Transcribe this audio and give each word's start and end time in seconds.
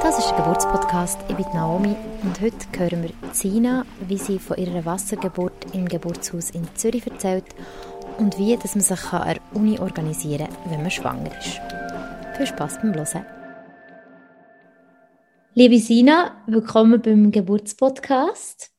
Das 0.00 0.16
ist 0.16 0.30
der 0.30 0.36
Geburtspodcast. 0.36 1.18
Ich 1.28 1.34
bin 1.34 1.46
Naomi 1.52 1.96
und 2.22 2.40
heute 2.40 2.56
hören 2.76 3.02
wir 3.02 3.10
Sina, 3.32 3.84
wie 4.06 4.16
sie 4.16 4.38
von 4.38 4.58
ihrer 4.58 4.84
Wassergeburt 4.84 5.74
im 5.74 5.88
Geburtshaus 5.88 6.50
in 6.50 6.68
Zürich 6.76 7.04
erzählt 7.04 7.46
und 8.18 8.38
wie 8.38 8.56
dass 8.56 8.76
man 8.76 8.84
sich 8.84 9.12
an 9.12 9.34
der 9.34 9.40
Uni 9.54 9.80
organisieren 9.80 10.46
kann, 10.46 10.70
wenn 10.70 10.82
man 10.82 10.90
schwanger 10.92 11.36
ist. 11.36 11.60
Viel 12.36 12.46
Spaß 12.46 12.78
beim 12.80 12.94
Hören. 12.94 13.26
Liebe 15.54 15.78
Sina, 15.80 16.44
willkommen 16.46 17.02
beim 17.02 17.32
Geburtspodcast. 17.32 18.70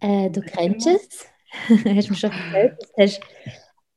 Äh, 0.00 0.28
du 0.30 0.40
kennst 0.40 0.88
es. 0.88 1.26
hast 1.68 2.10
du 2.10 2.14
schon 2.14 2.30
gehört? 2.30 2.82
Du 2.96 3.02
hast 3.02 3.20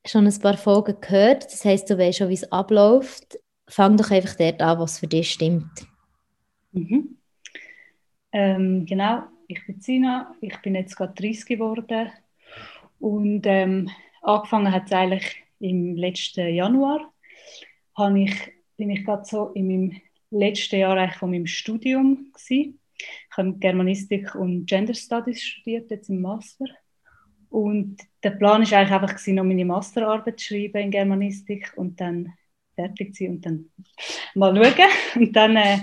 schon 0.05 0.27
ein 0.27 0.39
paar 0.39 0.57
Folgen 0.57 0.95
gehört. 1.01 1.45
Das 1.45 1.65
heisst, 1.65 1.89
du 1.89 1.97
weißt 1.97 2.19
schon, 2.19 2.29
wie 2.29 2.35
es 2.35 2.51
abläuft. 2.51 3.39
Fang 3.67 3.97
doch 3.97 4.11
einfach 4.11 4.35
dort 4.35 4.61
an, 4.61 4.79
was 4.79 4.99
für 4.99 5.07
dich 5.07 5.31
stimmt. 5.31 5.87
Mhm. 6.71 7.17
Ähm, 8.31 8.85
genau, 8.85 9.23
ich 9.47 9.65
bin 9.65 9.79
Sina, 9.79 10.35
ich 10.41 10.61
bin 10.61 10.75
jetzt 10.75 10.95
gerade 10.95 11.13
30 11.13 11.45
geworden 11.45 12.11
und 12.99 13.43
ähm, 13.45 13.89
angefangen 14.21 14.71
hat 14.71 14.85
es 14.85 14.91
eigentlich 14.91 15.43
im 15.59 15.95
letzten 15.95 16.53
Januar. 16.53 17.13
Habe 17.97 18.21
ich, 18.21 18.35
bin 18.77 18.89
ich 18.89 19.05
gerade 19.05 19.25
so 19.25 19.49
in 19.49 19.67
meinem 19.67 20.01
letzten 20.31 20.79
Jahr 20.79 20.97
eigentlich 20.97 21.17
von 21.17 21.31
meinem 21.31 21.47
Studium 21.47 22.31
gewesen. 22.33 22.79
Ich 22.97 23.37
habe 23.37 23.53
Germanistik 23.53 24.35
und 24.35 24.65
Gender 24.65 24.93
Studies 24.93 25.41
studiert, 25.41 25.91
jetzt 25.91 26.09
im 26.09 26.21
Master. 26.21 26.65
Und 27.49 27.97
der 28.23 28.31
Plan 28.31 28.69
war 28.69 28.77
eigentlich 28.77 28.91
einfach, 28.91 29.27
noch 29.27 29.43
meine 29.43 29.65
Masterarbeit 29.65 30.39
zu 30.39 30.47
schreiben 30.47 30.81
in 30.81 30.91
Germanistik 30.91 31.73
und 31.77 32.01
dann 32.01 32.33
fertig 32.75 33.15
sein 33.15 33.31
und 33.31 33.45
dann 33.45 33.69
mal 34.35 34.55
schauen. 34.55 34.89
Und 35.15 35.35
dann 35.35 35.55
äh, 35.57 35.79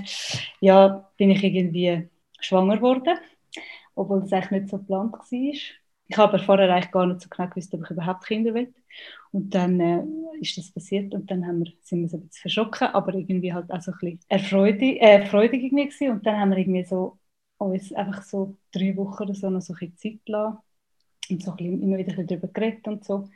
ja, 0.60 1.10
bin 1.16 1.30
ich 1.30 1.42
irgendwie 1.42 2.08
schwanger 2.40 2.76
geworden, 2.76 3.18
obwohl 3.94 4.20
das 4.20 4.32
eigentlich 4.32 4.62
nicht 4.62 4.68
so 4.70 4.78
geplant 4.78 5.12
war. 5.14 5.22
Ich 5.32 6.18
habe 6.18 6.38
vorher 6.38 6.72
eigentlich 6.72 6.90
gar 6.90 7.06
nicht 7.06 7.20
so 7.20 7.28
genau 7.28 7.48
gewusst, 7.48 7.72
ob 7.74 7.84
ich 7.84 7.90
überhaupt 7.90 8.26
Kinder 8.26 8.52
will. 8.54 8.72
Und 9.32 9.54
dann 9.54 9.80
äh, 9.80 10.04
ist 10.40 10.58
das 10.58 10.70
passiert 10.70 11.14
und 11.14 11.30
dann 11.30 11.46
haben 11.46 11.64
wir, 11.64 11.72
sind 11.82 12.02
wir 12.02 12.08
so 12.08 12.18
ein 12.18 12.26
bisschen 12.28 12.42
verschrocken, 12.42 12.88
aber 12.88 13.14
irgendwie 13.14 13.52
halt 13.52 13.70
auch 13.70 13.80
so 13.80 13.92
ein 13.92 13.98
bisschen 13.98 14.20
erfreudig, 14.28 15.00
äh, 15.00 15.24
freudig 15.26 15.62
irgendwie 15.62 15.86
gewesen. 15.86 16.10
Und 16.10 16.26
dann 16.26 16.38
haben 16.38 16.50
wir 16.50 16.58
irgendwie 16.58 16.84
so 16.84 17.18
uns 17.58 17.92
einfach 17.94 18.22
so 18.22 18.56
drei 18.72 18.96
Wochen 18.96 19.22
oder 19.22 19.34
so 19.34 19.48
noch 19.48 19.62
so 19.62 19.72
ein 19.74 19.78
bisschen 19.78 19.96
Zeit 20.18 20.26
gelassen 20.26 20.58
und 21.30 21.42
so 21.42 21.50
ein 21.52 21.56
bisschen 21.56 21.82
immer 21.82 21.98
wieder 21.98 22.22
darüber 22.22 22.48
geredet 22.48 22.86
und 22.88 23.04
so 23.04 23.28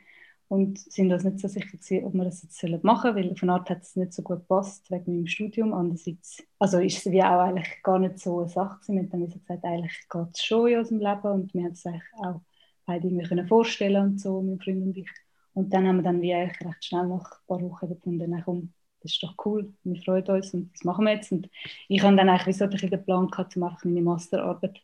und 0.49 0.79
sind 0.79 1.11
uns 1.11 1.23
nicht 1.23 1.39
so 1.39 1.47
sicher 1.47 1.77
gewesen, 1.77 2.05
ob 2.05 2.13
wir 2.13 2.23
das 2.23 2.43
jetzt 2.43 2.83
machen 2.83 3.13
sollen, 3.13 3.29
weil 3.29 3.35
von 3.35 3.49
Art 3.49 3.69
hat 3.69 3.81
es 3.81 3.95
nicht 3.95 4.13
so 4.13 4.21
gut 4.21 4.39
gepasst 4.39 4.89
wegen 4.89 5.13
meinem 5.13 5.27
Studium. 5.27 5.73
Andererseits, 5.73 6.43
also 6.57 6.79
ist 6.79 7.05
es 7.05 7.11
wie 7.11 7.21
auch 7.21 7.39
eigentlich 7.39 7.83
gar 7.83 7.99
nicht 7.99 8.19
so 8.19 8.39
eine 8.39 8.49
Sache 8.49 8.79
gewesen. 8.79 8.95
Wir 8.95 9.01
haben 9.01 9.09
dann 9.09 9.27
gesagt, 9.27 9.65
eigentlich 9.65 9.99
geht 10.09 10.27
es 10.33 10.43
schon 10.43 10.67
in 10.69 10.79
unserem 10.79 10.99
Leben 10.99 11.33
und 11.33 11.53
wir 11.53 11.63
haben 11.63 11.71
es 11.71 11.85
auch 11.85 12.41
beide 12.85 13.27
können 13.27 13.47
vorstellen 13.47 14.03
und 14.03 14.21
so, 14.21 14.41
mein 14.41 14.59
Freund 14.59 14.83
und 14.83 14.97
ich. 14.97 15.09
Und 15.53 15.73
dann 15.73 15.87
haben 15.87 15.97
wir 15.97 16.03
dann 16.03 16.21
wie 16.21 16.33
eigentlich 16.33 16.61
recht 16.61 16.85
schnell 16.85 17.07
nach 17.07 17.31
ein 17.31 17.47
paar 17.47 17.61
Wochen 17.61 17.89
gefunden, 17.89 18.41
komm, 18.45 18.73
das 19.01 19.11
ist 19.13 19.23
doch 19.23 19.35
cool, 19.45 19.73
wir 19.83 20.01
freuen 20.01 20.25
uns 20.27 20.53
und 20.53 20.71
das 20.73 20.83
machen 20.83 21.05
wir 21.05 21.13
jetzt. 21.13 21.31
Und 21.31 21.49
ich 21.87 22.01
habe 22.01 22.15
dann 22.15 22.29
eigentlich 22.29 22.57
so 22.57 22.67
den 22.67 23.03
Plan 23.03 23.27
gehabt, 23.27 23.57
um 23.57 23.63
einfach 23.63 23.83
meine 23.83 24.01
Masterarbeit 24.01 24.79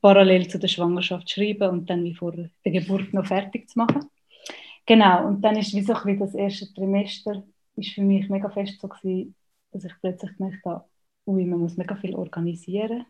parallel 0.00 0.48
zu 0.48 0.58
der 0.58 0.68
Schwangerschaft 0.68 1.28
zu 1.28 1.34
schreiben 1.34 1.68
und 1.70 1.90
dann 1.90 2.04
wie 2.04 2.14
vor 2.14 2.32
der 2.32 2.50
Geburt 2.64 3.12
noch 3.12 3.26
fertig 3.26 3.68
zu 3.68 3.78
machen. 3.78 4.08
Genau, 4.86 5.26
und 5.26 5.42
dann 5.42 5.56
ist 5.56 5.74
wie 5.74 5.82
so 5.82 5.94
wie 6.04 6.16
das 6.18 6.34
erste 6.34 6.72
Trimester 6.72 7.42
ist 7.76 7.90
für 7.92 8.02
mich 8.02 8.28
mega 8.28 8.48
fest 8.50 8.80
so 8.80 8.88
gewesen, 8.88 9.34
dass 9.72 9.84
ich 9.84 9.92
plötzlich 10.00 10.36
gemerkt 10.36 10.64
habe, 10.64 10.84
ui, 11.26 11.44
man 11.44 11.58
muss 11.60 11.76
mega 11.76 11.96
viel 11.96 12.14
organisieren 12.14 13.04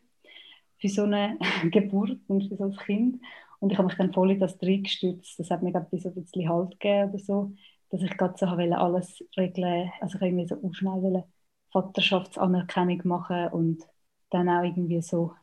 für 0.78 0.88
so 0.88 1.04
eine 1.04 1.38
Geburt 1.72 2.18
und 2.28 2.48
für 2.48 2.56
so 2.56 2.64
ein 2.66 2.76
Kind. 2.76 3.22
Und 3.60 3.72
ich 3.72 3.78
habe 3.78 3.88
mich 3.88 3.96
dann 3.98 4.12
voll 4.12 4.32
in 4.32 4.40
das 4.40 4.58
reingestürzt. 4.62 5.38
Das 5.38 5.50
hat 5.50 5.62
mir 5.62 5.72
gerade 5.72 5.88
so 5.98 6.08
ein 6.10 6.14
bisschen 6.14 6.48
Halt 6.48 6.72
gegeben 6.80 7.10
oder 7.10 7.18
so, 7.20 7.52
dass 7.90 8.02
ich 8.02 8.16
gerade 8.18 8.34
so 8.38 8.46
wollte 8.48 8.78
alles 8.78 9.24
regeln. 9.36 9.92
Also 10.00 10.16
ich 10.16 10.22
wollte 10.22 10.26
irgendwie 10.26 10.48
so 10.48 10.72
schnell 10.74 11.24
Vaterschaftsanerkennung 11.72 13.02
machen 13.04 13.48
und 13.50 13.84
dann 14.30 14.48
auch 14.48 14.64
irgendwie 14.64 15.02
so 15.02 15.34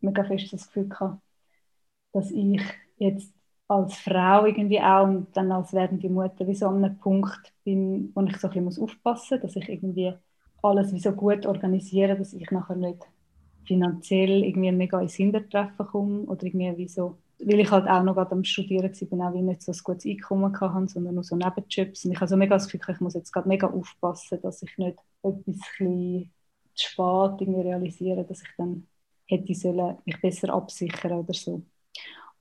mega 0.00 0.24
fest 0.24 0.52
das 0.52 0.66
Gefühl 0.68 0.88
gehabt, 0.88 1.22
dass 2.12 2.30
ich 2.30 2.62
jetzt 2.98 3.32
als 3.72 3.96
Frau 3.98 4.46
irgendwie 4.46 4.80
auch 4.80 5.04
und 5.04 5.36
dann 5.36 5.52
als 5.52 5.72
werdende 5.72 6.08
Mutter 6.10 6.46
wie 6.46 6.54
so 6.54 6.66
an 6.68 6.84
einem 6.84 6.98
Punkt 6.98 7.52
bin, 7.64 8.12
wo 8.14 8.22
ich 8.22 8.36
so 8.38 8.48
ein 8.48 8.64
bisschen 8.66 8.82
aufpassen 8.84 9.38
muss, 9.40 9.42
dass 9.42 9.56
ich 9.56 9.68
irgendwie 9.68 10.12
alles 10.62 10.92
wie 10.92 11.00
so 11.00 11.12
gut 11.12 11.46
organisiere, 11.46 12.16
dass 12.16 12.32
ich 12.34 12.50
nachher 12.50 12.76
nicht 12.76 12.98
finanziell 13.64 14.44
irgendwie 14.44 14.72
mega 14.72 15.00
ins 15.00 15.14
Hintertreffen 15.14 15.86
komme 15.86 16.20
oder 16.24 16.44
irgendwie 16.46 16.76
wie 16.76 16.88
so, 16.88 17.18
weil 17.38 17.60
ich 17.60 17.70
halt 17.70 17.88
auch 17.88 18.02
noch 18.02 18.14
gerade 18.14 18.32
am 18.32 18.44
Studieren 18.44 18.92
war, 18.92 19.28
auch 19.30 19.34
wie 19.34 19.42
nicht 19.42 19.62
so 19.62 19.72
ein 19.72 19.78
gutes 19.84 20.06
Einkommen 20.06 20.60
hatte, 20.60 20.88
sondern 20.88 21.14
nur 21.14 21.24
so 21.24 21.36
Nebenjobs 21.36 22.04
und 22.04 22.12
ich 22.12 22.16
habe 22.20 22.28
so 22.28 22.36
mega 22.36 22.56
das 22.56 22.68
Gefühl, 22.68 22.94
ich 22.94 23.00
muss 23.00 23.14
jetzt 23.14 23.32
gerade 23.32 23.48
mega 23.48 23.68
aufpassen, 23.68 24.40
dass 24.42 24.62
ich 24.62 24.76
nicht 24.78 24.98
etwas 25.22 25.56
zu 25.78 26.28
spät 26.74 27.40
irgendwie 27.40 27.60
realisiere, 27.62 28.24
dass 28.24 28.42
ich 28.42 28.48
dann 28.58 28.86
hätte 29.26 29.54
sollen 29.54 29.98
mich 30.04 30.20
besser 30.20 30.52
absichern 30.52 31.12
oder 31.12 31.34
so. 31.34 31.62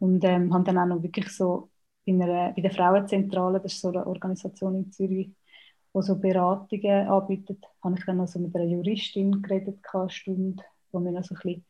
Und 0.02 0.24
ähm, 0.24 0.52
haben 0.52 0.64
dann 0.66 0.80
auch 0.80 0.88
noch 0.88 1.04
wirklich 1.04 1.30
so 1.30 1.70
bei, 2.08 2.14
einer, 2.14 2.54
bei 2.54 2.62
der 2.64 2.72
Frauenzentrale, 2.72 3.60
das 3.62 3.74
ist 3.74 3.82
so 3.82 3.90
eine 3.90 4.08
Organisation 4.08 4.76
in 4.76 4.92
Zürich, 4.92 5.30
die 5.94 6.02
so 6.02 6.16
Beratungen 6.18 7.08
anbietet, 7.08 7.64
habe 7.84 7.96
ich 8.00 8.06
dann 8.06 8.20
also 8.20 8.40
mit 8.40 8.56
einer 8.56 8.66
Juristin 8.66 9.44
geredet, 9.44 9.80
eine 9.94 10.10
Stunde, 10.10 10.64
wo 10.92 11.00
mir 11.00 11.12
noch 11.12 11.24
so 11.24 11.36
ein 11.36 11.42
bisschen 11.44 11.66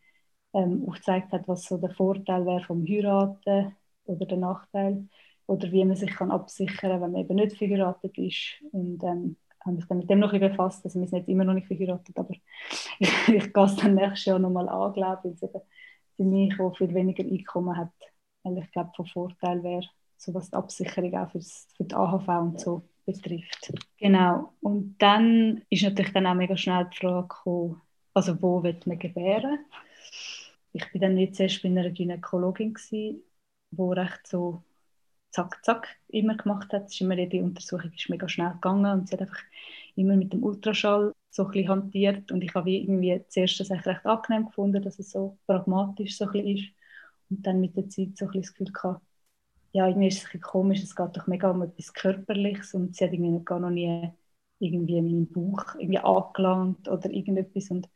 ähm, 0.53 0.85
aufgezeigt 0.87 1.33
hat, 1.33 1.45
was 1.49 1.63
so 1.65 1.77
der 1.77 1.89
Vorteil 1.91 2.45
wäre 2.45 2.63
vom 2.63 2.85
Heiraten 2.87 3.75
oder 4.05 4.25
der 4.25 4.37
Nachteil 4.37 5.09
oder 5.47 5.69
wie 5.69 5.83
man 5.83 5.97
sich 5.97 6.11
kann 6.11 6.31
absichern 6.31 6.91
kann, 6.91 7.01
wenn 7.01 7.11
man 7.11 7.21
eben 7.21 7.35
nicht 7.35 7.57
verheiratet 7.57 8.17
ist. 8.17 8.63
Und 8.71 9.03
ähm, 9.03 9.35
habe 9.65 9.75
mich 9.75 9.87
dann 9.87 9.97
mit 9.97 10.09
dem 10.09 10.19
noch 10.19 10.31
ein 10.31 10.39
bisschen 10.39 10.55
befasst. 10.55 10.85
Also 10.85 11.01
wir 11.01 11.07
sind 11.07 11.19
jetzt 11.19 11.29
immer 11.29 11.43
noch 11.43 11.53
nicht 11.53 11.67
verheiratet, 11.67 12.17
aber 12.17 12.31
ich, 12.31 12.41
ich 13.27 13.53
gehe 13.53 13.63
es 13.65 13.75
dann 13.75 13.95
nächstes 13.95 14.25
Jahr 14.25 14.39
nochmal 14.39 14.69
an, 14.69 14.93
glaube 14.93 15.17
ich, 15.17 15.23
weil 15.25 15.33
es 15.33 15.43
eben 15.43 15.61
für 16.15 16.23
mich, 16.23 16.55
der 16.55 16.71
viel 16.71 16.93
weniger 16.93 17.23
Einkommen 17.25 17.75
hat, 17.75 17.91
weil 18.43 18.57
ich 18.57 18.71
glaube, 18.71 18.91
von 18.95 19.05
Vorteil 19.05 19.63
wäre, 19.63 19.87
so 20.17 20.33
was 20.33 20.49
die 20.49 20.55
Absicherung 20.55 21.15
auch 21.15 21.31
fürs, 21.31 21.67
für 21.75 21.83
die 21.83 21.95
AHV 21.95 22.27
und 22.27 22.59
so 22.59 22.83
betrifft. 23.05 23.73
Genau. 23.97 24.53
Und 24.61 24.97
dann 24.99 25.63
ist 25.69 25.83
natürlich 25.83 26.13
dann 26.13 26.27
auch 26.27 26.35
mega 26.35 26.55
schnell 26.57 26.87
die 26.91 26.97
Frage 26.97 27.27
gekommen, 27.27 27.81
also 28.13 28.41
wo 28.41 28.61
wird 28.63 28.85
man 28.87 28.99
gebären? 28.99 29.59
Ich 30.73 30.89
bin 30.91 31.01
dann 31.01 31.15
nicht 31.15 31.35
zuerst 31.35 31.61
bei 31.63 31.69
einer 31.69 31.89
Gynäkologin 31.89 32.73
gewesen, 32.73 33.23
wo 33.71 33.91
recht 33.91 34.27
so 34.27 34.63
zack, 35.31 35.63
zack 35.63 35.87
immer 36.09 36.35
gemacht 36.35 36.71
hat. 36.73 36.89
ist 36.89 37.01
immer, 37.01 37.15
die 37.15 37.41
Untersuchung 37.41 37.91
ist 37.93 38.09
mega 38.09 38.27
schnell 38.27 38.51
gegangen 38.53 38.99
und 38.99 39.07
sie 39.07 39.13
hat 39.13 39.21
einfach 39.21 39.41
immer 39.95 40.15
mit 40.15 40.33
dem 40.33 40.43
Ultraschall 40.43 41.13
so 41.29 41.47
ein 41.47 41.69
hantiert 41.69 42.31
und 42.31 42.43
ich 42.43 42.53
habe 42.53 42.69
irgendwie 42.69 43.23
zuerst 43.29 43.59
das 43.59 43.71
recht 43.71 44.05
angenehm 44.05 44.47
gefunden, 44.47 44.81
dass 44.81 44.99
es 44.99 45.11
so 45.11 45.37
pragmatisch 45.47 46.17
so 46.17 46.27
ein 46.27 46.47
ist 46.47 46.69
und 47.31 47.43
dann 47.47 47.61
mit 47.61 47.77
der 47.77 47.89
Zeit 47.89 48.17
so 48.17 48.25
ein 48.27 48.31
bisschen 48.31 48.43
das 48.43 48.53
Gefühl 48.53 48.73
gehabt, 48.73 49.01
ja, 49.73 49.87
irgendwie 49.87 50.07
ist 50.09 50.25
es 50.25 50.33
ein 50.33 50.41
komisch, 50.41 50.83
es 50.83 50.95
geht 50.95 51.17
doch 51.17 51.27
mega 51.27 51.51
um 51.51 51.61
etwas 51.63 51.93
Körperliches 51.93 52.73
und 52.73 52.95
sie 52.95 53.05
hat 53.05 53.13
irgendwie 53.13 53.43
gar 53.45 53.59
noch 53.59 53.69
nie 53.71 54.11
irgendwie 54.59 55.01
meinen 55.01 55.31
Bauch 55.31 55.75
irgendwie 55.79 55.99
angelangt 55.99 56.87
oder 56.89 57.09
irgendetwas 57.11 57.71
und 57.71 57.89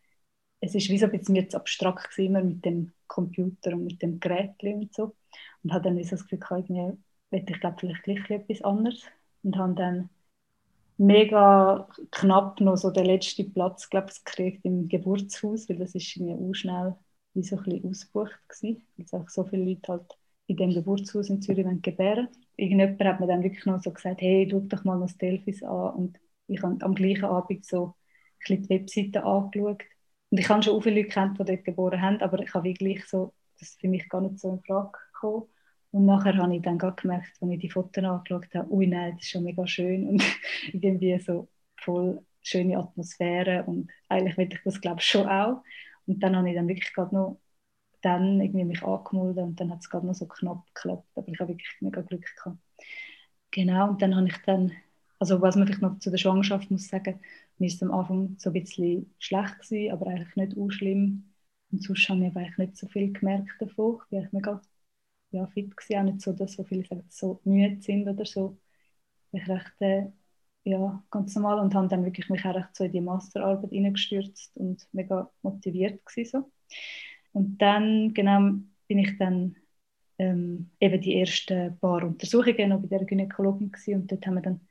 es 0.61 0.75
ist 0.75 0.89
wie 0.89 0.97
so 0.97 1.05
ein 1.07 1.11
bisschen 1.11 1.33
mir 1.33 1.49
zu 1.49 1.57
abstrakt 1.57 2.09
gewesen, 2.11 2.27
immer 2.35 2.43
mit 2.43 2.65
dem 2.65 2.93
Computer 3.07 3.73
und 3.73 3.85
mit 3.85 4.01
dem 4.01 4.19
Gerät 4.19 4.55
und 4.63 4.93
so 4.93 5.15
und 5.63 5.73
habe 5.73 5.83
dann 5.85 6.03
so 6.03 6.11
das 6.11 6.23
Gefühl 6.23 6.39
gehabt, 6.39 6.69
irgendwie 6.69 6.97
möchte 7.31 7.53
ich 7.53 7.59
glaube 7.59 7.77
vielleicht 7.79 8.03
gleich 8.03 8.29
etwas 8.29 8.61
anderes 8.63 9.03
und 9.43 9.57
habe 9.57 9.75
dann 9.75 10.09
mega 10.97 11.87
knapp 12.11 12.61
noch 12.61 12.77
so 12.77 12.91
den 12.91 13.05
letzten 13.05 13.53
Platz 13.53 13.89
glaube 13.89 14.09
ich, 14.11 14.23
gekriegt 14.23 14.65
im 14.65 14.87
Geburtshaus, 14.89 15.69
weil 15.69 15.77
das 15.77 15.95
ist 15.95 16.17
mir 16.17 16.35
auch 16.35 16.53
schnell 16.53 16.95
wie 17.35 17.43
so 17.43 17.57
ein 17.57 17.63
bisschen 17.63 17.89
ausgebucht 17.89 18.39
gewesen, 18.47 18.83
weil 18.97 19.05
es 19.05 19.13
auch 19.13 19.29
so 19.29 19.43
viele 19.43 19.65
Leute 19.65 19.91
halt 19.91 20.17
in 20.47 20.57
dem 20.57 20.73
Geburtshaus 20.73 21.29
in 21.29 21.41
Zürich 21.41 21.65
gebären. 21.81 22.29
Irgendjemand 22.55 23.03
hat 23.03 23.19
mir 23.19 23.27
dann 23.27 23.43
wirklich 23.43 23.65
noch 23.65 23.81
so 23.81 23.91
gesagt, 23.91 24.21
hey, 24.21 24.47
schau 24.49 24.59
doch 24.61 24.83
mal 24.83 24.99
das 24.99 25.17
Delphis 25.17 25.63
an. 25.63 25.93
Und 25.95 26.19
ich 26.47 26.61
habe 26.61 26.83
am 26.83 26.95
gleichen 26.95 27.25
Abend 27.25 27.65
so 27.65 27.95
ein 28.47 28.61
die 28.61 28.69
Webseite 28.69 29.23
angeschaut. 29.23 29.83
Und 30.29 30.37
ich 30.39 30.49
habe 30.49 30.63
schon 30.63 30.81
viele 30.81 31.01
Leute 31.01 31.09
kennt, 31.09 31.39
die 31.39 31.45
dort 31.45 31.63
geboren 31.63 32.01
haben, 32.01 32.21
aber 32.21 32.39
ich 32.39 32.53
habe 32.53 32.65
wirklich 32.65 33.05
so, 33.05 33.33
das 33.59 33.69
ist 33.69 33.81
für 33.81 33.87
mich 33.87 34.07
gar 34.09 34.21
nicht 34.21 34.39
so 34.39 34.49
in 34.49 34.61
Frage 34.61 34.91
gekommen. 35.13 35.43
Und 35.91 36.05
nachher 36.05 36.35
habe 36.37 36.55
ich 36.55 36.61
dann 36.61 36.77
gemerkt, 36.77 37.31
als 37.39 37.51
ich 37.51 37.59
die 37.59 37.69
Fotos 37.69 38.03
angeschaut 38.03 38.53
habe, 38.53 38.71
ui 38.71 38.85
nein, 38.87 39.13
das 39.15 39.23
ist 39.23 39.31
schon 39.31 39.43
mega 39.43 39.65
schön. 39.65 40.07
Und 40.09 40.23
irgendwie 40.73 41.17
so 41.19 41.47
voll 41.77 42.21
schöne 42.41 42.77
Atmosphäre. 42.77 43.63
Und 43.65 43.89
eigentlich 44.09 44.37
will 44.37 44.49
ich 44.51 44.59
das 44.63 44.81
glaube 44.81 44.99
ich 44.99 45.05
schon 45.07 45.27
auch. 45.27 45.63
Und 46.07 46.21
dann 46.21 46.35
habe 46.35 46.49
ich 46.49 46.55
dann 46.55 46.67
wirklich 46.67 46.93
gerade 46.93 47.15
noch 47.15 47.39
dann 48.01 48.41
irgendwie 48.41 48.65
mich 48.65 48.83
angemeldet 48.83 49.43
und 49.45 49.59
dann 49.59 49.71
hat 49.71 49.81
es 49.81 49.89
gerade 49.89 50.07
noch 50.07 50.15
so 50.15 50.27
knapp 50.27 50.65
geklappt. 50.75 51.09
Aber 51.15 51.27
ich 51.29 51.39
habe 51.39 51.51
wirklich 51.53 51.69
mega 51.81 52.01
Glück 52.01 52.25
gehabt. 52.37 52.59
Genau, 53.51 53.89
und 53.89 54.01
dann 54.01 54.15
habe 54.15 54.27
ich 54.27 54.37
dann 54.45 54.71
also 55.19 55.41
was 55.41 55.55
man 55.55 55.65
vielleicht 55.65 55.81
noch 55.81 55.97
zu 55.99 56.11
der 56.11 56.17
Schwangerschaft 56.17 56.69
muss 56.71 56.89
sagen, 56.89 57.19
mir 57.57 57.67
ist 57.67 57.81
am 57.81 57.91
Anfang 57.91 58.35
so 58.37 58.49
ein 58.49 58.53
bisschen 58.53 59.13
schlecht 59.19 59.59
gewesen, 59.61 59.91
aber 59.93 60.07
eigentlich 60.07 60.35
nicht 60.35 60.53
so 60.55 60.69
schlimm. 60.69 61.33
Und 61.71 61.81
sonst 61.83 62.09
habe 62.09 62.25
ich 62.27 62.35
eigentlich 62.35 62.57
nicht 62.57 62.77
so 62.77 62.87
viel 62.87 63.13
gemerkt 63.13 63.49
davon. 63.61 64.01
Ich 64.09 64.17
war 64.17 64.27
mega 64.31 64.61
ja, 65.31 65.47
fit 65.47 65.75
gewesen, 65.77 65.99
auch 65.99 66.03
nicht 66.13 66.21
so, 66.21 66.33
dass 66.33 66.53
so 66.53 66.63
viele 66.65 66.85
sagen, 66.85 67.05
so 67.09 67.41
müde 67.45 67.81
sind 67.81 68.07
oder 68.09 68.25
so. 68.25 68.57
Ich 69.31 69.47
recht, 69.49 69.73
äh, 69.81 70.07
ja, 70.65 71.03
ganz 71.11 71.35
normal 71.35 71.59
und 71.61 71.75
habe 71.75 71.89
dann 71.89 72.05
wirklich 72.05 72.29
mich 72.29 72.45
auch 72.45 72.57
so 72.73 72.85
in 72.85 72.93
die 72.93 73.01
Masterarbeit 73.01 73.71
hineingestürzt 73.71 74.57
und 74.57 74.87
mega 74.93 75.31
motiviert 75.43 76.05
gewesen, 76.05 76.31
so. 76.43 76.51
Und 77.33 77.59
dann, 77.59 78.13
genau, 78.13 78.39
bin 78.87 78.99
ich 78.99 79.17
dann 79.19 79.57
ähm, 80.19 80.71
eben 80.79 81.01
die 81.01 81.19
ersten 81.19 81.77
paar 81.79 82.03
Untersuchungen 82.03 82.69
noch 82.69 82.81
bei 82.81 82.87
der 82.87 83.05
Gynäkologin 83.05 83.71
gewesen, 83.71 83.95
und 84.03 84.11
dort 84.11 84.25
haben 84.27 84.35
wir 84.35 84.41
dann 84.43 84.61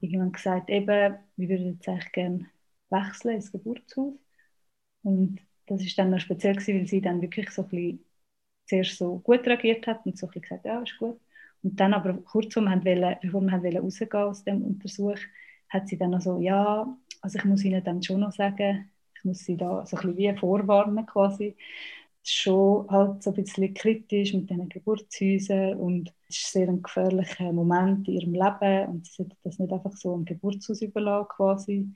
irgendwann 0.00 0.32
gesagt, 0.32 0.70
eben, 0.70 1.16
wir 1.36 1.48
würden 1.50 1.74
jetzt 1.74 1.88
eigentlich 1.88 2.12
gerne 2.12 2.46
wechseln 2.90 3.36
ins 3.36 3.52
Geburtshaus. 3.52 4.14
Und 5.02 5.40
das 5.66 5.82
ist 5.82 5.98
dann 5.98 6.10
noch 6.10 6.20
speziell 6.20 6.54
gewesen, 6.54 6.80
weil 6.80 6.86
sie 6.88 7.00
dann 7.00 7.22
wirklich 7.22 7.50
so 7.50 7.62
ein 7.62 7.68
bisschen 7.70 8.04
zuerst 8.66 8.98
so 8.98 9.18
gut 9.20 9.46
reagiert 9.46 9.86
hat 9.88 10.06
und 10.06 10.18
so 10.18 10.26
ein 10.26 10.30
bisschen 10.32 10.42
gesagt, 10.42 10.66
ja, 10.66 10.82
ist 10.82 10.98
gut. 10.98 11.20
Und 11.66 11.80
dann 11.80 11.94
aber 11.94 12.14
kurzum, 12.14 12.66
bevor 12.84 13.42
wir 13.42 13.80
rausgehen 13.80 14.12
aus 14.22 14.44
dem 14.44 14.62
Untersuch, 14.62 15.18
hat 15.68 15.88
sie 15.88 15.98
dann 15.98 16.10
noch 16.12 16.20
so, 16.20 16.38
ja, 16.40 16.86
also 17.22 17.38
ich 17.38 17.44
muss 17.44 17.64
Ihnen 17.64 17.82
dann 17.82 18.00
schon 18.04 18.20
noch 18.20 18.30
sagen, 18.30 18.88
ich 19.16 19.24
muss 19.24 19.40
Sie 19.40 19.56
da 19.56 19.84
so 19.84 19.96
ein 19.96 20.14
bisschen 20.14 20.16
wie 20.16 20.38
vorwarnen 20.38 21.04
quasi, 21.06 21.56
schon 22.22 22.88
halt 22.88 23.20
so 23.24 23.30
ein 23.30 23.36
bisschen 23.42 23.74
kritisch 23.74 24.32
mit 24.32 24.48
diesen 24.48 24.68
Geburtshäusern 24.68 25.74
und 25.78 26.12
es 26.28 26.38
ist 26.38 26.52
sehr 26.52 26.68
ein 26.68 26.82
gefährlicher 26.82 27.52
Moment 27.52 28.06
in 28.06 28.14
ihrem 28.14 28.34
Leben 28.34 28.88
und 28.88 29.06
sie 29.06 29.12
sollte 29.14 29.36
das 29.42 29.58
nicht 29.58 29.72
einfach 29.72 29.92
so 29.96 30.14
am 30.14 30.24
Geburtshaus 30.24 30.82
überlassen 30.82 31.28
quasi. 31.30 31.88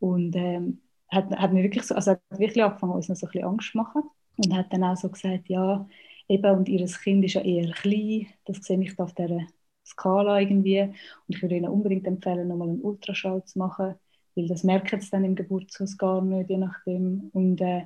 Und 0.00 0.36
ähm, 0.36 0.80
hat, 1.10 1.30
hat 1.32 1.52
mir 1.52 1.64
wirklich 1.64 1.84
so, 1.84 1.96
also 1.96 2.12
hat 2.12 2.20
wirklich 2.30 2.62
angefangen, 2.64 2.92
uns 2.92 3.08
noch 3.08 3.16
so 3.16 3.26
ein 3.26 3.32
bisschen 3.32 3.48
Angst 3.48 3.72
zu 3.72 3.78
machen 3.78 4.02
und 4.36 4.54
hat 4.56 4.72
dann 4.72 4.84
auch 4.84 4.96
so 4.96 5.08
gesagt, 5.10 5.48
ja, 5.48 5.88
eben, 6.30 6.56
und 6.56 6.68
ihr 6.68 6.86
Kind 6.86 7.24
ist 7.24 7.34
ja 7.34 7.42
eher 7.42 7.72
klein, 7.72 8.28
das 8.44 8.58
sehe 8.58 8.80
ich 8.80 8.96
da 8.96 9.04
auf 9.04 9.14
dieser 9.14 9.46
Skala 9.84 10.40
irgendwie 10.40 10.80
und 10.82 10.94
ich 11.28 11.42
würde 11.42 11.56
ihnen 11.56 11.68
unbedingt 11.68 12.06
empfehlen, 12.06 12.48
nochmal 12.48 12.68
einen 12.68 12.82
Ultraschall 12.82 13.44
zu 13.44 13.58
machen, 13.58 13.96
weil 14.36 14.46
das 14.48 14.62
merken 14.64 15.00
sie 15.00 15.10
dann 15.10 15.24
im 15.24 15.34
Geburtshaus 15.34 15.98
gar 15.98 16.22
nicht, 16.22 16.48
je 16.48 16.58
nachdem 16.58 17.30
und 17.32 17.60
äh, 17.60 17.82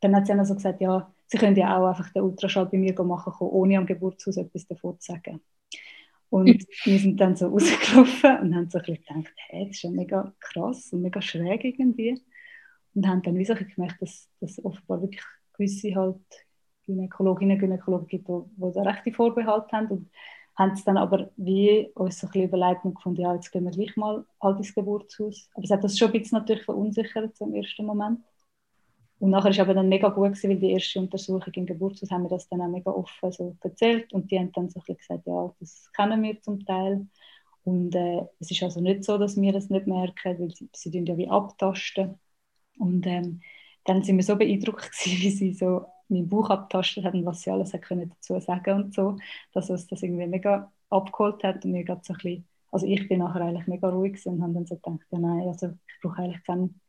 dann 0.00 0.16
hat 0.16 0.26
sie 0.26 0.32
dann 0.32 0.40
also 0.40 0.54
gesagt, 0.54 0.80
ja, 0.80 1.12
sie 1.26 1.38
können 1.38 1.56
ja 1.56 1.76
auch 1.76 1.88
einfach 1.88 2.10
den 2.12 2.22
Ultraschall 2.22 2.66
bei 2.66 2.78
mir 2.78 2.94
machen, 3.02 3.32
ohne 3.40 3.78
am 3.78 3.86
Geburtshaus 3.86 4.36
etwas 4.36 4.66
davon 4.66 4.98
zu 5.00 5.12
sagen. 5.12 5.40
Und 6.28 6.66
wir 6.84 6.98
sind 6.98 7.20
dann 7.20 7.36
so 7.36 7.48
rausgelaufen 7.50 8.38
und 8.40 8.54
haben 8.54 8.70
so 8.70 8.78
ein 8.78 8.84
bisschen 8.84 9.04
gedacht, 9.06 9.34
hey, 9.48 9.66
das 9.66 9.76
ist 9.76 9.82
ja 9.82 9.90
mega 9.90 10.34
krass 10.40 10.92
und 10.92 11.02
mega 11.02 11.20
schräg 11.22 11.64
irgendwie. 11.64 12.20
Und 12.94 13.06
haben 13.06 13.22
dann 13.22 13.36
wie 13.36 13.44
so 13.44 13.54
gemerkt, 13.54 14.00
dass, 14.00 14.28
dass 14.40 14.62
offenbar 14.64 15.02
wirklich 15.02 15.22
gewisse 15.54 15.94
halt 15.94 16.45
Gynäkologinnen 16.86 17.56
und 17.56 17.60
Gynäkologen 17.60 18.06
gibt, 18.06 18.28
die, 18.28 18.72
da 18.74 18.82
rechte 18.82 19.12
Vorbehalte 19.12 19.76
haben. 19.76 19.88
Und 19.88 20.10
haben 20.56 20.72
es 20.72 20.84
dann 20.84 20.96
aber 20.96 21.30
wie 21.36 21.90
uns 21.94 22.18
so 22.18 22.28
ein 22.32 22.42
überlegt 22.42 22.84
und 22.84 22.94
gefunden, 22.94 23.20
ja, 23.20 23.34
jetzt 23.34 23.52
gehen 23.52 23.64
wir 23.64 23.70
gleich 23.72 23.94
mal 23.96 24.24
halt 24.40 24.58
ins 24.58 24.74
Geburtshaus. 24.74 25.50
Aber 25.54 25.64
es 25.64 25.70
hat 25.70 25.84
das 25.84 25.98
schon 25.98 26.08
ein 26.08 26.20
bisschen 26.20 26.38
natürlich 26.38 26.64
verunsichert 26.64 27.38
im 27.40 27.54
ersten 27.54 27.84
Moment. 27.84 28.20
Und 29.18 29.30
nachher 29.30 29.50
ist 29.50 29.60
aber 29.60 29.74
dann 29.74 29.88
mega 29.88 30.08
gut 30.08 30.28
gewesen, 30.28 30.50
weil 30.50 30.58
die 30.58 30.72
erste 30.72 31.00
Untersuchung 31.00 31.52
im 31.54 31.66
Geburtshaus 31.66 32.10
haben 32.10 32.24
wir 32.24 32.28
das 32.28 32.48
dann 32.48 32.60
auch 32.60 32.68
mega 32.68 32.90
offen 32.90 33.32
so 33.32 33.56
erzählt 33.62 34.12
und 34.12 34.30
die 34.30 34.38
haben 34.38 34.52
dann 34.52 34.68
so 34.68 34.80
ein 34.80 34.84
bisschen 34.84 34.98
gesagt, 34.98 35.26
ja, 35.26 35.54
das 35.58 35.90
kennen 35.92 36.22
wir 36.22 36.40
zum 36.42 36.64
Teil 36.66 37.06
und 37.64 37.94
äh, 37.94 38.22
es 38.40 38.50
ist 38.50 38.62
also 38.62 38.80
nicht 38.80 39.04
so, 39.04 39.16
dass 39.16 39.40
wir 39.40 39.52
das 39.52 39.70
nicht 39.70 39.86
merken, 39.86 40.38
weil 40.38 40.50
sie, 40.50 40.68
sie 40.74 41.04
ja 41.04 41.16
wie 41.16 41.28
abtasten 41.30 42.18
und 42.78 43.06
ähm, 43.06 43.40
dann 43.84 44.02
sind 44.02 44.16
wir 44.16 44.24
so 44.24 44.36
beeindruckt 44.36 44.92
gewesen, 44.92 45.22
wie 45.22 45.30
sie 45.30 45.54
so 45.54 45.86
meinen 46.08 46.28
Bauch 46.28 46.50
abtastet 46.50 47.04
haben, 47.04 47.24
was 47.24 47.42
sie 47.42 47.50
alles 47.50 47.72
können 47.72 48.08
dazu 48.10 48.38
sagen 48.40 48.74
und 48.84 48.94
so, 48.94 49.16
dass 49.52 49.70
uns 49.70 49.86
das 49.86 50.02
irgendwie 50.02 50.26
mega 50.26 50.72
abgeholt 50.90 51.42
hat 51.44 51.64
und 51.64 51.72
mir 51.72 51.84
gerade 51.84 52.02
so 52.04 52.12
ein 52.14 52.18
bisschen, 52.18 52.48
also 52.72 52.86
ich 52.86 53.08
bin 53.08 53.18
nachher 53.20 53.42
eigentlich 53.42 53.66
mega 53.66 53.88
ruhig 53.88 54.24
und 54.26 54.42
habe 54.42 54.52
dann 54.54 54.66
so 54.66 54.76
gedacht, 54.76 55.00
ja 55.10 55.18
nein, 55.18 55.48
also 55.48 55.68
ich 55.68 55.94
brauche 56.02 56.22
eigentlich 56.22 56.44
keinen 56.44 56.80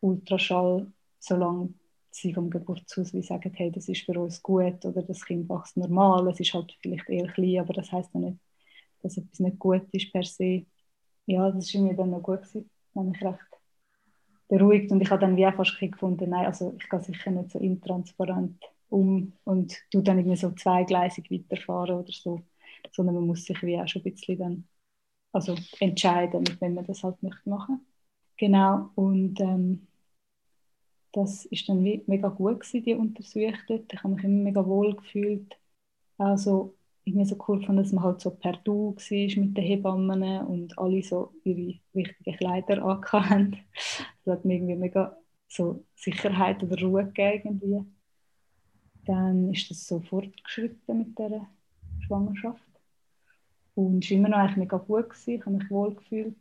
Ultraschall 0.00 0.92
solange 1.18 1.74
sie 2.10 2.34
vom 2.34 2.50
Geburtshaus 2.50 3.12
wie 3.14 3.22
sagen, 3.22 3.52
hey, 3.54 3.70
das 3.72 3.88
ist 3.88 4.02
für 4.04 4.18
uns 4.20 4.42
gut 4.42 4.84
oder 4.84 5.02
das 5.02 5.24
Kind 5.24 5.48
wächst 5.48 5.76
normal, 5.76 6.28
es 6.28 6.38
ist 6.40 6.54
halt 6.54 6.76
vielleicht 6.82 7.08
eher 7.08 7.26
klein, 7.32 7.60
aber 7.60 7.72
das 7.74 7.90
heißt 7.92 8.10
ja 8.14 8.20
nicht, 8.20 8.38
dass 9.02 9.16
etwas 9.18 9.40
nicht 9.40 9.58
gut 9.58 9.86
ist 9.92 10.12
per 10.12 10.24
se. 10.24 10.66
Ja, 11.26 11.50
das 11.50 11.74
war 11.74 11.82
mir 11.82 11.94
dann 11.96 12.10
noch 12.10 12.22
gut 12.22 12.42
gewesen, 12.42 12.70
habe 12.94 13.08
mich 13.08 13.22
recht 13.22 13.53
beruhigt 14.58 14.92
und 14.92 15.00
ich 15.00 15.10
habe 15.10 15.20
dann 15.20 15.36
wie 15.36 15.46
auch 15.46 15.54
fast 15.54 15.78
gefunden, 15.80 16.30
nein, 16.30 16.46
also 16.46 16.74
ich 16.78 16.88
gehe 16.88 17.00
sicher 17.02 17.30
nicht 17.30 17.50
so 17.50 17.58
intransparent 17.58 18.62
um 18.90 19.32
und 19.44 19.74
tu 19.90 20.02
dann 20.02 20.18
irgendwie 20.18 20.36
so 20.36 20.50
zweigleisig 20.52 21.30
weiterfahren 21.30 21.96
oder 21.98 22.12
so, 22.12 22.42
sondern 22.92 23.16
man 23.16 23.26
muss 23.26 23.44
sich 23.44 23.62
wie 23.62 23.78
auch 23.80 23.88
schon 23.88 24.02
ein 24.02 24.12
bisschen 24.12 24.38
dann 24.38 24.68
also 25.32 25.56
entscheiden, 25.80 26.44
wenn 26.60 26.74
man 26.74 26.86
das 26.86 27.02
halt 27.04 27.22
nicht 27.22 27.46
machen. 27.46 27.86
Genau, 28.36 28.90
und 28.96 29.40
ähm, 29.40 29.86
das 31.12 31.44
ist 31.46 31.68
dann 31.68 31.82
mega 31.82 32.28
gut 32.28 32.60
gewesen, 32.60 32.82
die 32.84 32.94
Untersuchung. 32.94 33.54
Ich 33.90 34.02
habe 34.02 34.14
mich 34.14 34.24
immer 34.24 34.42
mega 34.44 34.66
wohl 34.66 34.94
gefühlt. 34.96 35.56
Also 36.18 36.74
irgendwie 37.04 37.26
so 37.26 37.36
cool 37.48 37.62
fand, 37.64 37.78
dass 37.80 37.92
man 37.92 38.04
halt 38.04 38.20
so 38.20 38.30
per 38.30 38.54
Du 38.64 38.94
war 38.96 39.42
mit 39.44 39.56
den 39.56 39.64
Hebammen 39.64 40.46
und 40.46 40.78
alle 40.78 41.02
so 41.02 41.32
ihre 41.44 41.78
richtigen 41.94 42.36
Kleider 42.38 42.84
angehabt 42.84 43.56
Das 44.24 44.38
hat 44.38 44.44
mir 44.44 44.54
irgendwie 44.54 44.76
mega 44.76 45.16
so 45.48 45.84
Sicherheit 45.94 46.62
oder 46.62 46.80
Ruhe 46.80 47.04
gegeben 47.06 47.60
irgendwie. 47.60 47.84
Dann 49.06 49.52
ist 49.52 49.70
das 49.70 49.86
so 49.86 50.00
fortgeschritten 50.00 50.98
mit 50.98 51.18
der 51.18 51.46
Schwangerschaft. 52.06 52.62
Und 53.74 54.04
es 54.04 54.10
war 54.10 54.16
immer 54.16 54.28
noch 54.28 54.38
eigentlich 54.38 54.56
mega 54.56 54.76
gut. 54.78 55.10
Gewesen. 55.10 55.34
Ich 55.34 55.40
habe 55.46 55.56
mich 55.56 55.70
wohl 55.70 55.94
gefühlt. 55.94 56.36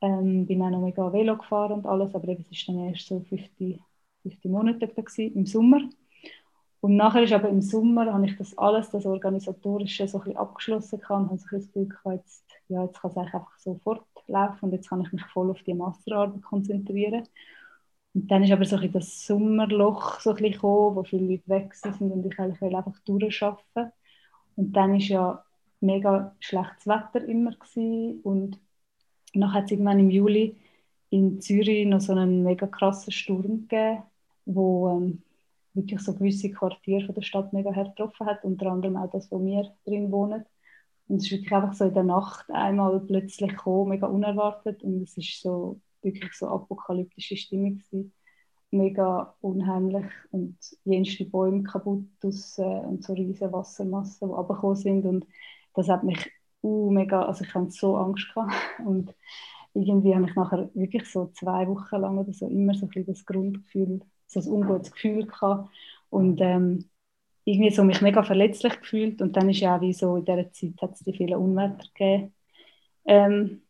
Ähm, 0.00 0.46
bin 0.46 0.60
auch 0.62 0.70
noch 0.70 0.80
mega 0.80 1.12
Velo 1.12 1.36
gefahren 1.36 1.72
und 1.74 1.86
alles, 1.86 2.14
aber 2.14 2.28
es 2.28 2.38
war 2.68 2.74
dann 2.74 2.88
erst 2.88 3.06
so 3.06 3.20
50, 3.20 3.80
50 4.22 4.50
Monate 4.50 4.88
gewesen, 4.88 5.34
im 5.34 5.46
Sommer. 5.46 5.80
Und 6.80 6.96
nachher 6.96 7.22
ist 7.22 7.32
aber 7.32 7.48
im 7.48 7.62
Sommer, 7.62 8.12
habe 8.12 8.26
ich 8.26 8.36
das 8.36 8.58
alles, 8.58 8.90
das 8.90 9.06
Organisatorische 9.06 10.08
so 10.08 10.18
ein 10.18 10.24
bisschen 10.24 10.38
abgeschlossen 10.38 10.96
und 10.96 11.08
habe 11.08 11.38
so 11.38 11.46
das 11.52 11.66
Gefühl 11.68 11.88
gehabt, 11.88 12.16
jetzt, 12.16 12.44
ja, 12.68 12.84
jetzt 12.84 13.00
kann 13.00 13.10
es 13.12 13.16
einfach 13.16 13.56
so 13.58 13.78
fortlaufen 14.26 14.66
und 14.66 14.72
jetzt 14.72 14.88
kann 14.88 15.00
ich 15.02 15.12
mich 15.12 15.24
voll 15.26 15.50
auf 15.50 15.62
die 15.62 15.74
Masterarbeit 15.74 16.42
konzentrieren. 16.42 17.28
Und 18.14 18.30
dann 18.30 18.42
ist 18.44 18.52
aber 18.52 18.64
so 18.64 18.76
ein 18.76 18.92
das 18.92 19.26
Sommerloch 19.26 20.20
so 20.20 20.30
ein 20.30 20.36
gekommen, 20.36 20.96
wo 20.96 21.04
viele 21.04 21.26
Leute 21.26 21.48
weg 21.48 21.74
sind 21.74 22.00
und 22.00 22.26
ich 22.26 22.38
eigentlich 22.38 22.76
einfach 22.76 22.98
durcharbeiten. 23.04 23.92
Und 24.56 24.72
dann 24.76 24.96
ist 24.96 25.08
ja 25.08 25.44
mega 25.80 26.34
schlechtes 26.40 26.86
Wetter 26.86 27.24
immer 27.26 27.52
gewesen 27.52 28.20
und 28.22 28.58
dann 29.34 29.52
hat 29.52 29.64
es 29.64 29.72
irgendwann 29.72 29.98
im 29.98 30.10
Juli 30.10 30.56
in 31.10 31.40
Zürich 31.40 31.86
noch 31.86 32.00
so 32.00 32.12
einen 32.12 32.42
mega 32.42 32.66
krassen 32.66 33.12
Sturm 33.12 33.68
gegeben, 33.68 34.02
wo 34.46 34.90
ähm, 34.90 35.22
wirklich 35.74 36.00
so 36.00 36.14
gewisse 36.14 36.50
Quartiere 36.50 37.06
von 37.06 37.14
der 37.14 37.22
Stadt 37.22 37.52
mega 37.52 37.74
hart 37.74 37.96
getroffen 37.96 38.26
hat, 38.26 38.44
unter 38.44 38.66
anderem 38.70 38.96
auch 38.96 39.10
das, 39.10 39.30
wo 39.30 39.44
wir 39.44 39.74
drin 39.84 40.10
wohnen. 40.12 40.44
Und 41.12 41.18
es 41.18 41.24
ist 41.26 41.32
wirklich 41.32 41.52
einfach 41.52 41.74
so 41.74 41.84
in 41.84 41.92
der 41.92 42.04
Nacht 42.04 42.50
einmal 42.50 42.98
plötzlich 43.00 43.50
gekommen, 43.50 43.90
mega 43.90 44.06
unerwartet 44.06 44.82
und 44.82 45.02
es 45.02 45.18
ist 45.18 45.42
so 45.42 45.78
wirklich 46.00 46.32
so 46.32 46.48
apokalyptische 46.48 47.36
Stimmung 47.36 47.76
gewesen. 47.76 48.14
mega 48.70 49.36
unheimlich 49.42 50.06
und 50.30 50.56
jenste 50.84 51.26
Bäume 51.26 51.64
kaputt 51.64 52.06
aus, 52.24 52.58
äh, 52.58 52.62
und 52.62 53.04
so 53.04 53.12
riesige 53.12 53.52
Wassermassen, 53.52 54.28
die 54.28 54.34
runtergekommen 54.34 54.76
sind 54.76 55.04
und 55.04 55.26
das 55.74 55.90
hat 55.90 56.02
mich 56.02 56.32
uh, 56.62 56.90
mega, 56.90 57.26
also 57.26 57.44
ich 57.44 57.54
hatte 57.54 57.70
so 57.72 57.96
Angst 57.96 58.32
gehabt. 58.34 58.54
und 58.86 59.14
irgendwie 59.74 60.14
habe 60.14 60.26
ich 60.26 60.34
nachher 60.34 60.70
wirklich 60.74 61.10
so 61.10 61.26
zwei 61.34 61.68
Wochen 61.68 62.00
lang 62.00 62.18
oder 62.18 62.32
so 62.32 62.48
immer 62.48 62.72
so 62.74 62.88
ein 62.94 63.04
das 63.06 63.26
Grundgefühl, 63.26 64.00
so 64.26 64.40
ein 64.40 64.48
ungutes 64.48 64.92
Gefühl 64.92 65.26
gehabt 65.26 65.70
und 66.08 66.40
ähm, 66.40 66.86
irgendwie 67.44 67.70
so 67.70 67.84
mich 67.84 68.00
mega 68.00 68.22
verletzlich 68.22 68.80
gefühlt 68.80 69.20
und 69.22 69.36
dann 69.36 69.50
ist 69.50 69.60
ja 69.60 69.76
auch 69.76 69.80
wie 69.80 69.92
so 69.92 70.16
in 70.16 70.24
dieser 70.24 70.52
Zeit 70.52 70.74
hat 70.80 70.92
es 70.94 71.00
die 71.00 71.12
vielen 71.12 71.34
Unwetter 71.34 71.84
gegeben 71.94 72.34
ähm, 73.06 73.62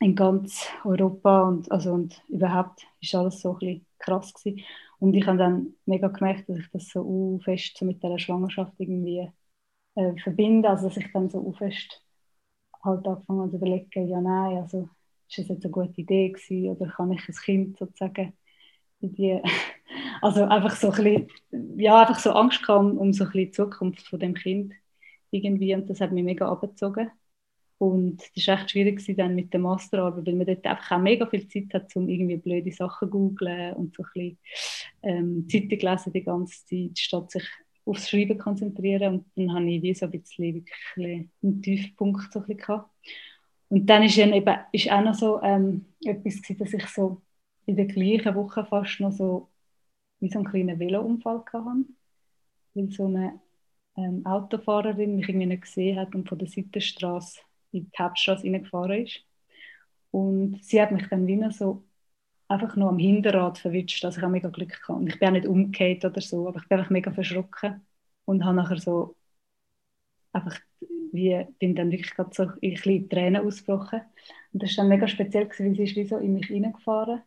in 0.00 0.14
ganz 0.14 0.68
Europa 0.84 1.42
und 1.48 1.70
also 1.72 1.92
und 1.92 2.22
überhaupt 2.28 2.86
ist 3.00 3.14
alles 3.14 3.40
so 3.40 3.52
ein 3.54 3.58
bisschen 3.58 3.86
krass 3.98 4.34
gewesen. 4.34 4.64
und 5.00 5.14
ich 5.14 5.26
habe 5.26 5.38
dann 5.38 5.74
mega 5.86 6.08
gemerkt, 6.08 6.48
dass 6.48 6.58
ich 6.58 6.70
das 6.72 6.88
so 6.88 7.02
uh, 7.02 7.38
fest 7.40 7.76
so 7.78 7.84
mit 7.86 8.02
der 8.02 8.18
Schwangerschaft 8.18 8.74
irgendwie 8.78 9.30
äh, 9.96 10.16
verbinde, 10.22 10.68
also 10.70 10.88
dass 10.88 10.96
ich 10.98 11.10
dann 11.12 11.30
so 11.30 11.38
uh, 11.40 11.52
fest 11.54 12.02
halt 12.84 13.06
angefangen 13.06 13.50
zu 13.50 13.56
überlegen, 13.56 14.08
ja 14.08 14.20
nein, 14.20 14.58
also 14.58 14.88
ist 15.28 15.38
das 15.38 15.48
jetzt 15.48 15.64
eine 15.64 15.72
gute 15.72 16.00
Idee 16.00 16.30
gewesen 16.30 16.70
oder 16.70 16.90
kann 16.90 17.12
ich 17.12 17.28
ein 17.28 17.34
Kind 17.34 17.78
sozusagen 17.78 18.34
in 19.00 19.14
die, 19.14 19.40
also 20.22 20.44
einfach 20.44 20.76
so 20.76 20.90
ein 20.90 21.28
bisschen, 21.50 21.78
ja, 21.78 22.00
einfach 22.00 22.18
so 22.18 22.32
Angst 22.32 22.62
kam 22.62 22.98
um 22.98 23.12
so 23.12 23.24
ein 23.24 23.30
die 23.32 23.50
Zukunft 23.50 24.06
von 24.08 24.18
dem 24.18 24.34
Kind 24.34 24.72
irgendwie 25.30 25.74
und 25.74 25.88
das 25.90 26.00
hat 26.00 26.12
mich 26.12 26.24
mega 26.24 26.48
abgezogen 26.50 27.10
Und 27.78 28.22
es 28.34 28.46
war 28.46 28.58
echt 28.58 28.70
schwierig 28.70 29.04
dann 29.16 29.34
mit 29.34 29.52
der 29.52 29.60
Masterarbeit, 29.60 30.26
weil 30.26 30.34
man 30.34 30.46
dort 30.46 30.66
einfach 30.66 30.96
auch 30.96 31.00
mega 31.00 31.26
viel 31.26 31.48
Zeit 31.48 31.74
hat, 31.74 31.94
um 31.96 32.08
irgendwie 32.08 32.36
blöde 32.38 32.72
Sachen 32.72 33.08
zu 33.08 33.10
googlen 33.10 33.74
und 33.74 33.94
so 33.94 34.02
ein 34.02 34.10
bisschen 34.14 34.38
ähm, 35.02 35.48
Zeitung 35.48 35.78
lesen 35.78 36.12
die 36.12 36.24
ganze 36.24 36.66
Zeit, 36.66 36.98
statt 36.98 37.30
sich 37.30 37.44
aufs 37.84 38.08
Schreiben 38.10 38.38
zu 38.38 38.44
konzentrieren. 38.44 39.14
Und 39.14 39.26
dann 39.36 39.54
habe 39.54 39.70
ich 39.70 39.82
wie 39.82 39.94
so 39.94 40.06
ein 40.06 40.12
bisschen 40.12 40.54
wirklich 40.54 41.28
einen 41.42 41.62
Tiefpunkt 41.62 42.32
so 42.32 42.40
ein 42.40 42.46
bisschen 42.46 42.58
gehabt. 42.58 42.90
Und 43.70 43.86
dann 43.86 44.02
ist, 44.02 44.18
dann 44.18 44.32
eben, 44.32 44.56
ist 44.72 44.90
auch 44.90 45.02
noch 45.02 45.14
so 45.14 45.42
ähm, 45.42 45.86
etwas 46.04 46.40
gewesen, 46.42 46.58
dass 46.58 46.72
ich 46.72 46.86
so 46.88 47.20
in 47.68 47.76
der 47.76 47.84
gleichen 47.84 48.34
Woche 48.34 48.64
fast 48.64 48.98
noch 49.00 49.12
so 49.12 49.50
wie 50.20 50.30
so 50.30 50.38
einen 50.38 50.48
kleinen 50.48 50.80
Velounfall 50.80 51.44
hatte. 51.52 51.84
Weil 52.74 52.90
so 52.90 53.06
eine 53.06 53.40
ähm, 53.96 54.24
Autofahrerin 54.24 55.16
mich 55.16 55.28
irgendwie 55.28 55.46
nicht 55.46 55.62
gesehen 55.62 55.98
hat 55.98 56.14
und 56.14 56.28
von 56.28 56.38
der 56.38 56.48
Seitenstraße 56.48 57.40
in 57.72 57.90
die 57.90 57.98
Hauptstraße 57.98 58.44
reingefahren 58.44 59.04
ist. 59.04 59.20
Und 60.10 60.64
sie 60.64 60.80
hat 60.80 60.92
mich 60.92 61.08
dann 61.08 61.26
wieder 61.26 61.50
so 61.50 61.84
einfach 62.48 62.74
nur 62.76 62.88
am 62.88 62.98
Hinterrad 62.98 63.58
verwitscht. 63.58 64.02
Also 64.02 64.18
ich 64.18 64.22
habe 64.22 64.32
mega 64.32 64.48
Glück 64.48 64.70
gehabt. 64.70 65.00
Und 65.00 65.08
ich 65.08 65.18
bin 65.18 65.28
auch 65.28 65.32
nicht 65.32 65.46
umgekehrt 65.46 66.04
oder 66.06 66.22
so, 66.22 66.48
aber 66.48 66.60
ich 66.60 66.68
bin 66.68 66.78
einfach 66.78 66.90
mega 66.90 67.12
verschrocken 67.12 67.86
und 68.24 68.44
habe 68.46 68.56
nachher 68.56 68.78
so 68.78 69.14
einfach 70.32 70.58
wie, 71.12 71.46
bin 71.58 71.74
dann 71.74 71.90
wirklich 71.90 72.14
gerade 72.14 72.30
so 72.32 72.44
ein 72.44 72.60
bisschen 72.60 73.10
Tränen 73.10 73.46
ausgebrochen. 73.46 74.00
Und 74.54 74.62
das 74.62 74.70
war 74.76 74.84
dann 74.84 74.88
mega 74.88 75.06
speziell, 75.06 75.46
gewesen, 75.46 75.66
weil 75.66 75.76
sie 75.76 75.84
ist 75.84 75.96
wie 75.96 76.06
so 76.06 76.16
in 76.16 76.32
mich 76.32 76.50
reingefahren 76.50 77.22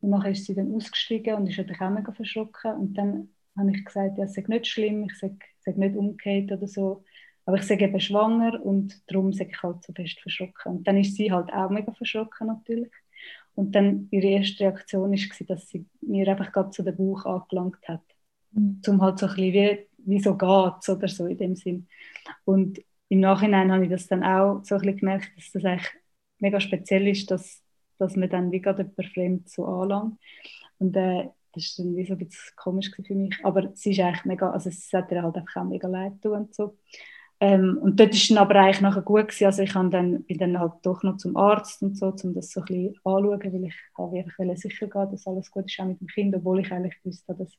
und 0.00 0.10
nachher 0.10 0.30
ist 0.30 0.46
sie 0.46 0.54
dann 0.54 0.74
ausgestiegen 0.74 1.34
und 1.34 1.46
ist 1.46 1.58
natürlich 1.58 1.80
auch 1.80 1.90
mega 1.90 2.12
verschrocken. 2.12 2.72
Und 2.74 2.94
dann 2.94 3.28
habe 3.56 3.70
ich 3.70 3.84
gesagt, 3.84 4.18
ja, 4.18 4.24
es 4.24 4.34
sei 4.34 4.44
nicht 4.46 4.66
schlimm, 4.66 5.04
ich 5.04 5.18
sage 5.18 5.38
nicht 5.80 5.96
umgekehrt 5.96 6.52
oder 6.52 6.66
so. 6.66 7.04
Aber 7.44 7.58
ich 7.58 7.64
sage 7.64 7.84
eben 7.84 8.00
schwanger 8.00 8.64
und 8.64 9.02
darum 9.10 9.32
sage 9.32 9.50
ich 9.52 9.62
halt 9.62 9.82
so 9.84 9.92
fest 9.92 10.20
verschrocken. 10.20 10.76
Und 10.76 10.88
dann 10.88 10.96
ist 10.96 11.16
sie 11.16 11.32
halt 11.32 11.52
auch 11.52 11.70
mega 11.70 11.92
verschrocken 11.92 12.46
natürlich. 12.46 12.92
Und 13.54 13.74
dann 13.74 14.08
ihre 14.10 14.28
erste 14.28 14.64
Reaktion 14.64 15.10
war, 15.10 15.46
dass 15.46 15.68
sie 15.68 15.84
mir 16.00 16.28
einfach 16.28 16.52
gerade 16.52 16.70
zu 16.70 16.82
den 16.82 16.96
Bauch 16.96 17.24
angelangt 17.26 17.86
hat. 17.88 18.02
Mhm. 18.52 18.80
Um 18.86 19.02
halt 19.02 19.18
so 19.18 19.26
ein 19.26 19.34
bisschen 19.34 19.52
wie, 19.52 19.86
wie 19.98 20.20
so 20.20 20.36
geht 20.36 20.88
oder 20.88 21.08
so 21.08 21.26
in 21.26 21.36
dem 21.36 21.56
Sinn. 21.56 21.86
Und 22.44 22.80
im 23.08 23.20
Nachhinein 23.20 23.72
habe 23.72 23.84
ich 23.84 23.90
das 23.90 24.06
dann 24.06 24.22
auch 24.22 24.62
so 24.64 24.76
ein 24.76 24.80
bisschen 24.80 24.98
gemerkt, 24.98 25.30
dass 25.36 25.50
das 25.52 25.64
eigentlich 25.64 25.90
mega 26.38 26.60
speziell 26.60 27.08
ist, 27.08 27.30
dass, 27.30 27.62
dass 28.00 28.16
man 28.16 28.30
dann 28.30 28.50
wie 28.52 28.60
gerade 28.60 28.82
jemand 28.82 29.12
fremd 29.12 29.48
so 29.48 29.64
anlangt. 29.66 30.18
Und 30.78 30.96
äh, 30.96 31.28
das 31.52 31.78
war 31.78 31.84
dann 31.84 31.96
wie 31.96 32.06
so 32.06 32.14
ein 32.14 32.18
bisschen 32.18 32.56
komisch 32.56 32.90
für 32.94 33.14
mich. 33.14 33.34
Aber 33.42 33.70
sie 33.74 33.90
ist 33.90 34.00
eigentlich 34.00 34.24
mega, 34.24 34.50
also 34.50 34.68
es 34.68 34.92
hat 34.92 35.10
ihr 35.10 35.22
halt 35.22 35.36
einfach 35.36 35.56
auch 35.56 35.64
mega 35.64 35.88
leid 35.88 36.20
tun 36.22 36.32
und 36.32 36.54
so. 36.54 36.76
Ähm, 37.42 37.78
und 37.80 37.98
dort 37.98 38.14
ist 38.14 38.30
dann 38.30 38.38
aber 38.38 38.56
eigentlich 38.56 38.82
nachher 38.82 39.02
gut. 39.02 39.42
Also 39.42 39.62
ich 39.62 39.72
dann, 39.72 40.24
bin 40.24 40.38
dann 40.38 40.58
halt 40.58 40.74
doch 40.82 41.02
noch 41.02 41.16
zum 41.16 41.36
Arzt 41.36 41.82
und 41.82 41.96
so, 41.96 42.12
um 42.22 42.34
das 42.34 42.50
so 42.50 42.60
ein 42.60 42.66
bisschen 42.66 42.88
anzuschauen, 43.04 43.52
weil 43.52 43.64
ich 43.64 43.74
habe 43.96 44.18
einfach 44.18 44.56
sicher 44.56 44.86
gehen, 44.86 45.10
dass 45.10 45.26
alles 45.26 45.50
gut 45.50 45.64
ist, 45.66 45.80
auch 45.80 45.86
mit 45.86 46.00
dem 46.00 46.06
Kind, 46.08 46.36
obwohl 46.36 46.60
ich 46.60 46.70
eigentlich 46.70 46.96
wusste, 47.02 47.34
dass 47.34 47.56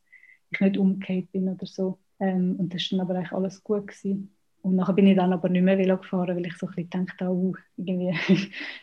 ich 0.51 0.59
nicht 0.59 0.77
umgekehrt 0.77 1.31
bin 1.31 1.49
oder 1.49 1.65
so. 1.65 1.97
Ähm, 2.19 2.55
und 2.57 2.73
das 2.73 2.83
ist 2.83 2.91
dann 2.91 2.99
aber 2.99 3.15
eigentlich 3.15 3.31
alles 3.31 3.63
gut 3.63 3.87
gewesen. 3.87 4.35
Und 4.61 4.75
nachher 4.75 4.93
bin 4.93 5.07
ich 5.07 5.17
dann 5.17 5.33
aber 5.33 5.49
nicht 5.49 5.63
mehr 5.63 5.77
Velo 5.77 5.97
gefahren, 5.97 6.35
weil 6.35 6.45
ich 6.45 6.57
so 6.57 6.67
ein 6.67 6.75
bisschen 6.75 7.05
dachte, 7.07 7.25
oh, 7.27 7.55
irgendwie 7.77 8.09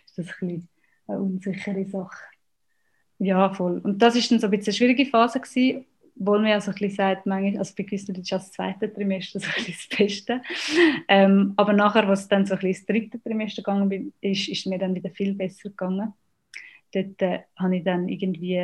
ist 0.06 0.18
das 0.18 0.26
ein 0.40 0.48
bisschen 0.48 0.68
eine 1.08 1.20
unsichere 1.20 1.84
Sache. 1.86 2.24
Ja, 3.18 3.52
voll. 3.52 3.78
Und 3.78 4.00
das 4.00 4.14
ist 4.14 4.30
dann 4.30 4.38
so 4.38 4.46
ein 4.46 4.50
bisschen 4.50 4.70
eine 4.70 4.76
schwierige 4.76 5.10
Phase 5.10 5.40
gewesen, 5.40 5.86
wo 6.14 6.32
man 6.32 6.46
ja 6.46 6.60
so 6.60 6.70
ein 6.70 6.74
bisschen 6.74 6.96
sagt, 6.96 7.26
manchmal, 7.26 7.58
also 7.58 7.74
bei 7.76 7.84
gewissen 7.84 8.14
ist 8.14 8.30
das 8.30 8.52
zweite 8.52 8.92
Trimester 8.92 9.40
so 9.40 9.48
ein 9.48 9.64
bisschen 9.64 9.74
das 9.90 9.98
Beste. 9.98 10.42
Ähm, 11.08 11.54
aber 11.56 11.72
nachher, 11.72 12.06
was 12.08 12.28
dann 12.28 12.46
so 12.46 12.54
ein 12.54 12.60
bisschen 12.60 12.86
das 12.86 12.94
dritte 12.94 13.22
Trimester 13.22 13.62
gegangen 13.62 14.12
ist, 14.20 14.48
ist 14.48 14.66
mir 14.66 14.78
dann 14.78 14.94
wieder 14.94 15.10
viel 15.10 15.34
besser 15.34 15.70
gegangen. 15.70 16.12
Dort 16.92 17.20
äh, 17.22 17.40
habe 17.56 17.76
ich 17.76 17.84
dann 17.84 18.08
irgendwie, 18.08 18.58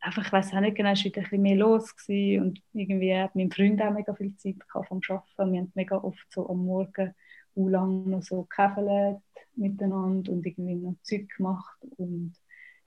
einfach, 0.00 0.26
ich 0.26 0.32
weiß 0.32 0.52
auch 0.52 0.60
nicht 0.60 0.76
genau, 0.76 0.92
es 0.92 0.98
war 1.00 1.04
wieder 1.06 1.20
ein 1.20 1.24
bisschen 1.24 1.42
mehr 1.42 1.56
los 1.56 1.96
gewesen 1.96 2.42
und 2.42 2.62
irgendwie 2.72 3.16
hat 3.16 3.34
mein 3.34 3.50
Freund 3.50 3.80
auch 3.82 3.92
mega 3.92 4.14
viel 4.14 4.36
Zeit 4.36 4.60
gehabt 4.60 4.88
vom 4.88 5.00
Arbeiten. 5.08 5.52
Wir 5.52 5.60
haben 5.60 5.72
mega 5.74 5.96
oft 5.96 6.26
so 6.30 6.48
am 6.48 6.64
Morgen 6.64 7.14
u 7.54 7.68
lang 7.68 8.08
noch 8.08 8.22
so 8.22 8.42
gekäfelt 8.42 9.20
miteinander 9.54 10.32
und 10.32 10.46
irgendwie 10.46 10.74
noch 10.74 10.96
Zeug 11.02 11.28
gemacht 11.36 11.78
und 11.96 12.34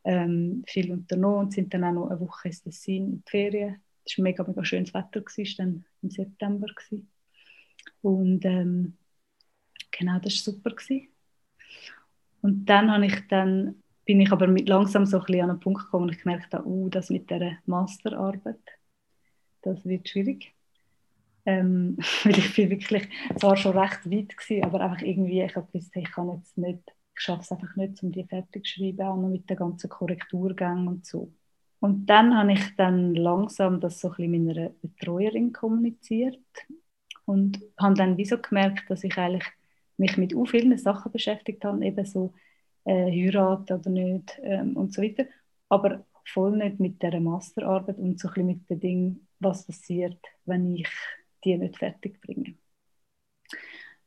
ähm, 0.03 0.63
viel 0.67 0.91
unternommen 0.91 1.45
und 1.45 1.53
sind 1.53 1.73
dann 1.73 1.83
auch 1.83 1.93
noch 1.93 2.09
eine 2.09 2.19
Woche 2.19 2.47
ins 2.47 2.61
Tessin 2.61 3.05
in 3.05 3.23
die 3.23 3.29
Ferien. 3.29 3.81
Es 4.05 4.17
war 4.17 4.23
mega, 4.23 4.43
mega 4.43 4.63
schönes 4.63 4.93
Wetter, 4.93 5.23
es 5.25 5.37
war 5.37 5.65
dann 5.65 5.85
im 6.01 6.09
September. 6.09 6.67
Gewesen. 6.67 7.09
Und 8.01 8.45
ähm, 8.45 8.97
genau, 9.91 10.19
das 10.19 10.45
war 10.45 10.53
super. 10.53 10.71
Gewesen. 10.71 11.07
Und 12.41 12.65
dann, 12.65 12.91
habe 12.91 13.07
ich 13.07 13.27
dann 13.27 13.81
bin 14.05 14.21
ich 14.21 14.31
aber 14.31 14.47
mit 14.47 14.69
langsam 14.69 15.05
so 15.05 15.17
ein 15.17 15.25
bisschen 15.25 15.41
an 15.41 15.49
einen 15.49 15.59
Punkt 15.59 15.83
gekommen, 15.83 16.07
wo 16.07 16.11
ich 16.11 16.21
gemerkt 16.21 16.53
habe, 16.53 16.67
uh, 16.67 16.89
das 16.89 17.09
mit 17.09 17.29
der 17.29 17.57
Masterarbeit, 17.65 18.61
das 19.63 19.83
wird 19.83 20.07
schwierig. 20.07 20.54
Ähm, 21.45 21.97
weil 22.23 22.37
ich 22.37 22.55
bin 22.55 22.69
wirklich 22.69 23.07
zwar 23.37 23.55
schon 23.57 23.77
recht 23.77 24.09
weit 24.09 24.37
gewesen, 24.37 24.63
aber 24.63 24.81
einfach 24.81 25.01
irgendwie, 25.01 25.41
ich 25.41 25.55
habe 25.55 25.67
gewusst, 25.71 25.95
ich 25.95 26.11
kann 26.11 26.31
jetzt 26.35 26.57
nicht 26.57 26.79
ich 27.15 27.21
schaffe 27.21 27.41
es 27.41 27.51
einfach 27.51 27.75
nicht, 27.75 28.03
um 28.03 28.11
die 28.11 28.25
fertig 28.25 28.65
zu 28.65 28.73
schreiben, 28.73 29.01
auch 29.01 29.15
noch 29.15 29.29
mit 29.29 29.49
den 29.49 29.57
ganzen 29.57 29.89
Korrekturgängen 29.89 30.87
und 30.87 31.05
so. 31.05 31.31
Und 31.79 32.07
dann 32.07 32.37
habe 32.37 32.53
ich 32.53 32.75
dann 32.75 33.15
langsam 33.15 33.79
das 33.79 33.99
so 33.99 34.11
ein 34.17 34.31
meiner 34.31 34.71
Betreuerin 34.81 35.53
kommuniziert 35.53 36.39
und 37.25 37.61
habe 37.79 37.95
dann 37.95 38.17
wie 38.17 38.25
so 38.25 38.37
gemerkt, 38.37 38.89
dass 38.89 39.03
ich 39.03 39.17
eigentlich 39.17 39.45
mich 39.97 40.17
mit 40.17 40.31
so 40.31 40.45
vielen 40.45 40.77
Sachen 40.77 41.11
beschäftigt 41.11 41.63
habe, 41.63 41.85
eben 41.85 42.05
so 42.05 42.33
äh, 42.85 43.11
Heirat 43.11 43.71
oder 43.71 43.89
nicht 43.89 44.39
ähm, 44.43 44.75
und 44.75 44.93
so 44.93 45.01
weiter, 45.01 45.25
aber 45.69 46.05
voll 46.25 46.57
nicht 46.57 46.79
mit 46.79 47.01
der 47.01 47.19
Masterarbeit 47.21 47.97
und 47.97 48.19
so 48.19 48.29
ein 48.29 48.45
mit 48.45 48.69
dem 48.69 48.79
Ding, 48.79 49.27
was 49.39 49.65
passiert, 49.65 50.19
wenn 50.45 50.75
ich 50.75 50.89
die 51.45 51.57
nicht 51.57 51.77
fertig 51.77 52.19
bringe. 52.21 52.55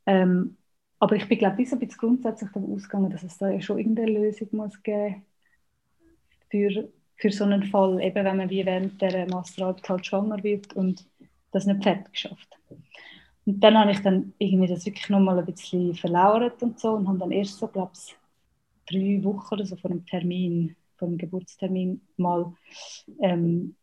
Ähm, 0.07 0.57
aber 0.99 1.17
ich 1.17 1.29
bin, 1.29 1.39
glaube 1.39 1.63
ich, 1.63 1.73
ein 1.73 1.79
bisschen 1.79 1.99
grundsätzlich 1.99 2.51
davon 2.51 2.75
ausgegangen, 2.75 3.11
dass 3.11 3.23
es 3.23 3.39
da 3.39 3.51
ja 3.51 3.61
schon 3.61 3.79
irgendeine 3.79 4.13
Lösung 4.13 4.49
muss 4.53 4.83
geben 4.83 5.25
für, 6.51 6.89
für 7.17 7.31
so 7.31 7.45
einen 7.45 7.63
Fall, 7.65 8.01
eben 8.03 8.25
wenn 8.25 8.37
man 8.37 8.51
wie 8.51 8.67
während 8.67 9.01
der 9.01 9.29
Masterarbeit 9.29 9.89
halt 9.89 10.07
schwanger 10.07 10.43
wird 10.43 10.75
und 10.75 11.07
das 11.53 11.67
nicht 11.67 11.83
fertig 11.83 12.19
schafft. 12.19 12.59
Und 13.47 13.61
dann 13.61 13.79
habe 13.79 13.93
ich 13.93 14.01
dann 14.01 14.35
irgendwie 14.39 14.69
das 14.69 14.85
wirklich 14.85 15.09
nochmal 15.09 15.39
ein 15.39 15.47
bisschen 15.47 15.95
verlauert 15.95 16.63
und 16.63 16.79
so 16.79 16.93
und 16.93 17.09
habe 17.09 17.19
dann 17.19 17.33
erst 17.33 17.59
so, 17.59 17.69
glaube 17.69 17.93
ich, 17.95 18.17
drei 18.87 19.23
Wochen 19.25 19.55
oder 19.55 19.67
so 19.67 19.77
vor 19.77 19.91
dem 19.91 20.05
Termin, 20.05 20.77
vor 20.97 21.09
dem 21.09 21.19
Geburtstermin 21.19 22.01
mal 22.17 22.53
ähm, 23.21 23.75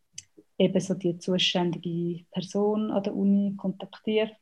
eben 0.57 0.79
so 0.79 0.93
die 0.93 1.17
zuständige 1.17 2.25
Person 2.31 2.91
an 2.91 3.03
der 3.03 3.15
Uni 3.15 3.55
kontaktiert 3.57 4.37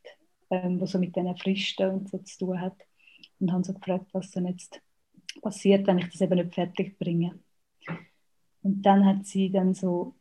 ähm, 0.50 0.80
was 0.80 0.92
so 0.92 0.98
mit 0.98 1.16
diesen 1.16 1.36
Fristen 1.36 1.90
und 1.90 2.08
so 2.08 2.18
zu 2.18 2.38
tun 2.38 2.60
hat. 2.60 2.76
Und 3.40 3.52
haben 3.52 3.64
so 3.64 3.74
gefragt, 3.74 4.06
was 4.12 4.30
dann 4.30 4.46
jetzt 4.46 4.80
passiert, 5.42 5.86
wenn 5.86 5.98
ich 5.98 6.08
das 6.10 6.20
eben 6.20 6.36
nicht 6.36 6.54
fertig 6.54 6.98
bringe. 6.98 7.38
Und 8.62 8.82
dann 8.82 9.04
hat 9.04 9.26
sie 9.26 9.50
dann 9.50 9.74
so 9.74 10.14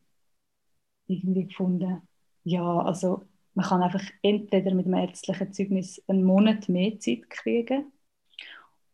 irgendwie 1.07 1.47
gefunden, 1.47 2.01
ja, 2.43 2.79
also 2.79 3.23
man 3.53 3.65
kann 3.65 3.83
einfach 3.83 4.03
entweder 4.21 4.73
mit 4.73 4.85
dem 4.85 4.95
ärztlichen 4.95 5.53
Zeugnis 5.53 6.03
einen 6.07 6.23
Monat 6.23 6.67
mehr 6.67 6.99
Zeit 6.99 7.29
kriegen 7.29 7.91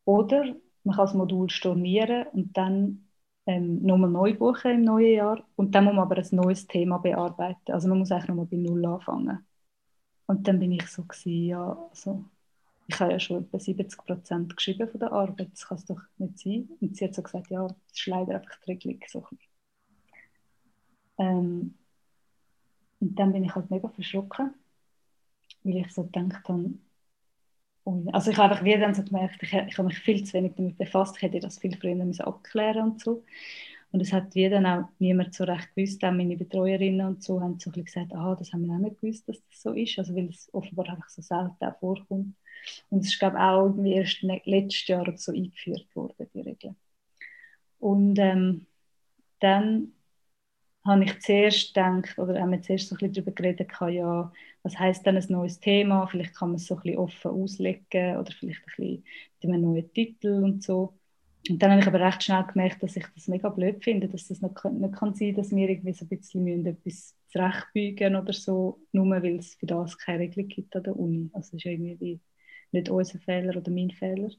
oder 0.05 0.55
man 0.83 0.95
kann 0.95 1.05
das 1.05 1.13
Modul 1.13 1.49
stornieren 1.49 2.27
und 2.33 2.55
dann 2.57 3.08
ähm, 3.49 3.81
nochmal 3.81 4.11
neu 4.11 4.35
buchen 4.35 4.71
im 4.71 4.83
neuen 4.83 5.13
Jahr 5.13 5.43
und 5.55 5.73
dann 5.73 5.85
muss 5.85 5.95
man 5.95 6.03
aber 6.03 6.17
ein 6.17 6.27
neues 6.31 6.67
Thema 6.67 6.99
bearbeiten. 6.99 7.71
Also 7.71 7.87
man 7.89 7.97
muss 7.99 8.11
eigentlich 8.11 8.27
nochmal 8.27 8.45
bei 8.45 8.57
Null 8.57 8.85
anfangen. 8.85 9.45
Und 10.27 10.47
dann 10.47 10.59
bin 10.59 10.71
ich 10.73 10.85
so, 10.87 11.03
gewesen, 11.03 11.45
ja, 11.47 11.89
also, 11.89 12.25
ich 12.87 12.99
habe 12.99 13.13
ja 13.13 13.19
schon 13.19 13.43
etwa 13.43 13.59
70 13.59 14.05
Prozent 14.05 14.55
geschrieben 14.55 14.87
von 14.87 14.99
der 14.99 15.11
Arbeit, 15.11 15.51
das 15.53 15.67
kann 15.67 15.77
es 15.79 15.85
doch 15.85 16.01
nicht 16.17 16.37
sein. 16.39 16.69
Und 16.79 16.95
sie 16.95 17.05
hat 17.05 17.15
so 17.15 17.23
gesagt, 17.23 17.49
ja, 17.49 17.67
das 17.67 17.77
ist 17.91 18.07
leider 18.07 18.35
einfach 18.35 18.59
die 18.65 18.71
Regelung. 18.71 18.99
So 19.07 19.25
ähm, 21.17 21.75
und 22.99 23.15
dann 23.19 23.31
bin 23.33 23.43
ich 23.45 23.55
halt 23.55 23.71
mega 23.71 23.89
verschrocken, 23.89 24.53
weil 25.63 25.77
ich 25.77 25.93
so 25.93 26.03
gedacht 26.03 26.47
habe, 26.47 26.73
also 28.11 28.31
ich 28.31 28.37
habe 28.37 28.51
einfach 28.51 28.63
wieder 28.63 28.79
dann 28.79 28.95
so 28.95 29.03
gemerkt, 29.03 29.41
ich, 29.41 29.53
ich 29.53 29.77
habe 29.77 29.87
mich 29.87 29.99
viel 29.99 30.23
zu 30.23 30.33
wenig 30.33 30.53
damit 30.55 30.77
befasst, 30.77 31.17
ich 31.17 31.23
hätte 31.23 31.39
das 31.39 31.59
viel 31.59 31.75
früher 31.75 31.95
müssen 31.95 32.21
abklären 32.21 32.91
und 32.91 33.01
so. 33.01 33.23
Und 33.91 34.01
es 34.01 34.13
hat 34.13 34.35
wie 34.35 34.47
dann 34.49 34.65
auch 34.65 34.89
niemand 34.99 35.33
so 35.33 35.43
recht 35.45 35.73
gewusst, 35.75 36.03
auch 36.03 36.11
meine 36.11 36.37
Betreuerinnen 36.37 37.07
und 37.07 37.23
so 37.23 37.41
haben 37.41 37.59
so 37.59 37.71
gesagt, 37.71 38.13
ah, 38.13 38.35
das 38.37 38.53
haben 38.53 38.67
wir 38.67 38.75
auch 38.75 38.79
nicht 38.79 39.01
gewusst, 39.01 39.27
dass 39.27 39.37
das 39.49 39.61
so 39.61 39.73
ist, 39.73 39.97
also 39.97 40.15
weil 40.15 40.29
es 40.29 40.53
offenbar 40.53 40.89
einfach 40.89 41.09
so 41.09 41.21
selten 41.21 41.65
auch 41.65 41.79
vorkommt. 41.79 42.35
Und 42.89 42.99
es 42.99 43.07
ist, 43.07 43.19
glaube 43.19 43.37
ich, 43.37 43.41
auch 43.41 43.65
irgendwie 43.65 43.93
erst 43.93 44.23
ne-, 44.23 44.41
letztes 44.45 44.87
Jahr 44.87 45.11
so 45.17 45.31
eingeführt 45.31 45.87
worden, 45.95 46.27
die 46.33 46.41
Regel. 46.41 46.75
Und 47.79 48.19
ähm, 48.19 48.67
dann 49.39 49.93
habe 50.85 51.03
ich 51.03 51.19
zuerst 51.19 51.73
gedacht, 51.73 52.17
oder 52.17 52.39
haben 52.39 52.51
wir 52.51 52.61
zuerst 52.61 52.87
so 52.89 52.95
ein 52.95 52.99
bisschen 52.99 53.13
darüber 53.13 53.31
geredet, 53.31 53.69
ja, 53.89 54.31
was 54.63 54.79
heisst 54.79 55.05
denn 55.05 55.17
ein 55.17 55.25
neues 55.29 55.59
Thema, 55.59 56.07
vielleicht 56.07 56.35
kann 56.35 56.49
man 56.49 56.55
es 56.55 56.65
so 56.65 56.75
ein 56.75 56.81
bisschen 56.81 56.97
offen 56.99 57.31
auslegen 57.31 58.17
oder 58.17 58.31
vielleicht 58.31 58.61
ein 58.61 58.65
bisschen 58.65 59.03
mit 59.41 59.51
einem 59.51 59.61
neuen 59.61 59.93
Titel 59.93 60.43
und 60.43 60.63
so. 60.63 60.93
Und 61.49 61.61
dann 61.61 61.71
habe 61.71 61.81
ich 61.81 61.87
aber 61.87 62.01
recht 62.01 62.23
schnell 62.23 62.43
gemerkt, 62.43 62.83
dass 62.83 62.97
ich 62.97 63.05
das 63.15 63.27
mega 63.27 63.49
blöd 63.49 63.83
finde, 63.83 64.07
dass 64.09 64.27
das 64.27 64.41
nicht, 64.41 64.65
nicht 64.65 64.95
kann 64.95 65.13
sein 65.15 65.35
dass 65.35 65.51
wir 65.51 65.69
irgendwie 65.69 65.93
so 65.93 66.05
ein 66.05 66.09
bisschen 66.09 66.65
etwas 66.65 67.15
zurechtbügen 67.29 68.15
oder 68.15 68.33
so, 68.33 68.79
nur 68.91 69.09
weil 69.09 69.37
es 69.37 69.55
für 69.55 69.65
das 69.65 69.97
keine 69.97 70.19
Regelung 70.19 70.49
gibt 70.49 70.75
an 70.75 70.83
der 70.83 70.97
Uni. 70.97 71.29
Also 71.33 71.51
das 71.51 71.53
ist 71.53 71.65
irgendwie 71.65 72.19
nicht 72.71 72.89
unser 72.89 73.19
Fehler 73.19 73.55
oder 73.55 73.71
mein 73.71 73.91
Fehler. 73.91 74.29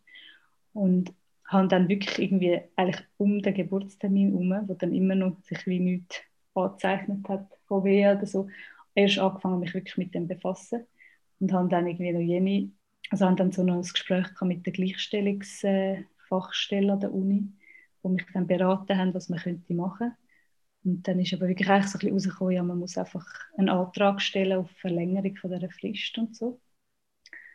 Und 0.73 1.13
habe 1.47 1.69
dann 1.69 1.89
wirklich 1.89 2.19
irgendwie 2.19 2.61
eigentlich 2.77 3.05
um 3.17 3.41
den 3.43 3.55
Geburtstermin 3.55 4.31
herum, 4.31 4.69
wo 4.69 4.75
dann 4.75 4.95
immer 4.95 5.15
noch 5.15 5.41
sich 5.43 5.67
wie 5.67 5.81
nichts 5.81 6.21
angezeichnet 6.55 7.29
hat 7.29 7.47
von 7.67 7.85
WE 7.85 8.17
oder 8.17 8.27
so, 8.27 8.49
erst 8.95 9.19
angefangen, 9.19 9.61
mich 9.61 9.75
wirklich 9.75 9.97
mit 9.97 10.15
dem 10.15 10.29
zu 10.29 10.35
befassen 10.35 10.87
und 11.39 11.53
habe 11.53 11.69
dann 11.69 11.87
irgendwie 11.87 12.13
noch 12.13 12.21
jene, 12.21 12.71
also 13.11 13.27
haben 13.27 13.37
dann 13.37 13.53
so 13.53 13.63
noch 13.63 13.77
ein 13.77 13.83
Gespräch 13.83 14.27
mit 14.43 14.67
der 14.67 14.73
Gleichstellungsfachstelle 14.73 16.93
an 16.93 17.01
der 17.01 17.13
Uni, 17.13 17.53
wo 18.03 18.09
mich 18.09 18.27
dann 18.33 18.47
beraten 18.47 18.97
haben, 18.99 19.15
was 19.15 19.29
man 19.29 19.39
könnte 19.39 19.75
machen 19.75 20.17
und 20.85 21.07
dann 21.07 21.21
ist 21.21 21.33
aber 21.35 21.49
wirklich 21.49 21.69
so 21.69 21.75
ein 21.75 21.83
bisschen 21.83 22.13
rausgekommen, 22.13 22.55
ja, 22.55 22.63
man 22.63 22.79
muss 22.79 22.97
einfach 22.97 23.27
einen 23.57 23.69
Antrag 23.69 24.23
stellen 24.23 24.59
auf 24.59 24.71
Verlängerung 24.81 25.37
von 25.37 25.51
dieser 25.51 25.71
Frist 25.71 26.17
und 26.19 26.35
so. 26.35 26.59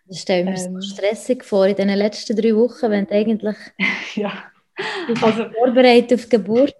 Das 0.06 0.22
stelle 0.22 0.42
ich 0.42 0.46
mir 0.46 0.68
ähm, 0.68 0.82
so 0.82 0.94
stressig 0.94 1.44
vor 1.44 1.66
in 1.66 1.76
den 1.76 1.90
letzten 1.90 2.36
drei 2.36 2.56
Wochen, 2.56 2.92
wenn 2.92 3.08
du 3.08 3.16
eigentlich 3.16 3.58
ja. 4.16 4.44
also, 5.22 5.50
vorbereitet 5.52 6.20
auf 6.20 6.26
die 6.26 6.38
Geburt 6.38 6.76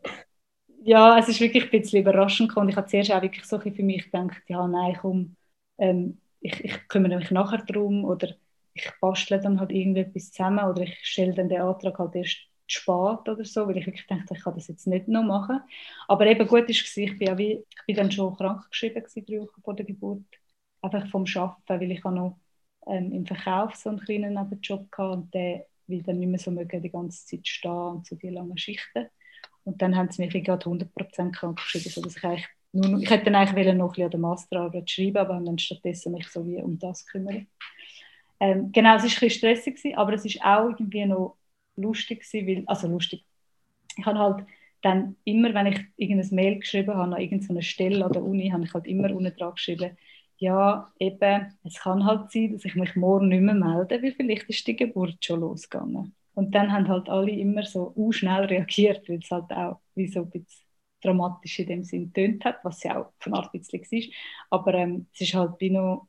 ja, 0.86 1.18
es 1.20 1.28
ist 1.30 1.40
wirklich 1.40 1.66
ein 1.66 1.70
bisschen 1.72 2.02
überraschend 2.02 2.50
gekommen. 2.50 2.70
Ich 2.70 2.76
habe 2.76 2.88
zuerst 2.88 3.12
auch 3.12 3.22
wirklich 3.22 3.46
so 3.46 3.60
für 3.60 3.72
mich 3.84 4.06
gedacht, 4.06 4.42
ja, 4.48 4.68
nein, 4.68 4.98
komm, 5.02 5.36
ähm, 5.78 6.20
ich, 6.42 6.64
ich 6.64 6.88
kümmere 6.88 7.18
mich 7.18 7.32
nachher 7.32 7.64
darum 7.66 8.06
oder 8.06 8.30
ich 8.74 8.92
bastle 9.02 9.40
dann 9.42 9.60
halt 9.60 9.72
irgendetwas 9.72 10.32
zusammen 10.32 10.66
oder 10.66 10.82
ich 10.84 10.98
stelle 11.04 11.34
dann 11.34 11.50
den 11.50 11.62
Antrag 11.62 11.98
halt 12.00 12.16
erst 12.16 12.38
spät 12.68 12.90
oder 13.30 13.46
so, 13.46 13.68
weil 13.68 13.78
ich 13.78 13.86
wirklich 13.86 14.06
dachte, 14.08 14.34
ich 14.36 14.44
kann 14.44 14.56
das 14.56 14.68
jetzt 14.68 14.88
nicht 14.88 15.08
noch 15.08 15.24
machen. 15.24 15.62
Aber 16.08 16.26
eben 16.28 16.48
gut 16.48 16.70
ist 16.70 16.98
ich 16.98 17.18
bin, 17.18 17.38
ich 17.40 17.66
bin 17.88 17.96
dann 17.96 18.12
schon 18.12 18.36
krank 18.36 18.70
geschrieben 18.70 19.04
drei 19.26 19.40
Wochen 19.42 19.62
vor 19.64 19.76
der 19.76 19.86
Geburt, 19.86 20.24
einfach 20.82 21.08
vom 21.10 21.26
Arbeiten, 21.36 21.82
weil 21.82 21.92
ich 21.92 22.04
noch 22.04 22.38
ähm, 22.88 23.12
im 23.14 23.26
Verkauf 23.26 23.76
so 23.76 23.90
einen 23.90 24.00
kleinen 24.00 24.34
Nebenjob 24.34 24.88
hatte 24.98 25.10
und 25.12 25.34
der 25.34 25.66
will 25.88 26.02
dann 26.04 26.20
nicht 26.20 26.30
mehr 26.30 26.40
so 26.40 26.52
mögen, 26.52 26.82
die 26.82 26.90
ganze 26.92 27.26
Zeit 27.26 27.48
stehen 27.48 27.72
und 27.72 28.06
so 28.08 28.16
die 28.16 28.30
langen 28.30 28.58
Schichten. 28.58 29.08
Und 29.66 29.82
dann 29.82 29.96
haben 29.96 30.12
sie 30.12 30.26
mich 30.26 30.44
gerade 30.44 30.66
100% 30.66 31.32
krank 31.32 31.58
geschrieben, 31.58 31.90
sodass 31.90 32.18
ich 32.18 32.24
eigentlich 32.24 32.48
nur, 32.72 33.02
ich 33.02 33.10
hätte 33.10 33.26
dann 33.26 33.36
eigentlich 33.36 33.74
noch 33.74 33.86
ein 33.86 33.90
bisschen 33.90 34.04
an 34.06 34.12
der 34.12 34.20
Masterarbeit 34.20 34.90
schreiben, 34.90 35.18
aber 35.18 35.40
dann 35.40 35.58
stattdessen 35.58 36.14
mich 36.14 36.28
so 36.28 36.46
wie 36.46 36.62
um 36.62 36.78
das 36.78 37.06
kümmern. 37.06 37.48
Ähm, 38.40 38.72
genau, 38.72 38.96
es 38.96 39.04
war 39.04 39.10
ein 39.10 39.10
bisschen 39.10 39.30
stressig, 39.30 39.76
gewesen, 39.78 39.96
aber 39.98 40.14
es 40.14 40.26
war 40.26 40.60
auch 40.60 40.70
irgendwie 40.70 41.06
noch 41.06 41.38
lustig, 41.78 42.22
gewesen, 42.22 42.48
weil, 42.48 42.64
also 42.68 42.88
lustig, 42.88 43.26
ich 43.98 44.06
habe 44.06 44.20
halt 44.20 44.46
dann 44.82 45.16
immer, 45.24 45.54
wenn 45.54 45.68
ich 45.68 45.80
irgendein 45.98 46.36
Mail 46.36 46.60
geschrieben 46.60 46.94
habe 46.94 47.16
an 47.16 47.22
irgendeine 47.22 47.64
Stelle 47.64 48.06
an 48.06 48.12
der 48.12 48.24
Uni, 48.24 48.50
habe 48.50 48.66
ich 48.66 48.74
halt 48.74 48.88
immer 48.88 49.10
unten 49.16 49.36
dran 49.36 49.56
geschrieben, 49.56 49.98
ja, 50.38 50.92
eben, 51.00 51.58
es 51.64 51.80
kann 51.80 52.06
halt 52.06 52.32
sein, 52.32 52.52
dass 52.54 52.66
ich 52.66 52.76
mich 52.76 52.96
morgen 52.96 53.30
nicht 53.30 53.42
mehr 53.42 53.56
melde, 53.56 54.02
weil 54.04 54.12
vielleicht 54.14 54.50
ist 54.50 54.68
die 54.68 54.76
Geburt 54.76 55.24
schon 55.24 55.40
losgegangen. 55.40 56.14
Und 56.36 56.54
dann 56.56 56.72
haben 56.74 56.88
halt 56.90 57.10
alle 57.10 57.32
immer 57.32 57.64
so 57.66 57.94
schnell 58.12 58.46
reagiert, 58.46 59.08
weil 59.10 59.20
es 59.20 59.32
halt 59.32 59.52
auch 59.52 59.82
wie 59.96 60.08
so 60.08 60.22
ein 60.22 60.32
bisschen 60.32 60.66
dramatisch 61.02 61.60
in 61.60 61.68
dem 61.68 61.84
Sinn 61.84 62.14
tönt 62.14 62.46
hat, 62.46 62.60
was 62.66 62.84
ja 62.84 63.02
auch 63.02 63.14
von 63.20 63.34
Art 63.36 63.54
ein 63.54 63.60
bisschen 63.62 63.82
war. 63.82 64.60
Aber 64.60 64.74
ähm, 64.76 65.08
es 65.14 65.22
ist 65.22 65.34
halt 65.36 65.54
wie 65.62 65.70
noch 65.72 66.08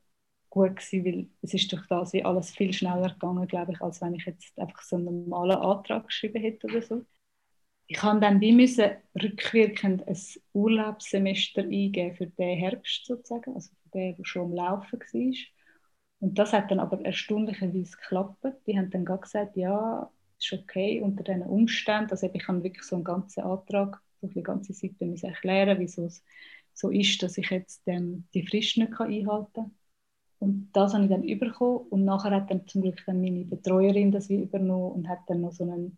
gut 0.49 0.77
gewesen, 0.77 1.05
weil 1.05 1.29
es 1.43 1.53
ist 1.53 1.71
durch 1.71 1.85
das 1.87 2.13
wie 2.13 2.25
alles 2.25 2.51
viel 2.51 2.73
schneller 2.73 3.09
gegangen, 3.13 3.47
glaube 3.47 3.73
ich, 3.73 3.81
als 3.81 4.01
wenn 4.01 4.15
ich 4.15 4.25
jetzt 4.25 4.57
einfach 4.59 4.81
so 4.81 4.95
einen 4.97 5.05
normalen 5.27 5.57
Antrag 5.57 6.07
geschrieben 6.07 6.41
hätte 6.41 6.67
oder 6.67 6.81
so. 6.81 7.05
Ich 7.87 8.01
habe 8.03 8.19
dann 8.19 8.41
wie 8.41 8.51
müssen 8.53 8.91
rückwirkend 9.21 10.07
ein 10.07 10.17
Urlaubssemester 10.53 11.63
eingeben 11.63 12.15
für 12.15 12.27
den 12.27 12.57
Herbst 12.57 13.05
sozusagen, 13.05 13.55
also 13.55 13.71
für 13.83 13.89
den, 13.99 14.15
der 14.17 14.25
schon 14.25 14.45
am 14.47 14.53
Laufen 14.53 14.99
war. 14.99 15.33
Und 16.19 16.39
das 16.39 16.53
hat 16.53 16.71
dann 16.71 16.79
aber 16.79 17.01
erstaunlicherweise 17.05 17.97
geklappt. 17.97 18.45
Die 18.67 18.77
haben 18.77 18.89
dann 18.91 19.05
gesagt, 19.05 19.57
ja, 19.57 20.11
ist 20.39 20.53
okay 20.53 21.01
unter 21.01 21.23
diesen 21.23 21.43
Umständen. 21.43 22.11
Also 22.11 22.29
ich 22.31 22.43
kann 22.43 22.63
wirklich 22.63 22.83
so 22.83 22.95
einen 22.95 23.03
ganzen 23.03 23.41
Antrag, 23.41 24.01
so 24.21 24.29
eine 24.33 24.43
ganze 24.43 24.73
Seite 24.73 25.05
müssen 25.05 25.27
erklären, 25.29 25.79
wieso 25.79 26.05
es 26.05 26.23
so 26.73 26.89
ist, 26.89 27.21
dass 27.23 27.37
ich 27.37 27.49
jetzt 27.49 27.81
ähm, 27.87 28.27
die 28.33 28.45
Frist 28.45 28.77
nicht 28.77 28.99
einhalten 28.99 29.53
kann. 29.53 29.71
Und 30.39 30.69
das 30.73 30.93
habe 30.93 31.05
ich 31.05 31.09
dann 31.09 31.39
bekommen 31.39 31.87
und 31.89 32.05
nachher 32.05 32.31
hat 32.31 32.51
dann 32.51 32.67
zum 32.67 32.83
Glück 32.83 33.03
dann 33.07 33.21
meine 33.21 33.43
Betreuerin 33.45 34.11
das 34.11 34.29
wie 34.29 34.43
übernommen 34.43 34.91
und 34.91 35.09
hat 35.09 35.21
dann 35.27 35.41
noch 35.41 35.51
so 35.51 35.63
einen 35.63 35.97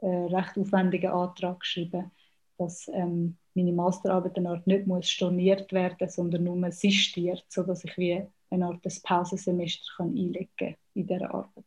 äh, 0.00 0.06
recht 0.06 0.56
aufwendigen 0.56 1.10
Antrag 1.10 1.60
geschrieben, 1.60 2.10
dass 2.56 2.88
ähm, 2.88 3.36
meine 3.54 3.72
Masterarbeit 3.72 4.36
eine 4.38 4.50
Art 4.50 4.66
nicht 4.66 4.86
muss 4.86 5.10
storniert 5.10 5.70
werden, 5.72 6.08
sondern 6.08 6.44
nur 6.44 6.72
sistiert, 6.72 7.44
sodass 7.48 7.84
ich 7.84 7.96
wie 7.98 8.22
eine 8.50 8.66
Art 8.66 8.82
Pausensemester 9.02 10.02
einlegen 10.02 10.48
kann 10.56 10.76
in 10.94 11.06
dieser 11.06 11.34
Arbeit. 11.34 11.64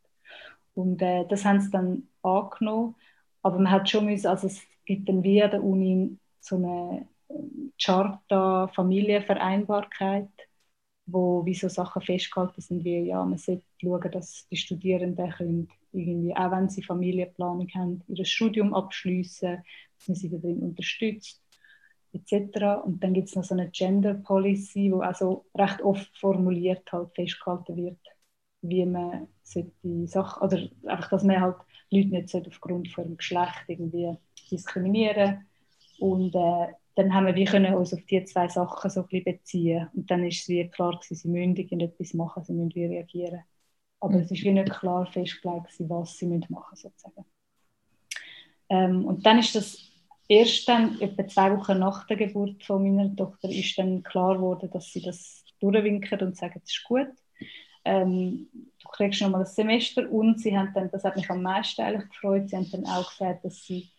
Und 0.75 1.01
äh, 1.01 1.25
das 1.27 1.45
haben 1.45 1.59
sie 1.61 1.69
dann 1.71 2.07
angenommen. 2.23 2.95
Aber 3.41 3.57
man 3.57 3.71
hat 3.71 3.89
schon 3.89 4.05
müssen, 4.05 4.27
also 4.27 4.47
es 4.47 4.61
gibt 4.85 5.09
dann 5.09 5.23
wie 5.23 5.41
an 5.43 5.51
der 5.51 5.63
Uni 5.63 6.17
so 6.39 6.55
eine 6.57 7.07
ähm, 7.29 7.73
Charta 7.81 8.67
Familienvereinbarkeit, 8.69 10.29
wo 11.05 11.45
wie 11.45 11.53
so 11.55 11.67
Sachen 11.69 12.01
festgehalten 12.01 12.61
sind, 12.61 12.83
wie 12.83 12.99
ja, 13.07 13.23
man 13.25 13.37
sollte 13.37 13.63
schauen, 13.81 14.11
dass 14.11 14.47
die 14.49 14.57
Studierenden 14.57 15.31
können 15.31 15.69
irgendwie, 15.91 16.35
auch 16.35 16.51
wenn 16.51 16.69
sie 16.69 16.83
Familienplanung 16.83 17.67
haben, 17.75 18.03
ihr 18.07 18.25
Studium 18.25 18.73
abschließen, 18.73 19.63
dass 19.97 20.07
man 20.07 20.15
sie 20.15 20.29
darin 20.29 20.59
unterstützt, 20.61 21.41
etc. 22.13 22.81
Und 22.83 23.03
dann 23.03 23.13
gibt 23.13 23.29
es 23.29 23.35
noch 23.35 23.43
so 23.43 23.55
eine 23.55 23.69
Gender 23.71 24.13
Policy, 24.15 24.91
wo 24.91 25.01
also 25.01 25.45
recht 25.55 25.81
oft 25.81 26.09
formuliert 26.17 26.91
halt 26.91 27.13
festgehalten 27.15 27.75
wird, 27.77 27.99
wie 28.61 28.85
man 28.85 29.27
die 29.83 30.07
Sachen, 30.07 30.43
oder 30.43 30.59
einfach, 30.85 31.09
dass 31.09 31.23
man 31.23 31.41
halt 31.41 31.57
Leute 31.89 32.09
nicht 32.09 32.47
aufgrund 32.47 32.89
von 32.89 33.05
ihrem 33.05 33.17
Geschlecht 33.17 33.63
irgendwie 33.67 34.17
diskriminieren 34.49 35.45
und 35.99 36.35
äh, 36.35 36.67
dann 36.95 37.13
haben 37.13 37.33
wir, 37.33 37.45
können 37.45 37.73
uns 37.73 37.93
auf 37.93 38.01
diese 38.03 38.25
zwei 38.25 38.47
Sachen 38.47 38.89
so 38.89 39.01
ein 39.01 39.07
bisschen 39.07 39.37
beziehen 39.37 39.89
und 39.93 40.09
dann 40.11 40.25
ist 40.25 40.41
es 40.41 40.49
wie 40.49 40.67
klar 40.69 40.91
gewesen, 40.91 41.15
sie 41.15 41.27
müssen 41.27 41.79
etwas 41.79 42.13
machen, 42.13 42.43
sie 42.43 42.53
müssen 42.53 42.91
reagieren. 42.91 43.43
Aber 43.99 44.15
mhm. 44.15 44.21
es 44.21 44.31
ist 44.31 44.43
wie 44.43 44.51
nicht 44.51 44.71
klar 44.71 45.05
festgelegt, 45.05 45.75
was 45.79 46.17
sie 46.17 46.25
machen 46.27 46.45
müssen 46.49 46.75
sozusagen. 46.75 47.25
Ähm, 48.69 49.05
und 49.05 49.25
dann 49.25 49.39
ist 49.39 49.55
das 49.55 49.91
erst 50.27 50.67
dann, 50.67 50.99
etwa 50.99 51.27
zwei 51.27 51.57
Wochen 51.57 51.79
nach 51.79 52.07
der 52.07 52.17
Geburt 52.17 52.63
von 52.63 52.83
meiner 52.83 53.15
Tochter, 53.15 53.49
ist 53.49 53.77
dann 53.77 54.03
klar 54.03 54.35
geworden, 54.35 54.69
dass 54.71 54.91
sie 54.91 55.01
das 55.01 55.45
durchwinken 55.59 56.19
und 56.21 56.35
sagen, 56.35 56.59
das 56.61 56.71
ist 56.71 56.83
gut 56.83 57.07
ähm, 57.85 58.47
du 58.53 58.89
kriegst 58.89 59.21
nochmal 59.21 59.41
ein 59.41 59.47
Semester 59.47 60.09
und 60.11 60.39
sie 60.39 60.57
haben 60.57 60.71
dann, 60.73 60.89
das 60.91 61.03
hat 61.03 61.15
mich 61.15 61.29
am 61.29 61.41
meisten 61.41 61.81
eigentlich 61.81 62.09
gefreut, 62.09 62.49
sie 62.49 62.57
haben 62.57 62.71
dann 62.71 62.85
auch 62.85 63.09
gesagt, 63.09 63.45
dass 63.45 63.65
sie 63.65 63.89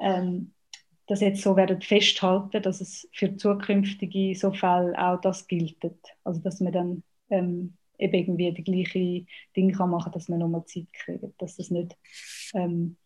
ähm, 0.00 0.52
das 1.06 1.20
jetzt 1.20 1.42
so 1.42 1.56
werden 1.56 1.80
festhalten, 1.80 2.62
dass 2.62 2.80
es 2.80 3.08
für 3.12 3.36
zukünftige 3.36 4.34
so 4.36 4.52
Fälle 4.52 4.96
auch 4.96 5.20
das 5.20 5.48
gilt. 5.48 5.76
Also 6.24 6.40
dass 6.40 6.60
man 6.60 6.72
dann 6.72 7.02
ähm, 7.30 7.76
eben 7.98 8.14
irgendwie 8.14 8.52
die 8.52 8.64
gleichen 8.64 9.26
Dinge 9.56 9.72
kann 9.72 9.90
machen, 9.90 10.12
dass 10.12 10.28
man 10.28 10.38
nochmal 10.38 10.64
Zeit 10.66 10.92
kriegt, 10.92 11.24
dass 11.38 11.56
das 11.56 11.70
nicht 11.70 11.96
ähm, 12.54 12.96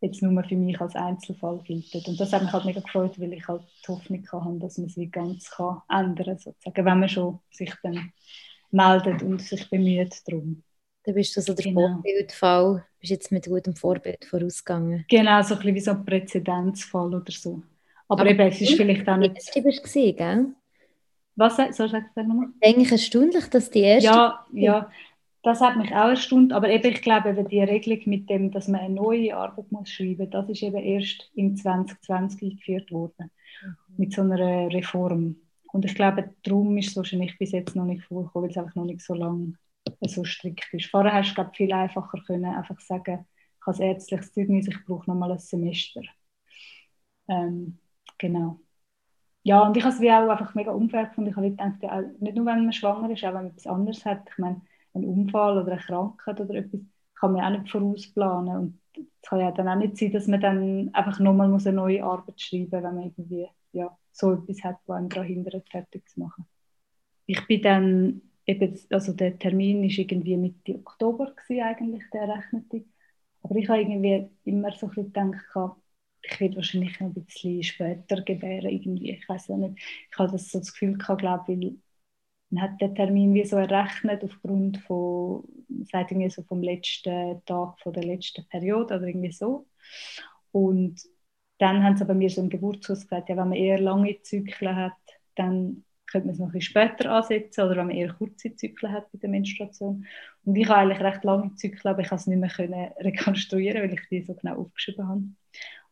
jetzt 0.00 0.22
nur 0.22 0.44
für 0.44 0.56
mich 0.56 0.80
als 0.80 0.94
Einzelfall 0.94 1.60
gilt. 1.64 1.92
Und 2.06 2.20
das 2.20 2.32
hat 2.32 2.42
mich 2.42 2.52
halt 2.52 2.64
mega 2.64 2.80
gefreut, 2.80 3.18
weil 3.18 3.32
ich 3.32 3.48
halt 3.48 3.62
die 3.82 3.92
Hoffnung 3.92 4.26
hatte, 4.30 4.58
dass 4.58 4.78
man 4.78 4.86
es 4.86 4.96
wie 4.96 5.08
ganz 5.08 5.50
kann 5.50 5.82
ändern 5.88 6.26
kann, 6.26 6.38
sozusagen, 6.38 6.84
wenn 6.84 7.00
man 7.00 7.08
schon 7.08 7.40
sich 7.50 7.72
dann 7.82 8.12
meldet 8.70 9.22
und 9.22 9.42
sich 9.42 9.68
bemüht 9.70 10.14
darum. 10.26 10.62
Da 11.04 11.12
bist 11.12 11.36
du 11.36 11.40
so 11.40 11.54
der 11.54 11.64
genau. 11.64 11.88
Vorbildfall, 11.94 12.84
bist 13.00 13.10
jetzt 13.10 13.32
mit 13.32 13.46
gutem 13.46 13.74
Vorbild 13.74 14.24
vorausgegangen. 14.24 15.04
Genau, 15.08 15.40
so 15.42 15.54
ein 15.54 15.60
bisschen 15.60 15.74
wie 15.74 15.80
so 15.80 15.90
ein 15.92 16.04
Präzedenzfall 16.04 17.14
oder 17.14 17.32
so. 17.32 17.62
Aber, 18.08 18.22
Aber 18.22 18.30
eben, 18.30 18.40
es 18.40 18.60
ist 18.60 18.74
vielleicht 18.74 19.08
auch 19.08 19.16
nicht... 19.16 19.34
Du 19.54 19.62
bist 19.62 19.82
gesehen, 19.82 20.16
gell? 20.16 20.46
Was 21.36 21.56
soll 21.56 21.68
ich 21.68 21.74
sagen 21.74 22.06
nochmal? 22.14 22.48
Eigentlich 22.62 22.90
erstaunlich, 22.92 23.46
dass 23.46 23.70
die 23.70 23.80
erste... 23.80 24.10
Ja, 24.10 24.46
ja, 24.52 24.90
das 25.42 25.60
hat 25.60 25.76
mich 25.76 25.92
auch 25.92 26.08
erstaunt. 26.08 26.52
Aber 26.52 26.68
eben, 26.68 26.92
ich 26.92 27.02
glaube, 27.02 27.30
eben 27.30 27.48
die 27.48 27.60
Regelung 27.60 28.00
mit 28.06 28.28
dem, 28.28 28.50
dass 28.50 28.68
man 28.68 28.80
eine 28.80 28.94
neue 28.94 29.36
Arbeit 29.36 29.70
muss 29.70 29.88
schreiben 29.88 30.18
muss, 30.18 30.30
das 30.30 30.48
ist 30.50 30.62
eben 30.62 30.76
erst 30.76 31.30
im 31.34 31.56
2020 31.56 32.42
eingeführt 32.42 32.90
worden. 32.90 33.30
Mhm. 33.62 33.76
Mit 33.96 34.12
so 34.12 34.22
einer 34.22 34.72
Reform. 34.72 35.36
Und 35.72 35.84
ich 35.84 35.94
glaube, 35.94 36.34
darum 36.42 36.76
ist 36.78 36.90
es 36.90 36.96
wahrscheinlich 36.96 37.38
bis 37.38 37.52
jetzt 37.52 37.76
noch 37.76 37.84
nicht 37.84 38.04
vorgekommen, 38.04 38.44
weil 38.44 38.50
es 38.50 38.56
einfach 38.58 38.74
noch 38.74 38.84
nicht 38.84 39.02
so 39.02 39.14
lange 39.14 39.54
so 40.02 40.24
strikt 40.24 40.72
ist. 40.72 40.86
Vorher 40.90 41.12
hast 41.12 41.30
du 41.30 41.34
glaube 41.34 41.52
viel 41.54 41.72
einfacher 41.72 42.20
können 42.26 42.44
einfach 42.44 42.80
sagen, 42.80 43.26
ich 43.60 43.66
habe 43.66 43.76
ein 43.78 43.82
ärztliches 43.90 44.32
Zeugnis, 44.32 44.68
ich 44.68 44.84
brauche 44.86 45.10
noch 45.10 45.16
mal 45.16 45.32
ein 45.32 45.38
Semester. 45.38 46.02
Ähm, 47.28 47.78
genau. 48.18 48.60
ja, 49.42 49.62
und 49.62 49.76
ich 49.76 49.84
habe 49.84 49.94
es 49.94 50.00
wie 50.00 50.10
auch 50.10 50.28
einfach 50.28 50.54
mega 50.54 50.72
unfair 50.72 51.06
gefunden. 51.06 51.30
Ich 51.30 51.36
habe 51.36 51.50
gedacht, 51.50 52.20
nicht 52.20 52.36
nur 52.36 52.46
wenn 52.46 52.64
man 52.64 52.72
schwanger 52.72 53.10
ist, 53.10 53.24
auch 53.24 53.28
wenn 53.28 53.34
man 53.34 53.46
etwas 53.48 53.66
anderes 53.66 54.04
hat. 54.04 54.28
Ich 54.30 54.38
meine, 54.38 54.62
ein 54.94 55.04
Unfall 55.04 55.58
oder 55.58 55.72
eine 55.72 55.80
Krankheit 55.80 56.40
oder 56.40 56.54
etwas 56.54 56.80
kann 57.14 57.32
man 57.32 57.44
auch 57.44 57.58
nicht 57.58 57.70
vorausplanen. 57.70 58.56
Und 58.56 58.80
es 58.96 59.28
kann 59.28 59.40
ja 59.40 59.50
dann 59.52 59.68
auch 59.68 59.76
nicht 59.76 59.96
sein, 59.98 60.12
dass 60.12 60.26
man 60.26 60.40
dann 60.40 60.90
einfach 60.94 61.18
nochmal 61.20 61.52
eine 61.52 61.72
neue 61.72 62.04
Arbeit 62.04 62.40
schreiben 62.40 62.70
muss, 62.70 62.82
wenn 62.82 62.94
man 62.94 63.04
irgendwie 63.04 63.48
ja, 63.72 63.96
so 64.12 64.32
etwas 64.32 64.62
hat, 64.64 64.78
was 64.86 64.96
einem 64.98 65.08
daran 65.08 65.26
hindert, 65.26 65.68
fertig 65.70 66.08
zu 66.08 66.20
machen. 66.20 66.46
Ich 67.26 67.46
bin 67.46 67.62
dann 67.62 68.22
eben, 68.46 68.78
also 68.90 69.12
der 69.12 69.38
Termin 69.38 69.82
war 69.82 69.98
irgendwie 69.98 70.36
Mitte 70.36 70.74
Oktober 70.74 71.34
gewesen, 71.34 71.62
eigentlich, 71.62 72.04
der 72.12 72.28
rechnete. 72.28 72.84
Aber 73.42 73.56
ich 73.56 73.68
habe 73.68 73.80
irgendwie 73.80 74.28
immer 74.44 74.72
so 74.72 74.86
ein 74.86 74.94
bisschen 74.94 75.12
gedacht, 75.12 75.76
ich 76.22 76.40
werde 76.40 76.56
wahrscheinlich 76.56 76.98
noch 77.00 77.08
ein 77.08 77.14
bisschen 77.14 77.62
später 77.62 78.22
gebären 78.22 78.70
irgendwie. 78.70 79.12
Ich 79.12 79.28
weiß 79.28 79.50
nicht. 79.50 79.80
Ich 80.10 80.18
habe 80.18 80.32
das 80.32 80.50
so 80.50 80.58
das 80.58 80.72
Gefühl 80.72 80.98
gehabt, 80.98 81.20
glaube 81.20 81.44
weil 81.48 81.76
man 82.50 82.62
hat 82.62 82.80
den 82.80 82.94
Termin 82.94 83.34
wie 83.34 83.44
so 83.44 83.56
errechnet 83.56 84.24
aufgrund 84.24 84.78
von, 84.78 85.44
sagt 85.90 86.10
irgendwie 86.10 86.30
so 86.30 86.42
vom 86.42 86.62
letzten 86.62 87.44
Tag 87.44 87.78
von 87.80 87.92
der 87.92 88.04
letzten 88.04 88.46
Periode 88.48 88.96
oder 88.96 89.06
irgendwie 89.06 89.32
so. 89.32 89.66
Und 90.50 90.98
dann 91.58 91.82
haben 91.82 91.96
sie 91.96 92.04
bei 92.04 92.14
mir 92.14 92.30
so 92.30 92.40
im 92.40 92.50
Geburtshaus 92.50 93.02
gesagt, 93.02 93.28
ja, 93.28 93.36
wenn 93.36 93.48
man 93.48 93.58
eher 93.58 93.80
lange 93.80 94.20
Zyklen 94.22 94.76
hat, 94.76 94.92
dann 95.34 95.84
könnte 96.06 96.26
man 96.26 96.34
es 96.34 96.40
noch 96.40 96.46
ein 96.48 96.52
bisschen 96.52 96.70
später 96.70 97.10
ansetzen 97.12 97.62
oder 97.62 97.76
wenn 97.76 97.88
man 97.88 97.96
eher 97.96 98.12
kurze 98.14 98.54
Zyklen 98.54 98.92
hat 98.92 99.10
bei 99.12 99.18
der 99.18 99.28
Menstruation. 99.28 100.06
Und 100.44 100.56
ich 100.56 100.68
habe 100.68 100.80
eigentlich 100.80 101.00
recht 101.00 101.24
lange 101.24 101.54
Zyklen, 101.56 101.92
aber 101.92 102.02
ich 102.02 102.08
konnte 102.08 102.22
es 102.22 102.26
nicht 102.26 102.38
mehr 102.40 102.50
können 102.50 102.90
rekonstruieren, 103.00 103.82
weil 103.82 103.94
ich 103.94 104.08
die 104.10 104.22
so 104.22 104.34
genau 104.34 104.56
aufgeschrieben 104.56 105.08
habe. 105.08 105.22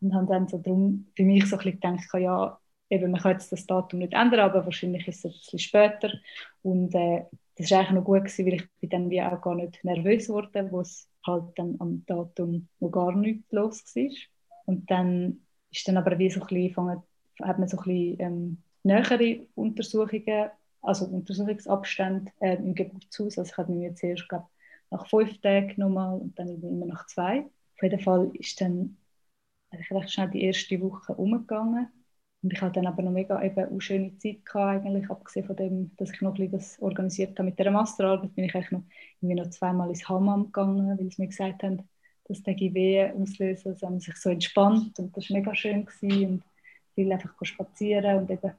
Und 0.00 0.14
habe 0.14 0.26
dann 0.26 0.48
so 0.48 0.60
drum 0.60 1.06
für 1.16 1.24
mich 1.24 1.46
so 1.46 1.56
ein 1.56 1.64
bisschen 1.64 1.80
gedacht, 1.80 2.14
ja, 2.14 2.58
eben, 2.90 3.10
man 3.10 3.20
kann 3.20 3.32
jetzt 3.32 3.52
das 3.52 3.66
Datum 3.66 4.00
nicht 4.00 4.12
ändern, 4.12 4.40
aber 4.40 4.64
wahrscheinlich 4.64 5.06
ist 5.08 5.24
es 5.24 5.32
ein 5.32 5.32
bisschen 5.32 5.58
später. 5.58 6.12
Und 6.62 6.94
äh, 6.94 7.24
das 7.56 7.70
war 7.70 7.80
eigentlich 7.80 7.92
noch 7.92 8.04
gut, 8.04 8.24
gewesen, 8.24 8.46
weil 8.46 8.54
ich 8.54 8.70
bin 8.80 8.90
dann 8.90 9.10
wie 9.10 9.22
auch 9.22 9.40
gar 9.40 9.54
nicht 9.54 9.82
nervös 9.84 10.28
wurde, 10.28 10.70
wo 10.70 10.80
es 10.80 11.08
halt 11.26 11.44
dann 11.56 11.76
am 11.78 12.04
Datum 12.06 12.68
noch 12.80 12.90
gar 12.90 13.12
nichts 13.14 13.50
los 13.52 13.82
war. 13.96 14.10
Und 14.66 14.90
dann 14.90 15.45
ist 15.76 15.88
dann 15.88 15.96
aber 15.96 16.18
wie 16.18 16.30
so 16.30 16.40
ein 16.40 16.46
bisschen, 16.46 17.02
hat 17.42 17.58
man 17.58 17.68
so 17.68 17.78
ein 17.78 17.84
bisschen 17.84 18.20
ähm, 18.20 18.62
nähere 18.82 19.46
Untersuchungen, 19.54 20.50
also 20.82 21.06
Untersuchungsabstände 21.06 22.32
äh, 22.40 22.56
im 22.56 22.74
Geburtshaus. 22.74 23.38
Also 23.38 23.50
ich 23.50 23.56
hatte 23.56 23.72
mir 23.72 23.94
zuerst, 23.94 24.28
glaube 24.28 24.46
nach 24.90 25.06
fünf 25.08 25.40
Tagen 25.40 25.74
nochmal 25.78 26.18
und 26.18 26.38
dann 26.38 26.48
immer 26.62 26.86
nach 26.86 27.06
zwei. 27.06 27.40
Auf 27.40 27.82
jeden 27.82 28.00
Fall 28.00 28.30
ist 28.34 28.60
dann 28.60 28.96
recht 29.72 30.12
schnell 30.12 30.30
die 30.30 30.42
erste 30.44 30.80
Woche 30.80 31.14
umgegangen. 31.14 31.88
Und 32.42 32.52
ich 32.52 32.60
hatte 32.60 32.74
dann 32.74 32.86
aber 32.86 33.02
noch 33.02 33.10
mega 33.12 33.42
eben 33.42 33.58
eine 33.58 33.80
schöne 33.80 34.16
Zeit 34.18 34.44
gehabt, 34.44 34.86
eigentlich, 34.86 35.10
abgesehen 35.10 35.46
von 35.46 35.56
dem, 35.56 35.96
dass 35.96 36.12
ich 36.12 36.20
noch 36.20 36.38
ein 36.38 36.60
organisiert 36.80 37.38
habe 37.38 37.48
mit 37.48 37.58
der 37.58 37.70
Masterarbeit, 37.70 38.34
bin 38.34 38.44
ich 38.44 38.54
eigentlich 38.54 38.70
noch, 38.70 38.84
noch 39.20 39.50
zweimal 39.50 39.88
ins 39.88 40.08
Hammam 40.08 40.44
gegangen, 40.46 40.96
weil 40.98 41.10
sie 41.10 41.22
mir 41.22 41.28
gesagt 41.28 41.62
haben, 41.64 41.88
dass 42.28 42.42
der 42.42 42.54
GW 42.54 43.12
auslösen, 43.12 43.68
also 43.68 43.86
haben 43.86 44.00
sich 44.00 44.16
so 44.16 44.30
entspannt 44.30 44.98
und 44.98 45.16
das 45.16 45.30
war 45.30 45.36
mega 45.38 45.54
schön 45.54 45.84
gewesen 45.84 46.26
und 46.26 46.42
viel 46.94 47.12
einfach 47.12 47.34
spazieren 47.42 48.18
und 48.18 48.30
eben 48.30 48.52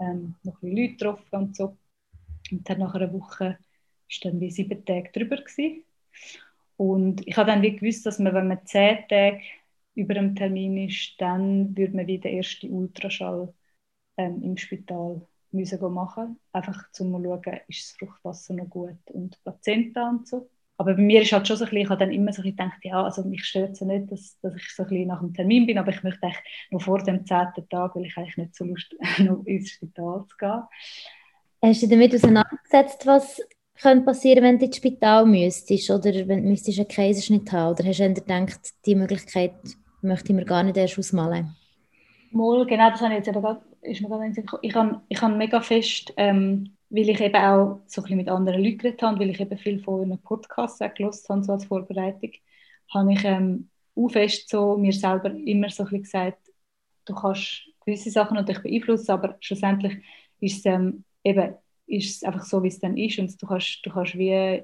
ähm, 0.00 0.34
noch 0.42 0.60
ein 0.62 0.76
Leute 0.76 0.92
getroffen 0.92 1.36
und 1.36 1.56
so. 1.56 1.76
Und 2.50 2.68
dann 2.68 2.78
nach 2.78 2.94
einer 2.94 3.12
Woche 3.12 3.44
war 3.44 3.58
dann 4.22 4.40
wie 4.40 4.50
sieben 4.50 4.84
Tage 4.84 5.10
drüber 5.12 5.36
gewesen. 5.36 5.84
Und 6.76 7.26
ich 7.26 7.36
habe 7.36 7.50
dann 7.50 7.62
wie 7.62 7.76
gewusst, 7.76 8.04
dass 8.06 8.18
man, 8.18 8.34
wenn 8.34 8.48
man 8.48 8.66
zehn 8.66 8.98
Tage 9.08 9.40
über 9.94 10.14
dem 10.14 10.34
Termin 10.34 10.88
ist, 10.88 11.14
dann 11.18 11.76
würde 11.76 11.96
man 11.96 12.06
wieder 12.06 12.28
den 12.28 12.38
ersten 12.38 12.70
Ultraschall 12.70 13.52
ähm, 14.16 14.42
im 14.42 14.56
Spital 14.56 15.20
müssen 15.52 15.94
machen 15.94 16.40
einfach 16.52 16.88
um 16.88 16.92
zu 16.92 17.04
schauen, 17.04 17.60
ist 17.68 17.80
das 17.80 17.96
Fruchtwasser 17.96 18.54
noch 18.54 18.68
gut 18.68 18.98
und 19.12 19.40
Plazenta 19.44 20.10
und 20.10 20.26
so. 20.26 20.48
Aber 20.76 20.94
bei 20.94 21.02
mir 21.02 21.22
ist 21.22 21.32
halt 21.32 21.46
schon 21.46 21.56
so 21.56 21.64
ein 21.64 21.70
bisschen, 21.70 21.82
ich 21.84 21.88
habe 21.88 22.00
dann 22.00 22.12
immer 22.12 22.32
so 22.32 22.42
ein 22.42 22.48
gedacht, 22.48 22.78
ja, 22.82 23.02
also 23.02 23.22
mich 23.22 23.44
stört 23.44 23.72
es 23.72 23.80
ja 23.80 23.86
nicht, 23.86 24.10
dass, 24.10 24.38
dass 24.40 24.56
ich 24.56 24.74
so 24.74 24.82
ein 24.82 24.88
bisschen 24.88 25.06
nach 25.06 25.20
dem 25.20 25.32
Termin 25.32 25.66
bin, 25.66 25.78
aber 25.78 25.90
ich 25.90 26.02
möchte 26.02 26.24
eigentlich 26.24 26.42
noch 26.70 26.82
vor 26.82 26.98
dem 26.98 27.24
zehnten 27.24 27.68
Tag, 27.68 27.94
weil 27.94 28.06
ich 28.06 28.16
eigentlich 28.16 28.36
nicht 28.36 28.56
so 28.56 28.64
Lust 28.64 28.94
noch 29.18 29.44
ins 29.44 29.70
Spital 29.70 30.24
zu 30.28 30.36
gehen. 30.36 30.62
Hast 31.62 31.82
du 31.82 31.88
damit 31.88 32.14
auseinandergesetzt, 32.14 33.06
was 33.06 33.40
könnte 33.80 34.04
passieren, 34.04 34.42
wenn 34.42 34.58
du 34.58 34.66
ins 34.66 34.76
Spital 34.76 35.26
müsstest 35.26 35.90
oder 35.90 36.12
wenn 36.26 36.42
du 36.42 36.48
müsstest 36.48 36.78
einen 36.78 36.88
Kaiserschnitt 36.88 37.52
haben? 37.52 37.72
Oder 37.74 37.84
hast 37.84 38.00
du 38.00 38.12
gedacht, 38.12 38.60
die 38.84 38.96
Möglichkeit 38.96 39.54
möchte 40.02 40.32
ich 40.32 40.34
mir 40.34 40.44
gar 40.44 40.62
nicht 40.64 40.76
erst 40.76 40.98
ausmalen? 40.98 41.54
Mal, 42.32 42.66
genau, 42.66 42.90
das 42.90 43.00
habe 43.00 43.12
ich 43.12 43.18
jetzt 43.18 43.28
eben 43.28 43.40
grad, 43.40 43.62
ist 43.82 44.00
mir 44.00 44.08
gerade 44.08 44.58
ich 44.62 44.74
habe, 44.74 45.00
ich 45.08 45.22
habe 45.22 45.36
mega 45.36 45.60
fest, 45.60 46.12
ähm, 46.16 46.73
weil 46.94 47.08
ich 47.08 47.20
eben 47.20 47.36
auch 47.36 47.80
so 47.86 48.00
ein 48.00 48.04
bisschen 48.04 48.16
mit 48.18 48.28
anderen 48.28 48.62
Leuten 48.62 48.78
geredet 48.78 49.02
habe, 49.02 49.18
weil 49.18 49.30
ich 49.30 49.40
eben 49.40 49.58
viel 49.58 49.82
von 49.82 50.02
einem 50.02 50.18
Podcast 50.18 50.80
auch 50.80 50.88
habe, 50.88 51.12
so 51.42 51.52
als 51.52 51.64
Vorbereitung, 51.64 52.30
habe 52.92 53.12
ich 53.12 53.24
ähm, 53.24 53.68
auch 53.96 54.08
fest 54.08 54.48
so 54.48 54.76
mir 54.76 54.92
selber 54.92 55.30
immer 55.32 55.70
so 55.70 55.82
ein 55.82 55.88
bisschen 55.88 56.02
gesagt, 56.02 56.38
du 57.04 57.14
kannst 57.14 57.64
gewisse 57.84 58.10
Sachen 58.10 58.36
natürlich 58.36 58.62
beeinflussen, 58.62 59.10
aber 59.10 59.36
schlussendlich 59.40 60.02
ist 60.40 60.58
es 60.58 60.66
ähm, 60.66 61.04
eben 61.24 61.54
ist 61.86 62.16
es 62.16 62.22
einfach 62.22 62.44
so, 62.44 62.62
wie 62.62 62.68
es 62.68 62.78
dann 62.78 62.96
ist 62.96 63.18
und 63.18 63.42
du 63.42 63.46
kannst, 63.46 63.84
du 63.84 63.90
kannst 63.90 64.16
wie 64.16 64.62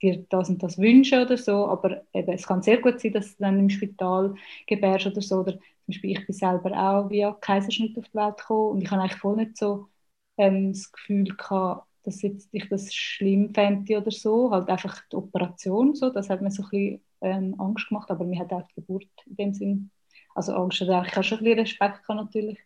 dir 0.00 0.24
das 0.30 0.48
und 0.48 0.62
das 0.62 0.78
wünschen 0.78 1.22
oder 1.22 1.36
so, 1.36 1.66
aber 1.66 2.04
eben, 2.14 2.32
es 2.32 2.46
kann 2.46 2.62
sehr 2.62 2.80
gut 2.80 3.00
sein, 3.00 3.12
dass 3.12 3.36
du 3.36 3.42
dann 3.42 3.58
im 3.58 3.68
Spital 3.68 4.34
gebärst 4.66 5.06
oder 5.06 5.20
so, 5.20 5.40
oder 5.40 5.52
zum 5.52 5.60
Beispiel 5.88 6.12
ich 6.12 6.24
bin 6.24 6.34
selber 6.34 6.72
auch 6.72 7.10
via 7.10 7.32
Kaiserschnitt 7.32 7.98
auf 7.98 8.08
die 8.08 8.14
Welt 8.14 8.38
gekommen 8.38 8.70
und 8.70 8.82
ich 8.82 8.90
habe 8.90 9.02
eigentlich 9.02 9.20
voll 9.20 9.36
nicht 9.36 9.58
so 9.58 9.88
ähm, 10.36 10.72
das 10.72 10.92
Gefühl 10.92 11.24
gehabt, 11.24 11.86
dass 12.04 12.22
jetzt 12.22 12.48
ich 12.52 12.68
das 12.68 12.92
schlimm 12.94 13.52
fände 13.54 13.98
oder 13.98 14.10
so, 14.10 14.50
halt 14.50 14.68
einfach 14.68 15.00
die 15.10 15.16
Operation 15.16 15.94
so, 15.94 16.10
das 16.10 16.28
hat 16.28 16.42
mir 16.42 16.50
so 16.50 16.62
ein 16.64 16.68
bisschen 16.70 17.00
ähm, 17.22 17.54
Angst 17.58 17.88
gemacht, 17.88 18.10
aber 18.10 18.24
mir 18.24 18.38
hat 18.40 18.52
auch 18.52 18.66
die 18.68 18.74
Geburt 18.74 19.08
in 19.26 19.36
dem 19.36 19.54
Sinn, 19.54 19.90
also 20.34 20.54
Angst, 20.54 20.82
also 20.82 20.92
ich 20.92 21.14
habe 21.14 21.24
schon 21.24 21.38
ein 21.38 21.44
bisschen 21.44 21.60
Respekt 21.60 22.02
gehabt 22.06 22.20
natürlich, 22.20 22.58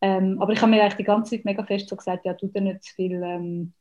ähm, 0.00 0.40
aber 0.40 0.52
ich 0.52 0.62
habe 0.62 0.70
mir 0.70 0.82
eigentlich 0.82 0.96
die 0.96 1.04
ganze 1.04 1.36
Zeit 1.36 1.44
mega 1.44 1.62
fest 1.64 1.88
so 1.88 1.96
gesagt, 1.96 2.24
ja, 2.24 2.34
tu 2.34 2.46
dir 2.46 2.62
nicht 2.62 2.84
zu 2.84 2.94
viel 2.94 3.22
ähm, 3.22 3.74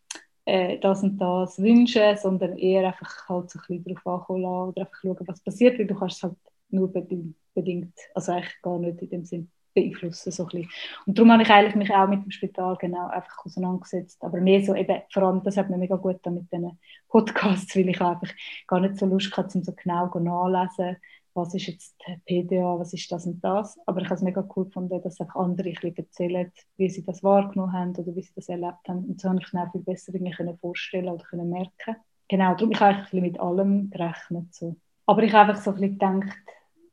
äh, 0.45 0.77
das 0.79 1.03
und 1.03 1.17
das 1.17 1.59
wünschen, 1.59 2.17
sondern 2.17 2.57
eher 2.57 2.87
einfach 2.87 3.29
halt 3.29 3.49
so 3.49 3.59
ein 3.59 3.65
bisschen 3.67 3.95
darauf 3.95 4.21
ankommen 4.21 4.41
lassen 4.41 4.69
oder 4.69 4.81
einfach 4.81 4.99
schauen, 5.01 5.27
was 5.27 5.41
passiert, 5.41 5.79
weil 5.79 5.87
du 5.87 5.95
kannst 5.95 6.17
es 6.17 6.23
halt 6.23 6.35
nur 6.69 6.91
bedingt, 6.91 7.97
also 8.13 8.33
eigentlich 8.33 8.61
gar 8.61 8.77
nicht 8.79 9.01
in 9.01 9.09
dem 9.09 9.25
Sinn 9.25 9.49
beeinflussen. 9.81 10.31
So 10.31 10.47
ein 10.47 10.67
Und 11.05 11.17
darum 11.17 11.31
habe 11.31 11.43
ich 11.43 11.49
eigentlich 11.49 11.75
mich 11.75 11.93
auch 11.93 12.07
mit 12.07 12.23
dem 12.23 12.31
Spital 12.31 12.75
genau 12.77 13.07
einfach 13.07 13.45
auseinandergesetzt. 13.45 14.23
Aber 14.23 14.39
mehr 14.39 14.63
so 14.63 14.75
eben, 14.75 15.01
vor 15.11 15.23
allem, 15.23 15.43
das 15.43 15.57
hat 15.57 15.69
mir 15.69 15.77
mega 15.77 15.95
gut 15.95 16.25
mit 16.25 16.51
diesen 16.51 16.79
Podcasts, 17.07 17.75
weil 17.75 17.89
ich 17.89 18.01
einfach 18.01 18.29
gar 18.67 18.79
nicht 18.79 18.97
so 18.97 19.05
Lust 19.05 19.35
hatte, 19.35 19.57
um 19.57 19.63
so 19.63 19.73
genau 19.73 20.07
nachlesen, 20.19 20.97
was 21.33 21.53
ist 21.53 21.67
jetzt 21.67 21.95
PDA, 22.25 22.77
was 22.79 22.93
ist 22.93 23.11
das 23.11 23.25
und 23.25 23.41
das. 23.43 23.79
Aber 23.85 24.01
ich 24.01 24.05
habe 24.05 24.15
es 24.15 24.21
mega 24.21 24.47
cool 24.55 24.65
gefunden, 24.65 25.01
dass 25.01 25.21
auch 25.21 25.35
andere 25.35 25.69
ein 25.69 25.95
erzählen, 25.95 26.51
wie 26.77 26.89
sie 26.89 27.05
das 27.05 27.23
wahrgenommen 27.23 27.73
haben 27.73 27.95
oder 27.95 28.15
wie 28.15 28.21
sie 28.21 28.33
das 28.35 28.49
erlebt 28.49 28.87
haben. 28.87 29.05
Und 29.05 29.21
so 29.21 29.29
habe 29.29 29.39
ich 29.39 29.53
mir 29.53 29.69
viel 29.71 29.81
besser 29.81 30.11
können 30.11 30.57
vorstellen 30.57 31.09
oder 31.09 31.23
können 31.23 31.49
merken. 31.49 31.95
Genau, 32.27 32.55
darum 32.55 32.79
habe 32.79 33.03
ich 33.05 33.13
ein 33.13 33.21
mit 33.21 33.39
allem 33.39 33.89
gerechnet. 33.89 34.53
So. 34.53 34.75
Aber 35.05 35.23
ich 35.23 35.33
habe 35.33 35.49
einfach 35.49 35.63
so 35.63 35.71
ein 35.71 35.77
bisschen 35.77 35.97
gedacht, 35.97 36.37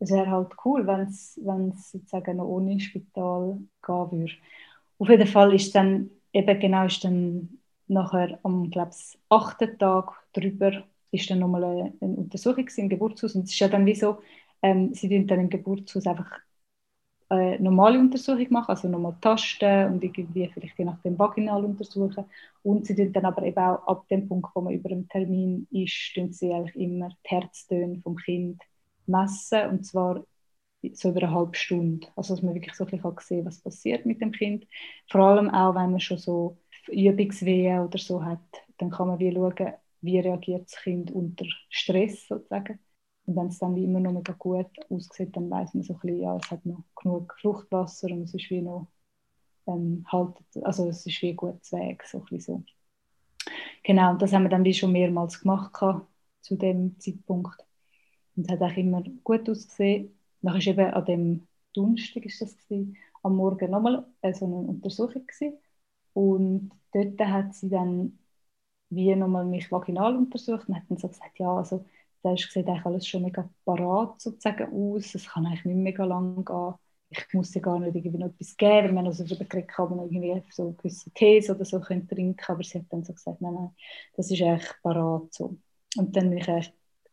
es 0.00 0.10
wäre 0.10 0.30
halt 0.30 0.52
cool, 0.64 0.86
wenn 0.86 1.00
es 1.70 1.90
sozusagen 1.92 2.36
noch 2.38 2.46
ohne 2.46 2.80
Spital 2.80 3.58
gehen 3.86 4.10
würde. 4.10 4.32
Auf 4.98 5.08
jeden 5.08 5.26
Fall 5.26 5.54
ist 5.54 5.74
dann 5.74 6.10
eben 6.32 6.60
genau 6.60 6.86
ist 6.86 7.04
dann 7.04 7.58
nachher 7.88 8.38
am 8.42 8.70
glaube 8.70 8.90
achten 9.28 9.78
Tag 9.78 10.12
drüber 10.32 10.84
ist 11.12 11.30
dann 11.30 11.38
nochmal 11.40 11.64
eine, 11.64 11.92
eine 12.00 12.16
Untersuchung 12.16 12.66
im 12.76 12.88
Geburtshaus 12.88 13.34
und 13.36 13.44
es 13.44 13.52
ist 13.52 13.58
ja 13.60 13.68
dann 13.68 13.86
wie 13.86 13.94
so, 13.94 14.18
ähm, 14.62 14.92
sie 14.94 15.08
tun 15.08 15.26
dann 15.26 15.40
im 15.40 15.50
Geburtshaus 15.50 16.06
einfach 16.06 16.30
eine 17.28 17.58
normale 17.60 17.98
Untersuchung 17.98 18.46
machen, 18.50 18.70
also 18.70 18.88
nochmal 18.88 19.16
tasten 19.20 19.92
und 19.92 20.04
irgendwie 20.04 20.48
vielleicht 20.52 20.78
je 20.78 20.84
nachdem 20.84 21.18
vaginal 21.18 21.64
untersuchen 21.64 22.24
und 22.62 22.86
sie 22.86 22.94
tun 22.94 23.12
dann 23.12 23.24
aber 23.24 23.42
eben 23.42 23.58
auch 23.58 23.86
ab 23.88 24.06
dem 24.08 24.28
Punkt, 24.28 24.48
wo 24.54 24.60
man 24.60 24.74
über 24.74 24.88
dem 24.90 25.08
Termin 25.08 25.66
ist, 25.72 26.14
sie 26.32 26.52
eigentlich 26.52 26.76
immer 26.76 27.08
die 27.08 27.28
Herztöne 27.30 28.00
vom 28.02 28.16
Kind 28.16 28.60
messen 29.08 29.68
und 29.70 29.86
zwar 29.86 30.24
so 30.92 31.10
über 31.10 31.22
eine 31.22 31.32
halbe 31.32 31.56
Stunde. 31.56 32.06
Also 32.16 32.34
dass 32.34 32.42
man 32.42 32.54
wirklich 32.54 32.74
so 32.74 32.84
ein 32.84 32.90
bisschen 32.90 33.14
sehen 33.20 33.38
kann, 33.38 33.46
was 33.46 33.60
passiert 33.60 34.06
mit 34.06 34.20
dem 34.20 34.32
Kind. 34.32 34.66
Vor 35.10 35.22
allem 35.22 35.50
auch, 35.50 35.74
wenn 35.74 35.90
man 35.90 36.00
schon 36.00 36.18
so 36.18 36.58
Übungswehen 36.88 37.80
oder 37.80 37.98
so 37.98 38.24
hat, 38.24 38.40
dann 38.78 38.90
kann 38.90 39.08
man 39.08 39.18
wie 39.18 39.32
schauen, 39.32 39.72
wie 40.02 40.18
reagiert 40.20 40.66
das 40.70 40.80
Kind 40.82 41.10
unter 41.10 41.46
Stress 41.70 42.28
sozusagen. 42.28 42.78
Und 43.26 43.36
wenn 43.36 43.48
es 43.48 43.58
dann 43.58 43.76
immer 43.76 43.98
noch 44.00 44.12
mega 44.12 44.32
gut 44.34 44.68
aussieht, 44.88 45.34
dann 45.36 45.50
weiß 45.50 45.74
man 45.74 45.82
so 45.82 45.94
ein 45.94 46.00
bisschen, 46.00 46.20
ja, 46.20 46.36
es 46.36 46.50
hat 46.50 46.64
noch 46.64 46.84
genug 46.94 47.34
Fruchtwasser 47.40 48.08
und 48.12 48.22
es 48.22 48.34
ist 48.34 48.50
wie 48.50 48.62
noch 48.62 48.86
ähm, 49.66 50.04
haltet, 50.10 50.46
also 50.64 50.88
es 50.88 51.06
ist 51.06 51.22
wie 51.22 51.34
gutes 51.34 51.72
Weg, 51.72 52.04
so 52.04 52.18
ein 52.18 52.24
bisschen 52.26 52.40
so. 52.40 52.64
Genau, 53.82 54.12
und 54.12 54.22
das 54.22 54.32
haben 54.32 54.44
wir 54.44 54.50
dann 54.50 54.64
wie 54.64 54.74
schon 54.74 54.92
mehrmals 54.92 55.40
gemacht 55.40 55.72
zu 56.40 56.56
dem 56.56 56.98
Zeitpunkt. 57.00 57.65
Und 58.36 58.50
hat 58.50 58.62
auch 58.62 58.76
immer 58.76 59.02
gut 59.24 59.48
ausgesehen. 59.48 60.16
Dann 60.42 60.56
ist 60.56 60.66
eben 60.66 60.92
an 60.92 61.04
dem 61.04 61.48
Donnerstag 61.74 62.24
ist 62.26 62.40
das 62.40 62.56
gewesen, 62.56 62.96
am 63.22 63.36
Morgen 63.36 63.70
nochmal 63.70 64.06
äh, 64.22 64.32
so 64.32 64.46
eine 64.46 64.56
Untersuchung 64.56 65.26
gewesen. 65.26 65.58
und 66.14 66.70
dort 66.92 67.20
hat 67.20 67.54
sie 67.54 67.68
dann 67.68 68.18
wie 68.90 69.14
nochmal 69.16 69.44
mich 69.44 69.70
vaginal 69.72 70.16
untersucht 70.16 70.68
und 70.68 70.76
hat 70.76 70.84
dann 70.88 70.98
so 70.98 71.08
gesagt, 71.08 71.38
ja, 71.38 71.56
also 71.56 71.84
ist 72.34 72.50
sieht 72.52 72.68
alles 72.68 73.06
schon 73.06 73.22
mega 73.22 73.48
parat 73.64 74.20
sozusagen 74.20 74.72
aus, 74.72 75.14
es 75.14 75.28
kann 75.28 75.46
eigentlich 75.46 75.64
nicht 75.64 75.76
mega 75.76 76.04
lang 76.04 76.44
gehen. 76.44 76.74
Ich 77.10 77.32
muss 77.34 77.54
ja 77.54 77.60
gar 77.60 77.78
nicht 77.78 77.94
irgendwie 77.94 78.18
noch 78.18 78.28
etwas 78.28 78.56
geben, 78.56 78.88
wenn 78.88 78.94
man 78.96 79.06
also 79.06 79.24
darüber 79.24 79.44
geredet 79.44 79.70
kann, 79.70 79.96
man 79.96 80.10
irgendwie 80.10 80.42
so 80.50 80.72
gewisse 80.72 81.10
Tees 81.12 81.48
oder 81.50 81.64
so 81.64 81.78
trinken 81.78 82.34
aber 82.48 82.64
sie 82.64 82.78
hat 82.80 82.86
dann 82.90 83.04
so 83.04 83.12
gesagt, 83.12 83.40
nein, 83.40 83.54
nein, 83.54 83.70
das 84.16 84.30
ist 84.30 84.42
eigentlich 84.42 84.68
parat 84.82 85.32
so. 85.32 85.56
Und 85.96 86.16
dann 86.16 86.30
bin 86.30 86.38
ich 86.38 86.48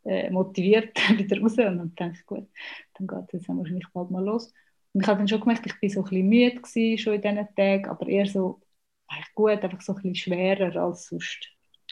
äh, 0.06 0.30
motiviert 0.30 0.98
wieder 1.18 1.42
raus 1.42 1.58
und 1.58 2.00
dann 2.00 2.12
ich, 2.12 2.26
gut, 2.26 2.48
dann 2.96 3.08
geht 3.08 3.34
es 3.34 3.48
dann 3.48 3.58
wahrscheinlich 3.58 3.88
bald 3.94 4.12
mal 4.12 4.24
los. 4.24 4.54
Und 4.94 5.02
ich 5.02 5.08
habe 5.08 5.20
dann 5.20 5.28
schon 5.28 5.40
gemerkt, 5.42 5.66
ich 5.66 5.74
war 5.82 5.90
so 5.90 6.00
ein 6.02 6.10
bisschen 6.10 6.30
müde 6.30 6.56
gewesen, 6.62 6.98
schon 6.98 7.14
in 7.16 7.22
diesen 7.22 7.56
Tagen, 7.56 7.90
aber 7.90 8.08
eher 8.08 8.26
so 8.26 8.62
eigentlich 9.08 9.34
gut, 9.36 9.64
einfach 9.64 9.82
so 9.82 9.94
ein 9.94 9.96
bisschen 9.98 10.16
schwerer 10.16 10.76
als 10.82 11.08
sonst. 11.08 11.50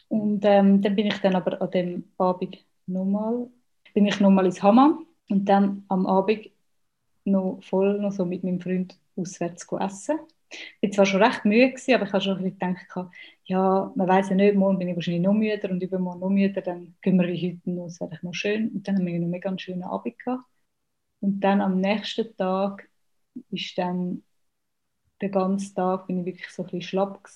Und 0.07 0.43
ähm, 0.45 0.81
dann 0.81 0.95
bin 0.95 1.07
ich 1.07 1.17
dann 1.19 1.35
aber 1.35 1.61
an 1.61 1.71
dem 1.71 2.11
Abend 2.17 2.63
nochmal, 2.85 3.47
bin 3.93 4.05
ich 4.05 4.19
nochmal 4.19 4.45
ins 4.45 4.61
Hammam 4.61 5.05
und 5.29 5.45
dann 5.45 5.85
am 5.87 6.05
Abend 6.05 6.49
noch 7.25 7.59
voll 7.63 7.99
noch 7.99 8.11
so 8.11 8.25
mit 8.25 8.43
meinem 8.43 8.59
Freund 8.59 8.99
auswärts 9.15 9.67
essen. 9.79 10.19
Ich 10.81 10.89
war 10.89 10.91
zwar 10.91 11.05
schon 11.05 11.23
recht 11.23 11.45
müde, 11.45 11.69
gewesen, 11.71 11.93
aber 11.95 12.05
ich 12.05 12.13
habe 12.13 12.21
schon 12.23 12.37
ein 12.37 12.43
bisschen 12.43 12.75
gedacht, 12.75 13.11
ja, 13.45 13.91
man 13.95 14.07
weiß 14.07 14.29
ja 14.29 14.35
nicht, 14.35 14.55
morgen 14.55 14.79
bin 14.79 14.89
ich 14.89 14.95
wahrscheinlich 14.95 15.21
noch 15.23 15.33
müder 15.33 15.69
und 15.71 15.81
übermorgen 15.83 16.19
noch 16.19 16.29
müder, 16.29 16.61
dann 16.61 16.95
gehen 17.01 17.19
wir 17.19 17.27
heute 17.27 17.69
noch, 17.69 17.85
das 17.85 18.01
wäre 18.01 18.19
noch 18.21 18.33
schön. 18.33 18.69
Und 18.69 18.87
dann 18.87 18.97
haben 18.97 19.05
wir 19.05 19.13
noch 19.13 19.21
einen 19.23 19.29
mega 19.31 19.57
schönen 19.59 19.83
Abend 19.83 20.17
gehabt. 20.19 20.43
Und 21.21 21.41
dann 21.41 21.61
am 21.61 21.79
nächsten 21.81 22.35
Tag 22.37 22.89
ist 23.51 23.77
dann 23.77 24.23
den 25.21 25.31
ganzen 25.31 25.75
Tag 25.75 26.07
bin 26.07 26.19
ich 26.19 26.25
wirklich 26.25 26.49
so 26.49 26.63
ein 26.63 26.65
bisschen 26.67 26.81
schlapp 26.81 27.29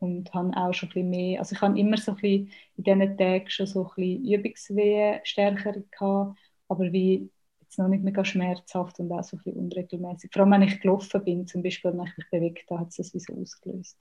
und 0.00 0.32
habe 0.34 0.56
auch 0.56 0.72
schon 0.72 0.88
ein 0.88 0.92
bisschen 0.94 1.10
mehr, 1.10 1.38
also 1.40 1.54
ich 1.54 1.60
habe 1.62 1.78
immer 1.78 1.96
so 1.98 2.12
ein 2.12 2.16
bisschen 2.16 2.50
in 2.76 2.84
diesen 2.84 3.16
Tagen 3.18 3.50
schon 3.50 3.66
so 3.66 3.84
ein 3.84 3.94
bisschen 3.96 4.24
Übungswehen 4.32 5.20
stärker 5.24 5.72
gehabt, 5.90 6.38
aber 6.68 6.92
wie 6.92 7.30
jetzt 7.66 7.78
noch 7.78 7.88
nicht 7.88 8.04
mega 8.04 8.24
schmerzhaft 8.24 8.98
und 9.00 9.12
auch 9.12 9.22
so 9.24 9.36
ein 9.36 9.42
bisschen 9.44 9.58
unregelmäßig. 9.60 10.30
Vor 10.32 10.42
allem, 10.42 10.52
wenn 10.52 10.62
ich 10.62 10.80
gelaufen 10.80 11.24
bin, 11.24 11.46
zum 11.46 11.62
Beispiel, 11.62 11.92
wenn 11.92 12.06
ich 12.06 12.16
mich 12.16 12.30
bewegt 12.30 12.70
habe, 12.70 12.80
hat 12.80 12.88
es 12.90 12.96
das 12.96 13.14
wie 13.14 13.20
so 13.20 13.34
ausgelöst. 13.34 13.98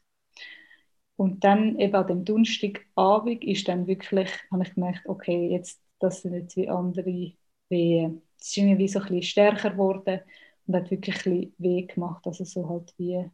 Und 1.18 1.44
dann 1.44 1.80
eben 1.80 1.96
an 1.96 2.08
dem 2.08 2.26
Donnerstagabend 2.26 3.44
ist 3.44 3.68
dann 3.68 3.88
wirklich, 3.88 4.30
habe 4.52 4.64
ich 4.64 4.74
gemerkt, 4.74 5.08
okay, 5.08 5.50
jetzt, 5.50 5.82
das 6.00 6.22
sind 6.22 6.34
jetzt 6.34 6.58
wie 6.58 6.70
andere 6.70 7.34
Wehen. 7.70 8.22
Es 8.40 8.50
ist 8.50 8.58
irgendwie 8.58 8.88
so 8.88 9.00
ein 9.00 9.06
bisschen 9.06 9.24
stärker 9.24 9.72
geworden 9.72 10.20
und 10.68 10.76
hat 10.76 10.92
wirklich 10.92 11.16
ein 11.18 11.24
bisschen 11.24 11.56
weh 11.58 11.84
gemacht, 11.84 12.26
also 12.28 12.44
so 12.44 12.68
halt 12.70 12.94
wie 12.98 13.30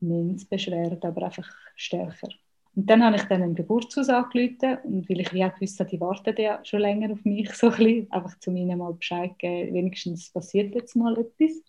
Menzbeschwerden, 0.00 1.02
aber 1.02 1.24
einfach 1.26 1.48
stärker. 1.76 2.28
Und 2.74 2.88
dann 2.88 3.04
habe 3.04 3.16
ich 3.16 3.22
dann 3.24 3.42
im 3.42 3.54
Geburtshaus 3.54 4.08
angerufen 4.08 4.78
und 4.84 5.08
weil 5.08 5.20
ich 5.20 5.32
ja 5.32 5.48
gewusst 5.48 5.84
die 5.90 6.00
warten 6.00 6.34
ja 6.38 6.64
schon 6.64 6.80
länger 6.80 7.12
auf 7.12 7.24
mich, 7.24 7.50
so 7.54 7.68
ein 7.68 7.76
bisschen, 7.76 8.12
einfach 8.12 8.38
zu 8.38 8.50
ihnen 8.50 8.78
mal 8.78 8.94
Bescheid 8.94 9.38
geben, 9.38 9.74
wenigstens 9.74 10.30
passiert 10.30 10.74
jetzt 10.74 10.96
mal 10.96 11.18
etwas. 11.18 11.62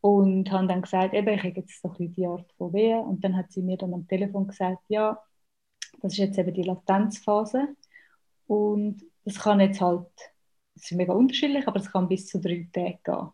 Und 0.00 0.50
habe 0.52 0.66
dann 0.68 0.82
gesagt, 0.82 1.14
eben, 1.14 1.28
ich 1.28 1.42
habe 1.42 1.60
jetzt 1.60 1.82
so 1.82 1.88
ein 1.88 1.94
bisschen 1.94 2.12
die 2.14 2.26
Art 2.26 2.52
von 2.56 2.72
Wehen. 2.72 3.00
Und 3.00 3.24
dann 3.24 3.36
hat 3.36 3.50
sie 3.52 3.62
mir 3.62 3.76
dann 3.76 3.94
am 3.94 4.06
Telefon 4.06 4.46
gesagt, 4.46 4.84
ja, 4.88 5.20
das 6.00 6.12
ist 6.12 6.18
jetzt 6.18 6.38
eben 6.38 6.54
die 6.54 6.62
Latenzphase. 6.62 7.68
Und 8.46 9.02
das 9.24 9.40
kann 9.40 9.60
jetzt 9.60 9.80
halt, 9.80 10.08
das 10.74 10.84
ist 10.84 10.92
mega 10.92 11.12
unterschiedlich, 11.12 11.66
aber 11.66 11.80
es 11.80 11.90
kann 11.90 12.08
bis 12.08 12.26
zu 12.28 12.40
drei 12.40 12.68
Tage 12.72 12.98
gehen. 13.04 13.28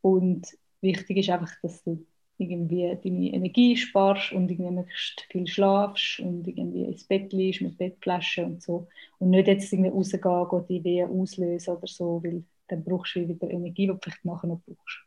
Und 0.00 0.46
wichtig 0.80 1.18
ist 1.18 1.30
einfach, 1.30 1.52
dass 1.62 1.82
du 1.82 2.06
irgendwie 2.40 2.96
deine 3.02 3.32
Energie 3.32 3.76
sparst 3.76 4.32
und 4.32 4.50
irgendwie 4.50 4.70
möglichst 4.70 5.26
viel 5.30 5.46
schlafst 5.46 6.20
und 6.20 6.46
irgendwie 6.48 6.84
ins 6.84 7.04
Bett 7.04 7.32
liegst 7.32 7.60
mit 7.60 7.78
Bettflaschen 7.78 8.44
und 8.46 8.62
so. 8.62 8.88
Und 9.18 9.30
nicht 9.30 9.46
jetzt 9.46 9.72
irgendwie 9.72 9.90
rausgehen 9.90 10.46
und 10.46 10.68
die 10.68 10.82
Wehen 10.82 11.10
auslösen 11.10 11.76
oder 11.76 11.86
so, 11.86 12.22
weil 12.24 12.44
dann 12.68 12.84
brauchst 12.84 13.16
du 13.16 13.28
wieder 13.28 13.50
Energie, 13.50 13.82
die 13.82 13.86
du 13.88 13.98
vielleicht 14.00 14.24
nachher 14.24 14.46
noch 14.48 14.60
brauchst. 14.66 15.00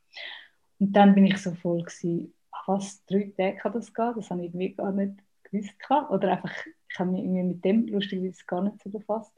Und 0.79 0.93
dann 0.93 1.15
bin 1.15 1.25
ich 1.25 1.37
so 1.37 1.53
voll 1.53 1.81
gewesen, 1.81 2.33
ach 2.51 2.67
was, 2.67 3.03
drei 3.05 3.31
Tage 3.35 3.57
kann 3.57 3.73
das 3.73 3.93
gehen? 3.93 4.13
Das 4.15 4.29
habe 4.29 4.45
ich 4.45 4.47
irgendwie 4.47 4.73
gar 4.75 4.91
nicht 4.91 5.13
gewusst. 5.43 5.73
Oder 6.09 6.31
einfach, 6.33 6.53
ich 6.89 6.99
habe 6.99 7.11
mich 7.11 7.21
irgendwie 7.21 7.43
mit 7.43 7.65
dem 7.65 7.87
lustigerweise 7.87 8.43
gar 8.45 8.61
nicht 8.63 8.81
so 8.83 8.89
befasst. 8.89 9.33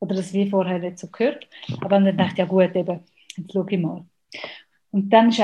Oder 0.00 0.14
das 0.16 0.32
wie 0.32 0.50
vorher 0.50 0.78
nicht 0.78 0.98
so 0.98 1.08
gehört. 1.08 1.48
Aber 1.80 2.00
dann 2.00 2.16
dachte 2.16 2.32
ich, 2.32 2.38
ja 2.38 2.44
gut, 2.44 2.74
eben, 2.76 3.00
jetzt 3.36 3.52
schaue 3.52 3.66
ich 3.70 3.78
mal. 3.78 4.04
Und 4.90 5.10
dann 5.10 5.30
ist 5.30 5.40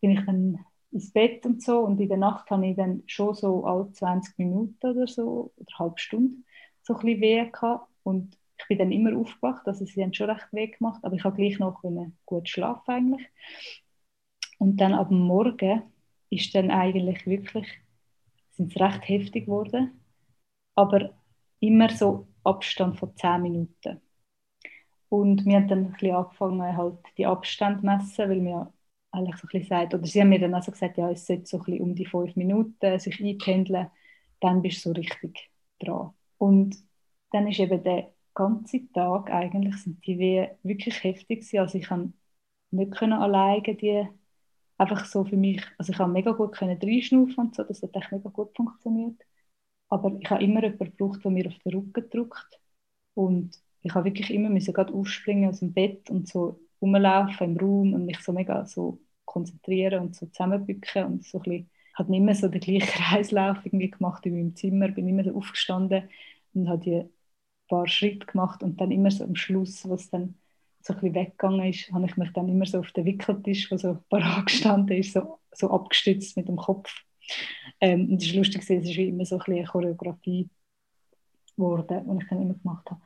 bin 0.00 0.10
ich 0.10 0.26
dann 0.26 0.58
ins 0.94 1.12
Bett 1.12 1.44
und 1.44 1.60
so 1.60 1.80
und 1.80 2.00
in 2.00 2.08
der 2.08 2.16
Nacht 2.18 2.50
habe 2.50 2.66
ich 2.66 2.76
dann 2.76 3.02
schon 3.06 3.34
so 3.34 3.66
alle 3.66 3.90
20 3.90 4.38
Minuten 4.38 4.86
oder 4.86 5.08
so, 5.08 5.52
oder 5.56 5.66
eine 5.68 5.78
halbe 5.80 5.98
Stunde, 5.98 6.36
so 6.82 6.94
ein 6.94 7.00
bisschen 7.00 7.20
weh 7.20 7.50
gehabt. 7.50 7.90
Und 8.04 8.38
ich 8.58 8.68
bin 8.68 8.78
dann 8.78 8.92
immer 8.92 9.18
aufgewacht, 9.18 9.66
also 9.66 9.84
sie 9.84 10.02
haben 10.02 10.14
schon 10.14 10.30
recht 10.30 10.46
weh 10.52 10.68
gemacht, 10.68 11.04
aber 11.04 11.16
ich 11.16 11.24
habe 11.24 11.36
gleich 11.36 11.58
noch 11.58 11.82
gut 12.24 12.48
schlafen 12.48 12.90
eigentlich. 12.90 13.28
Und 14.58 14.76
dann 14.80 14.94
ab 14.94 15.10
Morgen 15.10 15.82
ist 16.30 16.54
dann 16.54 16.70
eigentlich 16.70 17.26
wirklich, 17.26 17.66
sind 18.52 18.70
es 18.70 18.80
recht 18.80 19.08
heftig 19.08 19.46
geworden, 19.46 20.00
aber 20.76 21.10
immer 21.58 21.90
so 21.90 22.28
Abstand 22.44 22.98
von 22.98 23.16
10 23.16 23.42
Minuten. 23.42 24.00
Und 25.08 25.44
wir 25.44 25.56
haben 25.56 25.68
dann 25.68 25.86
ein 25.86 25.92
bisschen 25.92 26.14
angefangen, 26.14 26.76
halt 26.76 26.98
die 27.18 27.26
Abstände 27.26 27.80
zu 27.80 27.86
messen, 27.86 28.30
weil 28.30 28.44
wir 28.44 28.72
eigentlich 29.14 29.36
so 29.36 29.46
ein 29.46 29.50
bisschen 29.52 29.68
sagt, 29.68 29.94
oder 29.94 30.06
sie 30.06 30.20
haben 30.20 30.30
mir 30.30 30.40
dann 30.40 30.54
also 30.54 30.72
gesagt, 30.72 30.98
ja, 30.98 31.10
es 31.10 31.26
sollte 31.26 31.46
so 31.46 31.58
ein 31.58 31.64
bisschen 31.64 31.80
um 31.82 31.94
die 31.94 32.06
fünf 32.06 32.36
Minuten 32.36 32.98
sich 32.98 33.20
einpendeln, 33.20 33.88
dann 34.40 34.62
bist 34.62 34.84
du 34.84 34.90
so 34.90 34.92
richtig 34.94 35.50
dran. 35.80 36.12
Und 36.38 36.76
dann 37.32 37.46
ist 37.48 37.60
eben 37.60 37.82
der 37.82 38.12
ganze 38.34 38.90
Tag 38.92 39.30
eigentlich, 39.30 39.76
sind 39.76 40.04
die 40.06 40.18
Wehen 40.18 40.50
wirklich 40.62 41.02
heftig 41.04 41.40
gewesen. 41.40 41.58
Also 41.60 41.78
ich 41.78 41.86
kann 41.86 42.14
nicht 42.70 42.92
können 42.92 43.14
alleine 43.14 43.62
die 43.62 44.06
einfach 44.78 45.04
so 45.06 45.24
für 45.24 45.36
mich, 45.36 45.62
also 45.78 45.92
ich 45.92 45.98
habe 45.98 46.12
mega 46.12 46.32
gut 46.32 46.52
können 46.56 46.78
reinschnaufen 46.80 47.36
und 47.38 47.54
so, 47.54 47.64
das 47.64 47.82
hat 47.82 47.94
echt 47.96 48.12
mega 48.12 48.28
gut 48.30 48.54
funktioniert. 48.56 49.20
Aber 49.88 50.16
ich 50.20 50.30
habe 50.30 50.42
immer 50.44 50.62
jemanden 50.62 50.96
gebraucht, 50.96 51.24
der 51.24 51.30
mir 51.30 51.46
auf 51.48 51.58
den 51.64 51.74
Rücken 51.74 52.10
drückt 52.10 52.60
und 53.14 53.60
ich 53.82 53.94
habe 53.94 54.06
wirklich 54.06 54.30
immer 54.30 54.50
müssen 54.50 54.74
gerade 54.74 54.92
aufspringen 54.94 55.50
aus 55.50 55.60
dem 55.60 55.72
Bett 55.72 56.10
und 56.10 56.28
so 56.28 56.60
rumlaufen 56.84 57.52
im 57.52 57.56
Raum 57.56 57.94
und 57.94 58.06
mich 58.06 58.20
so 58.20 58.32
mega 58.32 58.66
so 58.66 58.98
konzentrieren 59.24 60.00
und 60.00 60.16
so 60.16 60.26
zusammenbücken 60.26 61.04
und 61.04 61.24
so 61.24 61.38
ein 61.38 61.42
bisschen, 61.42 61.70
habe 61.94 62.10
nicht 62.10 62.22
mehr 62.22 62.34
so 62.34 62.48
den 62.48 62.60
gleichen 62.60 62.86
Kreislauf 63.02 63.58
irgendwie 63.64 63.90
gemacht 63.90 64.26
in 64.26 64.34
meinem 64.34 64.56
Zimmer, 64.56 64.88
bin 64.88 65.08
immer 65.08 65.24
so 65.24 65.36
aufgestanden 65.36 66.08
und 66.52 66.68
habe 66.68 66.82
die 66.82 67.04
paar 67.68 67.88
Schritte 67.88 68.26
gemacht 68.26 68.62
und 68.62 68.80
dann 68.80 68.90
immer 68.90 69.10
so 69.10 69.24
am 69.24 69.36
Schluss, 69.36 69.88
was 69.88 70.10
dann 70.10 70.34
so 70.82 70.92
ein 70.92 71.00
bisschen 71.00 71.14
weggegangen 71.14 71.66
ist, 71.70 71.90
habe 71.92 72.06
ich 72.06 72.16
mich 72.16 72.30
dann 72.32 72.48
immer 72.48 72.66
so 72.66 72.80
auf 72.80 72.92
den 72.92 73.06
Wickeltisch, 73.06 73.70
wo 73.70 73.76
so 73.76 73.98
parat 74.10 74.46
gestanden 74.46 74.98
ist, 74.98 75.14
so, 75.14 75.38
so 75.52 75.70
abgestützt 75.70 76.36
mit 76.36 76.48
dem 76.48 76.56
Kopf. 76.56 76.92
Ähm, 77.80 78.10
und 78.10 78.22
es 78.22 78.28
ist 78.28 78.34
lustig, 78.34 78.62
es 78.62 78.70
ist 78.70 78.96
wie 78.96 79.08
immer 79.08 79.24
so 79.24 79.36
ein 79.36 79.38
bisschen 79.38 79.54
eine 79.54 79.66
Choreografie 79.66 80.50
geworden, 81.56 82.04
die 82.06 82.22
ich 82.22 82.28
dann 82.28 82.42
immer 82.42 82.54
gemacht 82.54 82.90
habe. 82.90 83.00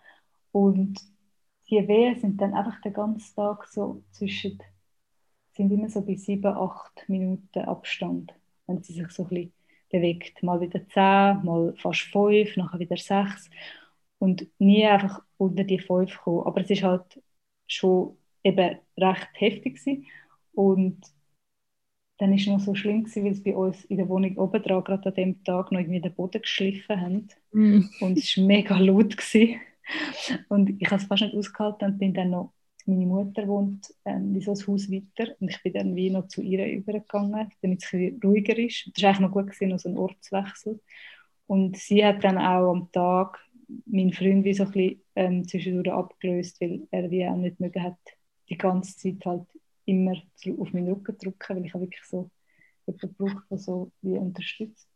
Und 0.50 0.98
die 1.70 1.87
Wehen 1.87 2.18
sind 2.18 2.40
dann 2.40 2.54
einfach 2.54 2.81
den 2.81 2.92
ganzen 2.92 3.35
Tag 3.35 3.66
so 3.66 4.02
zwischen, 4.11 4.59
sind 5.52 5.70
immer 5.70 5.88
so 5.88 6.02
bei 6.02 6.14
sieben, 6.14 6.46
acht 6.46 7.04
Minuten 7.09 7.61
Abstand, 7.61 8.35
wenn 8.66 8.83
sie 8.83 8.94
sich 8.94 9.11
so 9.11 9.24
ein 9.24 9.28
bisschen 9.28 9.52
bewegt. 9.90 10.42
Mal 10.42 10.61
wieder 10.61 10.87
zehn, 10.88 11.44
mal 11.44 11.74
fast 11.76 12.02
fünf, 12.02 12.57
nachher 12.57 12.78
wieder 12.78 12.96
sechs. 12.96 13.50
Und 14.18 14.48
nie 14.59 14.85
einfach 14.85 15.22
unter 15.37 15.64
die 15.64 15.78
fünf 15.78 16.18
kommen. 16.18 16.46
Aber 16.46 16.61
es 16.61 16.70
ist 16.70 16.83
halt 16.83 17.22
schon 17.66 18.16
eben 18.42 18.78
recht 18.96 19.28
heftig 19.35 19.76
gewesen. 19.76 20.07
Und 20.52 21.00
dann 22.18 22.31
war 22.31 22.37
es 22.37 22.46
noch 22.46 22.61
so 22.61 22.74
schlimm 22.74 23.04
gewesen, 23.04 23.24
weil 23.24 23.33
es 23.33 23.42
bei 23.42 23.54
uns 23.54 23.85
in 23.85 23.98
der 23.98 24.09
Wohnung 24.09 24.37
oben 24.38 24.62
dran 24.62 24.83
gerade 24.83 25.09
an 25.09 25.14
dem 25.14 25.44
Tag 25.44 25.70
noch 25.70 25.78
irgendwie 25.78 26.00
den 26.00 26.14
Boden 26.14 26.42
geschliffen 26.42 27.00
haben. 27.00 27.28
Mm. 27.52 27.83
Und 28.00 28.18
es 28.18 28.37
war 28.37 28.44
mega 28.44 28.76
laut. 28.78 29.16
Gewesen. 29.16 29.61
Und 30.48 30.81
ich 30.81 30.87
habe 30.90 31.01
es 31.01 31.09
fast 31.09 31.22
nicht 31.22 31.35
ausgehalten 31.35 31.92
und 31.92 31.98
bin 31.98 32.14
dann 32.14 32.31
noch, 32.31 32.53
meine 32.87 33.07
Mutter 33.07 33.46
wohnt 33.46 33.94
ähm, 34.05 34.35
wie 34.35 34.40
so 34.40 34.53
ein 34.53 34.66
Haus 34.66 34.90
weiter 34.90 35.35
und 35.40 35.51
ich 35.51 35.62
bin 35.62 35.74
dann 35.74 35.94
wie 35.94 36.11
noch 36.11 36.29
zu 36.29 36.40
ihr 36.40 36.66
übergegangen, 36.66 37.51
damit 37.61 37.85
es 37.85 37.92
ein 37.92 38.18
ruhiger 38.24 38.57
ist. 38.57 38.90
Das 38.94 39.03
war 39.03 39.11
eigentlich 39.11 39.20
noch 39.20 39.33
gut, 39.33 39.46
gewesen, 39.46 39.68
noch 39.68 39.79
so 39.79 39.88
ein 39.90 39.98
Ortswechsel. 39.98 40.81
Und 41.46 41.77
sie 41.77 42.05
hat 42.05 42.24
dann 42.24 42.38
auch 42.38 42.70
am 42.72 42.90
Tag 42.92 43.38
meinen 43.87 44.12
Freund 44.12 44.44
wie 44.44 44.55
so 44.55 44.64
ein 44.64 44.70
bisschen 44.72 45.03
ähm, 45.16 45.48
zwischendurch 45.48 45.92
abgelöst, 45.92 46.61
weil 46.61 46.87
er 46.90 47.11
wie 47.11 47.27
auch 47.27 47.37
nicht 47.37 47.61
mögen 47.61 47.83
hat, 47.83 47.98
die 48.48 48.57
ganze 48.57 48.96
Zeit 48.96 49.24
halt 49.27 49.46
immer 49.85 50.14
auf 50.59 50.72
meinen 50.72 50.88
Rücken 50.88 51.16
drücken, 51.18 51.57
weil 51.57 51.66
ich 51.66 51.74
habe 51.74 51.85
wirklich 51.85 52.05
so 52.05 52.31
jemanden 52.87 53.16
gebraucht, 53.16 53.44
der 53.51 53.59
so 53.59 53.92
wie 54.03 54.16
unterstützt. 54.16 54.88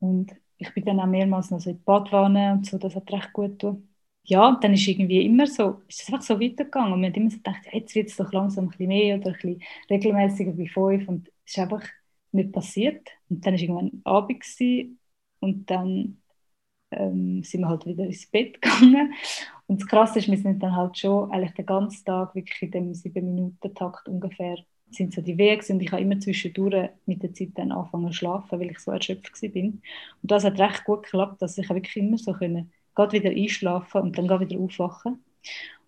Und 0.00 0.32
ich 0.58 0.74
bin 0.74 0.84
dann 0.84 1.00
auch 1.00 1.06
mehrmals 1.06 1.50
noch 1.50 1.60
so 1.60 1.70
in 1.70 1.76
die 1.78 1.82
Badwanne 1.84 2.52
und 2.52 2.66
so, 2.66 2.78
das 2.78 2.94
hat 2.96 3.10
recht 3.12 3.32
gut 3.32 3.52
getan. 3.52 3.88
Ja, 4.24 4.58
dann 4.60 4.74
ist 4.74 4.86
irgendwie 4.86 5.24
immer 5.24 5.46
so, 5.46 5.82
ist 5.88 6.02
es 6.02 6.08
einfach 6.08 6.22
so 6.22 6.38
weitergegangen. 6.40 6.92
Und 6.92 7.00
man 7.00 7.10
hat 7.10 7.16
immer 7.16 7.30
so 7.30 7.38
gedacht, 7.38 7.62
jetzt 7.72 7.94
wird 7.94 8.08
es 8.10 8.16
doch 8.16 8.30
langsam 8.32 8.66
ein 8.66 8.70
bisschen 8.70 8.88
mehr 8.88 9.16
oder 9.16 9.28
ein 9.28 9.32
bisschen 9.34 9.62
regelmäßiger 9.90 10.56
wie 10.58 10.68
fünf. 10.68 11.08
Und 11.08 11.28
es 11.46 11.52
ist 11.52 11.58
einfach 11.60 11.82
nicht 12.32 12.52
passiert. 12.52 13.08
Und 13.30 13.46
dann 13.46 13.54
war 13.54 13.60
irgendwann 13.60 14.02
Abend 14.04 14.44
und 15.40 15.70
dann 15.70 16.18
ähm, 16.90 17.42
sind 17.44 17.60
wir 17.62 17.68
halt 17.68 17.86
wieder 17.86 18.04
ins 18.04 18.26
Bett 18.30 18.54
gegangen. 18.62 19.14
Und 19.66 19.80
das 19.80 19.88
Krasse 19.88 20.18
ist, 20.20 20.28
wir 20.28 20.38
sind 20.38 20.62
dann 20.62 20.76
halt 20.76 20.98
schon 20.98 21.30
eigentlich 21.30 21.54
den 21.54 21.66
ganzen 21.66 22.04
Tag 22.04 22.34
wirklich 22.34 22.62
in 22.62 22.70
dem 22.70 22.94
sieben 22.94 23.34
Minuten 23.34 23.74
Takt 23.74 24.08
ungefähr 24.08 24.58
sind 24.90 25.12
so 25.14 25.20
die 25.20 25.38
Wege 25.38 25.72
und 25.72 25.80
ich 25.82 25.92
habe 25.92 26.02
immer 26.02 26.18
zwischendurch 26.18 26.90
mit 27.06 27.22
der 27.22 27.32
Zeit 27.34 27.50
dann 27.54 27.72
angefangen 27.72 28.08
zu 28.08 28.14
schlafen, 28.14 28.60
weil 28.60 28.70
ich 28.70 28.78
so 28.78 28.90
erschöpft 28.90 29.42
war. 29.42 29.62
Und 29.62 29.82
das 30.22 30.44
hat 30.44 30.58
recht 30.58 30.84
gut 30.84 31.04
geklappt, 31.04 31.42
dass 31.42 31.58
ich 31.58 31.68
wirklich 31.68 31.96
immer 31.96 32.18
so 32.18 32.32
können, 32.32 32.72
gerade 32.94 33.12
wieder 33.12 33.30
einschlafen 33.30 34.02
und 34.02 34.18
dann 34.18 34.28
wieder 34.28 34.58
aufwachen. 34.60 35.24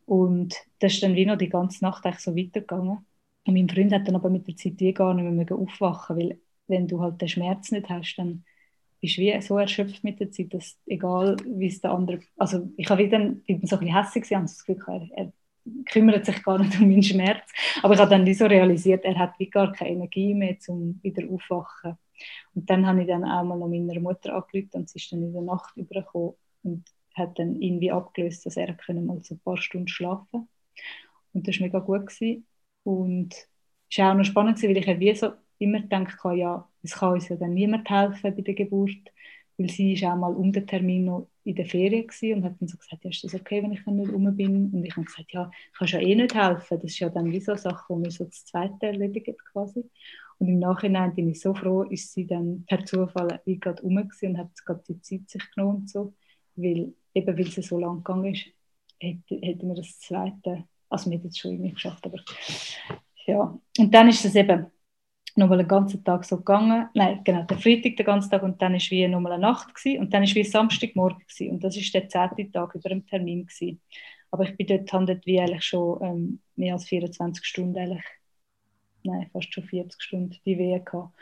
Und 0.06 0.54
das 0.80 0.94
ist 0.94 1.02
dann 1.02 1.14
wie 1.14 1.26
noch 1.26 1.38
die 1.38 1.48
ganze 1.48 1.84
Nacht 1.84 2.04
eigentlich 2.04 2.20
so 2.20 2.36
weitergegangen. 2.36 2.98
Und 3.46 3.54
mein 3.54 3.68
Freund 3.68 3.92
hat 3.92 4.06
dann 4.08 4.16
aber 4.16 4.30
mit 4.30 4.46
der 4.48 4.56
Zeit 4.56 4.80
die 4.80 4.92
gar 4.92 5.14
nicht 5.14 5.24
mehr 5.24 5.58
aufwachen 5.58 6.16
weil 6.16 6.40
wenn 6.70 6.88
du 6.88 7.00
halt 7.00 7.20
den 7.20 7.28
Schmerz 7.28 7.70
nicht 7.72 7.88
hast, 7.88 8.14
dann 8.16 8.44
bist 9.00 9.16
du 9.16 9.22
wie 9.22 9.40
so 9.40 9.58
erschöpft 9.58 10.04
mit 10.04 10.20
der 10.20 10.30
Zeit, 10.30 10.54
dass 10.54 10.78
egal 10.86 11.36
wie 11.44 11.66
es 11.66 11.80
der 11.80 11.92
andere, 11.92 12.20
also 12.36 12.70
ich 12.76 12.88
habe 12.88 13.04
wieder, 13.04 13.18
bin 13.18 13.66
so 13.66 13.76
ein 13.76 13.80
bisschen 13.80 13.94
hässlich 13.94 14.30
und 14.30 14.42
das 14.42 14.64
Gefühl, 14.64 14.84
er, 14.86 15.08
er 15.16 15.32
kümmert 15.87 16.27
sich 16.27 16.42
gar 16.42 16.59
nicht 16.59 16.81
um 16.81 16.88
meinen 16.88 17.03
Schmerz, 17.03 17.51
aber 17.83 17.94
ich 17.94 18.01
habe 18.01 18.11
dann 18.11 18.35
so 18.35 18.46
realisiert, 18.46 19.05
er 19.05 19.18
hat 19.18 19.38
wie 19.38 19.51
gar 19.51 19.73
keine 19.73 19.90
Energie 19.92 20.35
mehr, 20.35 20.57
um 20.68 21.01
wieder 21.03 21.29
aufwachen. 21.31 21.96
Und 22.55 22.68
dann 22.70 22.87
habe 22.87 23.03
ich 23.03 23.09
dann 23.09 23.25
auch 23.25 23.44
mal 23.44 23.59
noch 23.59 23.68
meiner 23.68 24.01
Mutter 24.01 24.35
angerufen 24.35 24.70
und 24.75 24.90
sie 24.90 24.99
ist 24.99 25.12
dann 25.12 25.23
in 25.23 25.33
der 25.33 25.42
Nacht 25.42 25.77
übergekommen 25.77 26.35
und 26.62 26.85
hat 27.14 27.38
dann 27.38 27.61
irgendwie 27.62 27.92
abgelöst, 27.92 28.46
dass 28.46 28.57
er 28.57 28.77
mal 28.94 29.20
so 29.23 29.35
ein 29.35 29.40
paar 29.40 29.57
Stunden 29.59 29.88
schlafen 29.88 30.49
Und 31.35 31.49
das 31.49 31.57
war 31.61 31.66
mega 31.66 31.81
gut. 31.81 32.07
Gewesen. 32.09 32.46
Und 32.85 33.35
es 33.90 33.99
war 33.99 34.12
auch 34.12 34.16
noch 34.16 34.25
spannend, 34.25 34.62
weil 34.62 34.79
ich 34.79 34.87
wie 35.01 35.16
so 35.16 35.33
immer 35.59 35.81
gedacht 35.83 36.25
habe, 36.25 36.38
ja, 36.38 36.68
es 36.85 36.94
kann 36.96 37.14
uns 37.14 37.29
ja 37.31 37.37
dann 37.37 37.55
niemand 37.55 37.90
helfen 37.90 38.37
bei 38.37 38.42
der 38.42 38.55
Geburt, 38.55 38.92
weil 39.59 39.70
sie 39.70 39.94
ist 39.94 40.05
auch 40.05 40.16
mal 40.16 40.35
um 40.35 40.53
den 40.53 40.66
Termin 40.68 41.07
noch 41.07 41.30
in 41.44 41.55
der 41.55 41.66
Ferien 41.66 42.07
und 42.35 42.44
hat 42.44 42.61
dann 42.61 42.68
so 42.68 42.76
gesagt, 42.76 43.05
ja, 43.05 43.11
ist 43.11 43.24
das 43.24 43.35
okay, 43.35 43.62
wenn 43.62 43.72
ich 43.72 43.85
dann 43.85 43.96
nicht 43.96 44.12
rum 44.12 44.37
bin? 44.37 44.70
Und 44.72 44.85
ich 44.85 44.94
habe 44.96 45.07
gesagt, 45.07 45.33
ja, 45.33 45.50
kannst 45.76 45.94
ja 45.94 46.00
eh 46.00 46.14
nicht 46.14 46.35
helfen, 46.35 46.79
das 46.81 46.90
ist 46.90 46.98
ja 46.98 47.09
dann 47.09 47.31
wie 47.31 47.40
so 47.40 47.53
eine 47.53 47.61
Sache, 47.61 47.94
die 47.94 48.05
wir 48.05 48.11
so 48.11 48.24
das 48.24 48.44
Zweite 48.44 48.87
erledigen 48.87 49.37
quasi. 49.53 49.85
Und 50.38 50.48
im 50.48 50.59
Nachhinein 50.59 51.14
bin 51.14 51.31
ich 51.31 51.40
so 51.40 51.55
froh, 51.55 51.83
ist 51.83 52.12
sie 52.12 52.26
dann 52.26 52.64
per 52.66 52.85
Zufall 52.85 53.40
wie 53.44 53.59
gerade 53.59 53.83
rum 53.83 53.96
und 53.96 54.38
hat 54.38 54.64
gerade 54.64 54.83
die 54.88 55.00
Zeit 55.00 55.29
sich 55.29 55.50
genommen 55.55 55.79
und 55.79 55.90
so, 55.90 56.14
weil 56.57 56.92
eben 57.14 57.38
weil 57.38 57.46
es 57.46 57.55
so 57.55 57.79
lang 57.79 57.98
gegangen 57.98 58.35
ist, 58.35 58.46
hätten 58.98 59.42
hätte 59.42 59.66
wir 59.66 59.74
das 59.74 59.98
Zweite, 59.98 60.64
also 60.88 61.11
wir 61.11 61.18
hätten 61.18 61.29
es 61.29 61.38
schon 61.38 61.53
irgendwie 61.53 61.72
geschafft, 61.72 62.05
aber 62.07 62.18
ja. 63.26 63.59
Und 63.79 63.94
dann 63.94 64.09
ist 64.09 64.24
es 64.24 64.35
eben 64.35 64.66
nochmal 65.37 65.59
den 65.59 65.69
ganzen 65.69 66.05
Tag 66.05 66.25
so 66.25 66.38
gegangen. 66.38 66.88
Nein, 66.95 67.21
genau, 67.25 67.43
der 67.43 67.59
Freitag 67.59 67.97
den 67.97 68.07
ganzen 68.07 68.31
Tag 68.31 68.43
und 68.43 68.61
dann 68.61 68.73
war 68.73 68.81
wie 68.81 69.09
nochmal 69.09 69.33
eine 69.33 69.43
Nacht 69.43 69.75
gewesen, 69.75 70.01
und 70.01 70.12
dann 70.12 70.23
war 70.23 70.35
wie 70.35 70.45
Samstagmorgen 70.45 71.21
gewesen, 71.21 71.51
und 71.51 71.64
das 71.64 71.77
war 71.77 72.01
der 72.01 72.09
zehnte 72.09 72.53
Tag 72.53 72.75
über 72.75 72.88
dem 72.88 73.07
Termin 73.07 73.47
gewesen. 73.47 73.81
Aber 74.31 74.45
ich 74.45 74.57
bin 74.57 74.66
dort, 74.66 74.93
habe 74.93 75.07
dort 75.07 75.27
wie 75.27 75.40
eigentlich 75.40 75.64
schon 75.64 76.03
ähm, 76.03 76.40
mehr 76.57 76.75
als 76.75 76.87
24 76.87 77.45
Stunden 77.45 77.79
eigentlich, 77.79 78.05
nein, 79.03 79.29
fast 79.33 79.53
schon 79.53 79.64
40 79.64 80.01
Stunden 80.03 80.37
die 80.45 80.59
Wehe 80.59 80.81
gehabt. 80.81 81.14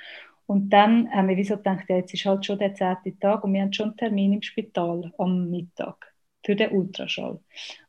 Und 0.47 0.71
dann 0.71 1.11
haben 1.13 1.29
wir 1.29 1.37
wie 1.37 1.45
so 1.45 1.57
gedacht, 1.57 1.85
ja, 1.89 1.97
jetzt 1.97 2.15
ist 2.15 2.25
halt 2.25 2.45
schon 2.47 2.59
der 2.59 2.75
zehnte 2.75 3.19
Tag 3.19 3.45
und 3.45 3.53
wir 3.53 3.63
haben 3.63 3.73
schon 3.73 3.89
einen 3.89 3.97
Termin 3.99 4.33
im 4.35 4.43
Spital 4.43 5.13
am 5.19 5.51
Mittag 5.51 6.15
für 6.45 6.57
den 6.57 6.73
Ultraschall. 6.73 7.41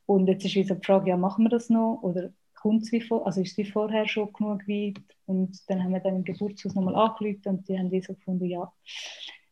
Und 0.05 0.27
jetzt 0.27 0.45
ist 0.45 0.55
wie 0.55 0.63
so 0.63 0.75
die 0.75 0.85
Frage, 0.85 1.09
ja, 1.09 1.17
machen 1.17 1.45
wir 1.45 1.49
das 1.49 1.69
noch 1.69 1.99
oder 2.01 2.31
kommt 2.61 2.91
wie 2.91 3.01
vor, 3.01 3.25
also 3.25 3.41
ist 3.41 3.55
sie 3.55 3.65
vorher 3.65 4.07
schon 4.07 4.31
genug 4.33 4.67
weit 4.67 5.01
und 5.25 5.57
dann 5.69 5.83
haben 5.83 5.93
wir 5.93 5.99
dann 5.99 6.17
im 6.17 6.23
Geburtshaus 6.23 6.75
nochmal 6.75 6.95
angerufen 6.95 7.49
und 7.49 7.67
die 7.67 7.77
haben 7.77 7.91
wie 7.91 8.01
so 8.01 8.13
gefunden, 8.13 8.45
ja, 8.45 8.71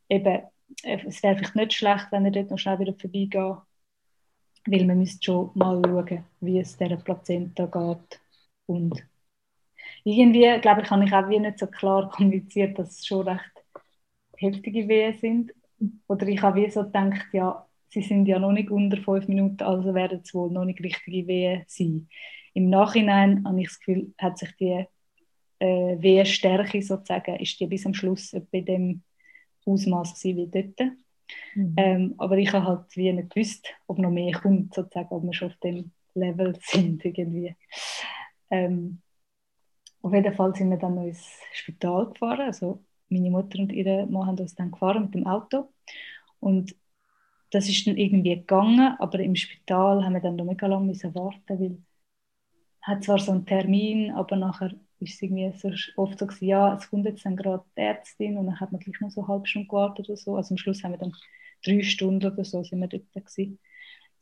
eben, 0.09 0.43
äh, 0.83 0.99
es 1.07 1.23
wäre 1.23 1.37
vielleicht 1.37 1.55
nicht 1.55 1.73
schlecht, 1.73 2.07
wenn 2.11 2.25
er 2.25 2.31
dort 2.31 2.51
noch 2.51 2.59
schnell 2.59 2.79
wieder 2.79 2.93
vorbeigeht, 2.93 3.57
weil 4.65 4.85
man 4.85 4.99
müsste 4.99 5.23
schon 5.23 5.51
mal 5.55 5.81
schauen, 5.83 6.25
wie 6.41 6.59
es 6.59 6.77
dieser 6.77 6.97
Plazenta 6.97 7.65
geht 7.65 8.19
und 8.65 9.03
irgendwie, 10.03 10.59
glaube 10.61 10.81
ich, 10.81 10.89
habe 10.89 11.05
ich 11.05 11.13
auch 11.13 11.29
wie 11.29 11.39
nicht 11.39 11.59
so 11.59 11.67
klar 11.67 12.09
kommuniziert, 12.15 12.77
dass 12.79 12.99
es 12.99 13.05
schon 13.05 13.27
recht 13.27 13.51
heftige 14.37 14.87
Wehen 14.87 15.17
sind. 15.17 15.53
Oder 16.07 16.27
ich 16.27 16.41
habe 16.41 16.61
wie 16.61 16.69
so 16.69 16.83
gedacht, 16.83 17.27
ja, 17.33 17.65
sie 17.89 18.01
sind 18.01 18.25
ja 18.27 18.39
noch 18.39 18.51
nicht 18.51 18.69
unter 18.69 18.97
fünf 18.97 19.27
Minuten, 19.27 19.63
also 19.63 19.93
werden 19.93 20.21
es 20.23 20.33
wohl 20.33 20.51
noch 20.51 20.65
nicht 20.65 20.81
richtige 20.81 21.27
Wehen 21.27 21.63
sein 21.67 22.07
im 22.57 22.69
Nachhinein 22.71 23.45
habe 23.45 23.61
ich 23.61 23.67
das 23.67 23.79
Gefühl, 23.79 24.13
hat 24.17 24.39
sich 24.39 24.51
die 24.55 24.83
äh, 25.59 26.01
Wehenstärke 26.01 26.81
sozusagen, 26.81 27.35
ist 27.35 27.59
die 27.59 27.67
bis 27.67 27.85
am 27.85 27.93
Schluss 27.93 28.35
bei 28.51 28.61
dem 28.61 29.03
Ausmaß 29.63 30.23
wie 30.23 30.47
dort. 30.47 30.91
Mhm. 31.53 31.73
Ähm, 31.77 32.15
aber 32.17 32.37
ich 32.39 32.51
habe 32.51 32.65
halt 32.65 32.95
wie 32.95 33.13
nicht 33.13 33.29
gewusst, 33.29 33.67
ob 33.85 33.99
noch 33.99 34.09
mehr 34.09 34.31
kommt, 34.31 34.73
sozusagen, 34.73 35.09
ob 35.11 35.23
wir 35.23 35.33
schon 35.33 35.51
auf 35.51 35.57
dem 35.57 35.91
Level 36.15 36.57
sind 36.61 37.05
irgendwie. 37.05 37.55
Ähm, 38.49 39.01
auf 40.01 40.13
jeden 40.13 40.33
Fall 40.33 40.55
sind 40.55 40.71
wir 40.71 40.77
dann 40.77 40.97
ins 40.97 41.29
Spital 41.53 42.07
gefahren. 42.07 42.47
Also 42.47 42.83
meine 43.09 43.29
Mutter 43.29 43.59
und 43.59 43.71
ihre 43.71 44.07
Mann 44.07 44.25
haben 44.25 44.39
uns 44.39 44.55
dann 44.55 44.71
gefahren 44.71 45.03
mit 45.03 45.13
dem 45.13 45.27
Auto. 45.27 45.71
Und 46.39 46.75
das 47.51 47.69
ist 47.69 47.85
dann 47.85 47.97
irgendwie 47.97 48.35
gegangen, 48.35 48.95
aber 48.97 49.19
im 49.19 49.35
Spital 49.35 50.03
haben 50.03 50.13
wir 50.13 50.21
dann 50.21 50.37
noch 50.37 50.45
mega 50.45 50.65
lange 50.65 50.93
warten, 51.13 51.59
weil 51.59 51.77
hat 52.87 53.03
zwar 53.03 53.19
so 53.19 53.31
einen 53.31 53.45
Termin, 53.45 54.11
aber 54.11 54.35
nachher 54.37 54.71
ist 54.99 55.15
es 55.15 55.21
irgendwie 55.21 55.51
so 55.57 55.69
oft 56.01 56.17
so 56.19 56.25
gewesen, 56.27 56.45
ja, 56.47 56.75
es 56.75 56.89
kommt 56.89 57.05
jetzt 57.05 57.25
dann 57.25 57.35
gerade 57.35 57.63
die 57.77 57.81
Ärztin 57.81 58.37
und 58.37 58.47
dann 58.47 58.59
hat 58.59 58.71
man 58.71 58.79
gleich 58.81 58.99
noch 59.01 59.11
so 59.11 59.21
eine 59.21 59.27
halbe 59.29 59.47
Stunde 59.47 59.67
gewartet 59.67 60.09
oder 60.09 60.17
so. 60.17 60.35
Also 60.35 60.53
am 60.53 60.57
Schluss 60.57 60.83
haben 60.83 60.91
wir 60.93 60.97
dann 60.97 61.13
drei 61.65 61.81
Stunden 61.83 62.25
oder 62.25 62.43
so 62.45 62.63
sind 62.63 62.79
wir 62.79 62.87
dort 62.87 63.11
gewesen. 63.13 63.59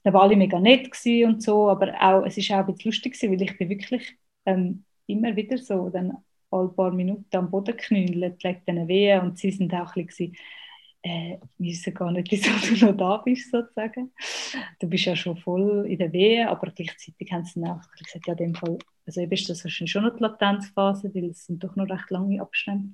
Da 0.04 0.13
war 0.13 0.23
alle 0.23 0.36
mega 0.36 0.60
nett 0.60 0.89
und 1.25 1.41
so, 1.43 1.69
aber 1.69 1.93
auch, 2.01 2.25
es 2.25 2.38
ist 2.38 2.51
auch 2.51 2.58
ein 2.58 2.65
bisschen 2.67 2.91
lustig 2.91 3.13
gewesen, 3.13 3.32
weil 3.32 3.41
ich 3.41 3.58
bin 3.58 3.69
wirklich 3.69 4.17
ähm, 4.45 4.86
immer 5.08 5.36
wieder 5.36 5.58
so 5.58 5.89
dann 5.89 6.17
ein 6.51 6.75
paar 6.75 6.91
Minuten 6.91 7.36
am 7.36 7.51
Boden 7.51 7.75
knüllt, 7.78 8.43
legt 8.43 8.67
dann 8.67 8.88
weh 8.88 9.17
und 9.19 9.38
sie 9.38 9.51
sind 9.51 9.73
auch 9.73 9.95
ein 9.95 10.06
bisschen 10.06 10.36
äh, 11.06 11.38
wissen 11.60 11.94
gar 11.94 12.12
nicht, 12.12 12.32
wieso 12.32 12.52
du 12.52 12.86
noch 12.86 12.98
da 12.98 13.18
bist, 13.18 13.52
sozusagen. 13.52 14.12
Du 14.80 14.89
bist 14.89 15.06
ja 15.06 15.15
schon 15.15 15.38
voll 15.38 15.86
in 15.88 16.00
der 16.00 16.12
Wehe, 16.12 16.50
aber 16.50 16.72
gleichzeitig 16.72 17.32
haben 17.32 17.46
sie 17.46 17.62
dann 17.62 17.80
auch 17.80 17.91
gesagt, 17.91 18.26
ja, 18.26 18.34
in 18.34 18.38
dem 18.38 18.56
Fall, 18.56 18.80
also 19.06 19.22
eben 19.22 19.32
ist 19.32 19.48
das 19.48 19.63
wahrscheinlich 19.63 19.91
schon 19.91 20.04
noch 20.04 20.15
die 20.15 20.24
Latenzphase, 20.24 21.13
weil 21.13 21.26
es 21.26 21.46
sind 21.46 21.63
doch 21.63 21.76
noch 21.76 21.88
recht 21.88 22.10
lange 22.10 22.41
Abstände. 22.41 22.89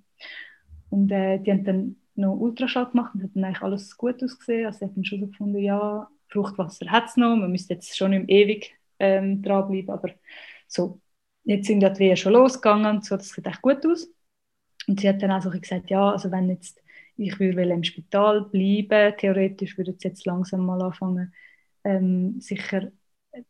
Und 0.89 1.09
äh, 1.09 1.39
die 1.39 1.51
haben 1.51 1.63
dann 1.63 1.95
noch 2.15 2.35
Ultraschall 2.35 2.89
gemacht 2.89 3.15
und 3.15 3.23
hat 3.23 3.29
dann 3.33 3.45
eigentlich 3.45 3.61
alles 3.61 3.95
gut 3.95 4.21
ausgesehen. 4.21 4.65
Also 4.65 4.79
sie 4.79 4.85
haben 4.85 5.05
schon 5.05 5.21
so 5.21 5.27
gefunden, 5.27 5.59
ja, 5.59 6.09
Fruchtwasser 6.27 6.87
hat 6.91 7.07
es 7.07 7.15
noch, 7.15 7.35
man 7.37 7.51
müsste 7.51 7.75
jetzt 7.75 7.95
schon 7.95 8.11
im 8.11 8.27
ewig 8.27 8.75
ähm, 8.99 9.41
dranbleiben, 9.41 9.89
aber 9.89 10.09
so, 10.67 10.99
jetzt 11.45 11.67
sind 11.67 11.79
die 11.79 11.99
Wehen 11.99 12.17
schon 12.17 12.33
losgegangen 12.33 12.97
und 12.97 13.05
so, 13.05 13.15
das 13.15 13.29
sieht 13.29 13.47
echt 13.47 13.61
gut 13.61 13.85
aus. 13.85 14.09
Und 14.87 14.99
sie 14.99 15.07
hat 15.07 15.21
dann 15.21 15.31
auch 15.31 15.41
so 15.41 15.49
gesagt, 15.49 15.89
ja, 15.89 16.11
also 16.11 16.29
wenn 16.31 16.49
jetzt 16.49 16.81
ich 17.17 17.39
würde 17.39 17.63
im 17.63 17.83
Spital 17.83 18.41
bleiben. 18.45 19.15
Theoretisch 19.17 19.77
würde 19.77 19.91
ich 19.97 20.03
jetzt 20.03 20.25
langsam 20.25 20.65
mal 20.65 20.81
anfangen, 20.81 21.33
ähm, 21.83 22.39
sicher 22.41 22.91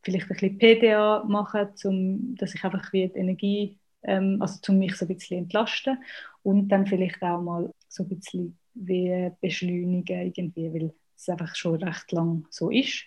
vielleicht 0.04 0.26
ein 0.26 0.30
bisschen 0.30 0.58
PDA 0.58 1.24
machen, 1.28 1.70
um, 1.86 2.36
dass 2.36 2.54
ich 2.56 2.64
einfach 2.64 2.92
wie 2.94 3.08
die 3.10 3.20
Energie, 3.20 3.80
ähm, 4.04 4.38
also 4.42 4.60
um 4.72 4.78
mich 4.80 4.96
so 4.96 5.06
ein 5.06 5.10
bisschen 5.16 5.40
entlasten 5.40 5.98
und 6.44 6.70
dann 6.70 6.88
vielleicht 6.88 7.22
auch 7.24 7.42
mal 7.42 7.74
so 7.88 8.04
ein 8.04 8.10
bisschen 8.10 8.58
wie 8.74 9.32
beschleunigen 9.42 10.28
irgendwie, 10.34 10.74
weil 10.74 10.94
es 11.16 11.30
einfach 11.30 11.56
schon 11.56 11.82
recht 11.84 12.12
lang 12.12 12.46
so 12.50 12.70
ist. 12.70 13.04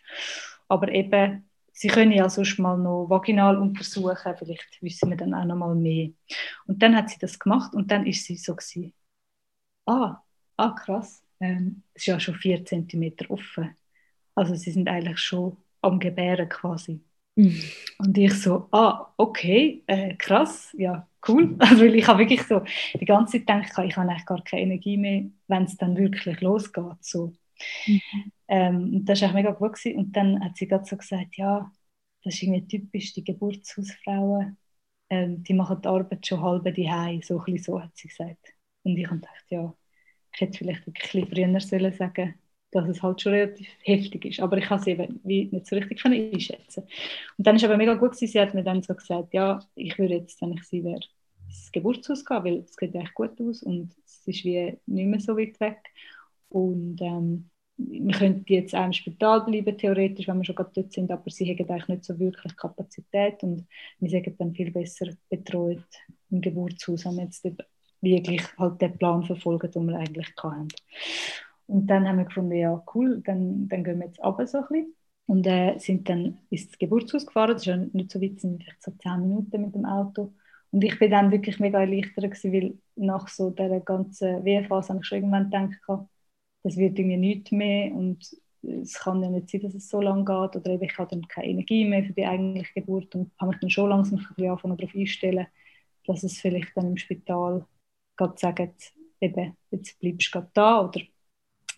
Aber 0.68 0.88
eben, 0.92 1.48
sie 1.72 1.88
können 1.88 2.12
ja 2.12 2.28
sonst 2.28 2.58
mal 2.58 2.76
noch 2.78 3.06
vaginal 3.08 3.56
untersuchen, 3.58 4.34
vielleicht 4.38 4.82
wissen 4.82 5.10
wir 5.10 5.16
dann 5.16 5.34
auch 5.34 5.44
noch 5.44 5.56
mal 5.56 5.74
mehr. 5.74 6.10
Und 6.66 6.82
dann 6.82 6.96
hat 6.96 7.10
sie 7.10 7.18
das 7.18 7.38
gemacht 7.38 7.74
und 7.74 7.90
dann 7.90 8.06
ist 8.06 8.24
sie 8.24 8.36
so 8.36 8.54
gewesen, 8.56 8.92
ah, 9.86 10.23
ah 10.56 10.70
krass, 10.70 11.22
ähm, 11.40 11.82
es 11.94 12.02
ist 12.02 12.06
ja 12.06 12.20
schon 12.20 12.34
vier 12.36 12.64
Zentimeter 12.64 13.30
offen. 13.30 13.76
Also 14.34 14.54
sie 14.54 14.70
sind 14.70 14.88
eigentlich 14.88 15.18
schon 15.18 15.56
am 15.82 15.98
Gebären 15.98 16.48
quasi. 16.48 17.00
Mhm. 17.36 17.62
Und 17.98 18.18
ich 18.18 18.34
so, 18.34 18.68
ah, 18.72 19.12
okay, 19.16 19.82
äh, 19.86 20.14
krass, 20.14 20.74
ja, 20.78 21.08
cool. 21.28 21.56
Also 21.60 21.84
ich 21.84 22.06
habe 22.06 22.20
wirklich 22.20 22.42
so 22.42 22.62
die 22.94 23.04
ganze 23.04 23.44
Zeit 23.44 23.46
gedacht, 23.46 23.88
ich 23.88 23.96
habe 23.96 24.08
eigentlich 24.08 24.26
gar 24.26 24.42
keine 24.44 24.62
Energie 24.62 24.96
mehr, 24.96 25.24
wenn 25.48 25.64
es 25.64 25.76
dann 25.76 25.96
wirklich 25.96 26.40
losgeht. 26.40 27.02
So. 27.02 27.32
Mhm. 27.86 28.00
Ähm, 28.48 28.94
und 28.94 29.04
das 29.06 29.20
war 29.20 29.28
echt 29.28 29.34
mega 29.34 29.50
gut. 29.52 29.74
Gewesen. 29.74 29.98
Und 29.98 30.12
dann 30.16 30.44
hat 30.44 30.56
sie 30.56 30.68
gerade 30.68 30.84
so 30.84 30.96
gesagt, 30.96 31.36
ja, 31.36 31.70
das 32.22 32.34
ist 32.34 32.42
irgendwie 32.42 32.66
typisch, 32.66 33.12
die 33.14 33.24
Geburtshausfrauen, 33.24 34.56
ähm, 35.10 35.42
die 35.44 35.54
machen 35.54 35.80
die 35.82 35.88
Arbeit 35.88 36.26
schon 36.26 36.40
halb 36.42 36.74
die 36.74 37.20
so 37.22 37.42
so 37.58 37.80
hat 37.80 37.96
sie 37.96 38.08
gesagt. 38.08 38.54
Und 38.82 38.96
ich 38.96 39.06
habe 39.06 39.16
gedacht, 39.16 39.44
ja, 39.50 39.74
ich 40.34 40.40
hätte 40.40 40.58
vielleicht 40.58 40.86
wirklich 40.86 41.10
früher 41.28 41.60
sollen 41.60 41.92
sagen 41.92 42.34
dass 42.74 42.88
es 42.88 43.02
halt 43.02 43.20
schon 43.22 43.32
relativ 43.32 43.68
heftig 43.84 44.24
ist. 44.24 44.40
Aber 44.40 44.58
ich 44.58 44.64
kann 44.64 44.80
es 44.80 44.86
eben 44.88 45.20
nicht 45.22 45.66
so 45.66 45.76
richtig 45.76 46.04
einschätzen. 46.04 46.82
Und 47.38 47.46
dann 47.46 47.56
ist 47.56 47.64
aber 47.64 47.76
mega 47.76 47.94
gut 47.94 48.12
gewesen, 48.12 48.32
sie 48.32 48.40
hat 48.40 48.52
mir 48.52 48.64
dann 48.64 48.82
so 48.82 48.94
gesagt, 48.94 49.32
ja, 49.32 49.60
ich 49.76 49.96
würde 49.98 50.14
jetzt, 50.16 50.42
wenn 50.42 50.52
ich 50.54 50.64
sie 50.64 50.82
wäre, 50.84 51.00
ins 51.46 51.70
Geburtshaus 51.72 52.24
gehen, 52.24 52.44
weil 52.44 52.58
es 52.58 52.74
sieht 52.74 52.94
echt 52.96 53.14
gut 53.14 53.40
aus 53.40 53.62
und 53.62 53.94
es 54.04 54.26
ist 54.26 54.44
wie 54.44 54.76
nicht 54.86 55.06
mehr 55.06 55.20
so 55.20 55.36
weit 55.36 55.58
weg. 55.60 55.78
Und 56.48 57.00
ähm, 57.00 57.50
wir 57.76 58.14
könnten 58.16 58.52
jetzt 58.52 58.74
auch 58.74 58.84
im 58.86 58.92
Spital 58.92 59.44
bleiben, 59.44 59.76
theoretisch, 59.78 60.26
wenn 60.28 60.38
wir 60.38 60.44
schon 60.44 60.54
gerade 60.56 60.70
dort 60.74 60.92
sind, 60.92 61.10
aber 61.10 61.30
sie 61.30 61.48
haben 61.50 61.70
eigentlich 61.70 61.88
nicht 61.88 62.04
so 62.04 62.18
wirklich 62.18 62.56
Kapazität 62.56 63.42
und 63.42 63.66
wir 64.00 64.10
sind 64.10 64.40
dann 64.40 64.54
viel 64.54 64.70
besser 64.70 65.08
betreut 65.28 65.84
im 66.30 66.40
Geburtshaus, 66.40 67.04
haben 67.04 67.18
jetzt 67.20 67.44
wirklich 68.04 68.42
halt 68.58 68.80
den 68.80 68.96
Plan 68.98 69.24
verfolgt, 69.24 69.74
den 69.74 69.86
wir 69.88 69.98
eigentlich 69.98 70.32
hatten. 70.36 70.68
Und 71.66 71.86
dann 71.86 72.06
haben 72.06 72.18
wir 72.18 72.26
gefunden, 72.26 72.52
ja 72.52 72.82
cool, 72.94 73.22
dann, 73.24 73.68
dann 73.68 73.84
gehen 73.84 73.98
wir 73.98 74.06
jetzt 74.06 74.22
runter 74.22 74.46
so 74.46 74.58
ein 74.58 74.64
bisschen. 74.68 74.94
Und 75.26 75.46
äh, 75.46 75.78
sind 75.78 76.08
dann 76.08 76.38
ins 76.50 76.78
Geburtshaus 76.78 77.26
gefahren, 77.26 77.52
das 77.52 77.62
ist 77.62 77.66
ja 77.66 77.76
nicht 77.76 78.10
so 78.10 78.20
weit, 78.20 78.40
sind 78.40 78.62
vielleicht 78.62 78.82
so 78.82 78.92
zehn 78.92 79.20
Minuten 79.20 79.62
mit 79.62 79.74
dem 79.74 79.86
Auto. 79.86 80.34
Und 80.70 80.84
ich 80.84 80.98
bin 80.98 81.10
dann 81.10 81.30
wirklich 81.30 81.58
mega 81.60 81.80
erleichtert 81.80 82.24
gewesen, 82.24 82.52
weil 82.52 82.78
nach 82.96 83.28
so 83.28 83.50
dieser 83.50 83.80
ganzen 83.80 84.44
Wehrphase 84.44 84.90
habe 84.90 85.00
ich 85.00 85.06
schon 85.06 85.18
irgendwann 85.18 85.50
gedacht, 85.50 86.08
das 86.62 86.76
wird 86.76 86.98
irgendwie 86.98 87.16
nichts 87.16 87.52
mehr 87.52 87.92
und 87.94 88.18
es 88.62 88.94
kann 88.94 89.22
ja 89.22 89.30
nicht 89.30 89.50
sein, 89.50 89.60
dass 89.62 89.74
es 89.74 89.88
so 89.88 90.00
lange 90.00 90.24
geht 90.24 90.56
oder 90.56 90.80
ich 90.80 90.98
habe 90.98 91.10
dann 91.10 91.28
keine 91.28 91.48
Energie 91.48 91.84
mehr 91.84 92.04
für 92.04 92.12
die 92.12 92.26
eigentliche 92.26 92.72
Geburt 92.74 93.14
und 93.14 93.30
habe 93.38 93.50
mich 93.50 93.60
dann 93.60 93.70
schon 93.70 93.90
langsam 93.90 94.18
ein 94.18 94.26
bisschen 94.34 94.76
darauf 94.76 94.94
einstellen, 94.94 95.46
dass 96.06 96.22
es 96.22 96.40
vielleicht 96.40 96.76
dann 96.76 96.88
im 96.88 96.96
Spital 96.96 97.66
gerade 98.16 98.38
sagen, 98.38 98.72
eben, 99.20 99.56
jetzt 99.70 99.98
bleibst 100.00 100.28
du 100.28 100.38
gerade 100.38 100.50
da 100.54 100.84
oder 100.84 101.00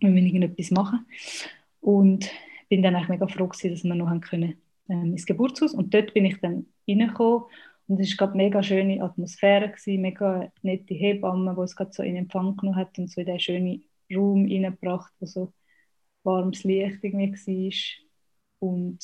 wir 0.00 0.10
müssen 0.10 0.26
irgendetwas 0.26 0.70
machen. 0.70 1.06
Und 1.80 2.30
bin 2.68 2.82
dann 2.82 3.06
mega 3.08 3.26
froh 3.28 3.46
gewesen, 3.46 3.70
dass 3.70 3.84
wir 3.84 3.94
noch 3.94 4.08
haben 4.08 4.20
können, 4.20 4.60
ähm, 4.88 5.12
ins 5.12 5.26
Geburtshaus 5.26 5.72
und 5.74 5.94
dort 5.94 6.14
bin 6.14 6.24
ich 6.24 6.40
dann 6.40 6.66
reingekommen 6.88 7.44
und 7.88 8.00
es 8.00 8.18
war 8.18 8.26
gerade 8.26 8.36
mega 8.36 8.62
schöne 8.62 9.02
Atmosphäre, 9.02 9.70
gewesen, 9.70 10.02
mega 10.02 10.52
nette 10.62 10.94
Hebamme, 10.94 11.54
die 11.56 11.62
es 11.62 11.76
gerade 11.76 11.92
so 11.92 12.02
in 12.02 12.16
Empfang 12.16 12.56
genommen 12.56 12.76
hat 12.78 12.98
und 12.98 13.10
so 13.10 13.20
in 13.20 13.26
diesen 13.26 13.40
schönen 13.40 13.84
Raum 14.12 14.44
reingebracht, 14.44 15.12
wo 15.20 15.26
so 15.26 15.52
warmes 16.24 16.64
Licht 16.64 17.02
irgendwie 17.02 17.70
war. 18.60 18.68
Und 18.68 18.98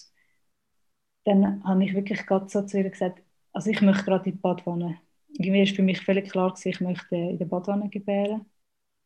dann 1.24 1.62
habe 1.64 1.84
ich 1.84 1.94
wirklich 1.94 2.26
gerade 2.26 2.48
so 2.48 2.62
zu 2.62 2.78
ihr 2.78 2.90
gesagt, 2.90 3.22
also 3.52 3.70
ich 3.70 3.80
möchte 3.82 4.04
gerade 4.04 4.30
in 4.30 4.36
die 4.36 4.38
Badwanne. 4.40 4.98
Irgendwie 5.34 5.60
war 5.68 5.74
für 5.76 5.82
mich 5.82 6.00
völlig 6.04 6.30
klar, 6.30 6.50
gewesen, 6.52 6.68
ich 6.68 6.80
möchte 6.80 7.16
in 7.16 7.38
der 7.38 7.46
Badwanne 7.46 7.88
gebären. 7.88 8.46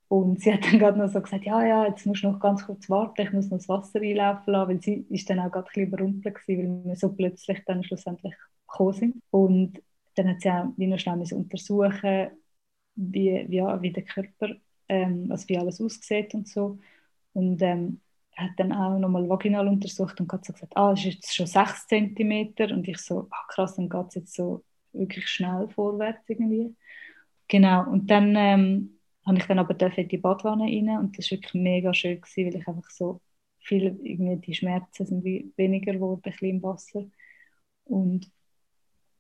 Und 0.08 0.40
sie 0.40 0.52
hat 0.52 0.64
dann 0.64 0.78
gerade 0.78 0.98
noch 0.98 1.08
so 1.12 1.20
gesagt, 1.20 1.44
ja, 1.46 1.64
ja, 1.66 1.86
jetzt 1.86 2.06
musst 2.06 2.22
du 2.24 2.30
noch 2.30 2.40
ganz 2.40 2.66
kurz 2.66 2.88
warten, 2.90 3.22
ich 3.22 3.32
muss 3.32 3.50
noch 3.50 3.58
das 3.58 3.68
Wasser 3.68 4.00
einlaufen 4.00 4.52
lassen, 4.52 4.68
weil 4.70 4.82
sie 4.82 5.06
ist 5.10 5.28
dann 5.30 5.40
auch 5.40 5.50
gerade 5.50 5.66
ein 5.68 5.72
bisschen 5.74 5.88
überrumpelt 5.88 6.36
weil 6.48 6.84
wir 6.84 6.96
so 6.96 7.12
plötzlich 7.12 7.62
dann 7.66 7.82
schlussendlich 7.84 8.34
gekommen 8.68 8.92
sind. 8.92 9.22
Und 9.30 9.82
dann 10.16 10.28
hat 10.28 10.40
sie 10.42 10.50
auch 10.50 10.66
wie 10.76 10.86
noch 10.86 10.98
schnell 10.98 11.20
untersuchen, 11.34 12.28
wie, 12.96 13.46
ja, 13.54 13.80
wie 13.82 13.92
der 13.92 14.04
Körper 14.04 14.50
ähm, 14.88 15.28
also 15.30 15.48
wie 15.48 15.58
alles 15.58 15.80
aussieht 15.80 16.34
und 16.34 16.48
so. 16.48 16.78
Und 17.32 17.60
ähm, 17.62 18.00
hat 18.36 18.50
dann 18.58 18.72
auch 18.72 18.98
nochmal 18.98 19.28
vaginal 19.28 19.68
untersucht 19.68 20.20
und 20.20 20.32
hat 20.32 20.44
so 20.44 20.52
gesagt, 20.52 20.76
ah, 20.76 20.90
das 20.90 21.00
ist 21.00 21.06
jetzt 21.06 21.34
schon 21.34 21.46
6 21.46 21.86
cm. 21.88 22.54
Und 22.72 22.86
ich 22.88 22.98
so, 22.98 23.28
ah, 23.30 23.44
krass, 23.48 23.76
dann 23.76 23.88
geht 23.88 24.08
es 24.08 24.14
jetzt 24.14 24.34
so 24.34 24.64
wirklich 24.98 25.28
schnell 25.28 25.68
vorwärts 25.68 26.28
irgendwie. 26.28 26.74
Genau, 27.48 27.90
und 27.90 28.10
dann 28.10 28.34
ähm, 28.36 28.98
habe 29.24 29.38
ich 29.38 29.46
dann 29.46 29.58
aber 29.58 29.78
in 29.98 30.08
die 30.08 30.18
Badwanne 30.18 30.64
rein 30.64 30.98
und 30.98 31.18
das 31.18 31.30
war 31.30 31.38
wirklich 31.38 31.54
mega 31.54 31.94
schön, 31.94 32.20
gewesen, 32.20 32.46
weil 32.46 32.60
ich 32.60 32.68
einfach 32.68 32.90
so 32.90 33.20
viel, 33.60 33.98
irgendwie 34.02 34.36
die 34.36 34.54
Schmerzen 34.54 35.06
sind 35.06 35.24
weniger 35.56 35.92
geworden, 35.92 36.20
ein 36.24 36.30
bisschen 36.30 36.50
im 36.50 36.62
Wasser. 36.62 37.04
Und 37.84 38.30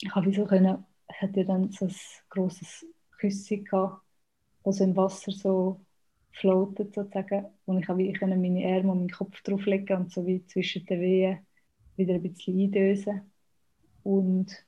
ich 0.00 0.14
habe 0.14 0.32
so 0.32 0.44
können, 0.44 0.84
ich 1.10 1.22
hatte 1.22 1.44
dann 1.44 1.70
so 1.70 1.86
ein 1.86 1.94
grosses 2.28 2.86
Küsschen 3.18 3.64
gehabt 3.64 4.02
wo 4.66 4.72
so 4.72 4.82
im 4.84 4.96
Wasser 4.96 5.30
so 5.30 5.80
floatet 6.32 6.94
sozusagen. 6.94 7.46
Und 7.66 7.78
ich 7.78 7.86
konnte 7.86 8.36
meine 8.36 8.66
Arme 8.66 8.92
und 8.92 8.98
meinen 8.98 9.10
Kopf 9.10 9.40
drauflegen 9.42 9.96
und 9.96 10.12
so 10.12 10.26
wie 10.26 10.44
zwischen 10.46 10.84
den 10.86 11.00
Wehen 11.00 11.46
wieder 11.96 12.14
ein 12.14 12.22
bisschen 12.22 12.58
eindösen. 12.58 13.32
Und 14.02 14.65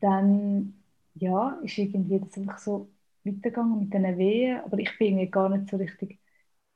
dann, 0.00 0.74
ja, 1.14 1.58
ist 1.62 1.78
irgendwie 1.78 2.20
das 2.20 2.36
einfach 2.36 2.58
so 2.58 2.90
weitergegangen 3.24 3.80
mit 3.80 3.92
diesen 3.94 4.18
Wehen. 4.18 4.60
Aber 4.64 4.78
ich 4.78 4.96
bin 4.98 5.08
irgendwie 5.18 5.30
gar 5.30 5.48
nicht 5.48 5.70
so 5.70 5.76
richtig 5.76 6.18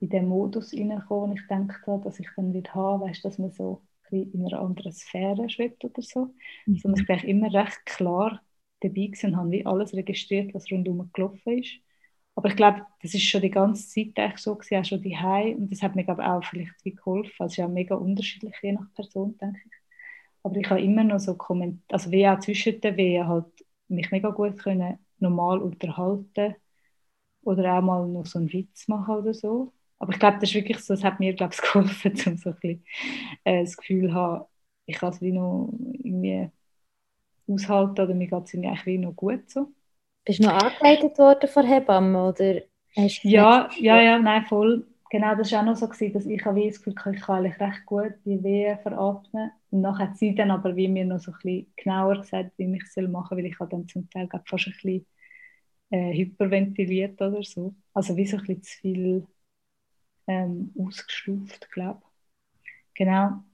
in 0.00 0.08
den 0.10 0.28
Modus 0.28 0.72
reingekommen, 0.74 1.36
ich 1.36 1.46
dachte, 1.48 2.00
dass 2.04 2.20
ich 2.20 2.28
dann 2.36 2.54
wieder 2.54 2.74
habe, 2.74 3.04
weißt, 3.04 3.24
dass 3.24 3.38
man 3.38 3.52
so 3.52 3.82
in 4.10 4.44
einer 4.46 4.60
anderen 4.60 4.92
Sphäre 4.92 5.48
schwebt 5.50 5.84
oder 5.84 6.02
so. 6.02 6.34
Mhm. 6.66 6.82
Sondern 6.82 7.02
ich 7.02 7.08
war 7.08 7.22
immer 7.24 7.52
recht 7.52 7.84
klar 7.86 8.42
dabei 8.80 9.10
und 9.22 9.36
habe 9.36 9.50
wie 9.50 9.66
alles 9.66 9.94
registriert, 9.94 10.54
was 10.54 10.70
rundherum 10.72 11.10
gelaufen 11.12 11.58
ist. 11.58 11.74
Aber 12.34 12.48
ich 12.48 12.56
glaube, 12.56 12.86
das 13.02 13.14
ist 13.14 13.24
schon 13.24 13.42
die 13.42 13.50
ganze 13.50 13.86
Zeit 13.88 14.18
eigentlich 14.18 14.38
so 14.40 14.56
gewesen, 14.56 14.78
auch 14.80 14.84
schon 14.84 15.02
die 15.02 15.16
und 15.56 15.70
das 15.70 15.82
hat 15.82 15.94
mir 15.96 16.04
glaube 16.04 16.26
auch 16.26 16.42
vielleicht 16.44 16.72
wie 16.84 16.94
geholfen. 16.94 17.34
Also 17.38 17.46
es 17.46 17.52
ist 17.52 17.56
ja 17.58 17.68
mega 17.68 17.94
unterschiedlich 17.96 18.56
je 18.62 18.72
nach 18.72 18.92
Person, 18.94 19.36
denke 19.38 19.60
ich. 19.66 19.79
Aber 20.42 20.56
ich 20.56 20.68
habe 20.70 20.82
immer 20.82 21.04
noch 21.04 21.18
so 21.20 21.34
Kommentare, 21.36 21.82
also 21.92 22.10
wie 22.10 22.26
auch 22.28 22.38
zwischen 22.40 22.80
den 22.80 22.96
Wehen 22.96 23.28
halt 23.28 23.46
mich 23.88 24.10
mega 24.10 24.30
gut 24.30 24.58
können 24.58 24.98
normal 25.18 25.60
unterhalten 25.60 26.56
oder 27.42 27.74
auch 27.78 27.82
mal 27.82 28.06
noch 28.08 28.26
so 28.26 28.38
einen 28.38 28.52
Witz 28.52 28.88
machen 28.88 29.16
oder 29.16 29.34
so. 29.34 29.72
Aber 29.98 30.12
ich 30.12 30.18
glaube, 30.18 30.38
das 30.40 30.50
ist 30.50 30.54
wirklich 30.54 30.78
so, 30.80 30.94
das 30.94 31.04
hat 31.04 31.20
mir 31.20 31.34
glaube 31.34 31.54
ich 31.54 31.62
geholfen, 31.72 32.12
um 32.26 32.36
so 32.38 32.50
ein 32.50 32.56
bisschen 32.60 32.84
äh, 33.44 33.62
das 33.64 33.76
Gefühl 33.76 34.08
zu 34.10 34.14
haben, 34.14 34.46
ich 34.86 34.96
kann 34.96 35.10
es 35.12 35.20
wie 35.22 35.32
noch 35.32 35.72
irgendwie 36.02 36.50
aushalten 37.48 38.00
oder 38.00 38.14
mir 38.14 38.28
geht 38.28 38.44
es 38.44 38.54
eigentlich 38.54 38.86
wie 38.86 38.98
noch 38.98 39.14
gut 39.14 39.50
so. 39.50 39.68
Bist 40.24 40.38
du 40.40 40.44
noch 40.44 40.54
angeleitet 40.62 41.18
worden 41.18 41.48
von 41.48 41.66
Hebammen 41.66 42.16
oder 42.16 42.62
ja, 43.22 43.70
ja, 43.78 44.00
ja, 44.00 44.18
nein, 44.18 44.46
voll. 44.46 44.86
Genau, 45.10 45.34
das 45.34 45.50
war 45.52 45.60
auch 45.60 45.64
noch 45.64 45.76
so, 45.76 45.86
dass 45.88 46.00
ich 46.00 46.12
das 46.12 46.24
Gefühl 46.24 46.94
hatte, 46.94 47.10
ich 47.16 47.20
kann 47.22 47.36
eigentlich 47.44 47.60
recht 47.60 47.84
gut 47.86 48.14
die 48.24 48.42
Wehen 48.44 48.78
veratmen. 48.78 49.50
Und 49.70 49.80
nachher 49.80 50.08
hat 50.10 50.16
sie 50.18 50.34
dann 50.34 50.50
aber 50.52 50.76
wie 50.76 50.86
mir 50.88 51.04
noch 51.04 51.18
so 51.18 51.32
ein 51.32 51.38
bisschen 51.42 51.72
genauer 51.76 52.18
gesagt, 52.20 52.52
wie 52.58 52.72
ich 52.76 52.82
es 52.84 52.96
machen 53.08 53.28
soll, 53.30 53.38
weil 53.38 53.46
ich 53.46 53.56
dann 53.58 53.88
zum 53.88 54.08
Teil 54.10 54.28
fast 54.46 54.66
ein 54.68 54.72
bisschen 54.72 55.06
äh, 55.90 56.14
hyperventiliert 56.14 57.20
oder 57.22 57.42
so. 57.42 57.74
Also 57.94 58.16
wie 58.16 58.26
so 58.26 58.38
ein 58.38 58.44
bisschen 58.44 58.62
zu 58.64 58.78
viel 58.80 59.26
ähm, 60.26 60.72
ausgestuft, 60.78 61.70
glaube 61.72 62.00
ich. 62.02 62.10
Genau. 62.96 63.44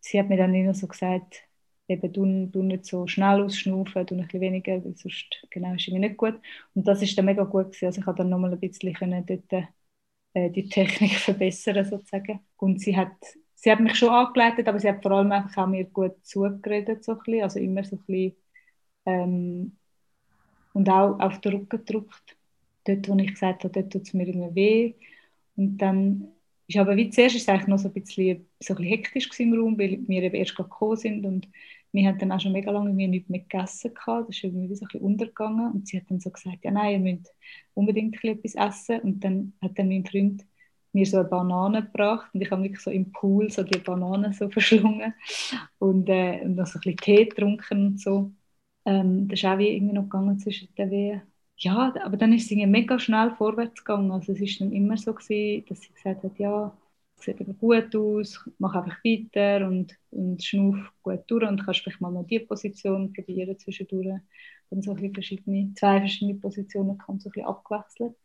Sie 0.00 0.18
hat 0.20 0.28
mir 0.28 0.36
dann 0.38 0.54
immer 0.54 0.74
so 0.74 0.88
gesagt, 0.88 1.42
eben 1.88 2.12
du, 2.12 2.46
du 2.48 2.62
nicht 2.62 2.86
so 2.86 3.06
schnell 3.06 3.42
ausschnaufen, 3.42 4.06
du 4.06 4.14
ein 4.16 4.22
bisschen 4.26 4.40
weniger, 4.40 4.84
weil 4.84 4.96
sonst 4.96 5.46
genau 5.50 5.74
ist 5.74 5.88
irgendwie 5.88 6.08
nicht 6.08 6.18
gut. 6.18 6.40
Und 6.74 6.86
das 6.88 7.02
ist 7.02 7.16
dann 7.18 7.26
mega 7.26 7.44
gut 7.44 7.66
gewesen. 7.72 7.86
Also 7.86 8.00
ich 8.02 8.06
habe 8.06 8.18
dann 8.18 8.30
nochmal 8.30 8.52
ein 8.52 8.60
bisschen 8.60 8.94
dort, 9.26 9.52
die 10.34 10.68
Technik 10.68 11.12
verbessern 11.18 11.84
sozusagen. 11.84 12.40
Und 12.56 12.80
sie 12.80 12.96
hat, 12.96 13.12
sie 13.54 13.70
hat 13.70 13.80
mich 13.80 13.96
schon 13.96 14.10
angeleitet, 14.10 14.68
aber 14.68 14.78
sie 14.80 14.88
hat 14.88 15.02
vor 15.02 15.12
allem 15.12 15.32
einfach 15.32 15.64
auch 15.64 15.68
mir 15.68 15.84
gut 15.84 16.24
zugeredet, 16.24 17.04
so 17.04 17.18
ein 17.26 17.42
also 17.42 17.58
immer 17.58 17.84
so 17.84 17.96
ein 17.96 18.02
bisschen, 18.06 18.36
ähm, 19.06 19.76
und 20.72 20.88
auch 20.88 21.18
auf 21.20 21.40
den 21.40 21.52
Rücken 21.52 21.68
gedrückt. 21.68 22.36
Dort, 22.84 23.08
wo 23.08 23.16
ich 23.16 23.30
gesagt 23.30 23.64
habe, 23.64 23.72
dort 23.72 23.92
tut 23.92 24.02
es 24.02 24.12
mir 24.12 24.26
irgendwie 24.26 24.54
weh. 24.54 24.94
Und 25.56 25.78
dann 25.78 26.28
ist 26.66 26.76
aber 26.78 26.96
wie 26.96 27.10
zuerst 27.10 27.36
ist 27.36 27.42
es 27.42 27.48
eigentlich 27.48 27.68
noch 27.68 27.78
so 27.78 27.88
ein 27.88 27.94
bisschen, 27.94 28.46
so 28.60 28.74
ein 28.74 28.76
bisschen 28.78 28.90
hektisch 28.90 29.40
im 29.40 29.54
Raum, 29.54 29.78
weil 29.78 30.00
wir 30.06 30.22
eben 30.22 30.34
erst 30.34 30.56
gekommen 30.56 30.96
sind 30.96 31.24
und 31.24 31.48
wir 31.94 32.08
haben 32.08 32.18
dann 32.18 32.32
auch 32.32 32.40
schon 32.40 32.52
mega 32.52 32.70
lange 32.72 32.92
nichts 32.92 33.28
mehr 33.30 33.40
gegessen 33.40 33.94
gehabt. 33.94 34.28
Das 34.28 34.36
ist 34.36 34.44
irgendwie 34.44 34.74
so 34.74 34.84
ein 34.84 34.88
bisschen 34.88 35.00
untergegangen 35.00 35.72
und 35.72 35.88
sie 35.88 35.98
hat 35.98 36.10
dann 36.10 36.20
so 36.20 36.30
gesagt, 36.30 36.64
ja 36.64 36.70
nein, 36.72 37.04
ihr 37.04 37.14
müsst 37.14 37.34
unbedingt 37.74 38.22
etwas 38.24 38.54
essen 38.56 39.00
und 39.00 39.20
dann 39.24 39.54
hat 39.62 39.78
dann 39.78 39.88
mein 39.88 40.04
Freund 40.06 40.44
mir 40.92 41.06
so 41.06 41.18
eine 41.18 41.28
Banane 41.28 41.82
gebracht 41.84 42.30
und 42.34 42.40
ich 42.42 42.50
habe 42.50 42.62
wirklich 42.62 42.82
so 42.82 42.90
im 42.90 43.12
Pool 43.12 43.50
so 43.50 43.62
die 43.62 43.78
Banane 43.78 44.32
so 44.32 44.48
verschlungen 44.50 45.14
und, 45.78 46.08
äh, 46.08 46.42
und 46.44 46.56
noch 46.56 46.66
so 46.66 46.78
ein 46.78 46.82
bisschen 46.82 46.96
Tee 46.98 47.24
getrunken 47.26 47.86
und 47.86 48.00
so. 48.00 48.32
Ähm, 48.84 49.28
das 49.28 49.40
ist 49.40 49.44
auch 49.46 49.58
wie 49.58 49.68
irgendwie 49.68 49.94
noch 49.94 50.04
gegangen 50.04 50.38
zwischen 50.38 50.74
den 50.76 50.90
Wehen 50.90 51.22
ja, 51.56 51.94
aber 52.04 52.16
dann 52.16 52.32
ist 52.32 52.48
sie 52.48 52.66
mega 52.66 52.98
schnell 52.98 53.30
vorwärts 53.36 53.84
gegangen. 53.84 54.10
Also 54.12 54.32
es 54.32 54.40
ist 54.40 54.60
dann 54.60 54.72
immer 54.72 54.96
so 54.96 55.14
gewesen, 55.14 55.64
dass 55.68 55.80
sie 55.82 55.92
gesagt 55.92 56.24
hat, 56.24 56.38
ja, 56.38 56.76
sieht 57.24 57.40
aber 57.40 57.54
gut 57.54 57.94
aus, 57.96 58.48
mach 58.58 58.74
einfach 58.74 58.98
weiter 59.04 59.66
und, 59.66 59.96
und 60.10 60.42
schnuff 60.42 60.92
gut 61.02 61.20
durch 61.26 61.48
und 61.48 61.64
kannst 61.64 61.80
vielleicht 61.80 62.00
mal 62.00 62.12
noch 62.12 62.26
die 62.26 62.40
Position 62.40 63.12
probieren 63.12 63.58
zwischendurch. 63.58 64.20
Dann 64.70 64.82
so 64.82 64.94
ein 64.94 65.14
verschiedene, 65.14 65.72
zwei 65.74 66.00
verschiedene 66.00 66.38
Positionen 66.38 66.98
kann 66.98 67.20
so 67.20 67.28
ein 67.28 67.32
bisschen 67.32 67.48
abgewechselt. 67.48 68.16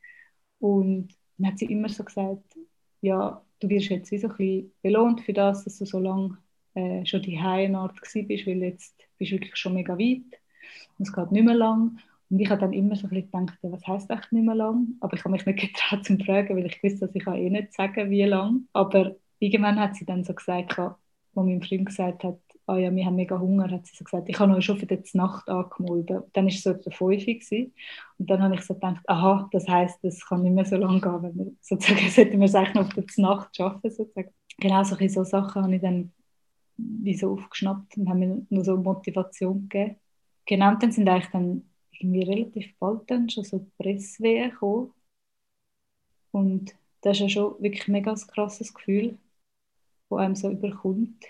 Und 0.59 1.09
dann 1.37 1.51
hat 1.51 1.59
sie 1.59 1.65
immer 1.65 1.89
so 1.89 2.03
gesagt, 2.03 2.57
ja, 3.01 3.41
du 3.59 3.69
wirst 3.69 3.89
jetzt 3.89 4.11
wie 4.11 4.17
so 4.17 4.27
ein 4.27 4.37
bisschen 4.37 4.71
belohnt 4.81 5.21
für 5.21 5.33
das, 5.33 5.63
dass 5.63 5.77
du 5.77 5.85
so 5.85 5.99
lange 5.99 6.37
äh, 6.75 7.05
schon 7.05 7.21
die 7.21 7.39
Heienart 7.39 7.99
bist, 8.01 8.15
weil 8.15 8.63
jetzt 8.63 8.95
bist 9.17 9.31
du 9.31 9.35
wirklich 9.35 9.55
schon 9.55 9.73
mega 9.73 9.97
weit. 9.97 10.39
Und 10.97 11.07
es 11.07 11.13
geht 11.13 11.31
nicht 11.31 11.45
mehr 11.45 11.55
lang. 11.55 11.99
Und 12.29 12.39
ich 12.39 12.49
habe 12.49 12.61
dann 12.61 12.73
immer 12.73 12.95
so 12.95 13.07
ein 13.07 13.09
bisschen 13.09 13.31
gedacht, 13.31 13.57
was 13.63 13.87
heisst 13.87 14.09
echt 14.11 14.31
nicht 14.31 14.45
mehr 14.45 14.55
lang? 14.55 14.87
Aber 14.99 15.15
ich 15.15 15.23
habe 15.23 15.31
mich 15.31 15.45
nicht 15.45 15.59
getraut 15.73 16.05
zu 16.05 16.17
fragen, 16.17 16.55
weil 16.55 16.65
ich 16.65 16.83
wusste, 16.83 17.07
dass 17.07 17.15
ich 17.15 17.25
eh 17.25 17.49
nicht 17.49 17.73
sagen 17.73 18.09
wie 18.09 18.23
lang. 18.23 18.67
Aber 18.73 19.15
irgendwann 19.39 19.79
hat 19.79 19.95
sie 19.95 20.05
dann 20.05 20.23
so 20.23 20.33
gesagt, 20.33 20.77
wo 21.33 21.43
mein 21.43 21.61
Freund 21.61 21.87
gesagt 21.87 22.23
hat, 22.23 22.39
oh 22.67 22.75
ja, 22.75 22.95
wir 22.95 23.05
haben 23.05 23.15
mega 23.15 23.39
Hunger, 23.39 23.71
hat 23.71 23.87
sie 23.87 23.95
so 23.95 24.03
gesagt, 24.03 24.29
ich 24.29 24.39
habe 24.39 24.53
euch 24.53 24.65
schon 24.65 24.77
für 24.77 24.85
die 24.85 25.01
Nacht 25.13 25.49
angemeldet. 25.49 26.25
Dann 26.33 26.45
war 26.45 26.51
es 26.51 26.61
so 26.61 26.73
der 26.73 26.91
5 26.91 27.25
gewesen. 27.25 27.73
und 28.19 28.29
dann 28.29 28.43
habe 28.43 28.55
ich 28.55 28.61
so 28.61 28.75
gedacht, 28.75 29.01
aha, 29.07 29.49
das 29.51 29.67
heisst, 29.67 29.97
das 30.03 30.23
kann 30.27 30.43
nicht 30.43 30.53
mehr 30.53 30.65
so 30.65 30.75
lange 30.75 31.01
gehen, 31.01 31.23
wenn 31.23 31.37
wir 31.37 31.51
sozusagen, 31.61 32.09
sollten 32.09 32.39
wir 32.39 32.45
es 32.45 32.55
eigentlich 32.55 32.75
noch 32.75 32.93
für 32.93 33.01
die 33.01 33.21
Nacht 33.21 33.55
schaffen, 33.55 33.89
sozusagen. 33.89 34.29
Genau 34.59 34.83
solche 34.83 35.09
so 35.09 35.23
Sachen 35.23 35.63
habe 35.63 35.75
ich 35.75 35.81
dann 35.81 36.11
wie 36.77 37.15
so 37.15 37.33
aufgeschnappt 37.33 37.97
und 37.97 38.09
haben 38.09 38.19
mir 38.19 38.45
nur 38.49 38.63
so 38.63 38.77
Motivation 38.77 39.67
gegeben. 39.67 39.95
Genau, 40.45 40.75
dann 40.75 40.91
sind 40.91 41.09
eigentlich 41.09 41.31
dann 41.31 41.63
irgendwie 41.99 42.23
relativ 42.23 42.77
bald 42.79 43.09
dann 43.09 43.29
schon 43.29 43.43
so 43.43 43.65
Presswehen 43.77 44.51
gekommen. 44.51 44.93
Und 46.31 46.75
das 47.01 47.17
ist 47.17 47.21
ja 47.21 47.29
schon 47.29 47.61
wirklich 47.61 47.87
ein 47.87 47.93
mega 47.93 48.13
krasses 48.13 48.73
Gefühl, 48.73 49.17
das 50.09 50.19
einem 50.19 50.35
so 50.35 50.51
überkommt. 50.51 51.25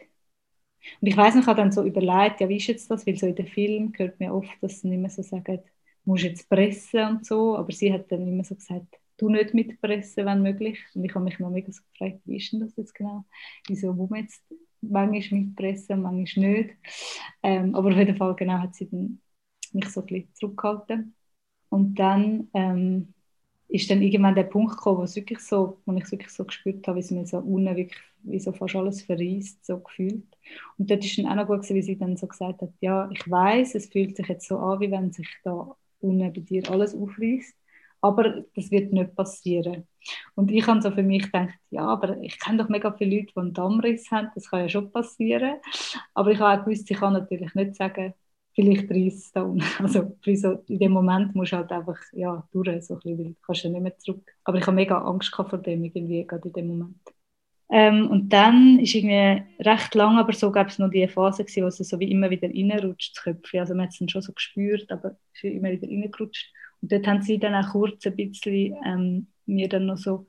Und 1.01 1.07
ich 1.07 1.17
weiß 1.17 1.35
noch, 1.35 1.41
ich 1.41 1.47
habe 1.47 1.61
dann 1.61 1.71
so 1.71 1.83
überlegt, 1.83 2.41
ja, 2.41 2.49
wie 2.49 2.57
ist 2.57 2.67
jetzt 2.67 2.89
das? 2.89 3.05
Weil 3.05 3.17
so 3.17 3.27
in 3.27 3.35
den 3.35 3.47
Filmen 3.47 3.93
hört 3.97 4.19
man 4.19 4.31
oft, 4.31 4.51
dass 4.61 4.81
sie 4.81 4.89
nicht 4.89 4.99
mehr 4.99 5.09
so 5.09 5.21
sagen, 5.21 5.61
musst 6.05 6.23
jetzt 6.23 6.49
pressen 6.49 7.07
und 7.07 7.25
so. 7.25 7.57
Aber 7.57 7.71
sie 7.71 7.91
hat 7.93 8.11
dann 8.11 8.27
immer 8.27 8.43
so 8.43 8.55
gesagt, 8.55 8.99
du 9.17 9.29
nicht 9.29 9.53
mitpressen, 9.53 10.25
wenn 10.25 10.41
möglich. 10.41 10.79
Und 10.95 11.03
ich 11.03 11.13
habe 11.13 11.25
mich 11.25 11.39
noch 11.39 11.49
mega 11.49 11.71
so 11.71 11.81
gefragt, 11.91 12.21
wie 12.25 12.37
ist 12.37 12.51
denn 12.53 12.61
das 12.61 12.75
jetzt 12.77 12.95
genau? 12.95 13.25
Wieso 13.67 13.93
muss 13.93 14.09
man 14.09 14.21
jetzt 14.21 14.43
manchmal 14.81 15.41
mitpressen, 15.41 16.01
manchmal 16.01 16.49
nicht? 16.51 16.75
Ähm, 17.43 17.75
aber 17.75 17.89
auf 17.89 17.97
jeden 17.97 18.17
Fall 18.17 18.35
genau 18.35 18.59
hat 18.59 18.75
sie 18.75 18.89
dann 18.89 19.21
mich 19.73 19.89
so 19.89 20.01
ein 20.01 20.05
bisschen 20.07 20.33
zurückgehalten. 20.35 21.15
Und 21.69 21.95
dann 21.95 22.49
ähm, 22.53 23.13
ist 23.69 23.89
dann 23.89 24.01
irgendwann 24.01 24.35
der 24.35 24.43
Punkt 24.43 24.77
gekommen, 24.77 24.99
wo, 24.99 25.03
es 25.03 25.15
wirklich 25.15 25.39
so, 25.39 25.81
wo 25.85 25.93
ich 25.93 26.03
es 26.03 26.11
wirklich 26.11 26.31
so 26.31 26.43
gespürt 26.45 26.87
habe, 26.87 26.97
wie 26.97 27.01
es 27.01 27.11
mir 27.11 27.25
so 27.25 27.37
unten 27.37 27.75
wirklich, 27.75 27.99
wie 28.23 28.39
so 28.39 28.51
fast 28.51 28.75
alles 28.75 29.03
verreist, 29.03 29.65
so 29.65 29.79
gefühlt. 29.79 30.25
Und 30.77 30.89
dort 30.89 31.05
ist 31.05 31.17
dann 31.17 31.27
auch 31.27 31.35
noch 31.35 31.47
gut 31.47 31.57
gewesen, 31.61 31.75
wie 31.75 31.81
sie 31.83 31.97
dann 31.97 32.17
so 32.17 32.27
gesagt 32.27 32.61
hat, 32.61 32.71
ja, 32.81 33.09
ich 33.11 33.29
weiß, 33.29 33.75
es 33.75 33.87
fühlt 33.87 34.17
sich 34.17 34.27
jetzt 34.27 34.47
so 34.47 34.57
an, 34.57 34.79
wie 34.79 34.91
wenn 34.91 35.11
sich 35.11 35.29
da 35.43 35.75
unten 36.01 36.33
bei 36.33 36.41
dir 36.41 36.69
alles 36.71 36.95
aufreißt, 36.95 37.55
aber 38.01 38.43
das 38.55 38.71
wird 38.71 38.91
nicht 38.93 39.15
passieren. 39.15 39.87
Und 40.35 40.51
ich 40.51 40.65
habe 40.67 40.81
so 40.81 40.91
für 40.91 41.03
mich 41.03 41.23
gedacht, 41.23 41.53
ja, 41.69 41.85
aber 41.85 42.17
ich 42.21 42.39
kenne 42.39 42.57
doch 42.59 42.69
mega 42.69 42.91
viele 42.93 43.17
Leute, 43.17 43.33
die 43.33 43.39
einen 43.39 43.53
Dammriss 43.53 44.09
haben, 44.11 44.29
das 44.35 44.49
kann 44.49 44.61
ja 44.61 44.69
schon 44.69 44.91
passieren. 44.91 45.57
Aber 46.13 46.31
ich 46.31 46.39
habe 46.39 46.61
auch 46.61 46.65
gewusst, 46.65 46.89
ich 46.89 46.97
kann 46.97 47.13
natürlich 47.13 47.53
nicht 47.55 47.75
sagen, 47.75 48.13
vielleicht 48.59 48.89
30 48.89 49.31
da 49.33 49.43
unten. 49.43 49.63
Also 49.79 50.15
so, 50.35 50.63
in 50.67 50.79
dem 50.79 50.91
Moment 50.91 51.35
musst 51.35 51.51
du 51.51 51.57
halt 51.57 51.71
einfach 51.71 51.97
ja, 52.11 52.47
durch, 52.51 52.67
so 52.83 52.95
ein 52.95 52.99
bisschen, 52.99 53.17
weil 53.17 53.25
du 53.25 53.35
kannst 53.45 53.63
ja 53.63 53.69
nicht 53.69 53.81
mehr 53.81 53.97
zurück. 53.97 54.31
Aber 54.43 54.57
ich 54.57 54.67
habe 54.67 54.75
mega 54.75 54.97
Angst 54.97 55.33
vor 55.33 55.57
dem 55.57 55.83
irgendwie, 55.83 56.25
gerade 56.25 56.47
in 56.47 56.53
dem 56.53 56.67
Moment. 56.67 56.97
Ähm, 57.71 58.09
und 58.09 58.29
dann 58.29 58.79
ist 58.79 58.95
irgendwie 58.95 59.43
recht 59.59 59.93
lang, 59.93 60.17
aber 60.17 60.33
so 60.33 60.51
gab 60.51 60.69
es 60.69 60.79
noch 60.79 60.89
die 60.89 61.07
Phase, 61.07 61.43
gewesen, 61.43 61.63
wo 61.63 61.67
es 61.67 61.77
so 61.77 61.99
wie 61.99 62.11
immer 62.11 62.29
wieder 62.29 62.49
reinrutscht, 62.49 63.15
das 63.15 63.23
Köpfchen. 63.23 63.59
Also 63.59 63.75
man 63.75 63.83
hat 63.83 63.93
es 63.93 63.99
dann 63.99 64.09
schon 64.09 64.23
so 64.23 64.33
gespürt, 64.33 64.91
aber 64.91 65.17
es 65.33 65.43
ist 65.43 65.53
immer 65.53 65.69
wieder 65.69 65.87
reingerutscht. 65.87 66.51
Und 66.81 66.91
dort 66.91 67.05
haben 67.05 67.21
sie 67.21 67.37
dann 67.37 67.53
auch 67.53 67.71
kurz 67.71 68.05
ein 68.07 68.15
bisschen 68.15 68.75
ähm, 68.85 69.27
mir 69.45 69.69
dann 69.69 69.85
noch 69.85 69.97
so 69.97 70.25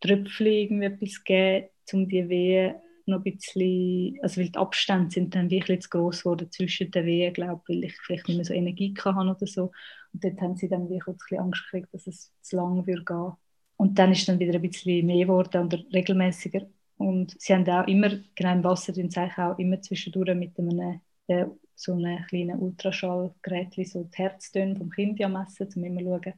Tröpfchen 0.00 0.46
irgendwie 0.46 0.86
etwas 0.86 1.24
gegeben, 1.24 1.68
um 1.92 2.08
die 2.08 2.28
Wehen 2.28 2.74
noch 3.12 3.24
ein 3.24 3.36
bisschen, 3.36 4.18
also 4.22 4.40
weil 4.40 4.48
die 4.50 4.58
Abstände 4.58 5.10
sind 5.10 5.34
dann 5.34 5.50
wirklich 5.50 5.82
zu 5.82 5.90
gross 5.90 6.20
geworden 6.20 6.50
zwischen 6.50 6.90
den 6.90 7.06
Wehen, 7.06 7.32
glaube 7.32 7.62
weil 7.68 7.84
ich 7.84 7.94
vielleicht 8.00 8.28
nicht 8.28 8.36
mehr 8.36 8.44
so 8.44 8.54
Energie 8.54 8.94
hatte 8.98 9.18
oder 9.18 9.46
so. 9.46 9.70
Und 10.12 10.24
dort 10.24 10.40
haben 10.40 10.56
sie 10.56 10.68
dann 10.68 10.88
wirklich 10.90 11.06
ein 11.08 11.16
bisschen 11.16 11.38
Angst 11.38 11.64
gekriegt, 11.64 11.94
dass 11.94 12.06
es 12.06 12.32
zu 12.42 12.56
lang 12.56 12.86
würde 12.86 13.04
gehen. 13.04 13.32
Und 13.76 13.98
dann 13.98 14.12
ist 14.12 14.28
dann 14.28 14.38
wieder 14.38 14.54
ein 14.54 14.62
bisschen 14.62 15.06
mehr 15.06 15.26
geworden 15.26 15.62
und 15.62 15.74
regelmäßiger. 15.92 16.66
Und 16.98 17.34
sie 17.40 17.54
haben 17.54 17.68
auch 17.68 17.86
immer, 17.86 18.10
genau 18.34 18.52
im 18.52 18.64
Wasser, 18.64 18.92
den 18.92 19.10
Zeichen 19.10 19.40
auch 19.40 19.58
immer 19.58 19.80
zwischendurch 19.80 20.34
mit 20.36 20.58
einem 20.58 21.00
äh, 21.28 21.46
so 21.74 21.92
einem 21.94 22.24
kleinen 22.26 22.60
Ultraschallgerät, 22.60 23.74
so 23.86 24.04
die 24.04 24.16
Herztöne 24.16 24.76
vom 24.76 24.90
Kind 24.90 25.18
messen, 25.18 25.68
um 25.74 25.84
immer 25.84 26.00
zu 26.00 26.06
schauen, 26.06 26.34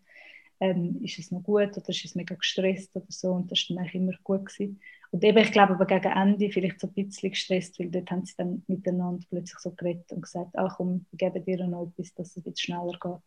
ähm, 0.60 1.00
ist 1.02 1.18
es 1.18 1.30
noch 1.30 1.42
gut 1.42 1.76
oder 1.76 1.88
ist 1.88 2.04
es 2.04 2.14
mega 2.14 2.34
gestresst 2.34 2.96
oder 2.96 3.06
so. 3.08 3.32
Und 3.32 3.50
das 3.50 3.68
war 3.68 3.76
dann 3.76 3.84
eigentlich 3.84 3.94
immer 3.94 4.12
gut. 4.22 4.46
Gewesen. 4.46 4.80
Und 5.14 5.22
eben, 5.22 5.38
ich 5.38 5.52
glaube 5.52 5.74
aber 5.74 5.86
gegen 5.86 6.10
Ende 6.12 6.50
vielleicht 6.50 6.80
so 6.80 6.88
ein 6.88 6.92
bisschen 6.92 7.30
gestresst, 7.30 7.78
weil 7.78 7.88
dort 7.88 8.10
haben 8.10 8.24
sie 8.24 8.34
dann 8.36 8.64
miteinander 8.66 9.24
plötzlich 9.30 9.60
so 9.60 9.70
geredet 9.70 10.10
und 10.10 10.22
gesagt, 10.22 10.50
ach 10.54 10.78
komm, 10.78 11.06
wir 11.12 11.30
geben 11.30 11.44
dir 11.44 11.64
noch 11.68 11.86
etwas, 11.86 12.12
dass 12.14 12.30
es 12.30 12.38
ein 12.38 12.42
bisschen 12.42 12.74
schneller 12.74 12.94
geht. 12.94 13.04
Aber 13.04 13.22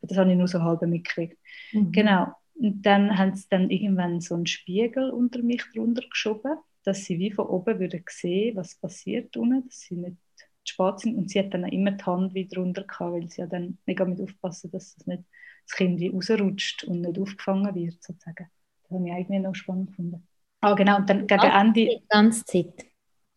das 0.00 0.16
habe 0.16 0.30
ich 0.30 0.38
nur 0.38 0.48
so 0.48 0.62
halb 0.62 0.80
mitgekriegt. 0.80 1.36
Mhm. 1.72 1.92
Genau. 1.92 2.28
Und 2.54 2.80
dann 2.80 3.18
haben 3.18 3.34
sie 3.34 3.44
dann 3.50 3.68
irgendwann 3.68 4.22
so 4.22 4.34
einen 4.34 4.46
Spiegel 4.46 5.10
unter 5.10 5.42
mich 5.42 5.62
drunter 5.74 6.08
geschoben, 6.08 6.56
dass 6.84 7.04
sie 7.04 7.18
wie 7.18 7.30
von 7.30 7.48
oben 7.48 7.80
würden 7.80 8.02
sehen, 8.08 8.56
was 8.56 8.76
passiert 8.76 9.36
unten, 9.36 9.66
dass 9.66 9.80
sie 9.80 9.96
nicht 9.96 10.16
zu 10.64 10.72
spät 10.72 11.00
sind. 11.00 11.18
Und 11.18 11.28
sie 11.30 11.40
hat 11.40 11.52
dann 11.52 11.66
auch 11.66 11.70
immer 11.70 11.90
die 11.90 12.04
Hand 12.04 12.32
wieder 12.32 12.54
drunter 12.56 12.84
gehabt, 12.84 13.12
weil 13.12 13.28
sie 13.28 13.42
ja 13.42 13.46
dann 13.46 13.76
mega 13.84 14.06
mit 14.06 14.22
aufpassen, 14.22 14.70
dass 14.70 14.94
das 14.94 15.06
nicht 15.06 15.24
das 15.68 15.76
Kind 15.76 16.00
wie 16.00 16.08
rausrutscht 16.08 16.84
und 16.84 17.02
nicht 17.02 17.18
aufgefangen 17.18 17.74
wird, 17.74 18.02
sozusagen. 18.02 18.48
Das 18.84 18.90
habe 18.90 19.06
ich 19.06 19.12
eigentlich 19.12 19.42
noch 19.42 19.54
spannend 19.54 19.88
gefunden. 19.88 20.26
Ah, 20.66 20.74
genau, 20.74 20.96
und 20.96 21.08
dann 21.08 21.26
gegen 21.28 21.42
Ende... 21.42 21.72
Die 21.72 22.02
ganze 22.08 22.44
Zeit? 22.44 22.86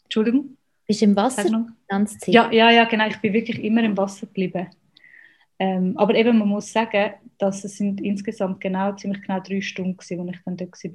Entschuldigung? 0.03 0.57
Bist 0.87 1.01
du 1.01 1.05
im 1.05 1.15
Wasser 1.15 1.43
Zeit? 1.43 2.27
Ja, 2.27 2.51
ja, 2.51 2.71
ja, 2.71 2.85
genau, 2.85 3.05
ich 3.05 3.17
bin 3.17 3.33
wirklich 3.33 3.63
immer 3.63 3.83
im 3.83 3.95
Wasser 3.95 4.25
geblieben. 4.25 4.67
Ähm, 5.59 5.95
aber 5.95 6.15
eben, 6.15 6.39
man 6.39 6.47
muss 6.47 6.73
sagen, 6.73 7.13
dass 7.37 7.63
es 7.63 7.77
sind 7.77 8.01
insgesamt 8.01 8.61
genau, 8.61 8.93
ziemlich 8.93 9.21
genau 9.21 9.39
drei 9.41 9.61
Stunden 9.61 9.95
waren, 9.95 10.27
als 10.27 10.37
ich 10.37 10.43
dann 10.43 10.57
dort 10.57 10.71
war. 10.71 10.91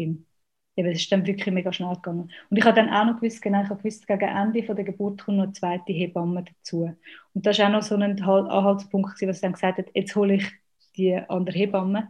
Eben, 0.76 0.90
es 0.90 0.98
ist 1.02 1.12
dann 1.12 1.24
wirklich 1.24 1.54
mega 1.54 1.72
schnell 1.72 1.94
gegangen. 1.94 2.32
Und 2.50 2.56
ich 2.56 2.64
habe 2.64 2.74
dann 2.74 2.90
auch 2.90 3.04
noch 3.04 3.20
gewusst, 3.20 3.40
genau, 3.40 3.62
ich 3.62 3.68
habe 3.68 3.78
gewusst, 3.78 4.04
gegen 4.08 4.28
Ende 4.28 4.64
von 4.64 4.74
der 4.74 4.84
Geburt 4.84 5.22
kommt 5.22 5.36
noch 5.36 5.44
eine 5.44 5.52
zweite 5.52 5.92
Hebamme 5.92 6.42
dazu. 6.42 6.90
Und 7.32 7.46
das 7.46 7.60
war 7.60 7.68
auch 7.68 7.72
noch 7.72 7.82
so 7.82 7.94
ein 7.94 8.20
Anhaltspunkt, 8.20 9.12
was 9.12 9.18
sie 9.20 9.26
dann 9.26 9.52
gesagt 9.52 9.78
hat, 9.78 9.86
jetzt 9.94 10.16
hole 10.16 10.34
ich 10.34 10.50
die 10.96 11.14
andere 11.14 11.56
Hebamme 11.56 12.08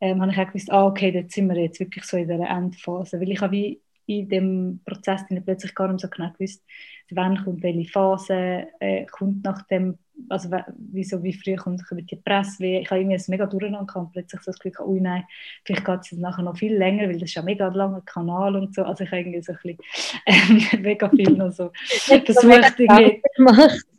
ähm, 0.00 0.20
habe 0.22 0.32
ich 0.32 0.38
auch 0.38 0.46
gewusst, 0.48 0.70
ah, 0.72 0.86
okay, 0.86 1.10
jetzt 1.12 1.34
sind 1.34 1.48
wir 1.48 1.56
jetzt 1.60 1.80
wirklich 1.80 2.04
so 2.04 2.16
in 2.16 2.28
der 2.28 2.48
Endphase. 2.50 3.20
Weil 3.20 3.30
ich 3.30 3.40
habe 3.40 3.52
wie 3.52 3.82
in 4.06 4.28
dem 4.28 4.80
Prozess 4.84 5.22
plötzlich 5.44 5.74
gar 5.74 5.88
nicht 5.88 6.00
so 6.00 6.08
genau 6.08 6.30
gewusst, 6.32 6.62
wann 7.10 7.42
kommt 7.44 7.62
welche 7.62 7.90
Phase, 7.90 8.66
äh, 8.80 9.06
kommt 9.06 9.44
nach 9.44 9.62
dem, 9.62 9.98
also 10.28 10.50
wie, 10.76 11.04
so, 11.04 11.22
wie 11.22 11.32
früh 11.32 11.56
kommt 11.56 11.82
die 11.90 12.16
Presse, 12.16 12.58
wie, 12.60 12.78
ich 12.78 12.90
habe 12.90 13.00
irgendwie 13.00 13.16
das 13.16 13.28
mega 13.28 13.46
durcheinander 13.46 13.96
und 13.96 14.12
plötzlich 14.12 14.40
so 14.42 14.50
das 14.50 14.58
Gefühl, 14.58 14.84
oh 14.84 14.98
nein, 15.00 15.24
vielleicht 15.64 15.84
geht 15.84 16.00
es 16.00 16.12
nachher 16.12 16.42
noch 16.42 16.56
viel 16.56 16.76
länger, 16.76 17.08
weil 17.08 17.18
das 17.18 17.28
ist 17.28 17.34
ja 17.34 17.42
ein 17.42 17.46
mega 17.46 17.68
langer 17.68 18.02
Kanal 18.02 18.56
und 18.56 18.74
so, 18.74 18.82
also 18.82 19.04
ich 19.04 19.10
habe 19.10 19.20
irgendwie 19.20 19.42
so 19.42 19.52
ein 19.52 19.58
bisschen 19.62 20.72
äh, 20.74 20.76
mega 20.80 21.08
viel 21.08 21.30
noch 21.32 21.52
so 21.52 21.70
versucht, 21.84 22.78
irgendwie, 22.78 23.22
gemacht. 23.36 23.86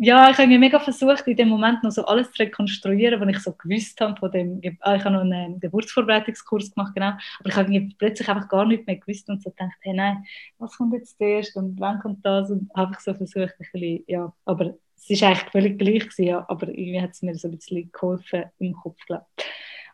Ja, 0.00 0.30
ich 0.30 0.38
habe 0.38 0.58
mega 0.58 0.80
versucht, 0.80 1.26
in 1.26 1.36
dem 1.36 1.48
Moment 1.48 1.82
noch 1.82 1.90
so 1.90 2.04
alles 2.06 2.30
zu 2.32 2.42
rekonstruieren, 2.42 3.20
was 3.20 3.28
ich 3.28 3.38
so 3.40 3.52
gewusst 3.52 4.00
habe 4.00 4.18
von 4.18 4.30
dem, 4.30 4.60
ah, 4.80 4.96
ich 4.96 5.04
habe 5.04 5.14
noch 5.14 5.20
einen 5.20 5.60
Geburtsvorbereitungskurs 5.60 6.74
gemacht, 6.74 6.94
genau, 6.94 7.12
aber 7.40 7.48
ich 7.48 7.56
habe 7.56 7.88
plötzlich 7.98 8.28
einfach 8.28 8.48
gar 8.48 8.64
nicht 8.64 8.86
mehr 8.86 8.96
gewusst 8.96 9.28
und 9.28 9.42
so 9.42 9.50
gedacht, 9.50 9.76
hey, 9.80 9.92
nein, 9.92 10.24
was 10.58 10.76
kommt 10.76 10.94
jetzt 10.94 11.18
zuerst 11.18 11.56
und 11.56 11.78
wann 11.78 12.00
kommt 12.00 12.24
das 12.24 12.41
und 12.50 12.70
habe 12.74 12.92
ich 12.94 13.00
so 13.00 13.14
versucht, 13.14 13.54
ein 13.58 13.66
bisschen, 13.72 14.04
ja, 14.06 14.32
aber 14.44 14.74
es 14.96 15.10
ist 15.10 15.22
eigentlich 15.22 15.50
völlig 15.50 15.78
gleich 15.78 16.02
gewesen, 16.02 16.24
ja, 16.24 16.44
aber 16.48 16.68
irgendwie 16.68 17.00
hat 17.00 17.10
es 17.10 17.22
mir 17.22 17.34
so 17.34 17.48
ein 17.48 17.56
bisschen 17.56 17.90
geholfen 17.92 18.44
im 18.58 18.74
Kopf, 18.74 18.98
glaube 19.06 19.26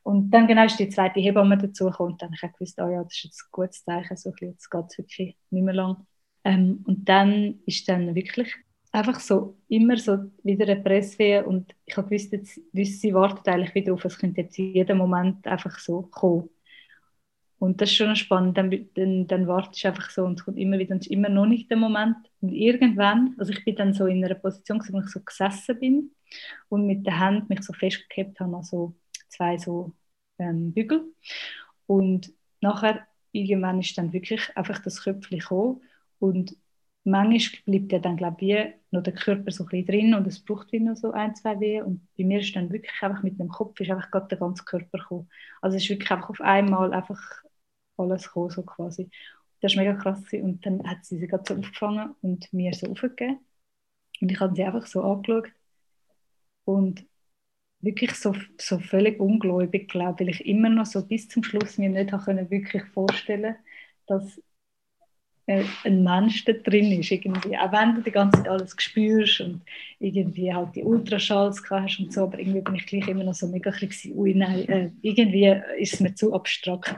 Und 0.03 0.30
dann 0.30 0.46
genau 0.46 0.64
ist 0.64 0.78
die 0.78 0.88
zweite 0.88 1.20
Hebamme 1.20 1.59
dazugekommen 1.59 2.12
und 2.12 2.22
dann 2.22 2.30
habe 2.30 2.46
ich 2.46 2.53
gewusst, 2.53 2.80
oh 2.80 2.88
ja, 2.88 3.03
das 3.03 3.14
ist 3.14 3.24
jetzt 3.24 3.42
ein 3.42 3.49
gutes 3.53 3.84
Zeichen, 3.84 4.16
so 4.16 4.30
ein 4.30 4.49
jetzt 4.49 4.70
geht 4.70 4.84
es 4.88 4.99
wirklich 4.99 5.36
nicht 5.51 5.64
mehr 5.64 5.74
lang. 5.74 6.07
Ähm, 6.44 6.84
und 6.86 7.09
dann 7.09 7.61
ist 7.66 7.88
dann 7.88 8.14
wirklich 8.14 8.55
einfach 8.92 9.20
so 9.20 9.57
immer 9.68 9.96
so 9.96 10.16
wieder 10.42 10.66
eine 10.66 10.80
Presswehe 10.82 11.44
und 11.44 11.74
ich 11.84 11.96
habe 11.96 12.09
gewusst, 12.09 12.32
jetzt, 12.32 12.61
sie 12.72 13.14
wartet 13.14 13.49
eigentlich 13.49 13.74
wieder 13.74 13.92
auf, 13.92 14.05
es 14.05 14.18
könnte 14.18 14.42
jetzt 14.42 14.57
jeden 14.57 14.99
Moment 14.99 15.46
einfach 15.46 15.78
so 15.78 16.03
kommen. 16.03 16.49
Und 17.59 17.80
das 17.80 17.90
ist 17.90 17.96
schon 17.96 18.14
spannend, 18.14 18.56
dann, 18.56 18.70
dann, 18.94 19.26
dann 19.26 19.46
wartest 19.48 19.82
du 19.82 19.88
einfach 19.88 20.11
so 20.11 20.24
und 20.24 20.38
es 20.38 20.44
kommt 20.44 20.59
immer 20.59 20.78
wieder, 20.78 20.92
und 20.92 21.00
es 21.00 21.06
ist 21.06 21.12
immer 21.12 21.28
noch 21.28 21.46
nicht 21.46 21.70
der 21.70 21.76
Moment. 21.76 22.16
Und 22.40 22.52
irgendwann, 22.52 23.34
also 23.38 23.52
ich 23.52 23.64
bin 23.64 23.74
dann 23.74 23.94
so 23.94 24.06
in 24.06 24.24
einer 24.24 24.36
Position, 24.36 24.80
wo 24.90 25.00
ich 25.00 25.09
so 25.09 25.20
gesessen 25.20 25.78
bin 25.80 26.11
und 26.68 26.86
mit 26.86 27.04
der 27.04 27.18
Hand 27.18 27.48
mich 27.48 27.62
so 27.62 27.72
festgehabt 27.72 28.38
habe, 28.38 28.56
also 28.56 28.94
zwei 29.28 29.59
so 29.59 29.92
ähm, 30.38 30.72
Bügel. 30.72 31.12
Und 31.86 32.32
nachher, 32.61 33.06
irgendwann 33.32 33.80
ist 33.80 33.98
dann 33.98 34.12
wirklich 34.12 34.56
einfach 34.56 34.78
das 34.80 35.02
Köpfchen 35.02 35.40
gekommen 35.40 35.82
und 36.20 36.56
manchmal 37.04 37.62
bleibt 37.64 37.92
ja 37.92 37.98
dann, 37.98 38.16
glaube 38.16 38.44
ich, 38.44 38.74
noch 38.90 39.02
der 39.02 39.14
Körper 39.14 39.50
so 39.50 39.64
ein 39.64 39.68
bisschen 39.68 39.86
drin 39.86 40.14
und 40.14 40.26
es 40.26 40.40
braucht 40.44 40.72
wieder 40.72 40.94
so 40.96 41.12
ein, 41.12 41.34
zwei 41.34 41.59
Wehen. 41.61 41.84
Und 41.84 42.06
bei 42.16 42.24
mir 42.24 42.40
ist 42.40 42.54
dann 42.54 42.70
wirklich 42.70 42.92
einfach 43.02 43.22
mit 43.22 43.38
dem 43.38 43.48
Kopf 43.48 43.80
ist 43.80 43.90
einfach 43.90 44.11
gerade 44.11 44.28
der 44.28 44.38
ganze 44.38 44.64
Körper 44.64 44.98
gekommen. 44.98 45.28
Also 45.61 45.76
es 45.76 45.84
ist 45.84 45.90
wirklich 45.90 46.11
einfach 46.11 46.30
auf 46.30 46.40
einmal 46.40 46.92
einfach 46.92 47.20
alles 47.99 48.24
gekommen, 48.24 48.51
so 48.51 48.62
quasi. 48.62 49.11
Das 49.61 49.76
war 49.76 49.84
mega 49.84 49.94
krass. 49.96 50.22
Und 50.32 50.64
dann 50.64 50.88
hat 50.88 51.05
sie 51.05 51.18
sie 51.18 51.28
so 51.30 51.55
aufgefangen 51.55 52.14
und 52.22 52.53
mir 52.53 52.72
so 52.74 52.88
aufgegeben. 52.90 53.40
Und 54.20 54.32
ich 54.32 54.40
habe 54.40 54.55
sie 54.55 54.64
einfach 54.64 54.86
so 54.86 55.03
angeschaut 55.03 55.51
und 56.64 57.05
wirklich 57.80 58.14
so, 58.14 58.34
so 58.61 58.78
völlig 58.80 59.20
ungläubig, 59.20 59.88
glaube 59.88 60.20
weil 60.20 60.30
ich 60.30 60.46
immer 60.46 60.68
noch 60.68 60.86
so 60.86 61.07
bis 61.07 61.28
zum 61.28 61.44
Schluss 61.44 61.78
mir 61.78 61.88
nicht 61.90 62.12
wirklich 62.51 62.84
vorstellen 62.94 63.57
dass 64.09 64.40
ein 65.49 66.03
Mensch 66.03 66.44
da 66.44 66.53
drin 66.53 66.92
ist. 66.92 67.11
Irgendwie. 67.11 67.57
Auch 67.57 67.72
wenn 67.72 67.94
du 67.94 68.03
die 68.03 68.11
ganze 68.11 68.38
Zeit 68.38 68.49
alles 68.49 68.74
spürst 68.78 69.40
und 69.40 69.62
irgendwie 69.99 70.53
halt 70.53 70.74
die 70.76 70.82
Ultraschalls 70.82 71.62
hast 71.70 71.99
und 71.99 72.12
so, 72.12 72.22
aber 72.22 72.38
irgendwie 72.38 72.61
bin 72.61 72.74
ich 72.74 72.86
gleich 72.86 73.09
immer 73.09 73.24
noch 73.24 73.34
so 73.34 73.46
mega 73.49 73.70
bisschen, 73.70 74.16
ui 74.16 74.34
nein, 74.34 74.68
äh, 74.68 74.90
irgendwie 75.03 75.55
ist 75.78 75.94
es 75.94 76.01
mir 76.01 76.14
zu 76.14 76.34
abstrakt. 76.34 76.96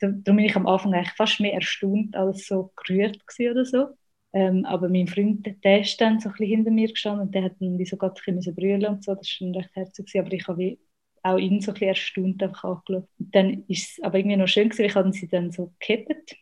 Darum 0.00 0.22
bin 0.22 0.38
ich 0.40 0.56
am 0.56 0.66
Anfang 0.66 0.94
eigentlich 0.94 1.12
fast 1.12 1.40
mehr 1.40 1.54
erstaunt 1.54 2.16
als 2.16 2.46
so 2.46 2.72
gerührt 2.76 3.18
oder 3.38 3.64
so. 3.64 3.88
Ähm, 4.34 4.64
aber 4.64 4.88
mein 4.88 5.08
Freund, 5.08 5.46
der 5.62 5.80
ist 5.82 6.00
dann 6.00 6.18
so 6.18 6.30
ein 6.30 6.32
bisschen 6.32 6.56
hinter 6.56 6.70
mir 6.70 6.88
gestanden 6.88 7.26
und 7.26 7.34
der 7.34 7.44
hat 7.44 7.52
dann 7.60 7.78
wie 7.78 7.84
so 7.84 7.96
gerade 7.98 8.18
ein 8.26 8.36
bisschen 8.36 8.54
brüllen 8.54 8.86
und 8.86 9.04
so, 9.04 9.14
das 9.14 9.18
war 9.18 9.24
schon 9.26 9.54
recht 9.54 9.70
herzig, 9.74 10.18
aber 10.18 10.32
ich 10.32 10.48
habe 10.48 10.78
auch 11.22 11.36
ihn 11.36 11.60
so 11.60 11.70
ein 11.70 11.74
bisschen 11.74 11.88
erstaunt 11.88 12.42
einfach 12.42 12.64
angeschaut. 12.64 13.08
Und 13.18 13.34
dann 13.34 13.64
ist 13.68 13.90
es 13.90 14.02
aber 14.02 14.18
irgendwie 14.18 14.36
noch 14.36 14.48
schön 14.48 14.70
gewesen, 14.70 14.86
ich 14.86 14.94
habe 14.94 15.12
sie 15.12 15.28
dann 15.28 15.52
so 15.52 15.72
gekettet 15.78 16.36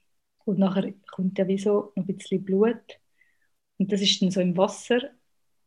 und 0.50 0.58
nachher 0.58 0.92
kommt 1.10 1.38
ja 1.38 1.46
wie 1.48 1.58
so 1.58 1.92
ein 1.96 2.06
bisschen 2.06 2.44
Blut. 2.44 3.00
Und 3.78 3.92
das 3.92 4.00
ist 4.02 4.20
dann 4.20 4.30
so 4.30 4.40
im 4.40 4.56
Wasser, 4.56 5.00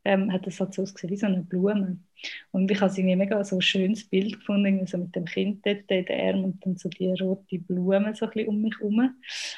ähm, 0.06 0.32
hat 0.32 0.46
das 0.46 0.60
halt 0.60 0.74
so 0.74 0.82
ausgesehen 0.84 1.12
wie 1.12 1.18
so 1.18 1.26
eine 1.28 1.44
Blume. 1.44 2.00
Und 2.52 2.70
ich 2.70 2.82
habe 2.82 2.94
irgendwie 2.94 3.16
mega 3.16 3.44
so 3.44 3.58
ein 3.58 3.62
schönes 3.62 4.08
Bild 4.10 4.40
gefunden, 4.40 4.86
so 4.86 4.98
mit 4.98 5.16
dem 5.16 5.26
Kind 5.26 5.66
dort 5.66 5.90
in 5.90 6.06
den 6.06 6.20
Armen 6.20 6.46
und 6.46 6.66
dann 6.66 6.78
so 6.78 6.90
die 6.90 7.14
rote 7.14 7.60
Blume 7.60 8.14
so 8.16 8.26
ein 8.26 8.32
bisschen 8.32 8.50
um 8.50 8.62
mich 8.62 8.78
herum. 8.80 9.16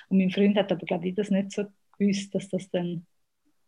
Und 0.09 0.17
mein 0.17 0.32
Freund 0.32 0.57
hat 0.57 0.71
aber, 0.71 0.86
glaube 0.86 1.07
ich, 1.07 1.15
das 1.15 1.32
nicht 1.32 1.51
so 1.51 1.65
gewusst, 1.97 2.34
dass 2.36 2.49
das 2.49 2.69
dann, 2.69 3.05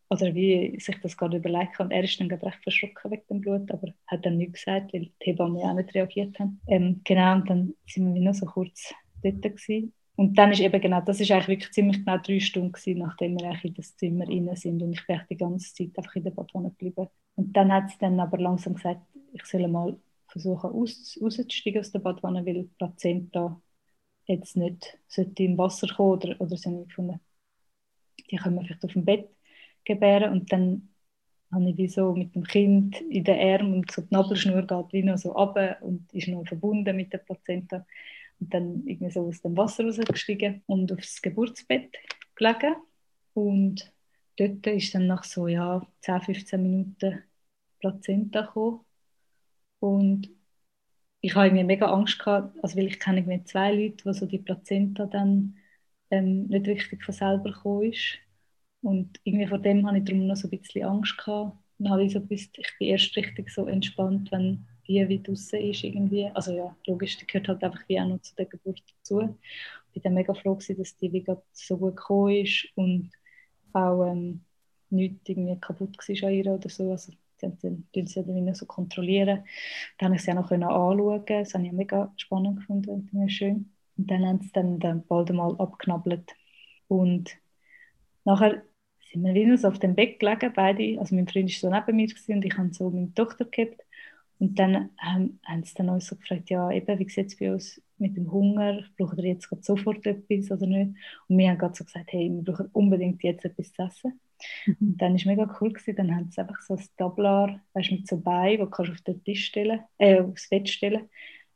oder 0.10 0.34
wie 0.36 0.80
sich 0.80 1.00
das 1.02 1.18
gerade 1.18 1.38
überlegt 1.38 1.74
kann. 1.74 1.92
Er 1.92 2.04
ist 2.04 2.20
dann 2.20 2.30
gerade 2.30 2.46
recht 2.46 2.64
verschrocken 2.64 3.12
wegen 3.12 3.28
dem 3.30 3.42
Blut, 3.42 3.72
aber 3.72 3.94
hat 4.08 4.26
dann 4.26 4.38
nichts 4.38 4.64
gesagt, 4.64 4.94
weil 4.94 5.12
die 5.22 5.26
Hebammen 5.32 5.58
auch 5.64 5.74
nicht 5.74 5.94
reagiert 5.96 6.38
haben. 6.40 6.62
Ähm, 6.68 7.02
genau, 7.04 7.36
und 7.36 7.50
dann 7.50 7.74
sind 7.88 8.14
wir 8.14 8.22
noch 8.22 8.36
so 8.36 8.46
kurz 8.46 8.94
dort 9.24 9.42
gewesen. 9.42 9.94
Und 10.18 10.36
dann 10.38 10.52
ist 10.52 10.62
eben 10.62 10.82
genau, 10.82 11.00
das 11.02 11.20
ist 11.22 11.32
eigentlich 11.32 11.48
wirklich 11.48 11.72
ziemlich 11.74 12.00
genau 12.00 12.18
drei 12.18 12.40
Stunden 12.40 12.72
gewesen, 12.72 12.98
nachdem 13.00 13.40
wir 13.40 13.50
eigentlich 13.50 13.66
in 13.66 13.74
das 13.76 13.96
Zimmer 13.98 14.28
rein 14.28 14.56
sind 14.56 14.82
und 14.82 14.94
ich 14.94 15.06
bin 15.06 15.22
die 15.30 15.38
ganze 15.38 15.74
Zeit 15.76 15.96
einfach 15.96 16.16
in 16.16 16.24
der 16.24 16.32
Badwanne 16.32 16.72
geblieben. 16.72 17.08
Und 17.36 17.54
dann 17.56 17.72
hat 17.72 17.92
sie 17.92 17.98
dann 18.00 18.20
aber 18.20 18.40
langsam 18.40 18.74
gesagt, 18.76 19.02
ich 19.34 19.46
soll 19.46 19.68
mal 19.68 19.96
versuchen 20.28 20.72
aus, 20.72 21.18
rauszusteigen 21.22 21.82
aus 21.82 21.92
der 21.92 22.00
Badwanne, 22.00 22.44
weil 22.48 22.64
die 22.64 22.70
Plazenta 22.80 23.62
jetzt 24.26 24.58
nicht 24.58 24.98
sollte 25.08 25.44
im 25.44 25.58
Wasser 25.58 25.88
kommen 25.88 26.14
oder, 26.14 26.42
oder 26.42 26.58
sie 26.58 26.70
haben 26.70 26.88
gefunden, 26.88 27.20
die 28.32 28.38
können 28.38 28.56
wir 28.56 28.64
vielleicht 28.66 28.86
auf 28.86 28.94
dem 28.94 29.06
Bett 29.06 29.30
gebären 29.86 30.32
und 30.34 30.52
dann 30.52 30.90
habe 31.52 31.70
ich 31.70 31.78
wie 31.78 31.88
so 31.88 32.14
mit 32.14 32.34
dem 32.36 32.44
Kind 32.44 33.00
in 33.02 33.24
den 33.24 33.40
Arm 33.40 33.74
und 33.74 33.92
so 33.92 34.02
die 34.02 34.14
Nabelschnur 34.14 34.64
geht 34.64 34.94
wie 34.94 35.04
noch 35.04 35.18
so 35.20 35.32
runter 35.32 35.78
und 35.82 36.12
ist 36.14 36.28
noch 36.28 36.46
verbunden 36.48 36.96
mit 36.96 37.14
der 37.14 37.20
Plazenta 37.20 37.86
und 38.40 38.54
dann 38.54 38.86
irgendwie 38.86 39.12
so 39.12 39.28
aus 39.28 39.42
dem 39.42 39.58
Wasser 39.58 39.86
rausgestiegen 39.86 40.64
und 40.68 40.92
aufs 40.92 41.22
Geburtsbett 41.22 41.96
gelegen. 42.36 42.76
Und 43.34 43.92
dort 44.38 44.68
ist 44.68 44.94
dann 44.96 45.08
nach 45.08 45.24
so 45.24 45.48
ja, 45.48 45.86
10, 46.02 46.22
15 46.22 46.62
Minuten 46.62 47.24
Plazenta 47.80 48.42
gekommen. 48.42 48.82
Und 49.80 50.30
ich 51.22 51.36
habe 51.36 51.48
irgendwie 51.48 51.64
mega 51.64 51.88
Angst 51.88 52.20
gehabt, 52.20 52.58
also 52.64 52.78
weil 52.78 52.88
ich 52.88 53.00
kenne 53.00 53.20
irgendwie 53.20 53.44
zwei 53.44 53.74
Leute, 53.74 54.06
wo 54.06 54.14
so 54.14 54.26
die 54.26 54.40
Plazenta 54.40 55.06
dann 55.06 55.58
ähm, 56.12 56.48
nicht 56.48 56.68
richtig 56.68 57.04
von 57.04 57.14
selber 57.14 57.52
gekommen 57.52 57.92
ist. 57.92 58.18
Und 58.82 59.20
irgendwie 59.24 59.48
vor 59.48 59.60
dem 59.60 59.86
habe 59.88 59.98
ich 59.98 60.06
darum 60.06 60.28
noch 60.28 60.36
so 60.36 60.48
ein 60.48 60.60
bisschen 60.60 60.86
Angst 60.86 61.18
gehabt. 61.18 61.58
Dann 61.80 61.92
habe 61.92 62.06
ich 62.06 62.14
so 62.14 62.22
gewusst, 62.22 62.58
ich 62.58 62.74
bin 62.80 62.90
erst 62.90 63.16
richtig 63.16 63.50
so 63.50 63.66
entspannt, 63.68 64.32
wenn 64.32 64.68
die 64.88 65.08
wie 65.10 65.22
draußen 65.22 65.60
ist 65.60 65.84
irgendwie. 65.84 66.28
Also 66.34 66.52
ja, 66.54 66.76
logisch, 66.88 67.18
die 67.18 67.28
gehört 67.28 67.48
halt 67.50 67.64
einfach 67.64 67.88
wie 67.88 68.00
auch 68.00 68.08
noch 68.08 68.22
zu 68.22 68.36
der 68.36 68.46
Geburt 68.46 68.82
dazu. 69.00 69.38
Ich 69.94 69.94
bin 69.94 70.04
dann 70.04 70.14
mega 70.16 70.34
froh 70.34 70.56
gewesen, 70.56 70.78
dass 70.78 70.96
die 70.98 71.12
wie 71.14 71.26
so 71.54 71.78
gut 71.78 71.98
gekommen 71.98 72.36
ist 72.36 72.68
und 72.76 73.12
auch 73.74 74.06
ähm, 74.06 74.46
nichts 74.90 75.28
irgendwie 75.30 75.60
kaputt 75.60 75.98
war 75.98 76.28
an 76.30 76.34
ihr 76.34 76.48
oder 76.54 76.70
so. 76.70 76.92
Also 76.92 77.14
dann, 77.42 77.58
dann 77.94 78.08
sie 78.08 78.24
dann 78.24 78.56
so 78.56 78.66
kontrollieren. 78.66 79.44
Dann 79.98 80.10
konnte 80.10 80.16
ich 80.18 80.24
sie 80.24 80.32
auch 80.32 80.36
noch 80.36 80.52
anschauen. 80.70 81.26
Das 81.28 81.54
habe 81.54 81.66
ich 81.66 81.72
mega 81.72 82.14
spannend 82.18 82.58
gefunden 82.58 82.90
und 83.12 83.30
schön. 83.32 83.72
Und 83.98 84.12
dann 84.12 84.26
haben 84.26 84.42
sie 84.42 84.52
dann, 84.54 84.80
dann 84.80 85.06
bald 85.08 85.32
mal 85.34 85.56
abknabbelt. 85.60 86.34
Und 86.88 87.38
nachher 88.26 88.64
sind 89.12 89.24
wir 89.24 89.34
wieder 89.34 89.58
so 89.58 89.70
auf 89.70 89.80
dem 89.80 89.96
Bett 89.96 90.20
gelegen, 90.20 90.54
beide. 90.56 91.00
Also 91.00 91.16
mein 91.16 91.28
Freund 91.28 91.50
war 91.50 91.60
so 91.60 91.70
neben 91.70 91.96
mir 91.98 92.10
und 92.36 92.46
ich 92.46 92.58
habe 92.58 92.74
so 92.74 92.90
meine 92.90 93.14
Tochter 93.14 93.46
gehabt. 93.46 93.82
Und 94.40 94.60
dann 94.60 94.90
haben, 95.00 95.40
haben 95.46 95.64
sie 95.64 95.74
dann 95.76 95.90
uns 95.90 96.08
so 96.08 96.16
gefragt, 96.16 96.50
ja, 96.50 96.70
eben, 96.72 97.00
wie 97.00 97.10
sieht 97.10 97.28
es 97.28 97.38
bei 97.38 97.52
uns 97.52 97.82
mit 97.98 98.16
dem 98.16 98.32
Hunger? 98.32 98.84
Brauchen 98.98 99.18
wir 99.18 99.26
jetzt 99.26 99.50
sofort 99.62 100.06
etwas 100.06 100.52
oder 100.52 100.68
nicht? 100.68 100.96
Und 101.28 101.38
wir 101.38 101.50
haben 101.50 101.58
gerade 101.58 101.76
so 101.76 101.84
gesagt, 101.84 102.12
hey, 102.12 102.30
wir 102.30 102.44
brauchen 102.44 102.70
unbedingt 102.74 103.24
jetzt 103.24 103.46
etwas 103.46 103.74
zu 103.74 103.82
essen. 103.82 104.20
Mhm. 104.66 104.76
Und 104.80 105.02
dann 105.02 105.12
war 105.12 105.16
es 105.16 105.26
mega 105.26 105.58
cool, 105.60 105.74
gewesen. 105.74 105.96
dann 105.96 106.16
haben 106.16 106.32
sie 106.32 106.42
einfach 106.42 106.62
so 106.62 106.76
ein 106.76 106.84
Tablar, 106.98 107.60
weißt, 107.74 107.92
mit 107.92 108.08
so 108.08 108.18
Beinen, 108.18 108.66
die 108.66 108.72
kannst 108.72 108.90
du 108.90 108.94
auf 108.94 109.02
den 109.02 109.24
Tisch 109.24 109.46
stellen, 109.46 109.82
äh, 109.98 110.22
aufs 110.22 110.50
Bett 110.50 110.70
stellen, 110.70 111.10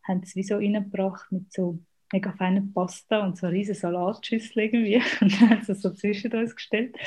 haben 0.04 0.24
sie 0.24 0.36
wie 0.36 0.44
so 0.44 0.56
reingebracht 0.56 1.32
mit 1.32 1.52
so 1.54 1.80
mega 2.12 2.32
feinen 2.34 2.74
Pasta 2.74 3.24
und 3.24 3.38
so 3.38 3.48
riesige 3.48 3.78
Salatschüssel 3.78 4.64
irgendwie. 4.64 5.02
Und 5.22 5.40
dann 5.40 5.50
haben 5.52 5.64
sie 5.64 5.76
so 5.76 5.92
zwischen 5.92 6.34
uns 6.34 6.56
gestellt. 6.56 6.98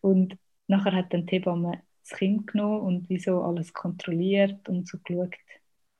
Und 0.00 0.36
nachher 0.66 0.92
hat 0.92 1.12
dann 1.12 1.26
die 1.26 1.36
Hebamme 1.36 1.82
das 2.08 2.18
Kind 2.18 2.46
genommen 2.48 2.80
und 2.82 3.08
wie 3.08 3.18
so 3.18 3.42
alles 3.42 3.72
kontrolliert 3.72 4.68
und 4.68 4.88
so 4.88 4.98
geschaut. 4.98 5.34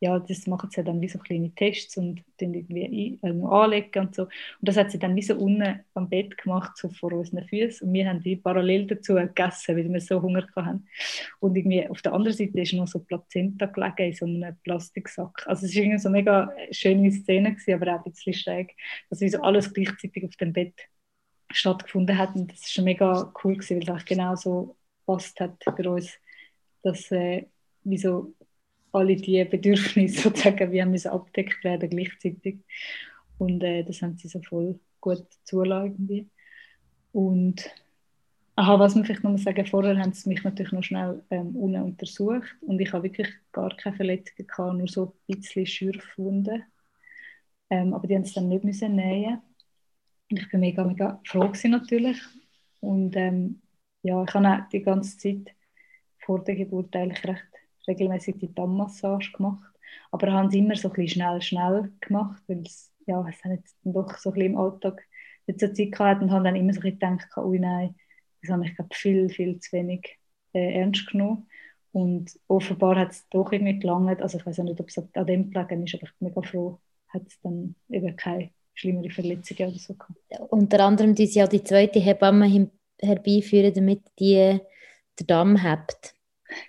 Ja, 0.00 0.18
das 0.18 0.48
machen 0.48 0.68
sie 0.72 0.82
dann 0.82 1.00
wie 1.00 1.09
so 1.09 1.18
kleine 1.20 1.55
Tests 1.55 1.96
und 1.96 2.24
dann 2.38 2.55
irgendwie 2.55 3.20
ein, 3.22 3.42
äh, 3.42 3.46
anlegen 3.46 4.00
und 4.07 4.14
so. 4.16 4.24
Und 4.24 4.30
das 4.61 4.76
hat 4.76 4.90
sie 4.90 4.98
dann 4.98 5.14
wie 5.14 5.22
so 5.22 5.36
unten 5.36 5.84
am 5.94 6.09
Bett 6.09 6.36
gemacht, 6.38 6.76
so 6.76 6.88
vor 6.90 7.12
unseren 7.12 7.46
Füßen. 7.46 7.86
Und 7.86 7.94
wir 7.94 8.09
haben 8.09 8.20
die 8.20 8.34
parallel 8.36 8.88
dazu 8.88 9.14
gegessen, 9.14 9.76
weil 9.76 9.88
wir 9.92 10.00
so 10.00 10.20
Hunger 10.20 10.44
hatten. 10.57 10.88
Und 11.40 11.57
irgendwie 11.57 11.88
auf 11.88 12.03
der 12.03 12.14
anderen 12.14 12.36
Seite 12.36 12.61
ist 12.61 12.72
noch 12.72 12.88
so 12.88 12.98
Plazenta 13.00 13.66
gelegen 13.66 14.11
in 14.11 14.14
so 14.14 14.26
einem 14.26 14.57
Plastiksack. 14.64 15.44
Also 15.46 15.66
es 15.66 15.76
war 15.76 15.82
irgendwie 15.82 15.98
so 16.00 16.09
eine 16.09 16.18
mega 16.18 16.53
schöne 16.72 17.12
Szene, 17.12 17.53
gewesen, 17.55 17.74
aber 17.74 17.94
auch 17.94 18.05
ein 18.05 18.12
bisschen 18.12 18.34
schräg, 18.34 18.74
dass 19.09 19.20
wie 19.20 19.28
so 19.28 19.40
alles 19.42 19.72
gleichzeitig 19.72 20.24
auf 20.24 20.36
dem 20.36 20.53
Bett 20.53 20.74
stattgefunden 21.53 22.18
hat. 22.18 22.34
Und 22.34 22.50
das 22.53 22.61
war 22.62 22.68
schon 22.68 22.84
mega 22.84 23.32
cool, 23.44 23.55
gewesen, 23.55 23.86
weil 23.86 23.96
es 23.96 24.05
genau 24.05 24.34
so 24.36 24.76
gepasst 25.07 25.40
hat 25.40 25.62
für 25.64 25.90
uns, 25.90 26.12
dass 26.82 27.11
äh, 27.11 27.46
wie 27.84 27.98
so 27.98 28.34
alle 28.92 29.16
die 29.16 29.44
Bedürfnisse 29.44 30.22
sozusagen 30.22 30.72
wie 30.72 30.84
müssen 30.84 31.11
abdeckt 31.11 31.64
werden 31.64 31.90
gleichzeitig. 31.90 32.59
Und 33.38 33.62
äh, 33.62 33.84
das 33.84 34.03
haben 34.03 34.16
sie 34.16 34.28
so 34.28 34.40
voll 34.42 34.78
gut 35.00 35.26
zulassen 35.44 36.30
und 37.12 37.70
aha, 38.57 38.78
was 38.78 38.94
man 38.94 39.05
vielleicht 39.05 39.24
noch 39.24 39.30
mal 39.32 39.38
sagen 39.38 39.66
vorher 39.66 39.98
haben 39.98 40.12
sie 40.12 40.28
mich 40.28 40.44
natürlich 40.44 40.72
noch 40.72 40.84
schnell 40.84 41.22
ähm, 41.30 41.57
unten 41.57 41.82
untersucht. 41.82 42.55
Und 42.61 42.80
ich 42.80 42.92
habe 42.92 43.05
wirklich 43.05 43.28
gar 43.50 43.76
keine 43.76 43.96
Verletzungen 43.96 44.46
gehabt, 44.46 44.78
nur 44.78 44.88
so 44.88 45.14
ein 45.28 45.36
bisschen 45.36 45.66
Schürfwunden 45.66 46.64
ähm, 47.72 47.94
aber 47.94 48.07
die 48.07 48.14
haben 48.14 48.22
es 48.22 48.34
dann 48.34 48.50
nicht 48.50 48.64
müssen 48.64 48.96
nähen. 48.96 49.40
Ich 50.28 50.50
bin 50.50 50.61
mega 50.61 50.84
mega 50.84 51.18
froh 51.26 51.50
natürlich. 51.64 52.20
Und 52.80 53.16
ähm, 53.16 53.61
ja, 54.03 54.22
ich 54.24 54.34
habe 54.34 54.48
auch 54.48 54.68
die 54.70 54.82
ganze 54.82 55.16
Zeit 55.18 55.55
vor 56.18 56.42
der 56.44 56.57
Geburt 56.57 56.94
eigentlich 56.94 57.24
recht 57.24 57.44
regelmäßig 57.88 58.36
die 58.38 58.55
Dammmassage 58.55 59.32
gemacht. 59.32 59.72
Aber 60.11 60.32
haben 60.32 60.48
es 60.48 60.55
immer 60.55 60.76
so 60.76 60.88
ein 60.88 60.94
bisschen 60.94 61.20
schnell, 61.20 61.42
schnell 61.42 61.92
gemacht, 62.00 62.42
weil 62.46 62.62
es, 62.62 62.92
ja, 63.07 63.26
es 63.28 63.42
hat 63.44 63.53
jetzt 63.53 63.76
doch 63.84 64.16
so 64.18 64.30
ein 64.30 64.34
bisschen 64.34 64.53
im 64.53 64.59
Alltag 64.59 65.03
nicht 65.46 65.61
so 65.61 65.68
Zeit 65.68 65.92
gehabt 65.92 66.22
und 66.22 66.30
haben 66.30 66.44
dann 66.44 66.57
immer 66.57 66.72
so 66.72 66.80
ein 66.80 66.82
bisschen 66.82 67.18
gedacht, 67.18 67.28
oh 67.36 67.53
nein, 67.53 67.94
das 68.40 68.50
habe 68.50 68.64
ich 68.66 68.74
glaube 68.74 68.94
viel, 68.94 69.28
viel 69.28 69.59
zu 69.59 69.72
wenig 69.72 70.18
äh, 70.53 70.80
ernst 70.80 71.07
genommen. 71.09 71.48
Und 71.92 72.38
offenbar 72.48 72.98
hat 72.98 73.11
es 73.11 73.28
doch 73.28 73.53
irgendwie 73.53 73.78
gelangt. 73.78 74.22
Also 74.22 74.38
ich 74.38 74.46
weiß 74.46 74.61
auch 74.61 74.64
nicht, 74.64 74.80
ob 74.80 74.88
es 74.88 74.98
an 74.98 75.26
dem 75.26 75.50
gelegen 75.50 75.84
ist, 75.84 75.94
aber 75.94 76.05
ich 76.05 76.18
bin 76.18 76.28
mega 76.28 76.42
froh, 76.42 76.78
hat 77.09 77.22
es 77.26 77.40
dann 77.42 77.74
eben 77.90 78.16
keine 78.16 78.50
schlimmere 78.74 79.11
Verletzungen 79.11 79.70
oder 79.70 79.78
so 79.78 79.94
gehabt. 79.94 80.50
Unter 80.50 80.80
anderem 80.84 81.14
die 81.14 81.24
ja 81.24 81.46
die 81.46 81.62
zweite 81.62 82.00
Hebamme 82.00 82.70
herbeiführen, 83.03 83.74
damit 83.74 84.03
die 84.18 84.59
der 85.18 85.26
Damm 85.26 85.57
hebt. 85.57 86.14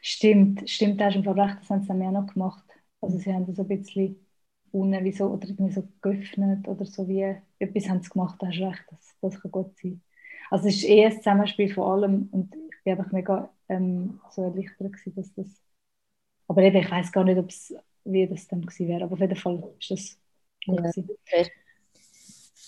Stimmt, 0.01 0.69
stimmt, 0.69 0.99
da 0.99 1.05
hast 1.05 1.15
du 1.15 1.29
recht, 1.29 1.57
das 1.61 1.69
haben 1.69 1.81
sie 1.81 1.88
dann 1.88 2.01
auch 2.03 2.21
noch 2.21 2.34
gemacht. 2.34 2.63
Also 3.01 3.17
sie 3.17 3.34
haben 3.34 3.45
das 3.45 3.59
ein 3.59 3.67
bisschen 3.67 4.15
unten 4.71 5.03
wie 5.03 5.11
so, 5.11 5.25
oder 5.27 5.47
irgendwie 5.47 5.73
so 5.73 5.88
geöffnet 6.01 6.67
oder 6.67 6.86
so 6.86 7.07
wie, 7.07 7.36
etwas 7.59 7.89
haben 7.89 8.01
sie 8.01 8.09
gemacht, 8.09 8.36
da 8.39 8.47
hast 8.47 8.59
du 8.59 8.65
recht, 8.65 8.84
das, 8.89 9.15
das 9.21 9.41
kann 9.41 9.51
gut 9.51 9.77
sein. 9.77 10.01
Also 10.49 10.67
es 10.67 10.75
ist 10.75 10.84
eher 10.84 11.07
ein 11.09 11.17
Zusammenspiel 11.17 11.73
von 11.73 11.84
allem 11.84 12.29
und 12.31 12.55
ich 12.55 12.84
bin 12.84 12.97
einfach 12.97 13.11
mega 13.11 13.49
ähm, 13.69 14.19
so 14.31 14.43
erleichtert 14.43 14.93
gewesen, 14.93 15.15
dass 15.15 15.34
das, 15.34 15.47
aber 16.47 16.61
eben, 16.63 16.77
ich 16.77 16.91
weiß 16.91 17.11
gar 17.11 17.23
nicht, 17.23 17.38
ob's, 17.38 17.73
wie 18.03 18.27
das 18.27 18.47
dann 18.47 18.61
gewesen 18.61 18.88
wäre, 18.88 19.03
aber 19.03 19.13
auf 19.13 19.19
jeden 19.19 19.36
Fall 19.36 19.63
ist 19.79 19.91
das 19.91 20.19
gut 20.65 20.79
ja, 20.84 20.91
okay. 21.25 21.51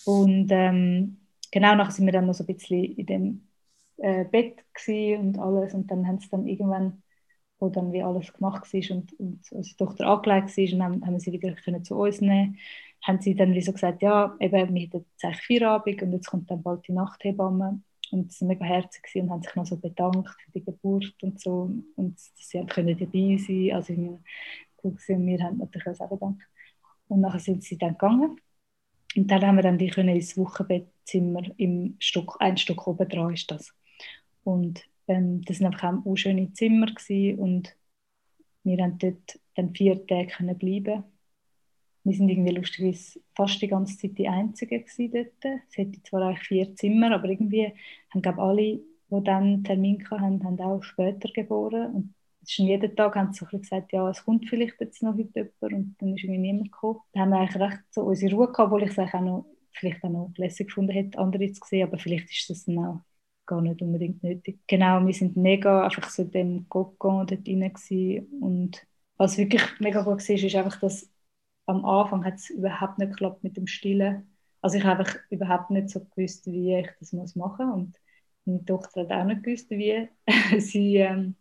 Und 0.06 0.50
ähm, 0.52 1.18
genau, 1.52 1.76
nachher 1.76 1.92
sind 1.92 2.06
wir 2.06 2.14
dann 2.14 2.28
noch 2.28 2.36
so 2.36 2.44
ein 2.44 2.56
bisschen 2.56 2.84
in 2.84 3.06
dem 3.06 3.48
äh, 3.98 4.26
Bett 4.26 4.64
und 4.88 5.40
alles 5.40 5.74
und 5.74 5.90
dann 5.92 6.08
haben 6.08 6.20
sie 6.20 6.30
dann 6.30 6.48
irgendwann 6.48 7.02
wo 7.58 7.70
dann 7.70 7.94
wie 7.94 8.04
alles 8.04 8.34
gemacht 8.34 8.74
war 8.74 8.98
und, 8.98 9.14
und 9.14 9.52
unsere 9.52 9.78
Tochter 9.78 10.08
angelegt 10.08 10.58
war 10.58 10.74
und 10.74 10.80
dann 10.80 11.06
haben 11.06 11.14
wir 11.14 11.20
sie 11.22 11.32
wieder 11.32 11.54
können 11.54 11.84
zu 11.86 11.96
uns 11.96 12.22
nehmen 12.22 12.58
haben 13.06 13.22
sie 13.22 13.36
dann 13.36 13.54
wie 13.54 13.62
so 13.62 13.72
gesagt, 13.72 14.02
ja, 14.02 14.36
eben, 14.40 14.74
wir 14.74 14.82
hätten 14.82 14.98
jetzt 14.98 15.24
eigentlich 15.24 15.46
Feierabend 15.46 16.02
und 16.02 16.14
jetzt 16.14 16.28
kommt 16.28 16.50
dann 16.50 16.64
bald 16.64 16.88
die 16.88 16.92
Nachthebamme 16.92 17.82
und 18.12 18.32
sie 18.32 18.42
waren 18.42 18.48
mega 18.48 18.66
herzig 18.66 19.04
und 19.16 19.30
haben 19.30 19.44
sich 19.44 19.56
noch 19.56 19.66
so 19.66 19.78
bedankt 19.78 20.30
für 20.44 20.52
die 20.52 20.66
Geburt 20.66 21.16
und 21.22 21.40
so 21.40 21.72
und 21.96 22.20
sie 22.20 22.60
haben 22.60 22.68
können 22.68 22.98
dabei 22.98 23.38
sein, 23.38 23.72
also 23.74 23.96
wir, 23.96 24.20
wir 24.84 25.44
haben 25.44 25.58
natürlich 25.58 26.02
auch 26.02 26.10
bedankt. 26.10 26.42
Und 27.08 27.22
nachher 27.22 27.40
sind 27.40 27.64
sie 27.64 27.78
dann 27.78 27.92
gegangen 27.92 28.40
und 29.16 29.32
dann 29.32 29.46
haben 29.46 29.56
wir 29.58 29.64
dann 29.64 29.78
die 29.78 29.90
können 29.90 30.16
ins 30.16 30.38
Wochenbettzimmer 30.38 31.44
im 31.58 31.96
Stock, 32.00 32.38
ein 32.40 32.58
Stock 32.58 32.88
oben 32.88 33.08
dran 33.08 33.34
ist 33.34 33.50
das. 33.52 33.74
Und 34.46 34.88
ähm, 35.08 35.42
das 35.42 35.60
waren 35.60 35.74
einfach 35.74 36.06
auch 36.06 36.16
schöne 36.16 36.54
Zimmer 36.54 36.86
gewesen 36.88 37.40
und 37.40 37.76
wir 38.64 38.84
haben 38.84 38.98
dort 39.00 39.40
dann 39.56 39.74
vier 39.74 40.06
Tage 40.06 40.56
bleiben. 40.56 41.04
Wir 42.04 42.14
sind 42.14 42.30
irgendwie 42.30 42.54
lustigerweise 42.54 43.20
fast 43.36 43.62
die 43.62 43.68
ganze 43.68 43.98
Zeit 43.98 44.18
die 44.18 44.28
Einzigen 44.28 44.86
dort. 45.12 45.62
Es 45.70 45.78
hätte 45.78 46.02
zwar 46.04 46.22
eigentlich 46.22 46.48
vier 46.48 46.76
Zimmer, 46.76 47.12
aber 47.12 47.28
irgendwie 47.28 47.74
haben 48.12 48.22
glaube 48.22 48.42
alle, 48.42 48.62
die 49.10 49.24
dann 49.24 49.64
Termin 49.64 50.08
hatten, 50.10 50.44
haben 50.44 50.60
auch 50.60 50.84
später 50.84 51.30
geboren. 51.34 51.96
Und 51.96 52.14
schon 52.48 52.68
jeden 52.68 52.96
Tag 52.96 53.16
haben 53.16 53.34
sie 53.34 53.40
so 53.40 53.58
gesagt, 53.58 53.94
ja, 53.94 54.08
es 54.10 54.24
kommt 54.24 54.48
vielleicht 54.48 54.80
jetzt 54.80 55.02
noch 55.02 55.18
heute 55.18 55.50
jemand 55.62 55.74
und 55.74 55.96
dann 56.00 56.16
ist 56.16 56.24
irgendwie 56.24 56.42
niemand 56.42 56.72
gekommen. 56.72 57.00
Da 57.14 57.22
haben 57.22 57.30
wir 57.30 57.40
eigentlich 57.40 57.62
recht 57.62 57.82
so 57.90 58.04
unsere 58.04 58.36
Ruhe 58.36 58.52
gehabt, 58.52 58.60
obwohl 58.60 58.84
ich 58.84 58.92
es 58.92 59.00
auch 59.00 59.22
noch, 59.22 59.46
vielleicht 59.72 60.04
auch 60.04 60.10
noch 60.10 60.32
lässig 60.38 60.68
gefunden 60.68 60.92
hätte, 60.92 61.18
andere 61.18 61.52
zu 61.52 61.62
sehen, 61.66 61.88
aber 61.88 61.98
vielleicht 61.98 62.30
ist 62.30 62.50
das 62.52 62.66
dann 62.66 62.78
auch 62.78 63.02
gar 63.46 63.62
nicht 63.62 63.82
unbedingt 63.82 64.24
nötig. 64.24 64.60
Genau, 64.68 65.06
wir 65.06 65.14
sind 65.14 65.38
mega 65.38 65.84
einfach 65.84 66.10
so 66.10 66.24
in 66.24 66.32
dem 66.32 66.70
Kokon 66.70 67.28
dort 67.28 67.48
rein 67.48 68.28
und 68.42 68.86
was 69.18 69.38
wirklich 69.38 69.64
mega 69.80 70.02
gut 70.02 70.28
war, 70.28 70.36
ist 70.36 70.56
einfach, 70.56 70.80
dass 70.80 71.10
am 71.66 71.86
Anfang 71.86 72.26
hat 72.26 72.36
es 72.36 72.50
überhaupt 72.50 73.00
nicht 73.00 73.12
geklappt 73.12 73.44
mit 73.44 73.58
dem 73.58 73.68
Stillen. 73.68 74.30
Also 74.62 74.78
ich 74.78 74.84
habe 74.84 75.06
überhaupt 75.30 75.72
nicht 75.72 75.90
so 75.90 76.02
gewusst, 76.04 76.46
wie 76.48 76.76
ich 76.76 76.90
das 77.00 77.14
muss 77.14 77.36
machen 77.36 77.68
muss 77.68 77.76
und 77.76 78.00
meine 78.46 78.66
Tochter 78.66 79.02
hat 79.02 79.12
auch 79.12 79.26
nicht 79.26 79.44
gewusst, 79.44 79.70
wie 79.70 80.08
sie 80.60 80.98
ähm, 80.98 81.36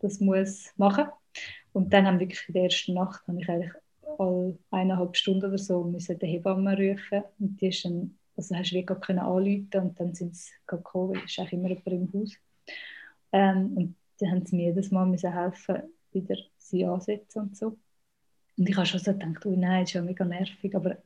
das 0.00 0.20
muss 0.20 0.72
machen 0.76 1.06
und 1.72 1.92
dann 1.92 2.06
haben 2.06 2.20
wirklich 2.20 2.46
in 2.48 2.54
der 2.54 2.64
ersten 2.64 2.94
Nacht 2.94 3.26
habe 3.28 3.40
ich 3.40 3.48
eigentlich 3.48 3.72
alle 4.18 4.58
eineinhalb 4.70 5.16
Stunden 5.16 5.46
oder 5.46 5.58
so 5.58 5.84
müssen 5.84 6.18
die 6.18 6.26
Hebamme 6.26 6.76
rufen 6.76 7.24
und 7.38 7.60
die 7.60 7.68
ist 7.68 7.84
dann 7.84 8.18
also 8.36 8.54
hast 8.54 8.70
du 8.70 8.76
wirklich 8.76 9.00
können 9.00 9.20
anrufen 9.20 9.68
und 9.74 10.00
dann 10.00 10.14
sind 10.14 10.36
sie 10.36 10.50
gekommen, 10.66 11.20
es 11.24 11.30
ist 11.30 11.38
auch 11.38 11.52
immer 11.52 11.68
jemand 11.68 11.86
im 11.86 12.12
Haus. 12.12 12.34
Ähm, 13.32 13.76
und 13.76 13.96
dann 14.18 14.30
haben 14.30 14.46
sie 14.46 14.56
mir 14.56 14.66
jedes 14.66 14.90
Mal 14.90 15.06
müssen 15.06 15.32
helfen, 15.32 15.82
wieder 16.12 16.36
sie 16.58 16.84
ansetzen 16.84 17.42
und 17.42 17.56
so. 17.56 17.78
Und 18.56 18.68
ich 18.68 18.76
habe 18.76 18.86
schon 18.86 19.00
so 19.00 19.12
gedacht, 19.12 19.44
oh 19.46 19.56
nein, 19.56 19.82
das 19.82 19.90
ist 19.90 19.94
ja 19.94 20.02
mega 20.02 20.24
nervig, 20.24 20.74
aber 20.74 20.98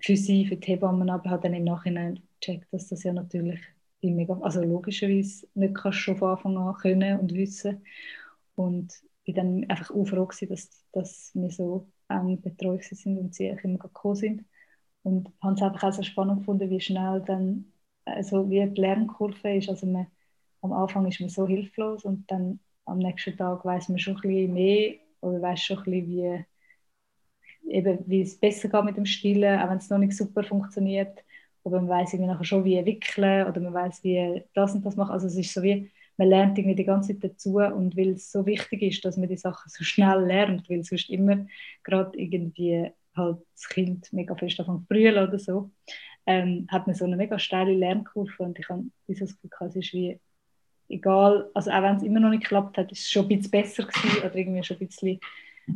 für 0.00 0.16
sie, 0.16 0.46
für 0.46 0.56
die 0.56 0.72
Hebammen, 0.72 1.08
aber 1.10 1.30
habe 1.30 1.42
dann 1.42 1.54
im 1.54 1.64
Nachhinein 1.64 2.20
gecheckt, 2.40 2.72
dass 2.72 2.88
das 2.88 3.02
ja 3.02 3.12
natürlich 3.12 3.60
mega, 4.02 4.38
also 4.42 4.62
logischerweise 4.62 5.48
nicht 5.54 5.74
kannst 5.74 5.98
schon 5.98 6.16
von 6.16 6.30
Anfang 6.30 6.56
an 6.58 6.74
können 6.74 7.18
und 7.18 7.34
wissen. 7.34 7.84
Und 8.54 8.92
ich 9.24 9.34
dann 9.34 9.64
einfach 9.68 9.90
auch 9.90 10.04
froh 10.04 10.28
dass, 10.48 10.70
dass 10.92 11.30
wir 11.34 11.50
so 11.50 11.88
eng 12.08 12.40
betreut 12.40 12.84
sind 12.84 13.18
und 13.18 13.34
sie 13.34 13.48
immer 13.62 13.78
gekommen 13.78 14.16
sind. 14.16 14.44
Und 15.06 15.30
habe 15.42 15.54
es 15.54 15.62
einfach 15.62 15.84
auch 15.84 15.92
so 15.92 16.02
spannend 16.02 16.40
gefunden, 16.40 16.68
wie 16.70 16.80
schnell 16.80 17.22
dann, 17.26 17.72
also 18.04 18.50
wie 18.50 18.66
die 18.68 18.80
Lernkurve 18.80 19.56
ist. 19.56 19.68
Also 19.68 19.86
man, 19.86 20.08
am 20.62 20.72
Anfang 20.72 21.06
ist 21.06 21.20
man 21.20 21.28
so 21.30 21.46
hilflos 21.46 22.04
und 22.04 22.28
dann 22.30 22.58
am 22.86 22.98
nächsten 22.98 23.36
Tag 23.36 23.64
weiß 23.64 23.88
man 23.90 23.98
schon 24.00 24.16
ein 24.16 24.22
bisschen 24.22 24.54
mehr 24.54 24.94
oder 25.20 25.40
weiß 25.42 25.60
schon 25.62 25.78
ein 25.78 25.84
bisschen, 25.84 26.08
wie, 26.08 26.44
eben, 27.70 27.98
wie 28.06 28.22
es 28.22 28.38
besser 28.38 28.68
geht 28.68 28.84
mit 28.84 28.96
dem 28.96 29.06
Stillen, 29.06 29.60
auch 29.60 29.70
wenn 29.70 29.78
es 29.78 29.90
noch 29.90 29.98
nicht 29.98 30.16
super 30.16 30.42
funktioniert. 30.44 31.24
Aber 31.64 31.80
man 31.80 31.88
weiß 31.88 32.12
irgendwie 32.14 32.30
nachher 32.30 32.44
schon, 32.44 32.64
wie 32.64 32.84
wickeln 32.84 33.46
oder 33.48 33.60
man 33.60 33.74
weiß, 33.74 34.04
wie 34.04 34.44
das 34.54 34.74
und 34.74 34.84
das 34.86 34.96
machen. 34.96 35.12
Also 35.12 35.26
es 35.26 35.36
ist 35.36 35.52
so 35.54 35.62
wie, 35.62 35.90
man 36.16 36.28
lernt 36.28 36.58
irgendwie 36.58 36.76
die 36.76 36.84
ganze 36.84 37.12
Zeit 37.18 37.24
dazu 37.32 37.56
und 37.58 37.96
weil 37.96 38.10
es 38.10 38.30
so 38.32 38.46
wichtig 38.46 38.82
ist, 38.82 39.04
dass 39.04 39.16
man 39.16 39.28
die 39.28 39.36
Sachen 39.36 39.68
so 39.70 39.84
schnell 39.84 40.24
lernt, 40.26 40.68
weil 40.70 40.82
sonst 40.84 41.10
immer 41.10 41.46
gerade 41.82 42.18
irgendwie 42.18 42.90
halt 43.16 43.38
das 43.54 43.68
Kind 43.68 44.12
mega 44.12 44.34
fest 44.36 44.58
davon 44.58 44.86
brüllen 44.86 45.28
oder 45.28 45.38
so, 45.38 45.70
ähm, 46.26 46.66
hat 46.70 46.86
man 46.86 46.96
so 46.96 47.04
eine 47.04 47.16
mega 47.16 47.38
steile 47.38 47.74
Lernkurve 47.74 48.42
und 48.42 48.58
ich 48.58 48.68
habe 48.68 48.84
dieses 49.08 49.40
Gefühl, 49.40 49.68
es 49.68 49.76
ist 49.76 49.92
wie 49.92 50.20
egal, 50.88 51.50
also 51.54 51.70
auch 51.70 51.82
wenn 51.82 51.96
es 51.96 52.02
immer 52.02 52.20
noch 52.20 52.30
nicht 52.30 52.42
geklappt 52.42 52.78
hat, 52.78 52.92
ist 52.92 53.00
es 53.00 53.10
schon 53.10 53.24
ein 53.24 53.28
bisschen 53.28 53.50
besser 53.50 53.84
gewesen 53.84 54.18
oder 54.20 54.34
irgendwie 54.34 54.62
schon 54.64 54.76
ein 54.78 54.86
bisschen 54.86 55.20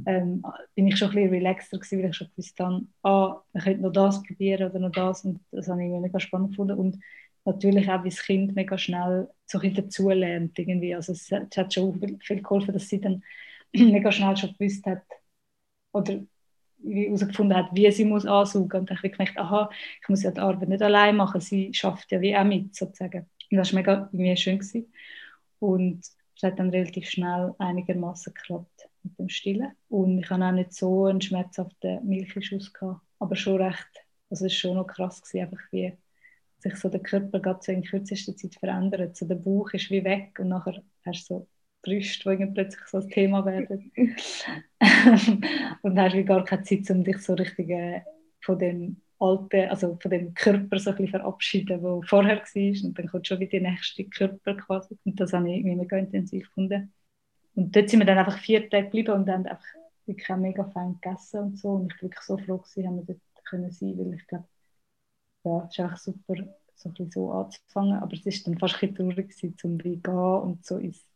ähm, 0.07 0.43
bin 0.75 0.87
ich 0.87 0.99
schon 0.99 1.09
ein 1.11 1.15
bisschen 1.15 1.31
relaxter 1.31 1.79
gewesen, 1.79 2.03
weil 2.03 2.11
ich 2.11 2.17
schon 2.17 2.29
gewusst 2.29 2.61
habe, 2.61 2.87
ah, 3.03 3.43
man 3.53 3.63
könnte 3.63 3.83
noch 3.83 3.93
das 3.93 4.23
probieren 4.23 4.71
oder 4.71 4.79
noch 4.79 4.93
das 4.93 5.25
und 5.25 5.41
das 5.51 5.69
habe 5.69 5.83
ich 5.83 5.91
mega 5.91 6.21
spannend 6.21 6.51
gefunden 6.51 6.79
und 6.79 6.99
natürlich 7.45 7.91
auch, 7.91 8.05
wie 8.05 8.11
das 8.11 8.23
Kind 8.23 8.55
mega 8.55 8.79
schnell 8.79 9.29
so 9.47 9.59
ein 9.59 9.75
dazu 9.75 10.11
lernt 10.11 10.59
irgendwie, 10.59 10.95
also 10.95 11.13
es, 11.13 11.31
es 11.31 11.57
hat 11.57 11.75
schon 11.75 12.01
viel 12.21 12.43
geholfen, 12.43 12.73
dass 12.73 12.89
sie 12.89 13.01
dann 13.01 13.23
mega 13.73 14.13
schnell 14.13 14.37
schon 14.37 14.55
gewusst 14.57 14.87
hat 14.87 15.03
oder 15.93 16.21
herausgefunden 16.85 17.57
hat, 17.57 17.71
wie 17.73 17.91
sie 17.91 18.05
muss 18.05 18.27
ansaugen. 18.27 18.81
Und 18.81 18.91
ich 18.91 18.99
habe 18.99 19.11
gemerkt, 19.11 19.39
aha, 19.39 19.71
ich 20.01 20.09
muss 20.09 20.23
ja 20.23 20.31
die 20.31 20.41
Arbeit 20.41 20.69
nicht 20.69 20.83
allein 20.83 21.17
machen, 21.17 21.41
sie 21.41 21.73
schafft 21.75 22.11
ja 22.13 22.21
wie 22.21 22.37
auch 22.37 22.45
mit, 22.45 22.75
sozusagen. 22.75 23.27
Und 23.51 23.57
das 23.57 23.73
war 23.73 23.81
mega 23.81 24.09
irgendwie 24.13 24.37
schön. 24.37 24.59
Gewesen. 24.59 24.93
Und 25.59 26.01
es 26.37 26.43
hat 26.43 26.59
dann 26.59 26.71
relativ 26.71 27.09
schnell 27.09 27.55
einigermaßen 27.59 28.33
geklappt 28.33 28.89
mit 29.03 29.19
dem 29.19 29.29
Stillen. 29.29 29.73
Und 29.89 30.19
ich 30.19 30.31
hatte 30.31 30.45
auch 30.45 30.53
nicht 30.53 30.73
so 30.73 31.07
einen 31.07 31.21
schmerzhaften 31.21 32.07
Milchschuss 32.07 32.73
gehabt, 32.73 33.01
aber 33.19 33.37
schon 33.37 33.61
recht, 33.61 33.91
also 34.31 34.47
es 34.47 34.53
war 34.53 34.59
schon 34.59 34.77
noch 34.77 34.87
krass, 34.87 35.23
gewesen, 35.23 35.45
einfach 35.45 35.73
wie 35.73 35.93
sich 36.59 36.77
so 36.77 36.89
der 36.89 37.01
Körper 37.01 37.41
gerade 37.41 37.61
so 37.63 37.73
in 37.73 37.83
kürzester 37.83 38.37
Zeit 38.37 38.55
verändert. 38.55 39.17
So 39.17 39.27
der 39.27 39.37
Bauch 39.37 39.73
ist 39.73 39.91
wie 39.91 40.05
weg 40.05 40.39
und 40.39 40.49
nachher 40.49 40.83
hast 41.05 41.29
du 41.31 41.35
so 41.35 41.47
Brüste, 41.83 42.37
die 42.37 42.47
plötzlich 42.47 42.87
so 42.87 42.99
ein 42.99 43.09
Thema 43.09 43.45
werden. 43.45 43.93
und 45.83 45.97
dann 45.97 46.05
hast 46.07 46.15
du 46.15 46.25
gar 46.25 46.45
keine 46.45 46.63
Zeit, 46.63 46.91
um 46.91 47.05
dich 47.05 47.19
so 47.19 47.35
richtig 47.35 47.71
äh, 47.71 48.03
von 48.43 48.59
dem 48.59 48.97
alten, 49.19 49.69
also 49.69 49.99
von 50.01 50.11
dem 50.11 50.35
Körper 50.35 50.79
so 50.79 50.91
ein 50.91 50.97
bisschen 50.97 51.09
verabschieden, 51.09 51.83
der 51.83 52.01
vorher 52.09 52.39
war. 52.39 52.85
Und 52.85 52.99
dann 52.99 53.09
kommt 53.09 53.27
schon 53.27 53.41
wieder 53.41 53.51
der 53.51 53.71
nächste 53.71 54.05
Körper 54.05 54.55
quasi. 54.57 54.99
Und 55.05 55.21
das 55.21 55.33
habe 55.33 55.49
ich 55.49 55.57
irgendwie 55.57 55.77
mega 55.77 55.97
intensiv 55.97 56.49
gefunden. 56.49 56.93
Und 57.55 57.75
dort 57.75 57.91
sind 57.91 58.01
wir 58.01 58.07
dann 58.07 58.19
einfach 58.19 58.39
vier 58.39 58.69
Tage 58.69 58.85
geblieben 58.85 59.13
und 59.13 59.29
haben 59.29 59.47
einfach 59.47 59.65
wirklich 60.07 60.31
auch 60.31 60.37
mega 60.37 60.65
fein 60.71 60.99
gegessen 61.01 61.41
und 61.41 61.59
so. 61.59 61.71
Und 61.71 61.93
ich 61.93 62.03
war 62.03 62.03
wirklich 62.03 62.23
so 62.23 62.39
froh, 62.39 62.59
dass 62.59 62.77
wir 62.77 63.05
dort 63.07 63.21
können 63.45 63.71
sein 63.73 63.99
weil 63.99 64.15
ich 64.15 64.27
glaube, 64.27 64.47
ja, 65.45 65.65
es 65.65 65.73
ist 65.73 65.81
einfach 65.81 65.99
super, 65.99 66.35
so 66.75 66.89
ein 66.89 66.95
bisschen 66.95 67.11
so 67.11 67.33
anzufangen. 67.33 67.99
Aber 67.99 68.13
es 68.13 68.25
war 68.25 68.33
dann 68.45 68.59
fast 68.59 68.75
ein 68.83 68.95
bisschen 68.95 68.95
traurig, 68.97 69.29
gewesen, 69.29 69.59
zum 69.59 69.79
gehen 69.79 70.03
und 70.07 70.65
so 70.65 70.77
ins 70.79 71.10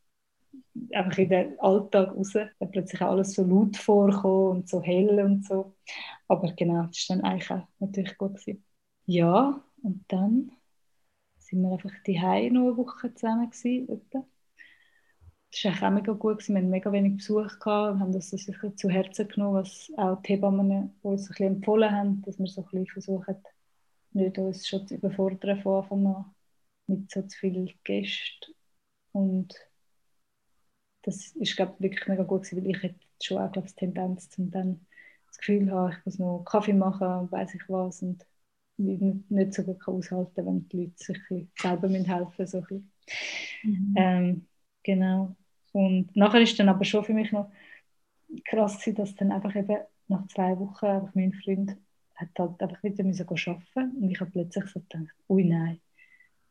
einfach 0.92 1.18
in 1.18 1.28
den 1.28 1.60
Alltag 1.60 2.14
raus. 2.14 2.32
Da 2.32 2.66
plötzlich 2.66 3.00
alles 3.02 3.34
so 3.34 3.44
laut 3.44 3.76
vorkommen 3.76 4.58
und 4.58 4.68
so 4.68 4.82
hell 4.82 5.20
und 5.20 5.46
so. 5.46 5.74
Aber 6.28 6.52
genau, 6.52 6.86
das 6.86 7.08
war 7.08 7.16
dann 7.16 7.24
eigentlich 7.24 7.50
auch 7.50 7.66
natürlich 7.78 8.18
gut. 8.18 8.34
Gewesen. 8.34 8.64
Ja, 9.06 9.62
und 9.82 10.04
dann 10.08 10.52
sind 11.38 11.62
wir 11.62 11.72
einfach 11.72 11.92
die 12.06 12.18
noch 12.50 12.68
eine 12.68 12.76
Woche 12.76 13.14
zusammen 13.14 13.50
gewesen, 13.50 13.88
etwa. 13.88 14.26
Das 15.50 15.80
war 15.80 15.88
auch 15.88 15.94
mega 15.94 16.12
gut. 16.12 16.38
Gewesen. 16.38 16.54
Wir 16.54 16.60
hatten 16.62 16.70
mega 16.70 16.92
wenig 16.92 17.16
Besuch 17.18 17.58
gehabt 17.60 17.94
und 17.94 18.00
haben 18.00 18.12
das 18.12 18.30
sich 18.30 18.50
zu 18.76 18.88
Herzen 18.88 19.28
genommen, 19.28 19.56
was 19.56 19.92
auch 19.96 20.20
die 20.22 20.32
Hebammen 20.32 20.94
uns 21.02 21.22
ein 21.22 21.28
bisschen 21.28 21.54
empfohlen 21.54 21.92
haben, 21.92 22.22
dass 22.22 22.38
wir 22.38 22.46
so 22.46 22.62
ein 22.62 22.64
bisschen 22.70 22.86
versuchen, 22.86 23.36
nicht 24.12 24.38
uns 24.38 24.66
schon 24.66 24.86
zu 24.86 24.94
überfordern 24.94 25.60
von 25.62 25.82
Anfang 25.82 26.06
an 26.06 26.34
mit 26.86 27.10
so 27.10 27.22
zu 27.22 27.38
vielen 27.38 27.70
Gästen. 27.84 28.52
Und 29.12 29.54
das 31.04 31.28
ist 31.36 31.56
glaube 31.56 31.74
wirklich 31.78 32.06
mega 32.08 32.22
gut 32.22 32.42
gewesen, 32.42 32.64
weil 32.64 32.70
ich 32.70 32.82
hätte 32.82 33.00
schon 33.22 33.38
auch 33.38 33.52
glaube 33.52 33.68
die 33.68 33.74
Tendenz 33.74 34.30
zum 34.30 34.50
dann 34.50 34.80
das 35.26 35.38
Gefühl 35.38 35.70
haben, 35.70 35.92
ich 35.92 36.04
muss 36.04 36.18
noch 36.18 36.44
Kaffee 36.44 36.72
machen 36.72 37.06
und 37.06 37.32
weiß 37.32 37.54
ich 37.54 37.68
was 37.68 38.02
und 38.02 38.24
nicht 38.76 39.54
so 39.54 39.62
gut 39.62 39.86
aushalten, 39.86 40.46
wenn 40.46 40.68
die 40.68 40.76
Leute 40.78 40.92
sich 40.96 41.48
selber 41.60 41.88
helfen 41.88 42.46
so 42.46 42.64
mhm. 43.62 43.94
ähm, 43.96 44.46
genau. 44.82 45.36
Und 45.72 46.14
nachher 46.16 46.40
ist 46.40 46.58
dann 46.58 46.68
aber 46.68 46.84
schon 46.84 47.04
für 47.04 47.14
mich 47.14 47.30
noch 47.32 47.50
krass 48.44 48.78
gewesen, 48.78 48.96
dass 48.96 49.14
dann 49.14 49.32
einfach 49.32 49.54
eben 49.54 49.78
nach 50.08 50.26
zwei 50.28 50.58
Wochen 50.58 50.86
einfach 50.86 51.14
mein 51.14 51.32
Freund 51.32 51.76
hat 52.14 52.28
halt 52.38 52.62
einfach 52.62 52.82
wieder 52.82 53.04
müssen 53.04 53.28
arbeiten 53.28 53.96
und 53.96 54.10
ich 54.10 54.20
habe 54.20 54.30
plötzlich 54.30 54.66
so 54.66 54.80
gedacht, 54.80 55.14
ui 55.28 55.44
nein, 55.44 55.80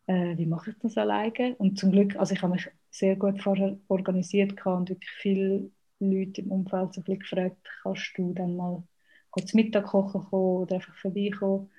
äh, 0.07 0.37
wie 0.37 0.45
mache 0.45 0.71
ich 0.71 0.77
das 0.79 0.97
alleine? 0.97 1.55
Und 1.57 1.79
zum 1.79 1.91
Glück, 1.91 2.15
also 2.17 2.33
ich 2.33 2.41
habe 2.41 2.53
mich 2.53 2.69
sehr 2.89 3.15
gut 3.15 3.41
vorher 3.41 3.77
organisiert 3.87 4.65
und 4.65 4.89
wirklich 4.89 5.11
viele 5.11 5.71
Leute 5.99 6.41
im 6.41 6.51
Umfeld 6.51 6.93
so 6.93 7.01
ein 7.07 7.19
gefragt, 7.19 7.57
kannst 7.81 8.13
du 8.17 8.33
dann 8.33 8.55
mal 8.55 8.83
kurz 9.31 9.53
Mittag 9.53 9.85
kochen 9.85 10.23
kommen 10.25 10.63
oder 10.63 10.75
einfach 10.75 10.95
vorbeikommen? 10.95 11.69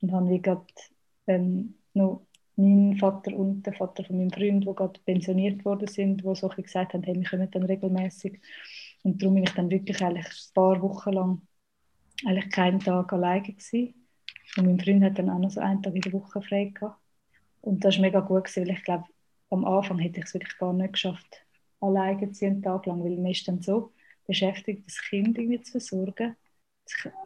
Und 0.00 0.12
habe 0.12 0.30
wie 0.30 0.42
gerade 0.42 0.66
ähm, 1.26 1.74
noch 1.94 2.26
mein 2.56 2.96
Vater 2.98 3.34
und 3.34 3.62
der 3.62 3.72
Vater 3.72 4.04
von 4.04 4.18
meinem 4.18 4.30
Freund, 4.30 4.64
die 4.64 4.74
gerade 4.74 5.00
pensioniert 5.04 5.64
worden 5.64 5.88
sind, 5.88 6.22
die 6.22 6.34
so 6.34 6.48
gesagt 6.48 6.94
haben, 6.94 7.02
hey, 7.02 7.14
wir 7.14 7.28
kommen 7.28 7.50
dann 7.50 7.62
regelmäßig. 7.64 8.40
Und 9.02 9.22
darum 9.22 9.34
bin 9.34 9.44
ich 9.44 9.50
dann 9.52 9.70
wirklich 9.70 10.02
eigentlich 10.02 10.26
ein 10.26 10.54
paar 10.54 10.80
Wochen 10.82 11.12
lang 11.12 11.42
eigentlich 12.26 12.50
keinen 12.50 12.80
Tag 12.80 13.12
alleine 13.12 13.42
gewesen. 13.42 13.94
Und 14.56 14.66
mein 14.66 14.80
Freund 14.80 15.02
hat 15.04 15.18
dann 15.18 15.30
auch 15.30 15.38
noch 15.38 15.50
so 15.50 15.60
einen 15.60 15.82
Tag 15.82 15.94
in 15.94 16.02
der 16.02 16.12
Woche 16.12 16.42
frei 16.42 16.66
gehabt. 16.66 17.01
Und 17.62 17.84
das 17.84 17.96
war 17.96 18.02
mega 18.02 18.20
gut, 18.20 18.44
gewesen, 18.46 18.68
weil 18.68 18.76
ich 18.76 18.84
glaube, 18.84 19.06
am 19.50 19.66
Anfang 19.66 19.98
hätte 20.00 20.20
ich 20.20 20.26
es 20.26 20.34
wirklich 20.34 20.58
gar 20.58 20.74
nicht 20.74 20.94
geschafft, 20.94 21.46
alleine 21.80 22.32
zu 22.32 22.46
einen 22.46 22.62
Tag 22.62 22.86
lang, 22.86 23.04
weil 23.04 23.16
man 23.18 23.32
ist 23.32 23.48
dann 23.48 23.62
so 23.62 23.92
beschäftigt, 24.26 24.86
das 24.88 24.98
Kind 25.02 25.38
irgendwie 25.38 25.62
zu 25.62 25.72
versorgen. 25.72 26.36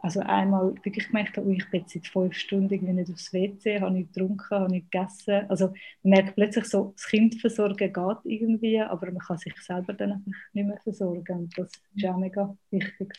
Also 0.03 0.21
einmal 0.21 0.75
wirklich 0.83 1.07
gemerkt, 1.07 1.37
oh, 1.39 1.49
ich 1.49 1.69
bin 1.71 1.81
jetzt 1.81 1.93
seit 1.93 2.07
fünf 2.07 2.35
Stunden 2.35 2.73
irgendwie 2.73 2.93
nicht 2.93 3.11
aufs 3.11 3.33
WC, 3.33 3.81
habe 3.81 3.91
nicht 3.93 4.13
getrunken, 4.13 4.49
habe 4.51 4.71
nicht 4.71 4.91
gegessen. 4.91 5.45
Also 5.49 5.67
man 6.03 6.11
merkt 6.11 6.35
plötzlich 6.35 6.65
so, 6.65 6.93
das 6.95 7.07
Kind 7.07 7.35
versorgen 7.41 7.93
geht 7.93 8.17
irgendwie, 8.25 8.79
aber 8.81 9.07
man 9.11 9.19
kann 9.19 9.37
sich 9.39 9.55
selber 9.61 9.93
dann 9.93 10.13
einfach 10.13 10.31
nicht 10.53 10.67
mehr 10.67 10.79
versorgen. 10.83 11.37
Und 11.39 11.57
das 11.57 11.71
ist 11.95 12.05
auch 12.05 12.17
mega 12.17 12.55
wichtig. 12.71 13.13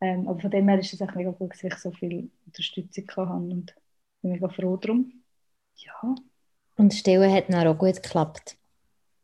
Ähm, 0.00 0.28
aber 0.28 0.40
von 0.40 0.50
dem 0.50 0.68
her 0.68 0.78
ist 0.80 0.92
es 0.94 1.02
auch 1.02 1.14
mega 1.14 1.30
gut, 1.30 1.52
dass 1.52 1.64
ich 1.64 1.74
so 1.76 1.92
viel 1.92 2.30
Unterstützung 2.46 3.06
habe 3.16 3.32
und 3.34 3.74
bin 4.22 4.32
mega 4.32 4.48
froh 4.48 4.76
darum. 4.76 5.19
Ja. 5.84 6.14
Und 6.76 6.94
Stillen 6.94 7.32
hat 7.32 7.48
dann 7.48 7.66
auch 7.66 7.76
gut 7.76 8.02
geklappt? 8.02 8.56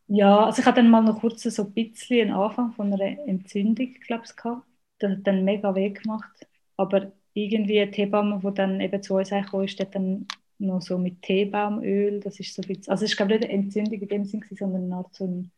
Ja, 0.09 0.47
also 0.47 0.61
ich 0.61 0.67
hatte 0.67 0.83
dann 0.83 0.91
mal 0.91 1.03
noch 1.03 1.21
kurz 1.21 1.43
so 1.43 1.63
ein 1.63 1.73
bisschen 1.73 2.29
einen 2.29 2.37
Anfang 2.37 2.73
von 2.73 2.93
einer 2.93 3.19
Entzündung, 3.27 3.93
glaube 4.07 4.25
ich, 4.27 4.37
gehabt. 4.37 4.67
Das 4.99 5.11
hat 5.11 5.27
dann 5.27 5.45
mega 5.45 5.75
weh 5.75 5.91
gemacht. 5.91 6.47
Aber 6.77 7.13
irgendwie 7.33 7.85
die 7.87 8.03
Hebamme, 8.03 8.41
die 8.43 8.55
dann 8.55 8.81
eben 8.81 9.03
zu 9.03 9.15
uns 9.15 9.31
gekommen 9.31 9.65
ist, 9.65 9.81
hat 9.81 9.95
dann 9.95 10.27
noch 10.59 10.81
so 10.81 10.97
mit 10.97 11.23
Teebaumöl, 11.23 12.21
das 12.21 12.41
ist 12.41 12.55
so 12.55 12.63
ein 12.63 12.69
bisschen, 12.69 12.91
also 12.91 13.05
es 13.05 13.17
glaube 13.17 13.35
ich 13.35 13.41
nicht 13.41 13.51
eine 13.51 13.63
Entzündung 13.63 14.01
in 14.01 14.09
dem 14.09 14.25
Sinne, 14.25 14.47
sondern 14.51 14.85
eine 14.85 14.97
Art 14.97 15.15
so 15.15 15.25
ein, 15.27 15.51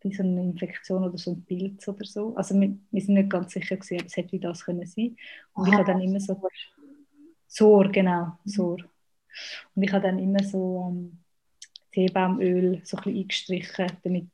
wie 0.00 0.14
so 0.14 0.22
eine 0.22 0.42
Infektion 0.42 1.04
oder 1.04 1.18
so 1.18 1.32
ein 1.32 1.44
Pilz 1.44 1.86
oder 1.88 2.04
so. 2.04 2.34
Also 2.36 2.58
wir, 2.58 2.74
wir 2.90 3.00
sind 3.02 3.14
nicht 3.14 3.30
ganz 3.30 3.52
sicher 3.52 3.76
gewesen, 3.76 3.98
aber 3.98 4.06
es 4.06 4.16
hätte 4.16 4.32
wie 4.32 4.40
das 4.40 4.64
können 4.64 4.86
sein. 4.86 5.16
Und 5.54 5.64
Aha. 5.64 5.68
ich 5.68 5.74
habe 5.74 5.84
dann 5.84 6.00
immer 6.00 6.20
so 6.20 6.40
Sor, 7.46 7.90
genau, 7.90 8.38
Sor. 8.44 8.78
Und 9.74 9.82
ich 9.82 9.92
habe 9.92 10.06
dann 10.06 10.18
immer 10.18 10.42
so 10.42 10.88
ähm, 10.90 11.18
Teebaumöl 11.92 12.80
so 12.84 12.96
ein 12.98 13.16
eingestrichen, 13.16 13.86
damit 14.02 14.26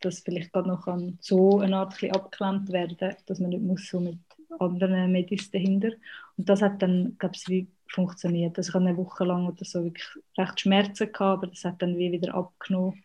das 0.00 0.20
vielleicht 0.20 0.52
gerade 0.52 0.68
noch 0.68 0.86
an 0.86 1.18
so 1.20 1.60
eine 1.60 1.76
Art 1.76 2.02
ein 2.02 2.68
werden, 2.68 3.16
dass 3.26 3.40
man 3.40 3.50
nicht 3.50 3.62
muss 3.62 3.88
so 3.88 4.00
mit 4.00 4.18
anderen 4.58 5.12
Medis 5.12 5.50
dahinter. 5.50 5.90
Und 6.36 6.48
das 6.48 6.62
hat 6.62 6.82
dann, 6.82 7.16
glaube 7.18 7.34
ich, 7.36 7.48
wie 7.48 7.68
funktioniert. 7.88 8.56
Also 8.58 8.70
ich 8.70 8.74
hatte 8.74 8.86
eine 8.86 8.96
Woche 8.96 9.24
lang 9.24 9.46
oder 9.46 9.64
so 9.64 9.84
wirklich 9.84 10.06
recht 10.36 10.60
Schmerzen 10.60 11.12
gehabt, 11.12 11.20
aber 11.20 11.46
das 11.46 11.64
hat 11.64 11.80
dann 11.80 11.96
wie 11.96 12.12
wieder 12.12 12.34
abgenommen. 12.34 13.02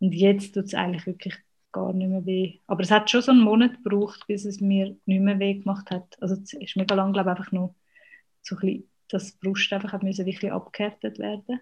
Und 0.00 0.12
jetzt 0.12 0.54
tut 0.54 0.66
es 0.66 0.74
eigentlich 0.74 1.06
wirklich 1.06 1.34
gar 1.72 1.92
nicht 1.92 2.08
mehr 2.08 2.24
weh. 2.26 2.58
Aber 2.66 2.82
es 2.82 2.90
hat 2.90 3.10
schon 3.10 3.22
so 3.22 3.32
einen 3.32 3.40
Monat 3.42 3.82
gebraucht, 3.82 4.26
bis 4.26 4.44
es 4.44 4.60
mir 4.60 4.96
nicht 5.06 5.20
mehr 5.20 5.38
weh 5.38 5.54
gemacht 5.54 5.90
hat. 5.90 6.16
Also 6.20 6.34
es 6.34 6.52
ist 6.52 6.76
mega 6.76 6.94
lang, 6.94 7.12
glaube 7.12 7.30
ich, 7.30 7.36
einfach 7.38 7.52
noch 7.52 7.74
so 8.42 8.56
ein 8.56 8.60
bisschen, 8.60 8.90
dass 9.10 9.32
die 9.32 9.38
Brust 9.46 9.72
einfach 9.72 9.92
hat 9.92 10.02
müssen 10.02 10.26
wirklich 10.26 10.52
abgehärtet 10.52 11.18
werden 11.18 11.60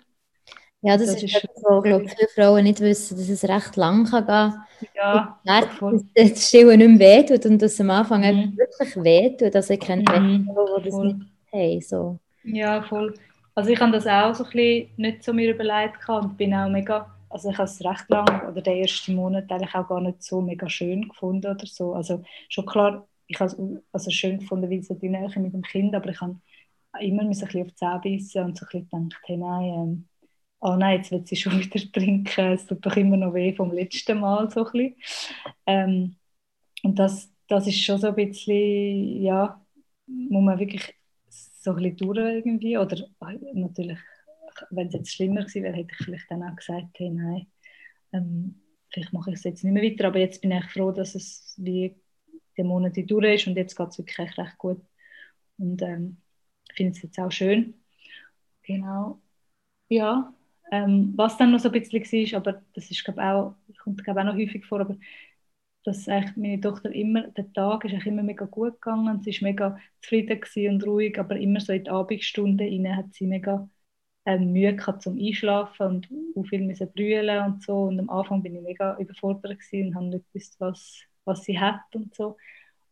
ja, 0.87 0.99
das, 0.99 1.07
das 1.07 1.23
ist, 1.23 1.35
ist 1.35 1.49
so, 1.57 1.81
glaube 1.81 2.07
viele 2.07 2.29
Frauen 2.29 2.65
nicht 2.65 2.79
wissen, 2.81 3.17
dass 3.17 3.31
es 3.31 3.43
recht 3.45 3.75
lang 3.77 4.05
kann 4.05 4.27
gehen 4.27 4.89
Ja, 4.95 5.39
voll. 5.79 6.05
Dass 6.15 6.31
das 6.33 6.49
Stillen 6.49 6.79
nicht 6.79 6.99
mehr 6.99 7.23
wehtut 7.23 7.47
und 7.47 7.63
dass 7.63 7.73
es 7.73 7.81
am 7.81 7.89
Anfang 7.89 8.21
mhm. 8.21 8.55
wirklich 8.59 8.95
wehtut. 9.03 9.57
Also 9.57 9.73
ich 9.73 9.81
kenne 9.81 10.03
mhm. 10.03 10.45
Frauen, 10.45 10.83
die 10.83 10.85
das 10.85 10.95
voll. 10.95 11.07
nicht 11.07 11.27
haben. 11.55 11.81
So. 11.81 12.19
Ja, 12.43 12.83
voll. 12.83 13.15
Also 13.55 13.71
ich 13.71 13.81
habe 13.81 13.93
das 13.93 14.07
auch 14.07 14.35
so 14.35 14.45
ein 14.45 14.51
bisschen 14.51 14.89
nicht 14.99 15.25
so 15.25 15.33
mir 15.33 15.55
überlegt 15.55 16.07
und 16.07 16.37
bin 16.37 16.53
auch 16.53 16.69
mega, 16.69 17.11
also 17.31 17.49
ich 17.49 17.57
habe 17.57 17.69
es 17.69 17.83
recht 17.83 18.11
lang 18.11 18.51
oder 18.51 18.61
den 18.61 18.83
ersten 18.83 19.15
Monat 19.15 19.51
eigentlich 19.51 19.75
auch 19.75 19.89
gar 19.89 20.03
nicht 20.03 20.23
so 20.23 20.43
mega 20.43 20.69
schön 20.69 21.09
gefunden 21.09 21.51
oder 21.51 21.67
so. 21.67 21.95
Also 21.95 22.23
schon 22.51 22.67
klar, 22.67 23.09
ich 23.27 23.41
habe 23.41 23.51
es 23.51 23.59
also 23.91 24.11
schön 24.11 24.39
gefunden, 24.39 24.69
wie 24.69 24.83
so 24.83 24.93
die 24.93 25.09
Nähe 25.09 25.31
mit 25.37 25.55
dem 25.55 25.63
Kind, 25.63 25.95
aber 25.95 26.11
ich 26.11 26.21
habe 26.21 26.37
immer 27.01 27.23
ein 27.23 27.29
bisschen 27.31 27.63
auf 27.63 27.69
die 27.69 27.75
Zähne 27.75 28.01
beißen 28.03 28.45
und 28.45 28.59
so 28.59 28.67
ein 28.67 28.69
bisschen 28.85 29.09
gedacht, 29.09 29.23
hey 29.27 29.37
nein, 29.37 29.65
ähm, 29.65 30.09
oh 30.61 30.77
nein, 30.77 30.99
jetzt 30.99 31.11
wird 31.11 31.29
sie 31.29 31.37
schon 31.37 31.59
wieder 31.61 31.81
trinken, 31.93 32.53
es 32.53 32.67
tut 32.67 32.85
doch 32.85 32.97
immer 32.97 33.17
noch 33.17 33.35
weh 33.35 33.55
vom 33.55 33.73
letzten 33.73 34.21
Mal 34.21 34.51
so 34.51 34.67
ein 34.67 34.97
ähm, 35.67 36.17
und 36.83 36.99
das, 36.99 37.33
das 37.49 37.67
ist 37.67 37.83
schon 37.83 37.99
so 38.01 38.09
ein 38.09 38.15
bisschen, 38.15 39.23
ja, 39.23 39.65
muss 40.07 40.45
man 40.45 40.59
wirklich 40.59 40.95
so 41.23 41.73
ein 41.73 41.77
bisschen 41.77 41.97
durch 41.97 42.19
irgendwie, 42.19 42.79
oder 42.79 42.97
äh, 42.99 43.39
natürlich, 43.55 43.99
wenn 44.71 44.89
es 44.89 44.95
jetzt 44.95 45.13
schlimmer 45.13 45.41
gewesen 45.43 45.63
wäre, 45.65 45.77
hätte 45.77 45.95
ich 45.99 46.05
vielleicht 46.05 46.31
dann 46.31 46.43
auch 46.43 46.57
gesagt, 46.57 46.99
hey, 46.99 47.11
nein, 47.11 47.47
ähm, 48.13 48.61
vielleicht 48.91 49.13
mache 49.13 49.31
ich 49.31 49.37
es 49.37 49.45
jetzt 49.45 49.65
nicht 49.65 49.73
mehr 49.73 49.83
weiter, 49.83 50.09
aber 50.09 50.21
jetzt 50.21 50.41
bin 50.43 50.53
ich 50.53 50.65
froh, 50.67 50.93
dass 50.93 51.15
es 51.15 51.55
wie 51.59 51.97
die 52.57 52.63
Monate 52.63 53.05
durch 53.05 53.35
ist 53.35 53.47
und 53.49 53.57
jetzt 53.57 53.77
geht 53.77 53.89
es 53.89 53.99
wirklich 53.99 54.39
recht 54.39 54.59
gut. 54.59 54.81
Und 55.59 55.83
ähm, 55.83 56.19
finde 56.75 56.93
es 56.93 57.03
jetzt 57.03 57.19
auch 57.19 57.31
schön. 57.33 57.75
Genau. 58.65 59.21
Ja, 59.89 60.35
ähm, 60.73 61.15
was 61.17 61.39
dann 61.39 61.53
noch 61.53 61.61
so 61.61 61.71
ein 61.71 61.81
bisschen 61.81 62.03
war, 62.33 62.39
aber 62.39 62.63
das 62.75 62.91
ist, 62.91 63.05
glaub, 63.05 63.19
auch, 63.19 63.57
kommt 63.83 64.05
glaub, 64.05 64.19
auch 64.19 64.25
noch 64.25 64.35
häufig 64.37 64.67
vor, 64.67 64.81
aber 64.81 64.97
dass 65.85 66.09
eigentlich 66.09 66.37
meine 66.37 66.61
Tochter 66.61 66.93
immer, 66.95 67.29
der 67.29 67.53
Tag 67.53 67.85
ist 67.85 67.93
eigentlich 67.93 68.07
immer 68.07 68.23
mega 68.23 68.47
gut 68.47 68.75
gegangen, 68.75 69.23
sie 69.23 69.33
war 69.43 69.49
mega 69.51 69.79
zufrieden 70.03 70.41
und 70.75 70.87
ruhig, 70.87 71.19
aber 71.19 71.37
immer 71.39 71.61
so 71.61 71.73
in 71.73 71.85
die 71.85 71.91
Abendstunden 71.91 72.97
hat 72.97 73.15
sie 73.15 73.27
mega 73.27 73.69
ähm, 74.27 74.53
Mühe 74.53 74.77
gehabt 74.77 75.03
zum 75.03 75.19
Einschlafen 75.19 75.87
und 75.89 76.09
auch 76.37 76.45
viel 76.47 76.63
müssen 76.63 76.93
brüllen 76.93 77.45
und 77.47 77.63
so 77.65 77.85
und 77.85 78.01
am 78.01 78.11
Anfang 78.11 78.43
bin 78.43 78.57
ich 78.57 78.63
mega 78.63 78.99
überfordert 78.99 79.59
und 79.73 79.95
habe 79.95 80.07
nicht 80.07 80.27
gewusst, 80.33 80.57
was, 80.61 81.03
was 81.25 81.45
sie 81.45 81.59
hat 81.61 81.81
und 81.95 82.15
so. 82.15 82.37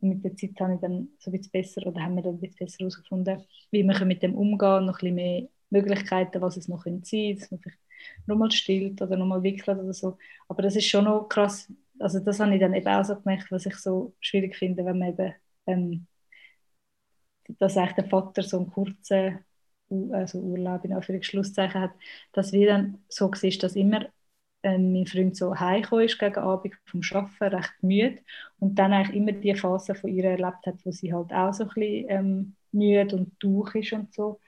Und 0.02 0.10
mit 0.10 0.24
der 0.24 0.36
Zeit 0.36 0.60
habe 0.60 0.74
ich 0.74 0.80
dann 0.80 1.08
so 1.18 1.30
ein 1.30 1.38
bisschen 1.38 1.52
besser, 1.52 1.86
oder 1.86 2.02
haben 2.02 2.16
wir 2.16 2.22
dann 2.22 2.34
ein 2.34 2.40
bisschen 2.40 2.66
besser 2.66 2.78
herausgefunden, 2.80 3.44
wie 3.70 3.84
wir 3.84 4.04
mit 4.04 4.22
dem 4.22 4.34
umgehen, 4.34 4.86
noch 4.86 4.94
ein 4.94 5.00
bisschen 5.00 5.14
mehr 5.14 5.48
Möglichkeiten, 5.70 6.42
was 6.42 6.56
es 6.58 6.68
noch 6.68 6.84
sein 6.84 7.02
könnte, 7.02 7.34
dass 7.40 7.50
man 7.50 7.60
vielleicht 7.60 7.80
nochmal 8.26 8.50
stillt 8.50 9.00
oder 9.02 9.16
nochmal 9.16 9.42
wickelt 9.42 9.78
oder 9.78 9.94
so. 9.94 10.18
Aber 10.48 10.62
das 10.62 10.76
ist 10.76 10.86
schon 10.88 11.04
noch 11.04 11.28
krass, 11.28 11.72
also 11.98 12.20
das 12.20 12.40
habe 12.40 12.54
ich 12.54 12.60
dann 12.60 12.74
eben 12.74 12.88
auch 12.88 13.04
so 13.04 13.16
gemerkt, 13.16 13.50
was 13.52 13.66
ich 13.66 13.76
so 13.76 14.14
schwierig 14.20 14.56
finde, 14.56 14.84
wenn 14.84 14.98
man 14.98 15.10
eben, 15.10 15.34
ähm, 15.66 16.06
dass 17.58 17.76
eigentlich 17.76 17.94
der 17.94 18.08
Vater 18.08 18.42
so 18.42 18.58
einen 18.58 18.70
kurzen 18.70 19.38
also 20.12 20.38
Urlaub 20.40 20.84
in 20.84 20.92
Anführungszeichen 20.94 21.80
hat, 21.80 21.92
dass 22.32 22.52
wir 22.52 22.66
dann 22.66 23.04
so 23.08 23.30
war, 23.30 23.50
dass 23.60 23.76
immer 23.76 24.06
ähm, 24.62 24.92
mein 24.92 25.06
Freund 25.06 25.36
so 25.36 25.58
heimgekommen 25.58 26.06
ist 26.06 26.18
gegen 26.18 26.38
Abend 26.38 26.74
vom 26.84 27.00
Arbeiten, 27.12 27.56
recht 27.56 27.82
müde. 27.82 28.18
Und 28.58 28.78
dann 28.78 28.92
eigentlich 28.92 29.16
immer 29.16 29.32
die 29.32 29.54
Phase 29.54 29.94
von 29.94 30.10
ihr 30.10 30.24
erlebt 30.24 30.66
hat, 30.66 30.76
wo 30.84 30.90
sie 30.90 31.12
halt 31.12 31.32
auch 31.32 31.52
so 31.52 31.64
ein 31.64 31.70
bisschen 31.70 32.06
ähm, 32.08 32.56
müde 32.72 33.16
und 33.16 33.32
durch 33.40 33.74
ist 33.74 33.92
und 33.92 34.14
so. 34.14 34.40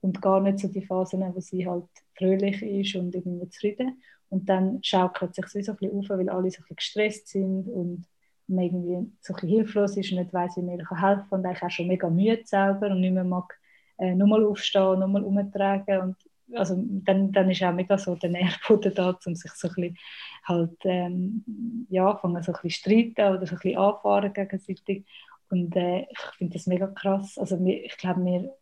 Und 0.00 0.20
gar 0.20 0.40
nicht 0.40 0.58
so 0.58 0.68
die 0.68 0.84
Phasen, 0.84 1.22
wo 1.34 1.40
sie 1.40 1.66
halt 1.66 1.84
fröhlich 2.16 2.62
ist 2.62 2.96
und 2.96 3.14
irgendwie 3.14 3.48
zufrieden. 3.48 4.02
Und 4.28 4.48
dann 4.48 4.82
schaukelt 4.82 5.34
sich 5.34 5.46
so 5.46 5.72
ein 5.72 5.78
bisschen 5.78 5.98
auf, 5.98 6.08
weil 6.08 6.28
alle 6.28 6.50
so 6.50 6.58
ein 6.58 6.62
bisschen 6.62 6.76
gestresst 6.76 7.28
sind 7.28 7.68
und 7.68 8.06
man 8.48 8.64
irgendwie 8.64 9.12
so 9.20 9.34
ein 9.34 9.36
bisschen 9.36 9.48
hilflos 9.48 9.96
ist 9.96 10.12
und 10.12 10.18
nicht 10.18 10.32
weiß, 10.32 10.56
wie 10.56 10.62
man 10.62 10.78
helfen 10.78 10.96
kann. 10.96 11.26
Und 11.30 11.46
eigentlich 11.46 11.62
auch 11.62 11.70
schon 11.70 11.86
mega 11.86 12.10
müde 12.10 12.42
selber 12.44 12.88
und 12.90 13.00
nicht 13.00 13.14
mehr 13.14 13.24
mag 13.24 13.58
äh, 13.98 14.14
nochmal 14.14 14.44
aufstehen, 14.44 14.98
nochmal 14.98 15.22
umtragen 15.24 16.00
und 16.00 16.16
also 16.54 16.76
dann, 16.78 17.32
dann 17.32 17.50
ist 17.50 17.62
auch 17.62 17.72
mega 17.72 17.98
so 17.98 18.14
der 18.14 18.30
Nährboden 18.30 18.94
da, 18.94 19.18
um 19.24 19.34
sich 19.34 19.52
so 19.52 19.68
ein 19.68 19.74
bisschen 19.74 19.98
halt, 20.44 20.76
ähm, 20.84 21.86
ja, 21.88 22.16
fangen 22.16 22.42
so 22.42 22.52
ein 22.52 22.60
bisschen 22.62 22.70
streiten 22.70 23.36
oder 23.36 23.46
so 23.46 23.54
ein 23.54 23.60
bisschen 23.60 23.78
anfahren 23.78 24.32
gegenseitig. 24.32 25.04
Und 25.50 25.76
äh, 25.76 26.02
ich 26.02 26.18
finde 26.38 26.54
das 26.54 26.66
mega 26.66 26.86
krass, 26.86 27.36
also 27.38 27.58
ich 27.64 27.96
glaube, 27.98 28.24
wir 28.24 28.56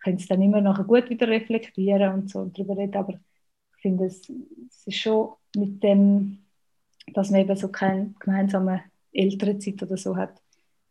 können 0.00 0.16
es 0.16 0.26
dann 0.26 0.42
immer 0.42 0.60
noch 0.60 0.84
gut 0.86 1.08
wieder 1.08 1.28
reflektieren 1.28 2.12
und 2.12 2.30
so 2.30 2.44
darüber 2.46 2.76
reden, 2.76 2.96
aber 2.96 3.14
ich 3.14 3.82
finde, 3.82 4.06
es, 4.06 4.28
es 4.68 4.86
ist 4.86 4.98
schon 4.98 5.34
mit 5.56 5.82
dem, 5.82 6.38
dass 7.14 7.30
man 7.30 7.40
eben 7.40 7.56
so 7.56 7.68
keine 7.68 8.14
gemeinsame 8.18 8.82
Elternzeit 9.12 9.82
oder 9.82 9.96
so 9.96 10.16
hat, 10.16 10.40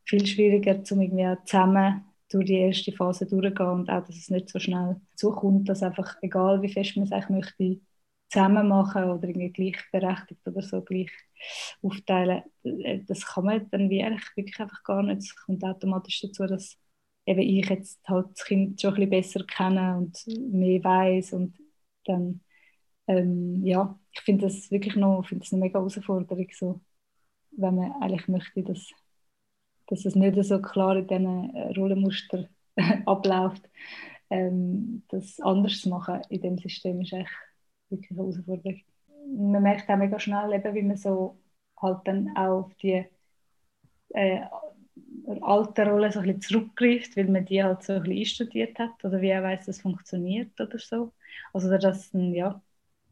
viel 0.06 0.26
schwieriger, 0.26 0.82
um 0.92 1.02
irgendwie 1.02 1.46
zusammen 1.46 2.06
durch 2.34 2.46
die 2.46 2.56
erste 2.56 2.92
Phase 2.92 3.26
durchzugehen 3.28 3.70
und 3.70 3.90
auch, 3.90 4.06
dass 4.06 4.16
es 4.18 4.30
nicht 4.30 4.50
so 4.50 4.60
schnell 4.60 5.00
zukommt, 5.16 5.70
dass 5.70 5.84
einfach, 5.84 6.18
egal 6.22 6.62
wie 6.62 6.70
fest 6.70 6.96
man 6.98 7.06
es 7.06 7.12
eigentlich 7.12 7.30
möchte, 7.58 7.82
zusammen 8.30 8.68
machen 8.68 9.04
oder 9.06 9.28
irgendwie 9.28 9.52
gleichberechtigt 9.52 10.42
oder 10.48 10.62
so 10.62 10.82
gleich 10.82 11.12
aufteilen, 11.82 12.44
äh, 12.64 13.00
das 13.08 13.26
kann 13.26 13.46
man 13.46 13.70
dann 13.70 13.90
wie 13.90 14.04
eigentlich 14.04 14.26
wirklich 14.36 14.60
einfach 14.60 14.84
gar 14.84 15.04
nicht. 15.04 15.20
Es 15.20 15.36
kommt 15.36 15.64
automatisch 15.64 16.22
dazu, 16.22 16.46
dass 16.48 16.78
eben 17.26 17.42
ich 17.42 17.70
jetzt 17.70 18.00
halt 18.08 18.28
das 18.34 18.46
Kind 18.46 18.82
schon 18.82 18.96
ein 18.96 19.10
bisschen 19.10 19.10
besser 19.10 19.46
kenne 19.46 19.98
und 19.98 20.18
mehr 20.52 20.84
weiß 20.84 21.34
und 21.34 21.58
dann 22.06 22.42
ähm, 23.08 23.66
ja, 23.66 24.00
ich 24.14 24.22
finde 24.22 24.48
das 24.48 24.72
wirklich 24.72 24.96
noch, 24.96 25.26
finde 25.28 25.44
das 25.44 25.54
eine 25.54 25.62
mega 25.62 25.80
Herausforderung, 25.80 26.48
so, 26.54 26.82
wenn 27.52 27.76
man 27.76 27.92
eigentlich 28.02 28.28
möchte, 28.28 28.64
dass, 28.64 28.90
dass 29.88 30.06
es 30.06 30.16
nicht 30.16 30.42
so 30.44 30.62
klar 30.62 30.98
in 30.98 31.08
diesen 31.08 31.56
äh, 31.56 31.74
Rollenmuster 31.74 32.48
abläuft. 33.06 33.70
Ähm, 34.30 35.04
das 35.10 35.40
anders 35.42 35.82
zu 35.82 35.90
machen 35.90 36.22
in 36.30 36.42
dem 36.42 36.58
System 36.58 37.02
ist 37.02 37.14
echt 37.14 37.30
wirklich 37.90 38.12
eine 38.12 38.20
Herausforderung. 38.20 38.82
Man 39.38 39.64
merkt 39.64 39.90
auch 39.90 39.98
mega 39.98 40.20
schnell, 40.20 40.54
eben, 40.54 40.76
wie 40.76 40.82
man 40.84 40.98
so 40.98 41.40
halt 41.82 42.00
dann 42.06 42.30
auch 42.36 42.66
auf 42.66 42.76
die 42.76 43.06
äh, 44.10 44.42
alten 45.42 45.88
Rollen 45.88 46.12
so 46.12 46.20
ein 46.20 46.26
bisschen 46.26 46.42
zurückgreift, 46.42 47.18
weil 47.18 47.26
man 47.30 47.46
die 47.46 47.64
halt 47.64 47.84
so 47.84 47.94
ein 47.94 48.04
bisschen 48.04 48.20
einstudiert 48.20 48.80
hat 48.80 49.04
oder 49.04 49.22
wie 49.22 49.30
er 49.30 49.44
weiß, 49.44 49.66
dass 49.66 49.78
es 49.78 49.82
funktioniert 49.82 50.60
oder 50.60 50.80
so. 50.80 51.14
Also 51.54 51.76
dass, 51.78 52.10
ja, 52.14 52.62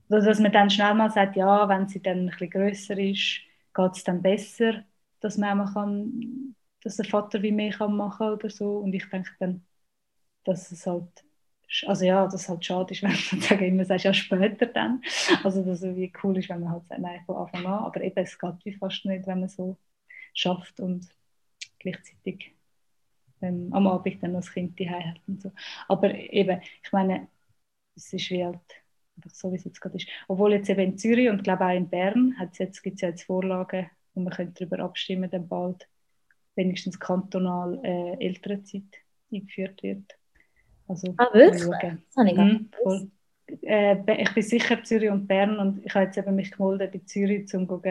dass 0.09 0.39
man 0.39 0.51
dann 0.51 0.69
schnell 0.69 0.93
mal 0.95 1.11
sagt, 1.11 1.35
ja, 1.35 1.67
wenn 1.69 1.87
sie 1.87 2.01
dann 2.01 2.19
ein 2.21 2.25
bisschen 2.27 2.49
grösser 2.49 2.97
ist, 2.99 3.41
geht 3.73 3.91
es 3.95 4.03
dann 4.03 4.21
besser, 4.21 4.83
dass 5.21 5.37
man 5.37 5.61
auch 5.61 5.73
kann, 5.73 6.55
dass 6.83 6.97
der 6.97 7.05
Vater 7.05 7.41
wie 7.41 7.51
mehr 7.51 7.71
kann 7.71 7.95
machen 7.95 8.29
oder 8.29 8.49
so. 8.49 8.77
Und 8.79 8.93
ich 8.93 9.09
denke 9.09 9.31
dann, 9.39 9.65
dass 10.45 10.71
es 10.71 10.87
halt, 10.87 11.25
also 11.87 12.05
ja, 12.05 12.27
dass 12.27 12.49
halt 12.49 12.65
schade 12.65 12.93
ist, 12.93 13.03
wenn 13.03 13.11
man 13.11 13.19
sozusagen 13.19 13.65
immer 13.65 13.85
sagt, 13.85 14.03
ja, 14.03 14.13
später 14.13 14.67
dann. 14.67 15.01
Also 15.43 15.63
dass 15.63 15.81
es 15.83 15.95
wie 15.95 16.11
cool 16.23 16.37
ist, 16.37 16.49
wenn 16.49 16.61
man 16.61 16.71
halt 16.71 16.87
sagt, 16.87 17.01
nein, 17.01 17.21
von 17.25 17.37
Anfang 17.37 17.65
an. 17.65 17.83
Aber 17.85 18.01
eben, 18.01 18.17
es 18.17 18.37
geht 18.39 18.65
wie 18.65 18.73
fast 18.73 19.05
nicht, 19.05 19.27
wenn 19.27 19.41
man 19.41 19.49
so 19.49 19.77
schafft 20.33 20.79
und 20.79 21.07
gleichzeitig 21.79 22.53
ähm, 23.41 23.69
am 23.73 23.87
Abend 23.87 24.21
dann 24.23 24.33
noch 24.33 24.39
das 24.39 24.53
Kind 24.53 24.79
daheim 24.79 25.11
hat 25.11 25.21
und 25.27 25.41
so. 25.41 25.51
Aber 25.87 26.13
eben, 26.13 26.61
ich 26.83 26.91
meine, 26.91 27.27
es 27.95 28.13
ist 28.13 28.29
wie 28.29 28.45
halt 28.45 28.59
einfach 29.17 29.31
so, 29.31 29.51
wie 29.51 29.55
es 29.57 29.63
jetzt 29.65 29.81
gerade 29.81 29.97
ist. 29.97 30.07
Obwohl 30.27 30.53
jetzt 30.53 30.69
eben 30.69 30.81
in 30.81 30.97
Zürich 30.97 31.29
und 31.29 31.43
glaube 31.43 31.65
auch 31.65 31.75
in 31.75 31.89
Bern 31.89 32.35
gibt 32.39 32.95
es 32.95 33.01
ja 33.01 33.09
jetzt 33.09 33.23
Vorlagen, 33.23 33.89
wo 34.13 34.21
man 34.21 34.33
könnte 34.33 34.65
darüber 34.65 34.83
abstimmen, 34.83 35.29
dann 35.29 35.47
bald 35.47 35.87
wenigstens 36.55 36.99
kantonal 36.99 37.79
äh, 37.83 38.25
Elternzeit 38.25 38.83
eingeführt 39.31 39.81
wird. 39.83 40.17
Also, 40.87 41.13
ah, 41.17 41.33
wirklich? 41.33 41.63
Das 41.63 42.17
habe 42.17 42.29
ich 42.29 42.37
mhm, 42.37 42.69
voll. 42.83 43.11
Äh, 43.63 44.21
ich 44.21 44.33
bin 44.33 44.43
sicher 44.43 44.83
Zürich 44.83 45.09
und 45.09 45.27
Bern 45.27 45.57
und 45.57 45.85
ich 45.85 45.93
habe 45.93 46.05
jetzt 46.05 46.17
eben 46.17 46.35
mich 46.35 46.51
gemeldet 46.51 46.93
in 46.93 47.05
Zürich, 47.05 47.53
um 47.53 47.67
zu 47.67 47.81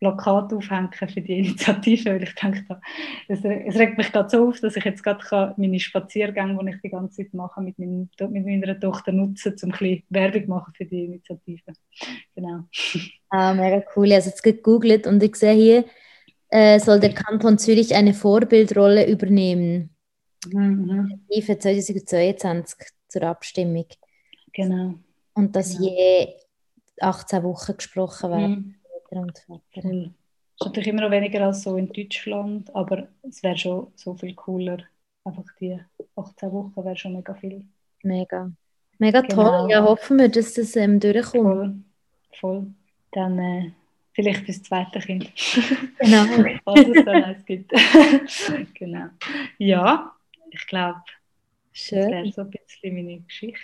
Plakat 0.00 0.52
aufhängen 0.52 0.92
für 0.92 1.20
die 1.20 1.38
Initiative, 1.38 2.10
weil 2.10 2.22
ich 2.22 2.34
denke, 2.34 2.80
es, 3.26 3.44
regt 3.44 3.98
mich 3.98 4.12
gerade 4.12 4.30
so 4.30 4.48
auf, 4.48 4.60
dass 4.60 4.76
ich 4.76 4.84
jetzt 4.84 5.02
gerade 5.02 5.54
meine 5.56 5.80
Spaziergänge, 5.80 6.58
die 6.62 6.70
ich 6.70 6.80
die 6.82 6.90
ganze 6.90 7.16
Zeit 7.16 7.34
mache, 7.34 7.60
mit, 7.60 7.78
meinem, 7.78 8.08
mit 8.30 8.46
meiner 8.46 8.78
Tochter 8.78 9.12
nutzen, 9.12 9.56
um 9.62 9.70
ein 9.70 9.78
bisschen 9.78 10.02
Werbung 10.10 10.46
machen 10.48 10.72
für 10.76 10.84
die 10.84 11.04
Initiative. 11.04 11.72
Genau. 12.34 12.60
Ah, 13.30 13.52
mega 13.54 13.82
cool. 13.96 14.12
Habe 14.12 14.24
jetzt 14.24 14.42
gegoogelt 14.42 15.06
und 15.06 15.22
ich 15.22 15.34
sehe 15.36 15.54
hier, 15.54 15.84
äh, 16.50 16.78
soll 16.80 17.00
der 17.00 17.14
Kanton 17.14 17.58
Zürich 17.58 17.94
eine 17.94 18.14
Vorbildrolle 18.14 19.08
übernehmen. 19.08 19.90
Mhm. 20.46 21.20
2022 21.30 22.88
zur 23.08 23.22
Abstimmung. 23.22 23.86
Genau. 24.52 24.94
Und 25.34 25.54
dass 25.54 25.76
genau. 25.76 25.90
je 25.90 26.28
18 27.00 27.42
Wochen 27.42 27.76
gesprochen 27.76 28.30
wird. 28.30 28.48
Mhm. 28.48 28.74
Cool. 29.10 29.32
ist 30.60 30.66
natürlich 30.66 30.88
immer 30.88 31.02
noch 31.02 31.10
weniger 31.10 31.46
als 31.46 31.62
so 31.62 31.76
in 31.76 31.90
Deutschland, 31.90 32.74
aber 32.74 33.08
es 33.22 33.42
wäre 33.42 33.56
schon 33.56 33.92
so 33.94 34.14
viel 34.14 34.34
cooler. 34.34 34.78
Einfach 35.24 35.44
die 35.60 35.78
18 36.16 36.52
Wochen 36.52 36.84
wäre 36.84 36.96
schon 36.96 37.14
mega 37.14 37.34
viel. 37.34 37.64
Mega. 38.02 38.50
Mega 38.98 39.20
genau. 39.22 39.60
toll. 39.60 39.70
Ja, 39.70 39.82
hoffen 39.82 40.18
wir, 40.18 40.28
dass 40.28 40.54
das 40.54 40.76
ähm, 40.76 41.00
durchkommt. 41.00 41.32
Voll. 41.32 41.76
Voll. 42.32 42.66
Dann 43.12 43.38
äh, 43.38 43.70
vielleicht 44.12 44.44
fürs 44.44 44.62
zweite 44.62 44.98
Kind. 45.00 45.30
Genau. 45.98 46.24
Was 46.64 46.86
es 46.86 47.04
dann 47.04 47.24
alles 47.24 47.44
gibt. 47.44 47.72
genau. 48.74 49.06
Ja, 49.58 50.12
ich 50.50 50.66
glaube, 50.66 51.02
das 51.72 51.92
wäre 51.92 52.32
so 52.32 52.42
ein 52.42 52.50
bisschen 52.50 52.94
meine 52.94 53.20
Geschichte. 53.20 53.58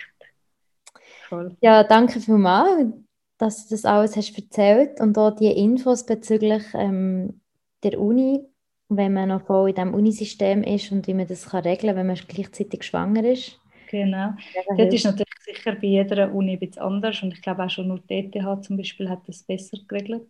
Voll. 1.27 1.55
Ja, 1.61 1.83
danke 1.83 2.19
vielmals 2.19 2.93
dass 3.37 3.67
du 3.67 3.75
das 3.75 3.85
alles 3.85 4.15
hast 4.15 4.37
erzählt 4.37 4.99
und 5.01 5.17
auch 5.17 5.35
die 5.35 5.51
Infos 5.51 6.05
bezüglich 6.05 6.63
ähm, 6.73 7.41
der 7.83 7.99
Uni, 7.99 8.41
wenn 8.89 9.13
man 9.13 9.29
noch 9.29 9.45
voll 9.45 9.69
in 9.69 9.75
diesem 9.75 9.93
Unisystem 9.93 10.63
ist 10.63 10.91
und 10.91 11.07
wie 11.07 11.13
man 11.13 11.27
das 11.27 11.49
kann 11.49 11.63
regeln 11.63 11.95
kann, 11.95 11.97
wenn 11.97 12.07
man 12.07 12.19
gleichzeitig 12.27 12.83
schwanger 12.83 13.23
ist. 13.25 13.59
Genau. 13.89 14.33
Das 14.77 14.93
ist 14.93 15.05
natürlich 15.05 15.33
sicher 15.41 15.73
bei 15.73 15.87
jeder 15.87 16.33
Uni 16.33 16.53
ein 16.53 16.59
bisschen 16.59 16.81
anders 16.81 17.21
und 17.21 17.33
ich 17.33 17.41
glaube 17.41 17.63
auch 17.63 17.69
schon 17.69 17.87
nur 17.87 17.99
die 17.99 18.31
ETH 18.33 18.63
zum 18.63 18.77
Beispiel 18.77 19.09
hat 19.09 19.27
das 19.27 19.43
besser 19.43 19.77
geregelt. 19.87 20.29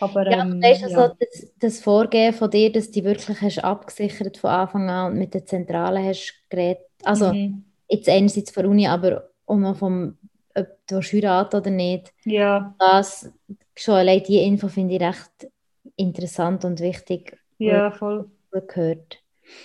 Aber, 0.00 0.30
ja, 0.30 0.42
ähm, 0.42 0.62
weißt 0.62 0.84
du, 0.84 0.88
ja. 0.88 0.98
also 0.98 1.14
das, 1.18 1.52
das, 1.58 1.80
Vorgehen 1.80 2.32
von 2.32 2.50
dir, 2.50 2.72
dass 2.72 2.90
du 2.90 3.04
wirklich 3.04 3.40
hast 3.40 3.64
abgesichert 3.64 4.38
von 4.38 4.50
Anfang 4.50 4.88
an 4.88 5.12
und 5.12 5.18
mit 5.18 5.34
der 5.34 5.44
Zentrale 5.44 6.02
hast 6.02 6.42
geredet, 6.48 6.82
also 7.02 7.32
mhm. 7.32 7.64
jetzt 7.88 8.08
einerseits 8.08 8.50
von 8.50 8.62
der 8.62 8.70
Uni, 8.70 8.86
aber 8.86 9.30
auch 9.46 9.56
noch 9.56 9.76
vom 9.76 10.16
ob 10.54 10.68
du 10.86 11.00
heiraten 11.00 11.56
oder 11.56 11.70
nicht. 11.70 12.12
Ja. 12.24 12.74
Das, 12.78 13.30
schon 13.76 13.94
allein 13.94 14.22
diese 14.22 14.40
Info 14.40 14.68
finde 14.68 14.94
ich 14.94 15.00
recht 15.00 15.50
interessant 15.96 16.64
und 16.64 16.80
wichtig. 16.80 17.38
Ja, 17.58 17.90
voll. 17.90 18.30
Gehört. 18.50 19.20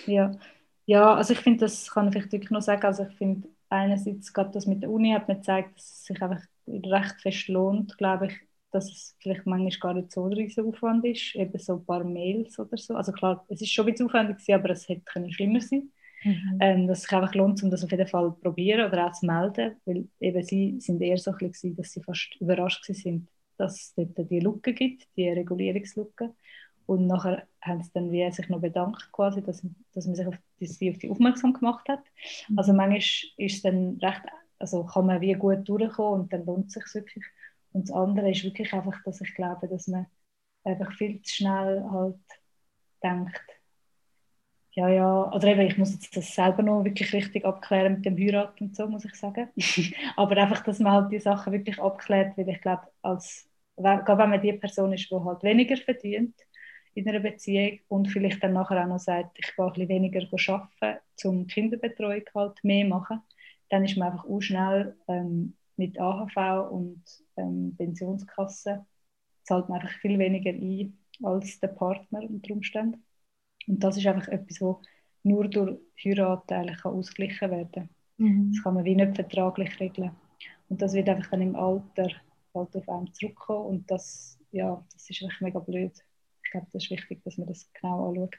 Ja. 0.06 0.32
ja, 0.84 1.14
also 1.14 1.32
ich 1.32 1.38
finde, 1.38 1.60
das 1.60 1.90
kann 1.90 2.08
ich 2.08 2.12
vielleicht 2.12 2.32
wirklich 2.32 2.50
noch 2.50 2.60
sagen, 2.60 2.84
also 2.84 3.04
ich 3.04 3.16
finde 3.16 3.48
einerseits 3.68 4.32
gerade 4.32 4.50
das 4.50 4.66
mit 4.66 4.82
der 4.82 4.90
Uni 4.90 5.12
hat 5.12 5.28
mir 5.28 5.36
gezeigt, 5.36 5.76
dass 5.76 5.84
es 5.84 6.04
sich 6.06 6.20
einfach 6.20 6.42
recht 6.66 7.20
fest 7.20 7.48
lohnt, 7.48 7.96
glaube 7.98 8.26
ich, 8.26 8.32
dass 8.70 8.90
es 8.90 9.16
vielleicht 9.20 9.46
manchmal 9.46 9.70
gar 9.80 9.94
nicht 9.94 10.12
so 10.12 10.24
ein 10.24 10.32
riesiger 10.32 10.66
Aufwand 10.66 11.04
ist, 11.04 11.34
eben 11.34 11.58
so 11.58 11.74
ein 11.76 11.84
paar 11.84 12.04
Mails 12.04 12.58
oder 12.58 12.76
so. 12.76 12.94
Also 12.94 13.12
klar, 13.12 13.44
es 13.48 13.60
ist 13.60 13.72
schon 13.72 13.86
ein 13.86 13.92
bisschen 13.92 14.06
aufwendig 14.06 14.54
aber 14.54 14.70
es 14.70 14.88
hätte 14.88 15.32
schlimmer 15.32 15.60
sein 15.60 15.90
Mhm. 16.22 16.58
Ähm, 16.60 16.86
dass 16.86 16.98
es 16.98 17.04
sich 17.04 17.12
einfach 17.12 17.34
lohnt, 17.34 17.62
um 17.62 17.70
das 17.70 17.84
auf 17.84 17.90
jeden 17.90 18.06
Fall 18.06 18.34
zu 18.34 18.40
probieren 18.40 18.86
oder 18.86 19.06
auch 19.06 19.12
zu 19.12 19.26
melden, 19.26 19.76
weil 19.84 20.08
eben 20.20 20.42
sie 20.42 20.78
sind 20.80 21.00
eher 21.00 21.18
so 21.18 21.30
ein 21.32 21.38
bisschen, 21.38 21.76
dass 21.76 21.92
sie 21.92 22.02
fast 22.02 22.36
überrascht 22.40 22.84
sind, 22.84 23.28
dass 23.56 23.76
es 23.76 23.94
dort 23.94 24.30
die 24.30 24.40
Lücke 24.40 24.74
gibt, 24.74 25.06
die 25.16 25.28
Regulierungslücke. 25.28 26.34
Und 26.86 27.06
nachher 27.06 27.46
haben 27.62 27.82
sie 27.82 27.90
dann 27.94 28.10
wie 28.10 28.30
sich 28.32 28.48
noch 28.48 28.60
bedankt, 28.60 29.10
quasi, 29.12 29.42
dass, 29.42 29.62
dass 29.94 30.06
man 30.06 30.16
sich 30.16 30.26
auf 30.26 30.34
die, 30.58 30.66
sie 30.66 30.90
auf 30.90 30.98
die 30.98 31.08
aufmerksam 31.08 31.52
gemacht 31.52 31.88
hat. 31.88 32.02
Mhm. 32.48 32.58
Also 32.58 32.72
manchmal 32.72 32.98
ist 32.98 33.30
es 33.38 33.62
dann 33.62 33.98
recht, 34.02 34.22
also 34.58 34.84
kann 34.84 35.06
man 35.06 35.20
wie 35.20 35.32
gut 35.34 35.68
durchkommen 35.68 36.22
und 36.22 36.32
dann 36.32 36.44
lohnt 36.44 36.66
es 36.66 36.72
sich 36.72 36.94
wirklich. 36.94 37.24
Und 37.72 37.88
das 37.88 37.96
andere 37.96 38.30
ist 38.30 38.44
wirklich 38.44 38.72
einfach, 38.72 39.02
dass 39.04 39.20
ich 39.20 39.34
glaube, 39.34 39.68
dass 39.68 39.86
man 39.88 40.06
einfach 40.64 40.92
viel 40.94 41.22
zu 41.22 41.34
schnell 41.36 41.84
halt 41.90 42.18
denkt, 43.02 43.40
ja, 44.72 44.88
ja, 44.88 45.32
oder 45.32 45.48
eben, 45.48 45.60
ich 45.62 45.78
muss 45.78 45.92
jetzt 45.92 46.16
das 46.16 46.34
selber 46.34 46.62
noch 46.62 46.84
wirklich 46.84 47.12
richtig 47.12 47.44
abklären 47.44 47.94
mit 47.94 48.04
dem 48.04 48.16
Heiraten 48.16 48.64
und 48.64 48.76
so, 48.76 48.86
muss 48.86 49.04
ich 49.04 49.14
sagen. 49.14 49.48
Aber 50.16 50.36
einfach, 50.36 50.62
dass 50.62 50.78
man 50.78 50.92
halt 50.92 51.12
die 51.12 51.18
Sachen 51.18 51.52
wirklich 51.52 51.80
abklärt, 51.80 52.38
weil 52.38 52.48
ich 52.48 52.60
glaube, 52.60 52.82
als, 53.02 53.48
gerade 53.76 54.18
wenn 54.18 54.30
man 54.30 54.40
die 54.40 54.52
Person 54.52 54.92
ist, 54.92 55.10
die 55.10 55.14
halt 55.16 55.42
weniger 55.42 55.76
verdient 55.76 56.34
in 56.94 57.08
einer 57.08 57.20
Beziehung 57.20 57.80
und 57.88 58.08
vielleicht 58.08 58.42
dann 58.44 58.52
nachher 58.52 58.82
auch 58.84 58.88
noch 58.88 58.98
sagt, 58.98 59.38
ich 59.38 59.54
gehe 59.56 59.64
ein 59.64 59.72
bisschen 59.72 59.88
weniger 59.88 60.20
arbeiten, 60.54 61.00
um 61.24 61.46
Kinderbetreuung 61.46 62.22
halt 62.34 62.62
mehr 62.64 62.84
machen, 62.86 63.20
dann 63.70 63.84
ist 63.84 63.96
man 63.96 64.12
einfach 64.12 64.24
auch 64.24 64.40
schnell 64.40 64.96
ähm, 65.08 65.56
mit 65.80 65.98
AHV 65.98 66.70
und 66.70 67.02
ähm, 67.36 67.74
Pensionskasse, 67.76 68.84
zahlt 69.44 69.68
man 69.68 69.80
einfach 69.80 69.98
viel 70.00 70.18
weniger 70.18 70.50
ein 70.50 70.98
als 71.22 71.58
der 71.58 71.68
Partner 71.68 72.20
unter 72.22 72.52
Umständen. 72.52 73.02
Und 73.66 73.82
das 73.82 73.96
ist 73.96 74.06
einfach 74.06 74.28
etwas, 74.28 74.60
wo 74.60 74.80
nur 75.22 75.48
durch 75.48 75.78
Heirat 76.04 76.52
eigentlich 76.52 76.84
ausgeglichen 76.84 77.50
werden 77.50 77.72
kann. 77.72 77.88
Mhm. 78.18 78.52
Das 78.52 78.62
kann 78.62 78.74
man 78.74 78.84
wie 78.84 78.94
nicht 78.94 79.14
vertraglich 79.14 79.80
regeln. 79.80 80.12
Und 80.68 80.80
das 80.82 80.92
wird 80.92 81.08
einfach 81.08 81.30
dann 81.30 81.42
im 81.42 81.56
Alter 81.56 82.08
halt 82.54 82.76
auf 82.76 82.88
einen 82.88 83.12
zurückkommen 83.14 83.66
und 83.66 83.90
das, 83.90 84.38
ja, 84.50 84.84
das 84.92 85.08
ist 85.08 85.22
echt 85.22 85.40
mega 85.40 85.58
blöd. 85.58 85.92
Ich 86.44 86.50
glaube, 86.50 86.66
das 86.72 86.84
ist 86.84 86.90
wichtig, 86.90 87.22
dass 87.24 87.38
man 87.38 87.48
das 87.48 87.70
genau 87.72 88.10
anschaut. 88.10 88.36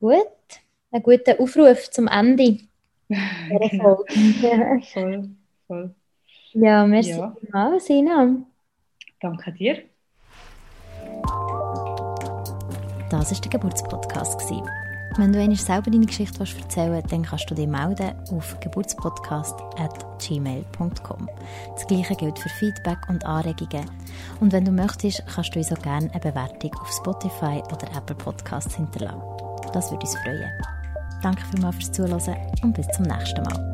Gut, 0.00 0.62
ein 0.90 1.02
guter 1.02 1.38
Aufruf 1.40 1.90
zum 1.90 2.08
Ende. 2.08 2.58
genau. 3.08 4.04
voll, 4.92 5.30
voll. 5.66 5.94
Ja, 6.52 6.86
merci 6.86 7.10
ja. 7.10 7.34
vielmals, 7.40 7.86
Sina. 7.86 8.36
Danke 9.20 9.52
dir. 9.52 9.82
Das 13.10 13.32
war 13.32 13.40
der 13.40 13.50
Geburtspodcast. 13.50 14.40
Wenn 15.16 15.32
du 15.32 15.40
einmal 15.40 15.56
selber 15.56 15.90
deine 15.90 16.06
Geschichte 16.06 16.38
erzählen 16.38 16.92
willst, 16.92 17.10
dann 17.12 17.22
kannst 17.22 17.50
du 17.50 17.56
dich 17.56 17.66
melden 17.66 18.12
auf 18.30 18.60
geburtspodcast.gmail.com. 18.60 21.28
Das 21.74 21.86
gleiche 21.88 22.14
gilt 22.14 22.38
für 22.38 22.48
Feedback 22.48 22.98
und 23.08 23.26
Anregungen. 23.26 23.90
Und 24.38 24.52
wenn 24.52 24.64
du 24.64 24.70
möchtest, 24.70 25.26
kannst 25.26 25.52
du 25.54 25.58
uns 25.58 25.72
auch 25.72 25.82
gerne 25.82 26.08
eine 26.12 26.20
Bewertung 26.20 26.72
auf 26.80 26.92
Spotify 26.92 27.60
oder 27.72 27.88
Apple 27.96 28.14
Podcasts 28.16 28.76
hinterlassen. 28.76 29.20
Das 29.72 29.90
würde 29.90 30.06
uns 30.06 30.16
freuen. 30.18 30.52
Danke 31.22 31.42
vielmals 31.50 31.76
fürs 31.76 31.92
Zuhören 31.92 32.36
und 32.62 32.74
bis 32.74 32.86
zum 32.88 33.06
nächsten 33.06 33.42
Mal. 33.42 33.72